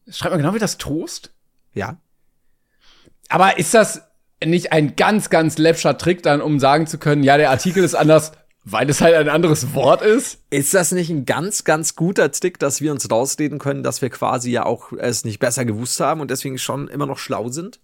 Schreibt 0.10 0.32
man 0.34 0.42
genau 0.42 0.54
wie 0.54 0.60
das 0.60 0.78
Toast? 0.78 1.32
ja. 1.74 1.98
Aber 3.30 3.60
ist 3.60 3.74
das 3.74 4.04
nicht 4.42 4.72
ein 4.72 4.96
ganz, 4.96 5.30
ganz 5.30 5.58
läppscher 5.58 5.98
Trick 5.98 6.24
dann, 6.24 6.42
um 6.42 6.60
sagen 6.62 6.88
zu 6.88 6.98
können, 6.98 7.24
ja, 7.24 7.36
der 7.38 7.50
Artikel 7.50 7.84
ist 7.84 7.94
anders, 7.94 8.32
weil 8.70 8.90
es 8.90 9.02
halt 9.02 9.16
ein 9.16 9.30
anderes 9.30 9.74
Wort 9.74 10.02
ist? 10.02 10.40
Ist 10.50 10.74
das 10.74 10.92
nicht 10.92 11.10
ein 11.10 11.26
ganz, 11.26 11.64
ganz 11.64 11.96
guter 11.96 12.32
Trick, 12.32 12.60
dass 12.60 12.82
wir 12.82 12.92
uns 12.92 13.10
rausreden 13.10 13.60
können, 13.60 13.84
dass 13.84 14.02
wir 14.02 14.10
quasi 14.10 14.52
ja 14.52 14.66
auch 14.66 14.92
es 14.94 15.24
nicht 15.26 15.40
besser 15.40 15.64
gewusst 15.66 16.00
haben 16.00 16.22
und 16.22 16.30
deswegen 16.32 16.58
schon 16.58 16.88
immer 16.88 17.06
noch 17.06 17.18
schlau 17.18 17.50
sind? 17.50 17.80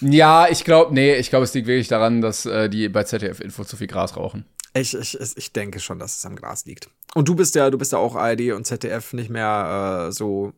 Ja, 0.00 0.46
ich 0.48 0.64
glaube, 0.64 0.94
nee, 0.94 1.16
ich 1.16 1.28
glaube, 1.30 1.44
es 1.44 1.52
liegt 1.54 1.66
wirklich 1.66 1.88
daran, 1.88 2.20
dass 2.20 2.46
äh, 2.46 2.68
die 2.68 2.88
bei 2.88 3.02
ZDF 3.04 3.40
Info 3.40 3.64
zu 3.64 3.76
viel 3.76 3.88
Gras 3.88 4.16
rauchen. 4.16 4.44
Ich, 4.74 4.94
ich, 4.96 5.18
ich 5.36 5.52
denke 5.52 5.80
schon, 5.80 5.98
dass 5.98 6.16
es 6.18 6.24
am 6.24 6.36
Gras 6.36 6.64
liegt. 6.64 6.88
Und 7.14 7.28
du 7.28 7.34
bist 7.34 7.56
ja, 7.56 7.68
du 7.70 7.76
bist 7.76 7.92
ja 7.92 7.98
auch 7.98 8.14
ARD 8.14 8.52
und 8.52 8.66
ZDF 8.66 9.12
nicht 9.12 9.28
mehr 9.28 10.06
äh, 10.08 10.12
so 10.12 10.52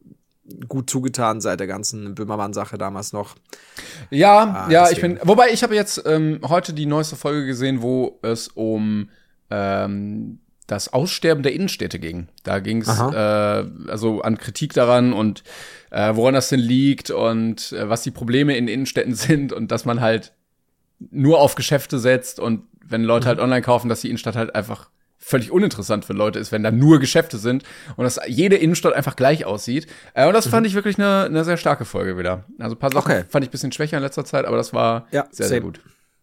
gut 0.69 0.91
zugetan 0.91 1.41
seit 1.41 1.61
der 1.61 1.67
ganzen 1.67 2.15
Böhmermann-Sache 2.15 2.77
damals 2.77 3.13
noch. 3.15 3.37
Ja, 4.11 4.67
Ah, 4.67 4.71
ja, 4.71 4.85
ich 4.91 4.97
deswegen. 4.97 5.15
bin. 5.19 5.29
Wobei 5.29 5.51
ich 5.53 5.63
habe 5.63 5.75
jetzt 5.75 6.03
ähm, 6.05 6.41
heute 6.47 6.75
die 6.75 6.85
neueste 6.87 7.17
Folge 7.17 7.47
gesehen, 7.47 7.81
wo 7.81 8.19
es 8.23 8.49
um 8.49 9.09
ähm, 9.57 10.39
das 10.67 10.93
Aussterben 10.93 11.43
der 11.43 11.53
Innenstädte 11.53 11.99
ging. 11.99 12.29
Da 12.45 12.61
ging 12.61 12.81
es 12.83 12.89
äh, 12.89 13.65
also 13.91 14.23
an 14.23 14.39
Kritik 14.39 14.73
daran 14.73 15.13
und 15.13 15.43
äh, 15.91 16.15
woran 16.15 16.35
das 16.35 16.49
denn 16.49 16.61
liegt 16.61 17.11
und 17.11 17.73
äh, 17.73 17.89
was 17.89 18.03
die 18.03 18.11
Probleme 18.11 18.57
in 18.57 18.69
Innenstädten 18.69 19.15
sind 19.27 19.53
und 19.53 19.71
dass 19.71 19.85
man 19.85 20.01
halt 20.01 20.33
nur 21.11 21.41
auf 21.41 21.57
Geschäfte 21.57 21.99
setzt 21.99 22.39
und 22.41 22.63
wenn 22.85 23.03
Leute 23.05 23.27
halt 23.29 23.39
online 23.41 23.63
kaufen, 23.63 23.89
dass 23.89 24.01
die 24.03 24.09
Innenstadt 24.09 24.37
halt 24.37 24.55
einfach 24.55 24.89
völlig 25.19 25.51
uninteressant 25.53 26.05
für 26.05 26.13
Leute 26.15 26.39
ist, 26.39 26.51
wenn 26.53 26.63
da 26.63 26.71
nur 26.71 26.99
Geschäfte 27.01 27.39
sind 27.39 27.63
und 27.97 28.05
dass 28.05 28.19
jede 28.27 28.57
Innenstadt 28.57 28.93
einfach 28.95 29.15
gleich 29.17 29.45
aussieht. 29.45 29.87
Äh, 30.15 30.27
und 30.27 30.33
das 30.35 30.47
fand 30.49 30.67
ich 30.67 30.75
wirklich 30.75 30.99
eine, 30.99 31.25
eine 31.25 31.45
sehr 31.45 31.57
starke 31.57 31.85
Folge 31.85 32.19
wieder. 32.19 32.45
Also 32.59 32.77
ein 32.77 32.79
paar 32.79 32.93
Sachen 32.93 33.11
Okay. 33.13 33.25
fand 33.29 33.45
ich 33.45 33.49
ein 33.51 33.53
bisschen 33.53 33.73
schwächer 33.73 33.97
in 33.99 34.03
letzter 34.03 34.25
Zeit, 34.25 34.47
aber 34.47 34.57
das 34.57 34.73
war 34.73 35.07
Ja, 35.13 35.27
sehr, 35.31 35.47
sehr 35.49 35.59
same. 35.59 35.61
gut. 35.63 35.81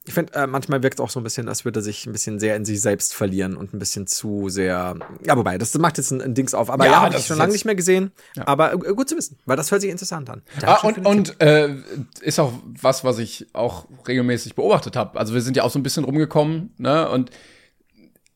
Ich 0.10 0.16
finde, 0.16 0.34
äh, 0.34 0.48
manchmal 0.48 0.82
wirkt 0.82 0.96
es 0.96 1.06
auch 1.06 1.12
so 1.12 1.20
ein 1.20 1.24
bisschen, 1.24 1.48
als 1.48 1.66
würde 1.66 1.82
er 1.82 1.84
sich 1.84 2.08
ein 2.08 2.12
bisschen 2.14 2.40
sehr 2.40 2.56
in 2.56 2.66
sich 2.66 2.82
selbst 2.82 3.14
verlieren 3.14 3.56
und 3.56 3.76
ein 3.76 3.78
bisschen 3.78 4.08
zu 4.08 4.50
sehr. 4.50 4.96
Ja, 5.24 5.38
wobei, 5.38 5.60
das 5.60 5.78
macht 5.78 6.00
jetzt 6.00 6.10
ein, 6.10 6.20
ein 6.20 6.34
Dings 6.34 6.56
auf. 6.56 6.72
Aber 6.72 6.84
Ja, 6.84 6.94
ja, 6.94 7.02
habe 7.02 7.14
das 7.14 7.22
ich 7.22 7.28
schon 7.28 7.38
lange 7.38 7.52
nicht 7.52 7.64
mehr 7.64 7.76
gesehen. 7.76 8.12
Aber 8.44 8.74
äh, 8.74 8.78
gut 8.96 9.08
zu 9.08 9.16
wissen, 9.16 9.38
weil 9.46 9.56
das 9.56 9.70
hört 9.70 9.82
sich 9.82 9.92
interessant 9.92 10.32
an. 10.32 10.42
Ah, 10.64 10.80
und 10.82 11.06
und 11.06 11.40
äh, 11.40 11.76
ist 12.22 12.40
auch 12.40 12.54
was, 12.82 13.04
was 13.04 13.20
ich 13.20 13.46
auch 13.54 13.86
regelmäßig 14.08 14.56
beobachtet 14.56 14.96
habe. 14.96 15.20
Also 15.20 15.36
wir 15.36 15.42
sind 15.42 15.56
ja 15.56 15.62
auch 15.62 15.70
so 15.70 15.78
ein 15.78 15.84
bisschen 15.84 16.06
rumgekommen, 16.06 16.74
ne? 16.80 17.08
Und 17.08 17.30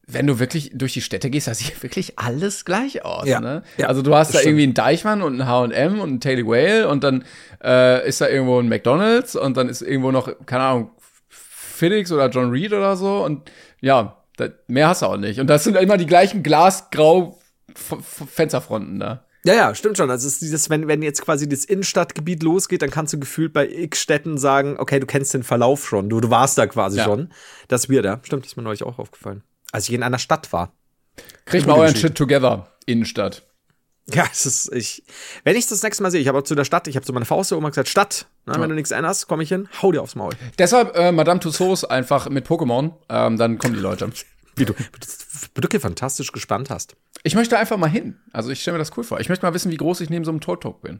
wenn 0.05 0.27
du 0.27 0.37
wirklich 0.37 0.69
durch 0.75 0.93
die 0.93 1.01
Städte 1.01 1.31
gehst, 1.31 1.47
da 1.47 1.55
sieht 1.55 1.81
wirklich 1.81 2.19
alles 2.19 2.65
gleich 2.65 3.03
aus. 3.03 3.27
Ja. 3.27 3.39
Ne? 3.39 3.63
Ja, 3.77 3.87
also 3.87 4.03
du 4.03 4.13
hast 4.13 4.35
da 4.35 4.37
stimmt. 4.37 4.51
irgendwie 4.51 4.63
einen 4.63 4.73
Deichmann 4.75 5.23
und 5.23 5.41
einen 5.41 5.47
H&M 5.49 5.99
und 5.99 6.09
einen 6.09 6.19
Taily 6.19 6.45
Whale 6.45 6.87
und 6.87 7.03
dann 7.03 7.23
äh, 7.63 8.07
ist 8.07 8.21
da 8.21 8.29
irgendwo 8.29 8.59
ein 8.59 8.69
McDonald's 8.69 9.35
und 9.35 9.57
dann 9.57 9.69
ist 9.69 9.81
irgendwo 9.81 10.11
noch, 10.11 10.29
keine 10.45 10.63
Ahnung, 10.65 10.91
Felix 11.83 12.11
oder 12.11 12.29
John 12.29 12.49
Reed 12.51 12.71
oder 12.73 12.95
so 12.95 13.23
und 13.25 13.51
ja, 13.81 14.23
da, 14.37 14.47
mehr 14.67 14.87
hast 14.87 15.01
du 15.01 15.07
auch 15.07 15.17
nicht. 15.17 15.39
Und 15.39 15.47
das 15.47 15.63
sind 15.65 15.75
immer 15.75 15.97
die 15.97 16.05
gleichen 16.05 16.41
glasgrau 16.43 17.39
Fensterfronten 17.75 18.99
da. 18.99 19.25
Ja, 19.45 19.53
ja, 19.53 19.75
stimmt 19.75 19.97
schon. 19.97 20.09
Also 20.09 20.25
es 20.25 20.35
ist 20.35 20.41
dieses, 20.41 20.69
wenn, 20.69 20.87
wenn 20.87 21.01
jetzt 21.01 21.21
quasi 21.21 21.49
das 21.49 21.65
Innenstadtgebiet 21.65 22.43
losgeht, 22.43 22.81
dann 22.81 22.89
kannst 22.89 23.11
du 23.11 23.19
gefühlt 23.19 23.51
bei 23.51 23.67
x 23.67 23.99
Städten 23.99 24.37
sagen, 24.37 24.77
okay, 24.79 25.01
du 25.01 25.05
kennst 25.05 25.33
den 25.33 25.43
Verlauf 25.43 25.85
schon, 25.85 26.09
du, 26.09 26.21
du 26.21 26.29
warst 26.29 26.57
da 26.57 26.65
quasi 26.65 26.99
Ja. 26.99 27.03
schon. 27.03 27.33
Das 27.67 27.83
ist 27.85 27.89
weird, 27.91 28.05
ja. 28.05 28.19
Stimmt, 28.23 28.45
das 28.45 28.53
ist 28.53 28.55
mir 28.55 28.63
neulich 28.63 28.83
auch 28.83 28.99
aufgefallen. 28.99 29.43
Als 29.73 29.89
ich 29.89 29.95
in 29.95 30.03
einer 30.03 30.19
Stadt 30.19 30.53
war. 30.53 30.71
Kriegt 31.45 31.67
mal 31.67 31.77
euren. 31.77 31.95
Shit 31.95 32.15
together, 32.15 32.67
Innenstadt. 32.85 33.43
Ja, 34.13 34.25
es 34.29 34.45
ist, 34.45 34.73
ich, 34.73 35.03
wenn 35.45 35.55
ich 35.55 35.65
das 35.67 35.81
nächste 35.81 36.03
Mal 36.03 36.11
sehe, 36.11 36.19
ich 36.19 36.27
habe 36.27 36.39
auch 36.39 36.43
zu 36.43 36.55
der 36.55 36.65
Stadt, 36.65 36.87
ich 36.87 36.97
habe 36.97 37.05
so 37.05 37.13
meine 37.13 37.25
Faust 37.25 37.49
hier 37.49 37.57
oben 37.57 37.67
gesagt, 37.67 37.87
Stadt, 37.87 38.27
ne, 38.45 38.55
wenn 38.59 38.69
du 38.69 38.75
nichts 38.75 38.91
änderst, 38.91 39.29
komme 39.29 39.43
ich 39.43 39.49
hin, 39.49 39.69
hau 39.81 39.93
dir 39.93 40.01
aufs 40.01 40.15
Maul. 40.15 40.33
Deshalb 40.57 40.95
äh, 40.97 41.13
Madame 41.13 41.39
Tussauds 41.39 41.85
einfach 41.85 42.27
mit 42.29 42.45
Pokémon, 42.45 42.91
ähm, 43.07 43.37
dann 43.37 43.57
kommen 43.57 43.75
die 43.75 43.79
Leute. 43.79 44.11
Wie 44.55 44.65
du, 44.65 44.75
wie 44.75 45.61
du 45.61 45.79
fantastisch 45.79 46.31
gespannt 46.31 46.69
hast. 46.69 46.95
Ich 47.23 47.33
möchte 47.33 47.57
einfach 47.57 47.77
mal 47.77 47.89
hin. 47.89 48.19
Also 48.33 48.51
ich 48.51 48.61
stelle 48.61 48.75
mir 48.77 48.83
das 48.83 48.95
cool 48.95 49.03
vor. 49.03 49.19
Ich 49.19 49.27
möchte 49.27 49.43
mal 49.43 49.53
wissen, 49.55 49.71
wie 49.71 49.77
groß 49.77 50.01
ich 50.01 50.11
neben 50.11 50.25
so 50.25 50.29
einem 50.29 50.41
Toad 50.41 50.79
bin. 50.83 50.99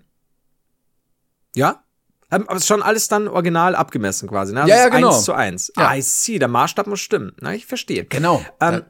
Ja? 1.55 1.83
Ähm, 2.31 2.45
Aber 2.47 2.55
es 2.55 2.63
ist 2.63 2.67
schon 2.67 2.81
alles 2.81 3.07
dann 3.09 3.27
original 3.27 3.75
abgemessen 3.75 4.27
quasi, 4.27 4.53
ne? 4.53 4.61
Also 4.61 4.73
Ja, 4.73 4.79
ja, 4.79 4.89
genau. 4.89 5.13
Eins 5.13 5.23
zu 5.23 5.33
eins. 5.33 5.71
Ja. 5.77 5.89
Ah, 5.89 5.95
I 5.95 6.01
see, 6.01 6.39
der 6.39 6.47
Maßstab 6.47 6.87
muss 6.87 6.99
stimmen. 6.99 7.33
Na, 7.41 7.53
ich 7.53 7.67
verstehe. 7.67 8.05
Genau. 8.05 8.43
Ähm, 8.59 8.73
ja. 8.73 8.81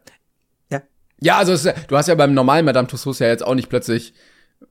Ja, 1.23 1.37
also 1.37 1.53
es, 1.53 1.63
du 1.63 1.97
hast 1.97 2.07
ja 2.07 2.15
beim 2.15 2.33
normalen 2.33 2.65
Madame 2.65 2.87
Tussauds 2.87 3.19
ja 3.19 3.27
jetzt 3.27 3.45
auch 3.45 3.55
nicht 3.55 3.69
plötzlich, 3.69 4.13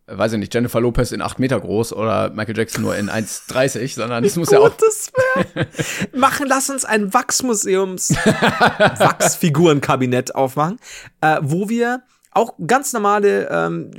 äh, 0.07 0.19
weiß 0.19 0.35
ich 0.35 0.39
nicht, 0.39 0.53
Jennifer 0.53 0.81
Lopez 0.81 1.13
in 1.13 1.23
8 1.23 1.39
Meter 1.39 1.59
groß 1.59 1.95
oder 1.95 2.29
Michael 2.31 2.57
Jackson 2.57 2.83
nur 2.83 2.97
in 2.97 3.09
1,30, 3.09 3.95
sondern 3.95 4.25
es 4.25 4.37
muss 4.37 4.51
ja 4.51 4.59
auch. 4.61 4.71
Wär. 4.71 5.67
Machen, 6.15 6.47
lass 6.47 6.69
uns 6.69 6.85
ein 6.85 7.15
Wachsmuseums 7.15 8.11
Wachsfigurenkabinett 8.15 10.35
aufmachen, 10.35 10.79
äh, 11.21 11.39
wo 11.41 11.69
wir 11.69 12.03
auch 12.33 12.55
ganz 12.67 12.93
normale, 12.93 13.49
ähm, 13.51 13.91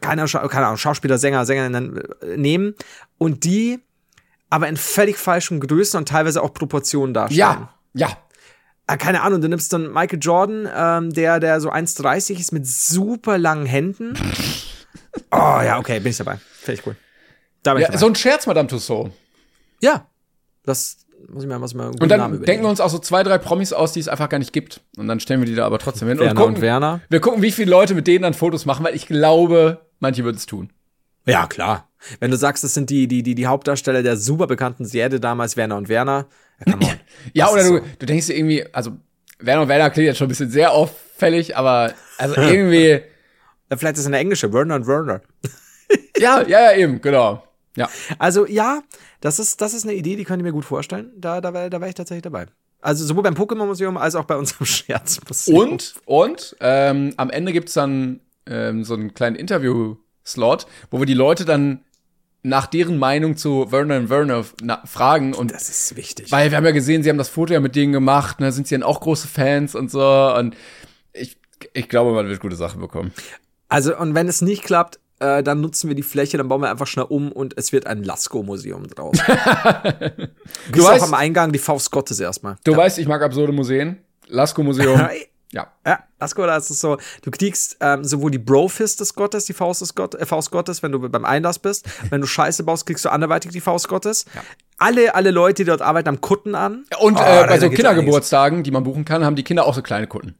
keine, 0.00 0.24
keine 0.26 0.66
Ahnung, 0.66 0.78
Schauspieler, 0.78 1.18
Sänger, 1.18 1.46
Sängerinnen 1.46 2.02
äh, 2.20 2.36
nehmen 2.36 2.74
und 3.18 3.44
die 3.44 3.78
aber 4.50 4.66
in 4.68 4.76
völlig 4.76 5.16
falschen 5.16 5.60
Größen 5.60 5.98
und 5.98 6.08
teilweise 6.08 6.42
auch 6.42 6.52
Proportionen 6.52 7.14
darstellen. 7.14 7.38
Ja, 7.38 7.70
ja. 7.94 8.08
Ah, 8.86 8.96
keine 8.96 9.22
Ahnung, 9.22 9.40
du 9.40 9.48
nimmst 9.48 9.72
dann 9.72 9.92
Michael 9.92 10.18
Jordan, 10.20 10.68
ähm, 10.74 11.12
der, 11.12 11.40
der 11.40 11.60
so 11.60 11.70
1,30 11.70 12.38
ist 12.38 12.52
mit 12.52 12.66
super 12.66 13.38
langen 13.38 13.66
Händen. 13.66 14.14
Oh 15.30 15.60
ja, 15.62 15.78
okay, 15.78 16.00
bin 16.00 16.10
ich 16.10 16.16
dabei. 16.16 16.38
Finde 16.52 16.80
ich 16.80 16.86
cool. 16.86 16.96
Da 17.62 17.74
bin 17.74 17.82
ich 17.82 17.88
ja 17.88 17.88
dabei. 17.88 17.98
so 18.00 18.06
ein 18.06 18.14
Scherz, 18.14 18.46
Madame 18.46 18.66
Tussauds. 18.68 19.10
ja, 19.80 20.06
das 20.64 20.96
muss 21.28 21.42
ich 21.42 21.48
mir, 21.48 21.58
muss 21.58 21.72
ich 21.72 21.76
mir 21.76 21.84
einen 21.84 21.92
Und 21.92 21.98
Namen 22.00 22.08
dann 22.08 22.20
überlegen. 22.30 22.44
denken 22.46 22.64
wir 22.64 22.70
uns 22.70 22.80
auch 22.80 22.88
so 22.88 22.98
zwei, 22.98 23.22
drei 23.22 23.36
Promis 23.36 23.74
aus, 23.74 23.92
die 23.92 24.00
es 24.00 24.08
einfach 24.08 24.28
gar 24.30 24.38
nicht 24.38 24.54
gibt. 24.54 24.80
Und 24.96 25.08
dann 25.08 25.20
stellen 25.20 25.40
wir 25.40 25.46
die 25.46 25.54
da 25.54 25.66
aber 25.66 25.78
trotzdem 25.78 26.08
hin. 26.08 26.18
Werner 26.18 26.30
und, 26.32 26.36
gucken, 26.38 26.54
und 26.56 26.60
Werner. 26.62 27.00
Wir 27.10 27.20
gucken, 27.20 27.42
wie 27.42 27.52
viele 27.52 27.70
Leute 27.70 27.94
mit 27.94 28.06
denen 28.06 28.22
dann 28.22 28.32
Fotos 28.34 28.64
machen, 28.64 28.84
weil 28.86 28.94
ich 28.94 29.06
glaube, 29.06 29.80
manche 30.00 30.24
würden 30.24 30.36
es 30.36 30.46
tun. 30.46 30.72
Ja, 31.26 31.46
klar. 31.46 31.90
Wenn 32.20 32.30
du 32.30 32.36
sagst, 32.38 32.64
das 32.64 32.72
sind 32.74 32.88
die, 32.90 33.06
die, 33.06 33.22
die, 33.22 33.34
die 33.34 33.46
Hauptdarsteller 33.46 34.02
der 34.02 34.16
super 34.16 34.46
bekannten 34.46 34.84
Serie 34.86 35.20
damals, 35.20 35.56
Werner 35.58 35.76
und 35.76 35.88
Werner. 35.88 36.26
Ja. 36.66 36.76
Ja, 37.34 37.50
oder 37.50 37.62
du, 37.62 37.68
so. 37.68 37.80
du 38.00 38.06
denkst 38.06 38.26
dir 38.26 38.36
irgendwie, 38.36 38.66
also 38.74 38.96
Werner 39.38 39.62
und 39.62 39.68
Werner 39.68 39.90
klingt 39.90 40.06
jetzt 40.06 40.18
schon 40.18 40.26
ein 40.26 40.28
bisschen 40.28 40.50
sehr 40.50 40.72
auffällig, 40.72 41.56
aber 41.56 41.94
also 42.18 42.34
irgendwie, 42.40 43.00
Vielleicht 43.76 43.94
ist 43.94 44.02
es 44.02 44.06
eine 44.06 44.18
englische, 44.18 44.52
Werner 44.52 44.76
und 44.76 44.86
Werner. 44.86 45.20
ja, 46.18 46.42
ja, 46.42 46.72
ja, 46.72 46.76
eben, 46.76 47.00
genau. 47.00 47.42
Ja. 47.76 47.88
Also 48.18 48.46
ja, 48.46 48.82
das 49.20 49.38
ist, 49.38 49.60
das 49.60 49.74
ist 49.74 49.84
eine 49.84 49.94
Idee, 49.94 50.16
die 50.16 50.24
könnte 50.24 50.42
ich 50.42 50.44
mir 50.44 50.52
gut 50.52 50.64
vorstellen. 50.64 51.10
Da, 51.16 51.40
da, 51.40 51.50
da 51.50 51.80
wäre 51.80 51.88
ich 51.88 51.94
tatsächlich 51.94 52.22
dabei. 52.22 52.46
Also 52.80 53.04
sowohl 53.04 53.22
beim 53.22 53.34
Pokémon-Museum 53.34 53.96
als 53.96 54.14
auch 54.14 54.24
bei 54.24 54.36
unserem 54.36 54.66
Scherzmuseum. 54.66 55.56
Und, 55.56 55.94
und, 56.04 56.56
ähm, 56.60 57.14
am 57.16 57.30
Ende 57.30 57.52
gibt's 57.52 57.74
dann 57.74 58.20
ähm, 58.46 58.84
so 58.84 58.94
einen 58.94 59.14
kleinen 59.14 59.36
Interview-Slot, 59.36 60.66
wo 60.90 60.98
wir 60.98 61.06
die 61.06 61.14
Leute 61.14 61.44
dann 61.44 61.84
nach 62.44 62.66
deren 62.66 62.98
Meinung 62.98 63.36
zu 63.36 63.70
Werner 63.70 63.96
und 63.98 64.10
Werner 64.10 64.44
fragen 64.84 65.32
und 65.34 65.52
Das 65.52 65.68
ist 65.68 65.96
wichtig. 65.96 66.32
Weil 66.32 66.50
wir 66.50 66.56
haben 66.56 66.64
ja 66.64 66.72
gesehen, 66.72 67.02
sie 67.02 67.10
haben 67.10 67.18
das 67.18 67.28
Foto 67.28 67.52
ja 67.52 67.60
mit 67.60 67.76
denen 67.76 67.92
gemacht, 67.92 68.40
ne, 68.40 68.50
sind 68.52 68.66
sie 68.66 68.74
dann 68.74 68.82
auch 68.82 69.00
große 69.00 69.28
Fans 69.28 69.74
und 69.74 69.90
so. 69.90 70.02
Und 70.36 70.56
ich, 71.12 71.36
ich 71.72 71.88
glaube, 71.88 72.12
man 72.12 72.28
wird 72.28 72.40
gute 72.40 72.56
Sachen 72.56 72.80
bekommen. 72.80 73.12
Also, 73.68 73.96
und 73.96 74.14
wenn 74.14 74.26
es 74.28 74.42
nicht 74.42 74.64
klappt, 74.64 74.98
äh, 75.20 75.42
dann 75.44 75.60
nutzen 75.60 75.88
wir 75.88 75.94
die 75.94 76.02
Fläche, 76.02 76.36
dann 76.36 76.48
bauen 76.48 76.60
wir 76.62 76.70
einfach 76.70 76.88
schnell 76.88 77.06
um 77.08 77.30
und 77.30 77.56
es 77.56 77.72
wird 77.72 77.86
ein 77.86 78.02
Lasko-Museum 78.02 78.88
draus. 78.88 79.16
du 80.72 80.80
weißt- 80.82 80.98
auch 80.98 81.02
am 81.04 81.14
Eingang 81.14 81.52
die 81.52 81.58
Faust 81.60 81.90
Gottes 81.92 82.18
erstmal. 82.18 82.56
Du 82.64 82.76
weißt, 82.76 82.98
ich 82.98 83.06
mag 83.06 83.22
absurde 83.22 83.52
Museen. 83.52 83.98
Lasko-Museum. 84.26 85.00
ja. 85.52 85.70
Ja, 85.86 86.00
Lasko, 86.20 86.46
da 86.46 86.56
ist 86.56 86.70
es 86.70 86.80
so, 86.80 86.96
du 87.22 87.30
kriegst 87.30 87.76
ähm, 87.80 88.04
sowohl 88.04 88.30
die 88.30 88.38
Bro-Fist 88.38 89.00
des 89.00 89.14
Gottes, 89.14 89.44
die 89.44 89.52
Faust 89.52 89.80
des 89.80 89.94
Gott, 89.94 90.14
äh, 90.14 90.24
Faust 90.26 90.50
Gottes, 90.50 90.82
wenn 90.82 90.92
du 90.92 90.98
beim 91.08 91.24
Einlass 91.24 91.58
bist. 91.58 91.86
wenn 92.10 92.20
du 92.20 92.26
Scheiße 92.26 92.62
baust, 92.64 92.86
kriegst 92.86 93.04
du 93.04 93.10
anderweitig 93.10 93.50
die 93.52 93.60
Faust 93.60 93.88
Gottes. 93.88 94.24
Alle, 94.78 95.14
alle 95.14 95.30
Leute, 95.30 95.62
die 95.62 95.68
dort 95.68 95.82
arbeiten, 95.82 96.08
haben 96.08 96.20
Kutten 96.20 96.54
an. 96.54 96.84
Und 97.00 97.16
Oh, 97.16 97.20
äh, 97.22 97.46
bei 97.46 97.54
da 97.54 97.60
so 97.60 97.70
Kindergeburtstagen, 97.70 98.62
die 98.62 98.70
man 98.70 98.82
buchen 98.84 99.04
kann, 99.04 99.24
haben 99.24 99.36
die 99.36 99.44
Kinder 99.44 99.66
auch 99.66 99.74
so 99.74 99.82
kleine 99.82 100.06
einiges. 100.06 100.34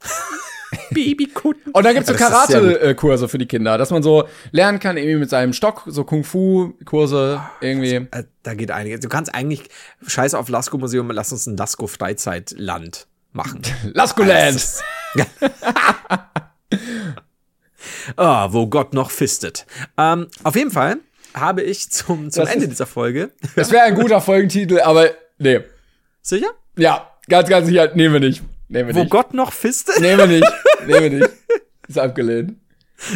Babykutten. 0.90 1.72
Und 1.72 1.84
dann 1.86 1.94
gibt's 1.94 2.08
so 2.08 2.14
Ja, 2.14 2.28
das. 2.30 2.48
Karate-Kurse 2.48 3.28
für 3.28 3.38
die 3.38 3.46
Kinder, 3.46 3.78
dass 3.78 3.90
man 3.90 4.02
so 4.02 4.24
lernen 4.50 4.78
kann, 4.78 4.96
irgendwie 4.96 5.16
mit 5.20 5.30
seinem 5.30 5.52
Stock, 5.54 5.84
so 5.86 6.04
Kung-Fu-Kurse, 6.04 7.40
irgendwie. 7.60 7.94
Äh, 8.10 8.24
Da 8.42 8.54
geht 8.54 8.70
einiges. 8.70 9.00
Du 9.00 9.08
kannst 9.08 9.34
eigentlich 9.34 9.68
Scheiß 10.06 10.34
auf 10.34 10.48
Lasko-Museum, 10.48 11.10
lass 11.10 11.32
uns 11.32 11.46
ein 11.46 11.56
Lasko-Freizeitland 11.56 13.06
machen. 13.38 13.62
Lasko-Land! 13.94 14.62
Ah, 18.16 18.48
wo 18.52 18.66
Gott 18.66 18.94
noch 18.94 19.10
fistet. 19.10 19.66
Ähm, 19.96 20.28
auf 20.42 20.56
jeden 20.56 20.70
Fall 20.70 20.96
habe 21.34 21.62
ich 21.62 21.90
zum, 21.90 22.30
zum 22.30 22.44
Das 22.44 22.52
Ende 22.52 22.64
ist- 22.64 22.70
dieser 22.72 22.86
Folge. 22.86 23.30
Das 23.56 23.70
wäre 23.70 23.84
ein 23.84 23.94
guter 23.94 24.20
Folgentitel, 24.20 24.80
aber 24.80 25.10
nee. 25.38 25.60
Sicher? 26.22 26.48
Ja, 26.76 27.10
ganz, 27.28 27.48
ganz 27.48 27.66
sicher, 27.68 27.94
nehmen 27.94 28.14
wir 28.14 28.20
nicht. 28.20 28.42
Nehmen 28.68 28.88
wir 28.88 28.94
Wo 28.96 29.00
nicht. 29.00 29.10
Gott 29.10 29.34
noch 29.34 29.52
fistet? 29.52 30.00
Nehmen 30.00 30.18
wir 30.18 30.26
nicht. 30.26 30.52
Nehmen 30.86 31.02
wir 31.02 31.10
nicht. 31.20 31.30
Ist 31.86 31.98
abgelehnt. 31.98 32.56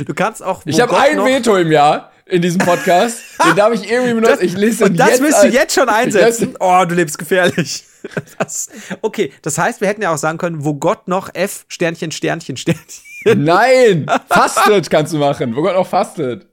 Du 0.06 0.14
kannst 0.14 0.42
auch. 0.42 0.62
Ich 0.64 0.80
habe 0.80 0.96
ein 0.96 1.18
Veto 1.24 1.56
im 1.56 1.72
Jahr 1.72 2.11
in 2.32 2.42
diesem 2.42 2.58
Podcast. 2.60 3.18
Den 3.44 3.56
darf 3.56 3.72
ich 3.74 3.88
irgendwie 3.90 4.14
benutzen. 4.14 4.38
ich 4.44 4.56
lese 4.56 4.84
Und 4.84 4.92
den 4.92 4.96
das 4.98 5.10
jetzt 5.10 5.22
willst 5.22 5.42
du 5.44 5.48
jetzt 5.48 5.74
schon 5.74 5.88
einsetzen? 5.88 6.56
Oh, 6.60 6.84
du 6.88 6.94
lebst 6.94 7.18
gefährlich. 7.18 7.84
Das, 8.36 8.68
okay, 9.00 9.32
das 9.42 9.58
heißt, 9.58 9.80
wir 9.80 9.86
hätten 9.86 10.02
ja 10.02 10.12
auch 10.12 10.18
sagen 10.18 10.36
können, 10.36 10.64
wo 10.64 10.74
Gott 10.74 11.06
noch 11.06 11.32
F, 11.34 11.64
Sternchen, 11.68 12.10
Sternchen, 12.10 12.56
Sternchen. 12.56 13.44
Nein! 13.44 14.10
Fastet 14.28 14.90
kannst 14.90 15.12
du 15.12 15.18
machen. 15.18 15.54
Wo 15.54 15.62
Gott 15.62 15.76
noch 15.76 15.86
fastet. 15.86 16.48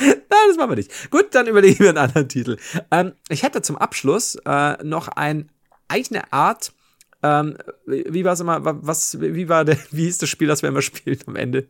Nein, 0.00 0.16
das 0.48 0.56
machen 0.56 0.70
wir 0.70 0.76
nicht. 0.76 1.12
Gut, 1.12 1.26
dann 1.32 1.46
überlegen 1.46 1.78
wir 1.78 1.90
einen 1.90 1.98
anderen 1.98 2.28
Titel. 2.28 2.56
Ähm, 2.90 3.12
ich 3.28 3.44
hätte 3.44 3.62
zum 3.62 3.78
Abschluss 3.78 4.36
äh, 4.44 4.82
noch 4.82 5.06
ein, 5.06 5.48
eine 5.86 6.32
Art, 6.32 6.72
ähm, 7.22 7.56
wie 7.86 8.24
war 8.24 8.32
es 8.32 8.40
immer, 8.40 8.64
wa- 8.64 8.76
was, 8.80 9.20
wie 9.20 9.48
war 9.48 9.64
der, 9.64 9.78
wie 9.92 10.06
hieß 10.06 10.18
das 10.18 10.28
Spiel, 10.28 10.48
das 10.48 10.62
wir 10.62 10.70
immer 10.70 10.82
spielen 10.82 11.20
am 11.28 11.36
Ende? 11.36 11.68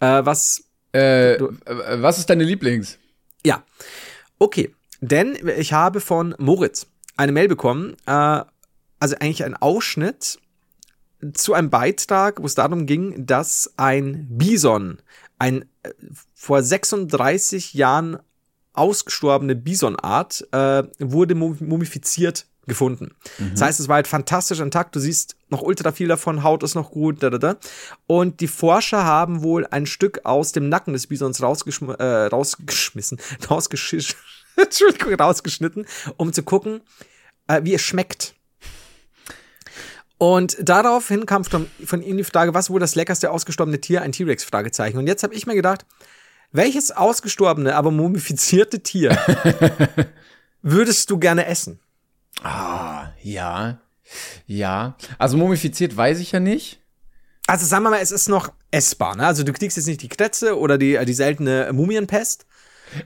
Äh, 0.00 0.24
was, 0.26 0.64
Äh, 0.94 1.38
Du- 1.38 1.56
was 1.66 2.18
ist 2.18 2.30
deine 2.30 2.44
Lieblings? 2.44 2.98
ja. 3.44 3.62
Okay, 4.38 4.74
denn 5.00 5.38
ich 5.58 5.72
habe 5.72 6.00
von 6.00 6.34
Moritz 6.38 6.86
eine 7.16 7.30
Mail 7.32 7.46
bekommen, 7.48 7.94
äh, 8.06 8.10
also 8.98 9.16
eigentlich 9.20 9.44
ein 9.44 9.54
Ausschnitt 9.56 10.38
zu 11.34 11.54
einem 11.54 11.70
Beitrag, 11.70 12.42
wo 12.42 12.46
es 12.46 12.54
darum 12.56 12.84
ging, 12.86 13.26
dass 13.26 13.72
ein 13.76 14.26
Bison, 14.30 14.98
ein 15.38 15.62
äh, 15.84 15.90
vor 16.34 16.62
36 16.62 17.74
Jahren 17.74 18.18
ausgestorbene 18.72 19.54
Bisonart, 19.54 20.46
äh, 20.52 20.82
wurde 20.98 21.34
mum- 21.36 21.56
mumifiziert 21.60 22.46
gefunden. 22.66 23.14
Das 23.52 23.60
heißt, 23.60 23.80
es 23.80 23.88
war 23.88 23.96
halt 23.96 24.08
fantastisch 24.08 24.60
intakt. 24.60 24.94
Du 24.96 25.00
siehst 25.00 25.36
noch 25.48 25.62
ultra 25.62 25.92
viel 25.92 26.08
davon, 26.08 26.42
Haut 26.42 26.62
ist 26.62 26.74
noch 26.74 26.90
gut, 26.90 27.22
da, 27.22 27.30
da, 27.30 27.38
da. 27.38 27.56
Und 28.06 28.40
die 28.40 28.48
Forscher 28.48 29.04
haben 29.04 29.42
wohl 29.42 29.66
ein 29.66 29.86
Stück 29.86 30.20
aus 30.24 30.52
dem 30.52 30.68
Nacken 30.68 30.92
des 30.92 31.06
Bisons 31.06 31.42
rausgeschm 31.42 31.90
äh, 31.90 32.26
rausgeschmissen, 32.26 33.18
Entschuldigung, 34.56 35.14
rausgeschnitten, 35.14 35.86
um 36.16 36.32
zu 36.32 36.42
gucken, 36.42 36.80
äh, 37.48 37.60
wie 37.64 37.74
es 37.74 37.82
schmeckt. 37.82 38.34
Und 40.18 40.56
daraufhin 40.60 41.26
kam 41.26 41.44
von, 41.44 41.68
von 41.84 42.02
ihm 42.02 42.16
die 42.16 42.24
Frage, 42.24 42.54
was 42.54 42.70
wohl 42.70 42.80
das 42.80 42.94
leckerste 42.94 43.30
ausgestorbene 43.30 43.80
Tier? 43.80 44.02
Ein 44.02 44.12
T-Rex? 44.12 44.44
Fragezeichen. 44.44 44.96
Und 44.96 45.06
jetzt 45.06 45.22
habe 45.22 45.34
ich 45.34 45.46
mir 45.46 45.54
gedacht, 45.54 45.84
welches 46.52 46.92
ausgestorbene, 46.92 47.74
aber 47.74 47.90
mumifizierte 47.90 48.80
Tier 48.80 49.18
würdest 50.62 51.10
du 51.10 51.18
gerne 51.18 51.46
essen? 51.46 51.80
Ja. 52.42 53.78
Ja. 54.46 54.96
Also 55.18 55.36
mumifiziert 55.36 55.96
weiß 55.96 56.18
ich 56.20 56.32
ja 56.32 56.40
nicht. 56.40 56.80
Also 57.46 57.66
sagen 57.66 57.84
wir 57.84 57.90
mal, 57.90 58.00
es 58.00 58.10
ist 58.12 58.28
noch 58.28 58.52
essbar. 58.70 59.16
Ne? 59.16 59.26
Also 59.26 59.42
du 59.44 59.52
kriegst 59.52 59.76
jetzt 59.76 59.86
nicht 59.86 60.02
die 60.02 60.08
Kretze 60.08 60.58
oder 60.58 60.78
die, 60.78 60.98
die 61.04 61.14
seltene 61.14 61.70
Mumienpest. 61.72 62.46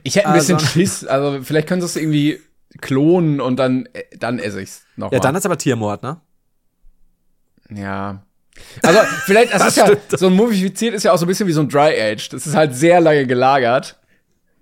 Ich 0.03 0.15
hätte 0.15 0.27
ein 0.27 0.33
bisschen 0.33 0.55
Also- 0.55 0.67
Schiss. 0.67 1.05
Also 1.05 1.41
vielleicht 1.43 1.67
können 1.67 1.81
sie 1.81 1.85
es 1.85 1.95
irgendwie 1.95 2.41
klonen 2.81 3.41
und 3.41 3.57
dann, 3.57 3.87
äh, 3.93 4.03
dann 4.17 4.39
esse 4.39 4.61
ich's 4.61 4.83
noch 4.95 5.11
Ja, 5.11 5.19
dann 5.19 5.35
ist 5.35 5.45
aber 5.45 5.57
Tiermord, 5.57 6.03
ne? 6.03 6.21
Ja. 7.73 8.23
Also, 8.83 8.99
vielleicht, 9.25 9.53
das, 9.53 9.67
ist 9.67 9.77
ja, 9.77 9.89
so 10.17 10.27
ein 10.27 10.33
mumifiziert 10.33 10.93
ist 10.93 11.03
ja 11.03 11.13
auch 11.13 11.17
so 11.17 11.25
ein 11.25 11.27
bisschen 11.27 11.47
wie 11.47 11.53
so 11.53 11.61
ein 11.61 11.69
Dry 11.69 11.99
Age. 11.99 12.29
Das 12.29 12.45
ist 12.45 12.55
halt 12.55 12.75
sehr 12.75 12.99
lange 12.99 13.25
gelagert. 13.25 13.97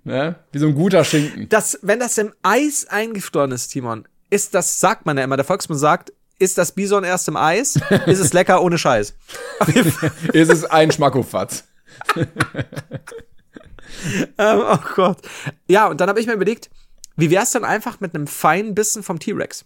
Ne? 0.04 0.36
Wie 0.52 0.58
so 0.58 0.66
ein 0.68 0.74
guter 0.74 1.04
Schinken. 1.04 1.48
Das, 1.48 1.78
wenn 1.82 1.98
das 1.98 2.16
im 2.18 2.32
Eis 2.42 2.86
eingefroren 2.86 3.50
ist, 3.52 3.68
Timon, 3.68 4.06
ist 4.30 4.54
das, 4.54 4.80
sagt 4.80 5.06
man 5.06 5.16
ja 5.18 5.24
immer, 5.24 5.36
der 5.36 5.44
Volksmund 5.44 5.80
sagt, 5.80 6.12
ist 6.38 6.56
das 6.58 6.72
Bison 6.72 7.02
erst 7.04 7.26
im 7.28 7.36
Eis, 7.36 7.76
ist 8.06 8.20
es 8.20 8.32
lecker 8.32 8.62
ohne 8.62 8.78
Scheiß. 8.78 9.14
ist 10.32 10.50
es 10.50 10.64
ein 10.64 10.92
Schmackofatz. 10.92 11.64
Ähm, 14.38 14.62
oh 14.64 14.78
Gott. 14.94 15.18
Ja, 15.68 15.88
und 15.88 16.00
dann 16.00 16.08
habe 16.08 16.20
ich 16.20 16.26
mir 16.26 16.34
überlegt, 16.34 16.70
wie 17.16 17.30
wär's 17.30 17.52
denn 17.52 17.64
einfach 17.64 18.00
mit 18.00 18.14
einem 18.14 18.26
feinen 18.26 18.74
Bissen 18.74 19.02
vom 19.02 19.18
T-Rex? 19.18 19.64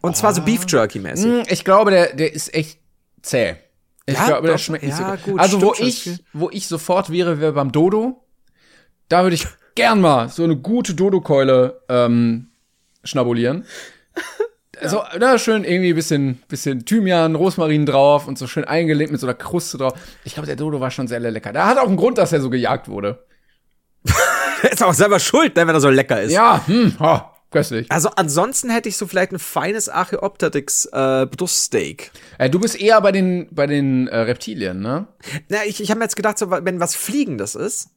Und 0.00 0.16
zwar 0.16 0.34
so 0.34 0.42
Beef 0.42 0.64
Jerky 0.68 0.98
mäßig. 0.98 1.24
Hm, 1.24 1.42
Ich 1.48 1.64
glaube, 1.64 1.90
der, 1.92 2.14
der 2.14 2.32
ist 2.32 2.52
echt 2.52 2.78
zäh. 3.22 3.56
Ich 4.06 4.16
Ja, 4.16 4.26
glaube, 4.26 4.48
der 4.48 4.58
schmeckt 4.58 4.84
nicht 4.84 4.98
ja, 4.98 5.16
so 5.16 5.30
gut. 5.30 5.40
Also, 5.40 5.62
wo 5.62 5.72
ich, 5.78 6.10
wo 6.32 6.50
ich 6.50 6.66
sofort 6.66 7.10
wäre, 7.10 7.40
wäre 7.40 7.52
beim 7.52 7.70
Dodo. 7.70 8.24
Da 9.08 9.22
würde 9.22 9.34
ich 9.36 9.46
gern 9.76 10.00
mal 10.00 10.28
so 10.28 10.42
eine 10.42 10.56
gute 10.56 10.94
Dodo-Keule 10.94 11.80
ähm, 11.88 12.50
schnabulieren. 13.04 13.64
So, 14.84 15.02
na, 15.18 15.38
schön 15.38 15.64
irgendwie 15.64 15.90
ein 15.90 15.94
bisschen, 15.94 16.42
bisschen 16.48 16.84
Thymian, 16.84 17.36
Rosmarin 17.36 17.86
drauf 17.86 18.26
und 18.26 18.36
so 18.36 18.46
schön 18.46 18.64
eingelegt 18.64 19.12
mit 19.12 19.20
so 19.20 19.26
einer 19.26 19.34
Kruste 19.34 19.78
drauf. 19.78 19.92
Ich 20.24 20.34
glaube, 20.34 20.46
der 20.46 20.56
Dodo 20.56 20.80
war 20.80 20.90
schon 20.90 21.06
sehr 21.06 21.20
lecker. 21.20 21.52
Der 21.52 21.66
hat 21.66 21.78
auch 21.78 21.86
einen 21.86 21.96
Grund, 21.96 22.18
dass 22.18 22.32
er 22.32 22.40
so 22.40 22.50
gejagt 22.50 22.88
wurde. 22.88 23.24
Der 24.62 24.72
ist 24.72 24.82
auch 24.82 24.94
selber 24.94 25.20
schuld, 25.20 25.56
ne, 25.56 25.66
wenn 25.66 25.74
er 25.74 25.80
so 25.80 25.90
lecker 25.90 26.20
ist. 26.22 26.32
Ja, 26.32 26.66
hm, 26.66 26.96
ha, 27.00 27.32
köstlich. 27.50 27.90
Also 27.90 28.10
ansonsten 28.16 28.70
hätte 28.70 28.88
ich 28.88 28.96
so 28.96 29.06
vielleicht 29.06 29.32
ein 29.32 29.38
feines 29.38 29.88
Archaeopteryx 29.88 30.86
äh, 30.86 31.26
Bruststeak. 31.26 32.10
Äh, 32.38 32.48
du 32.48 32.58
bist 32.58 32.80
eher 32.80 33.00
bei 33.00 33.12
den, 33.12 33.48
bei 33.50 33.66
den 33.66 34.08
äh, 34.08 34.16
Reptilien, 34.18 34.80
ne? 34.80 35.06
Na, 35.48 35.64
ich, 35.64 35.80
ich 35.80 35.90
habe 35.90 35.98
mir 35.98 36.04
jetzt 36.04 36.16
gedacht, 36.16 36.38
so, 36.38 36.50
wenn 36.50 36.80
was 36.80 36.94
Fliegendes 36.96 37.54
ist, 37.54 37.90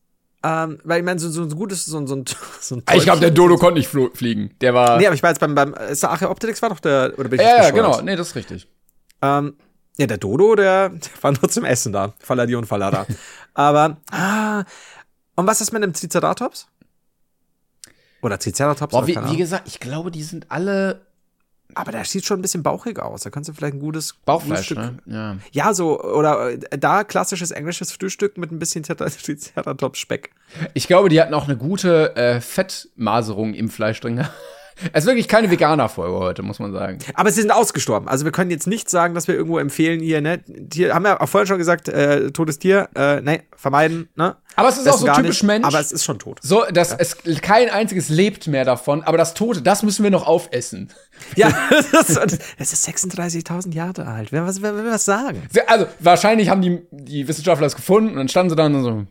ähm, 0.47 0.77
weil 0.83 0.99
ich 0.99 1.05
meine, 1.05 1.19
so, 1.19 1.29
so 1.31 1.41
ein 1.41 1.49
gutes, 1.49 1.85
so, 1.85 1.97
ein- 1.97 2.05
so 2.05 2.15
ein, 2.17 2.25
so 2.61 2.75
ein 2.75 2.83
Ich 2.93 3.03
glaube, 3.03 3.19
der 3.19 3.31
Dodo 3.31 3.57
konnte 3.57 3.79
nicht 3.79 3.89
fliegen. 3.89 4.51
Der 4.61 4.75
war. 4.75 4.97
Nee, 4.97 5.07
aber 5.07 5.15
ich 5.15 5.23
war 5.23 5.31
jetzt 5.31 5.39
beim, 5.39 5.55
beim 5.55 5.73
ist 5.73 6.03
der 6.03 6.11
Archaeopteryx 6.11 6.61
war 6.61 6.69
doch 6.69 6.79
der, 6.79 7.13
oder 7.17 7.29
bin 7.29 7.39
ich 7.39 7.45
ja, 7.45 7.63
ja, 7.63 7.71
genau. 7.71 7.99
Nee, 8.01 8.15
das 8.15 8.27
ist 8.29 8.35
richtig. 8.35 8.67
Ähm, 9.23 9.55
ja, 9.97 10.05
der 10.05 10.17
Dodo, 10.17 10.55
der, 10.55 10.89
der 10.89 10.99
war 11.21 11.31
nur 11.31 11.49
zum 11.49 11.65
Essen 11.65 11.93
da. 11.93 12.13
Falladi 12.19 12.53
und 12.55 12.65
Fallada. 12.65 13.07
Aber, 13.55 13.97
ah, 14.11 14.63
und 15.35 15.47
was 15.47 15.61
ist 15.61 15.71
mit 15.71 15.81
einem 15.81 15.93
Triceratops? 15.93 16.67
Oder 18.21 18.37
Triceratops? 18.37 18.91
Boah, 18.91 19.07
wie, 19.07 19.15
wie 19.31 19.37
gesagt, 19.37 19.67
ich 19.67 19.79
glaube, 19.79 20.11
die 20.11 20.23
sind 20.23 20.51
alle 20.51 21.04
Aber 21.73 21.91
der 21.91 22.05
sieht 22.05 22.25
schon 22.25 22.39
ein 22.39 22.41
bisschen 22.41 22.63
bauchig 22.63 22.99
aus. 22.99 23.23
Da 23.23 23.29
kannst 23.29 23.49
du 23.49 23.53
vielleicht 23.53 23.73
ein 23.73 23.79
gutes 23.79 24.13
Bauchfleisch, 24.25 24.67
Frühstück- 24.71 24.77
ne? 24.77 24.97
Ja. 25.05 25.37
Ja, 25.51 25.73
so, 25.73 26.01
oder 26.01 26.51
äh, 26.51 26.59
da 26.77 27.03
klassisches 27.03 27.51
englisches 27.51 27.91
Frühstück 27.91 28.37
mit 28.37 28.51
ein 28.51 28.59
bisschen 28.59 28.83
Triceratops-Speck. 28.83 30.31
Ich 30.73 30.87
glaube, 30.87 31.09
die 31.09 31.19
hatten 31.19 31.33
auch 31.33 31.45
eine 31.45 31.57
gute 31.57 32.15
äh, 32.15 32.39
Fettmaserung 32.39 33.53
im 33.53 33.69
Fleisch 33.69 33.99
drin. 33.99 34.25
Es 34.91 35.05
ist 35.05 35.07
wirklich 35.07 35.29
keine 35.29 35.49
Veganer-Folge 35.49 36.17
heute, 36.17 36.43
muss 36.43 36.59
man 36.59 36.73
sagen. 36.73 36.99
Aber 37.13 37.31
sie 37.31 37.39
sind 37.39 37.51
ausgestorben. 37.51 38.09
Also 38.09 38.25
wir 38.25 38.33
können 38.33 38.51
jetzt 38.51 38.67
nicht 38.67 38.89
sagen, 38.89 39.15
dass 39.15 39.25
wir 39.29 39.33
irgendwo 39.33 39.57
empfehlen 39.57 40.01
hier, 40.01 40.19
ne? 40.19 40.43
Tier, 40.69 40.93
haben 40.93 41.03
wir 41.05 41.21
auch 41.21 41.29
vorher 41.29 41.47
schon 41.47 41.59
gesagt, 41.59 41.87
äh, 41.87 42.29
totes 42.31 42.59
Tier, 42.59 42.89
äh, 42.93 43.21
ne, 43.21 43.43
vermeiden, 43.55 44.09
ne? 44.15 44.35
Aber 44.55 44.69
es 44.69 44.77
ist 44.77 44.87
auch 44.87 44.97
so 44.97 45.07
typisch 45.07 45.41
nicht, 45.41 45.43
Mensch. 45.43 45.65
Aber 45.65 45.79
es 45.79 45.91
ist 45.91 46.03
schon 46.03 46.19
tot. 46.19 46.39
So, 46.41 46.63
dass 46.71 46.93
es 46.93 47.17
kein 47.41 47.69
einziges 47.69 48.09
lebt 48.09 48.47
mehr 48.47 48.65
davon, 48.65 49.03
aber 49.03 49.17
das 49.17 49.33
Tote, 49.33 49.61
das 49.61 49.83
müssen 49.83 50.03
wir 50.03 50.11
noch 50.11 50.25
aufessen. 50.25 50.91
Ja, 51.37 51.49
das 51.93 52.09
ist, 52.09 52.39
das 52.59 52.73
ist 52.73 52.87
36.000 52.89 53.73
Jahre 53.73 54.05
alt. 54.05 54.33
Wer, 54.33 54.45
was, 54.45 54.61
wer 54.61 54.75
will 54.75 54.85
was 54.85 55.05
sagen? 55.05 55.47
Also, 55.65 55.87
wahrscheinlich 55.99 56.49
haben 56.49 56.61
die, 56.61 56.85
die 56.91 57.25
Wissenschaftler 57.25 57.65
es 57.65 57.75
gefunden 57.75 58.09
und 58.09 58.17
dann 58.17 58.27
standen 58.27 58.49
sie 58.49 58.55
da 58.57 58.65
und 58.65 58.83
so. 58.83 59.07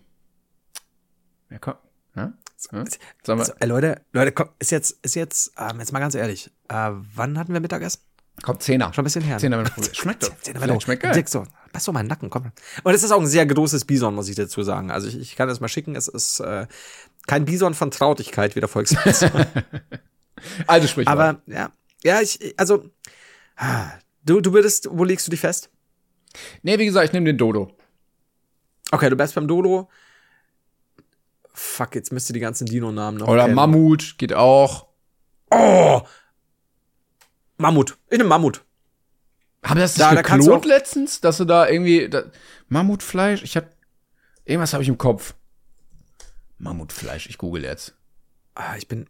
Ja, 1.50 1.58
komm. 1.58 1.74
Ja? 2.14 2.34
Ja? 2.72 2.84
Also, 3.26 3.52
äh, 3.58 3.66
Leute, 3.66 4.02
Leute, 4.12 4.32
komm, 4.32 4.50
ist 4.58 4.70
jetzt, 4.70 4.98
ist 5.02 5.14
jetzt, 5.14 5.52
ähm, 5.58 5.78
jetzt 5.78 5.92
mal 5.92 6.00
ganz 6.00 6.14
ehrlich, 6.14 6.50
äh, 6.68 6.90
wann 7.14 7.38
hatten 7.38 7.54
wir 7.54 7.60
Mittagessen? 7.60 8.02
Kommt 8.42 8.62
Zehner. 8.62 8.92
Schon 8.92 9.02
ein 9.02 9.04
bisschen 9.04 9.22
her. 9.22 9.38
Zehner, 9.38 9.58
wenn 9.58 9.64
du. 9.64 9.72
Schmeckt 9.94 10.24
doch. 10.24 10.38
Zehner, 10.40 10.60
Vielleicht 10.60 10.82
Schmeckt 10.82 11.02
geil. 11.02 11.14
Dick 11.14 11.28
so. 11.28 11.46
Pass 11.72 11.84
so 11.84 11.92
meinen 11.92 12.08
Nacken, 12.08 12.30
komm. 12.30 12.52
Und 12.82 12.94
es 12.94 13.02
ist 13.02 13.10
auch 13.10 13.20
ein 13.20 13.26
sehr 13.26 13.46
großes 13.46 13.84
Bison, 13.84 14.14
muss 14.14 14.28
ich 14.28 14.36
dazu 14.36 14.62
sagen. 14.62 14.90
Also 14.90 15.08
ich, 15.08 15.18
ich 15.18 15.36
kann 15.36 15.48
das 15.48 15.60
mal 15.60 15.68
schicken. 15.68 15.96
Es 15.96 16.08
ist 16.08 16.40
äh, 16.40 16.66
kein 17.26 17.44
Bison 17.44 17.74
von 17.74 17.90
Trautigkeit, 17.90 18.54
wie 18.54 18.60
der 18.60 18.68
Volkswirt 18.68 19.16
sagt. 19.16 19.46
Also 20.66 20.88
sprich 20.88 21.08
Aber 21.08 21.40
ja, 21.46 21.72
ja, 22.02 22.20
ich, 22.20 22.54
also 22.58 22.90
ah, 23.56 23.86
du, 24.24 24.40
du 24.40 24.52
würdest, 24.52 24.88
wo 24.90 25.04
legst 25.04 25.26
du 25.26 25.30
dich 25.30 25.40
fest? 25.40 25.70
Nee, 26.62 26.78
wie 26.78 26.84
gesagt, 26.84 27.06
ich 27.06 27.12
nehme 27.12 27.24
den 27.24 27.38
Dodo. 27.38 27.70
Okay, 28.90 29.08
du 29.08 29.16
bleibst 29.16 29.34
beim 29.36 29.48
Dodo. 29.48 29.88
Fuck, 31.52 31.94
jetzt 31.94 32.12
müsste 32.12 32.32
die 32.32 32.40
ganzen 32.40 32.66
Dino-Namen 32.66 33.18
noch. 33.18 33.28
Oder 33.28 33.44
kennen. 33.44 33.54
Mammut 33.54 34.18
geht 34.18 34.34
auch. 34.34 34.88
Oh! 35.50 36.02
Mammut. 37.56 37.96
Ich 38.10 38.18
nehme 38.18 38.28
Mammut. 38.28 38.64
Haben 39.62 39.80
das 39.80 39.94
Da- 39.94 40.14
da 40.14 40.22
geklont 40.22 40.64
du 40.64 40.68
letztens, 40.68 41.20
dass 41.20 41.38
du 41.38 41.44
da 41.44 41.68
irgendwie 41.68 42.08
da, 42.08 42.24
Mammutfleisch? 42.68 43.42
Ich 43.42 43.56
hab 43.56 43.66
irgendwas 44.44 44.72
habe 44.72 44.82
ich 44.82 44.88
im 44.88 44.98
Kopf. 44.98 45.34
Mammutfleisch, 46.58 47.26
ich 47.28 47.38
google 47.38 47.64
jetzt. 47.64 47.94
Ah, 48.54 48.76
ich 48.76 48.88
bin. 48.88 49.06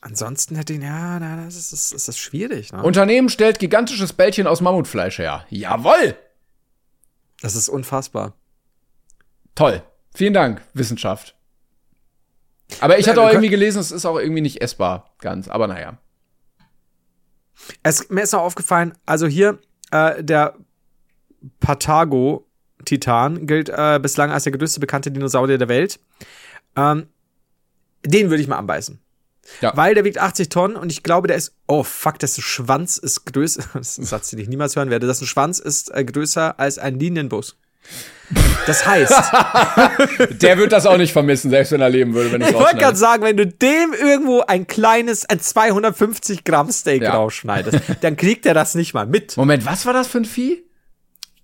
Ansonsten 0.00 0.54
hätte 0.54 0.74
ich, 0.74 0.80
ja, 0.80 1.18
na, 1.18 1.44
das 1.44 1.56
ist, 1.56 1.92
das 1.92 2.08
ist, 2.08 2.18
schwierig, 2.18 2.72
ne? 2.72 2.82
Unternehmen 2.82 3.28
stellt 3.28 3.58
gigantisches 3.58 4.12
Bällchen 4.12 4.46
aus 4.46 4.60
Mammutfleisch 4.60 5.18
her. 5.18 5.44
Jawoll! 5.50 6.16
das 7.40 7.54
ist 7.54 7.68
unfassbar. 7.68 8.34
Toll. 9.54 9.82
Vielen 10.14 10.34
Dank, 10.34 10.60
Wissenschaft. 10.74 11.36
Aber 12.80 12.98
ich 12.98 13.08
hatte 13.08 13.20
auch 13.22 13.30
irgendwie 13.30 13.48
gelesen, 13.48 13.78
es 13.80 13.92
ist 13.92 14.04
auch 14.06 14.18
irgendwie 14.18 14.40
nicht 14.40 14.60
essbar 14.60 15.14
ganz. 15.18 15.48
Aber 15.48 15.66
naja. 15.68 15.98
Es, 17.82 18.08
mir 18.10 18.22
ist 18.22 18.32
noch 18.32 18.42
aufgefallen, 18.42 18.94
also 19.06 19.26
hier, 19.26 19.58
äh, 19.90 20.22
der 20.22 20.54
Patago-Titan 21.60 23.46
gilt 23.46 23.68
äh, 23.68 23.98
bislang 24.00 24.30
als 24.30 24.44
der 24.44 24.52
größte 24.52 24.80
bekannte 24.80 25.10
Dinosaurier 25.10 25.58
der 25.58 25.68
Welt. 25.68 26.00
Ähm, 26.76 27.08
den 28.04 28.30
würde 28.30 28.42
ich 28.42 28.48
mal 28.48 28.58
anbeißen. 28.58 29.00
Ja. 29.60 29.76
Weil 29.76 29.94
der 29.94 30.04
wiegt 30.04 30.18
80 30.18 30.50
Tonnen 30.50 30.76
und 30.76 30.92
ich 30.92 31.02
glaube, 31.02 31.26
der 31.26 31.36
ist, 31.36 31.54
oh 31.66 31.82
fuck, 31.82 32.18
dessen 32.18 32.42
Schwanz 32.42 32.98
ist 32.98 33.24
größer, 33.24 33.64
das 33.74 33.90
ist 33.90 33.98
ein 33.98 34.04
Satz, 34.04 34.30
den 34.30 34.38
ich 34.38 34.48
niemals 34.48 34.76
hören 34.76 34.90
werde, 34.90 35.06
dessen 35.06 35.26
Schwanz 35.26 35.58
ist 35.58 35.94
äh, 35.94 36.04
größer 36.04 36.58
als 36.58 36.78
ein 36.78 36.98
Linienbus. 36.98 37.56
Das 38.66 38.86
heißt, 38.86 39.12
Der 40.42 40.58
wird 40.58 40.72
das 40.72 40.84
auch 40.84 40.98
nicht 40.98 41.12
vermissen, 41.14 41.48
selbst 41.50 41.72
wenn 41.72 41.80
er 41.80 41.88
leben 41.88 42.12
würde, 42.12 42.32
wenn 42.32 42.42
ich 42.42 42.48
ich 42.48 42.54
wollte 42.54 42.76
gerade 42.76 42.96
sagen, 42.98 43.22
wenn 43.22 43.38
du 43.38 43.46
dem 43.46 43.94
irgendwo 43.98 44.42
ein 44.42 44.66
kleines, 44.66 45.24
ein 45.24 45.40
250 45.40 46.44
Gramm 46.44 46.70
Steak 46.70 47.00
Ja. 47.02 47.14
rausschneidest, 47.14 47.80
dann 48.02 48.16
kriegt 48.18 48.44
er 48.44 48.52
das 48.52 48.74
nicht 48.74 48.92
mal 48.92 49.06
mit. 49.06 49.36
Moment, 49.38 49.64
was 49.64 49.86
war 49.86 49.94
das 49.94 50.08
für 50.08 50.18
ein 50.18 50.26
Vieh? 50.26 50.62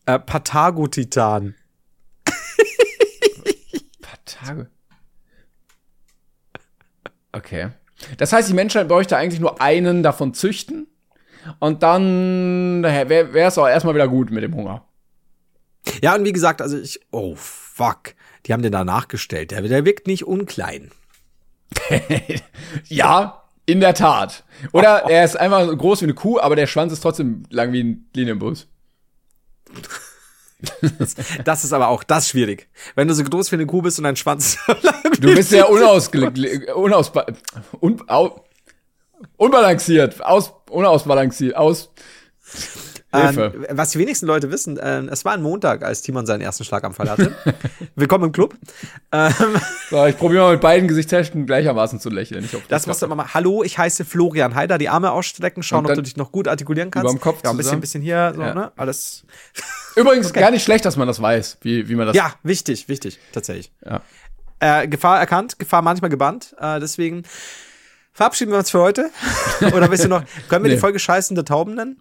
Äh, 0.04 0.18
Patago-Titan. 0.18 1.54
Paar 4.02 4.18
Tage. 4.26 4.66
Okay. 7.32 7.68
Das 8.18 8.34
heißt, 8.34 8.50
die 8.50 8.54
Menschheit 8.54 8.88
bräuchte 8.88 9.16
eigentlich 9.16 9.40
nur 9.40 9.62
einen 9.62 10.02
davon 10.02 10.34
züchten. 10.34 10.86
Und 11.58 11.82
dann 11.82 12.82
wäre 12.82 13.46
es 13.46 13.56
auch 13.56 13.66
erstmal 13.68 13.94
wieder 13.94 14.08
gut 14.08 14.30
mit 14.30 14.42
dem 14.42 14.54
Hunger. 14.54 14.84
Ja, 16.04 16.14
und 16.16 16.26
wie 16.26 16.34
gesagt, 16.34 16.60
also 16.60 16.76
ich, 16.76 17.00
oh 17.12 17.34
fuck, 17.34 18.12
die 18.44 18.52
haben 18.52 18.62
den 18.62 18.72
da 18.72 18.84
nachgestellt. 18.84 19.52
Der, 19.52 19.62
der 19.62 19.86
wirkt 19.86 20.06
nicht 20.06 20.26
unklein. 20.26 20.90
Ja, 22.88 23.44
in 23.64 23.80
der 23.80 23.94
Tat. 23.94 24.44
Oder 24.72 25.04
er 25.08 25.24
ist 25.24 25.36
einfach 25.36 25.64
so 25.64 25.74
groß 25.74 26.02
wie 26.02 26.04
eine 26.04 26.12
Kuh, 26.12 26.38
aber 26.38 26.56
der 26.56 26.66
Schwanz 26.66 26.92
ist 26.92 27.00
trotzdem 27.00 27.44
lang 27.48 27.72
wie 27.72 27.82
ein 27.82 28.06
Linienbus. 28.14 28.66
Das 31.42 31.64
ist 31.64 31.72
aber 31.72 31.88
auch 31.88 32.04
das 32.04 32.28
schwierig. 32.28 32.68
Wenn 32.94 33.08
du 33.08 33.14
so 33.14 33.24
groß 33.24 33.50
wie 33.50 33.56
eine 33.56 33.66
Kuh 33.66 33.80
bist 33.80 33.96
und 33.96 34.04
dein 34.04 34.16
Schwanz 34.16 34.58
so 34.66 34.72
lang 34.82 35.12
Du 35.18 35.34
bist 35.34 35.48
sehr 35.48 35.70
unausge 35.70 36.74
unausba 36.74 37.24
un 37.80 38.02
au 38.08 38.44
unbalanciert, 39.38 40.22
aus 40.22 40.52
unausbalanciert, 40.68 41.56
aus. 41.56 41.90
Ähm, 43.14 43.66
was 43.70 43.90
die 43.90 43.98
wenigsten 43.98 44.26
Leute 44.26 44.50
wissen, 44.50 44.76
äh, 44.76 45.00
es 45.06 45.24
war 45.24 45.32
ein 45.34 45.42
Montag, 45.42 45.84
als 45.84 46.02
Timon 46.02 46.26
seinen 46.26 46.40
ersten 46.40 46.64
Schlaganfall 46.64 47.08
hatte. 47.08 47.34
Willkommen 47.94 48.24
im 48.24 48.32
Club. 48.32 48.56
Ähm, 49.12 49.32
So, 49.90 50.04
ich 50.06 50.16
probiere 50.18 50.42
mal 50.44 50.52
mit 50.52 50.60
beiden 50.60 50.88
Gesichtshälften 50.88 51.46
gleichermaßen 51.46 52.00
zu 52.00 52.10
lächeln. 52.10 52.44
Ich 52.44 52.52
hoffe, 52.52 52.64
das 52.68 52.86
musst 52.86 53.02
du 53.02 53.06
immer 53.06 53.14
mal. 53.14 53.32
Hallo, 53.34 53.62
ich 53.62 53.78
heiße 53.78 54.04
Florian 54.04 54.54
Heider. 54.54 54.78
Die 54.78 54.88
Arme 54.88 55.12
ausstrecken, 55.12 55.62
schauen, 55.62 55.86
ob 55.86 55.94
du 55.94 56.02
dich 56.02 56.16
noch 56.16 56.32
gut 56.32 56.48
artikulieren 56.48 56.90
kannst. 56.90 57.04
überm 57.08 57.20
Kopf 57.20 57.40
ja, 57.44 57.50
ein 57.50 57.56
bisschen, 57.56 57.80
bisschen 57.80 58.02
hier, 58.02 58.32
so, 58.34 58.42
Ja. 58.42 58.54
ne? 58.54 58.72
Alles. 58.76 59.24
Übrigens 59.94 60.32
gar 60.32 60.50
nicht 60.50 60.64
schlecht, 60.64 60.84
dass 60.84 60.96
man 60.96 61.06
das 61.06 61.22
weiß, 61.22 61.58
wie, 61.62 61.88
wie 61.88 61.94
man 61.94 62.06
das. 62.08 62.16
Ja, 62.16 62.34
wichtig, 62.42 62.88
wichtig, 62.88 63.18
tatsächlich. 63.32 63.70
Ja. 63.84 64.00
Äh, 64.60 64.88
Gefahr 64.88 65.18
erkannt, 65.20 65.58
Gefahr 65.58 65.82
manchmal 65.82 66.10
gebannt. 66.10 66.54
Äh, 66.58 66.80
deswegen 66.80 67.22
verabschieden 68.12 68.50
wir 68.52 68.58
uns 68.58 68.70
für 68.70 68.80
heute. 68.80 69.10
Oder 69.60 69.90
willst 69.90 70.04
du 70.04 70.08
noch, 70.08 70.22
können 70.48 70.64
wir 70.64 70.68
Nee. 70.70 70.76
die 70.76 70.80
Folge 70.80 70.98
scheißende 70.98 71.44
Tauben 71.44 71.74
nennen? 71.74 72.00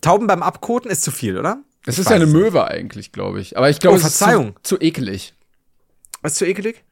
Tauben 0.00 0.26
beim 0.26 0.42
Abkoten 0.42 0.90
ist 0.90 1.02
zu 1.02 1.10
viel, 1.10 1.38
oder? 1.38 1.58
Ich 1.86 1.98
ist 1.98 2.08
ja 2.08 2.16
eine 2.16 2.24
es. 2.24 2.32
Möwe 2.32 2.66
eigentlich, 2.66 3.12
glaube 3.12 3.40
ich. 3.40 3.56
Aber 3.58 3.68
ich 3.70 3.78
glaube, 3.80 3.96
Oh, 3.96 3.98
es 4.00 4.04
ist 4.06 4.18
Verzeihung. 4.18 4.56
zu, 4.62 4.76
zu 4.76 4.82
ekelig. 4.82 5.34
Ist 6.22 6.36
zu 6.36 6.46
ekelig? 6.46 6.82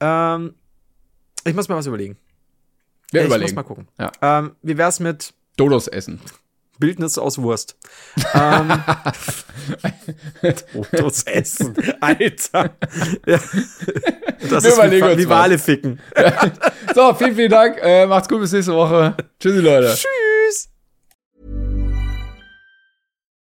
Ähm, 0.00 0.54
ich 1.44 1.54
muss 1.54 1.68
mal 1.68 1.76
was 1.76 1.86
überlegen. 1.86 2.16
Wir 3.12 3.20
ich 3.22 3.26
überlegen. 3.26 3.50
muss 3.50 3.54
mal 3.54 3.62
gucken. 3.62 3.88
Ja. 3.98 4.10
Ähm, 4.22 4.56
wie 4.62 4.76
wär's 4.76 4.98
mit 5.00 5.34
Dodos 5.56 5.86
essen. 5.88 6.20
Bildnis 6.78 7.18
aus 7.18 7.36
Wurst? 7.38 7.76
ähm, 8.34 8.72
Fotos 10.72 11.22
essen. 11.24 11.74
Alter. 12.00 12.70
Ja. 13.26 13.38
Das 14.48 14.64
Wir 14.64 14.70
ist 14.70 14.74
überlegen 14.78 15.06
wie, 15.06 15.10
uns 15.12 15.18
wie. 15.22 15.28
Wale 15.28 15.58
ficken. 15.58 16.00
So, 16.94 17.14
vielen, 17.14 17.34
vielen 17.36 17.50
Dank. 17.50 17.78
Äh, 17.82 18.06
macht's 18.06 18.28
gut, 18.28 18.40
bis 18.40 18.52
nächste 18.52 18.72
Woche. 18.74 19.14
Tschüssi, 19.38 19.58
Leute. 19.58 19.88
Tschüss. 19.88 20.06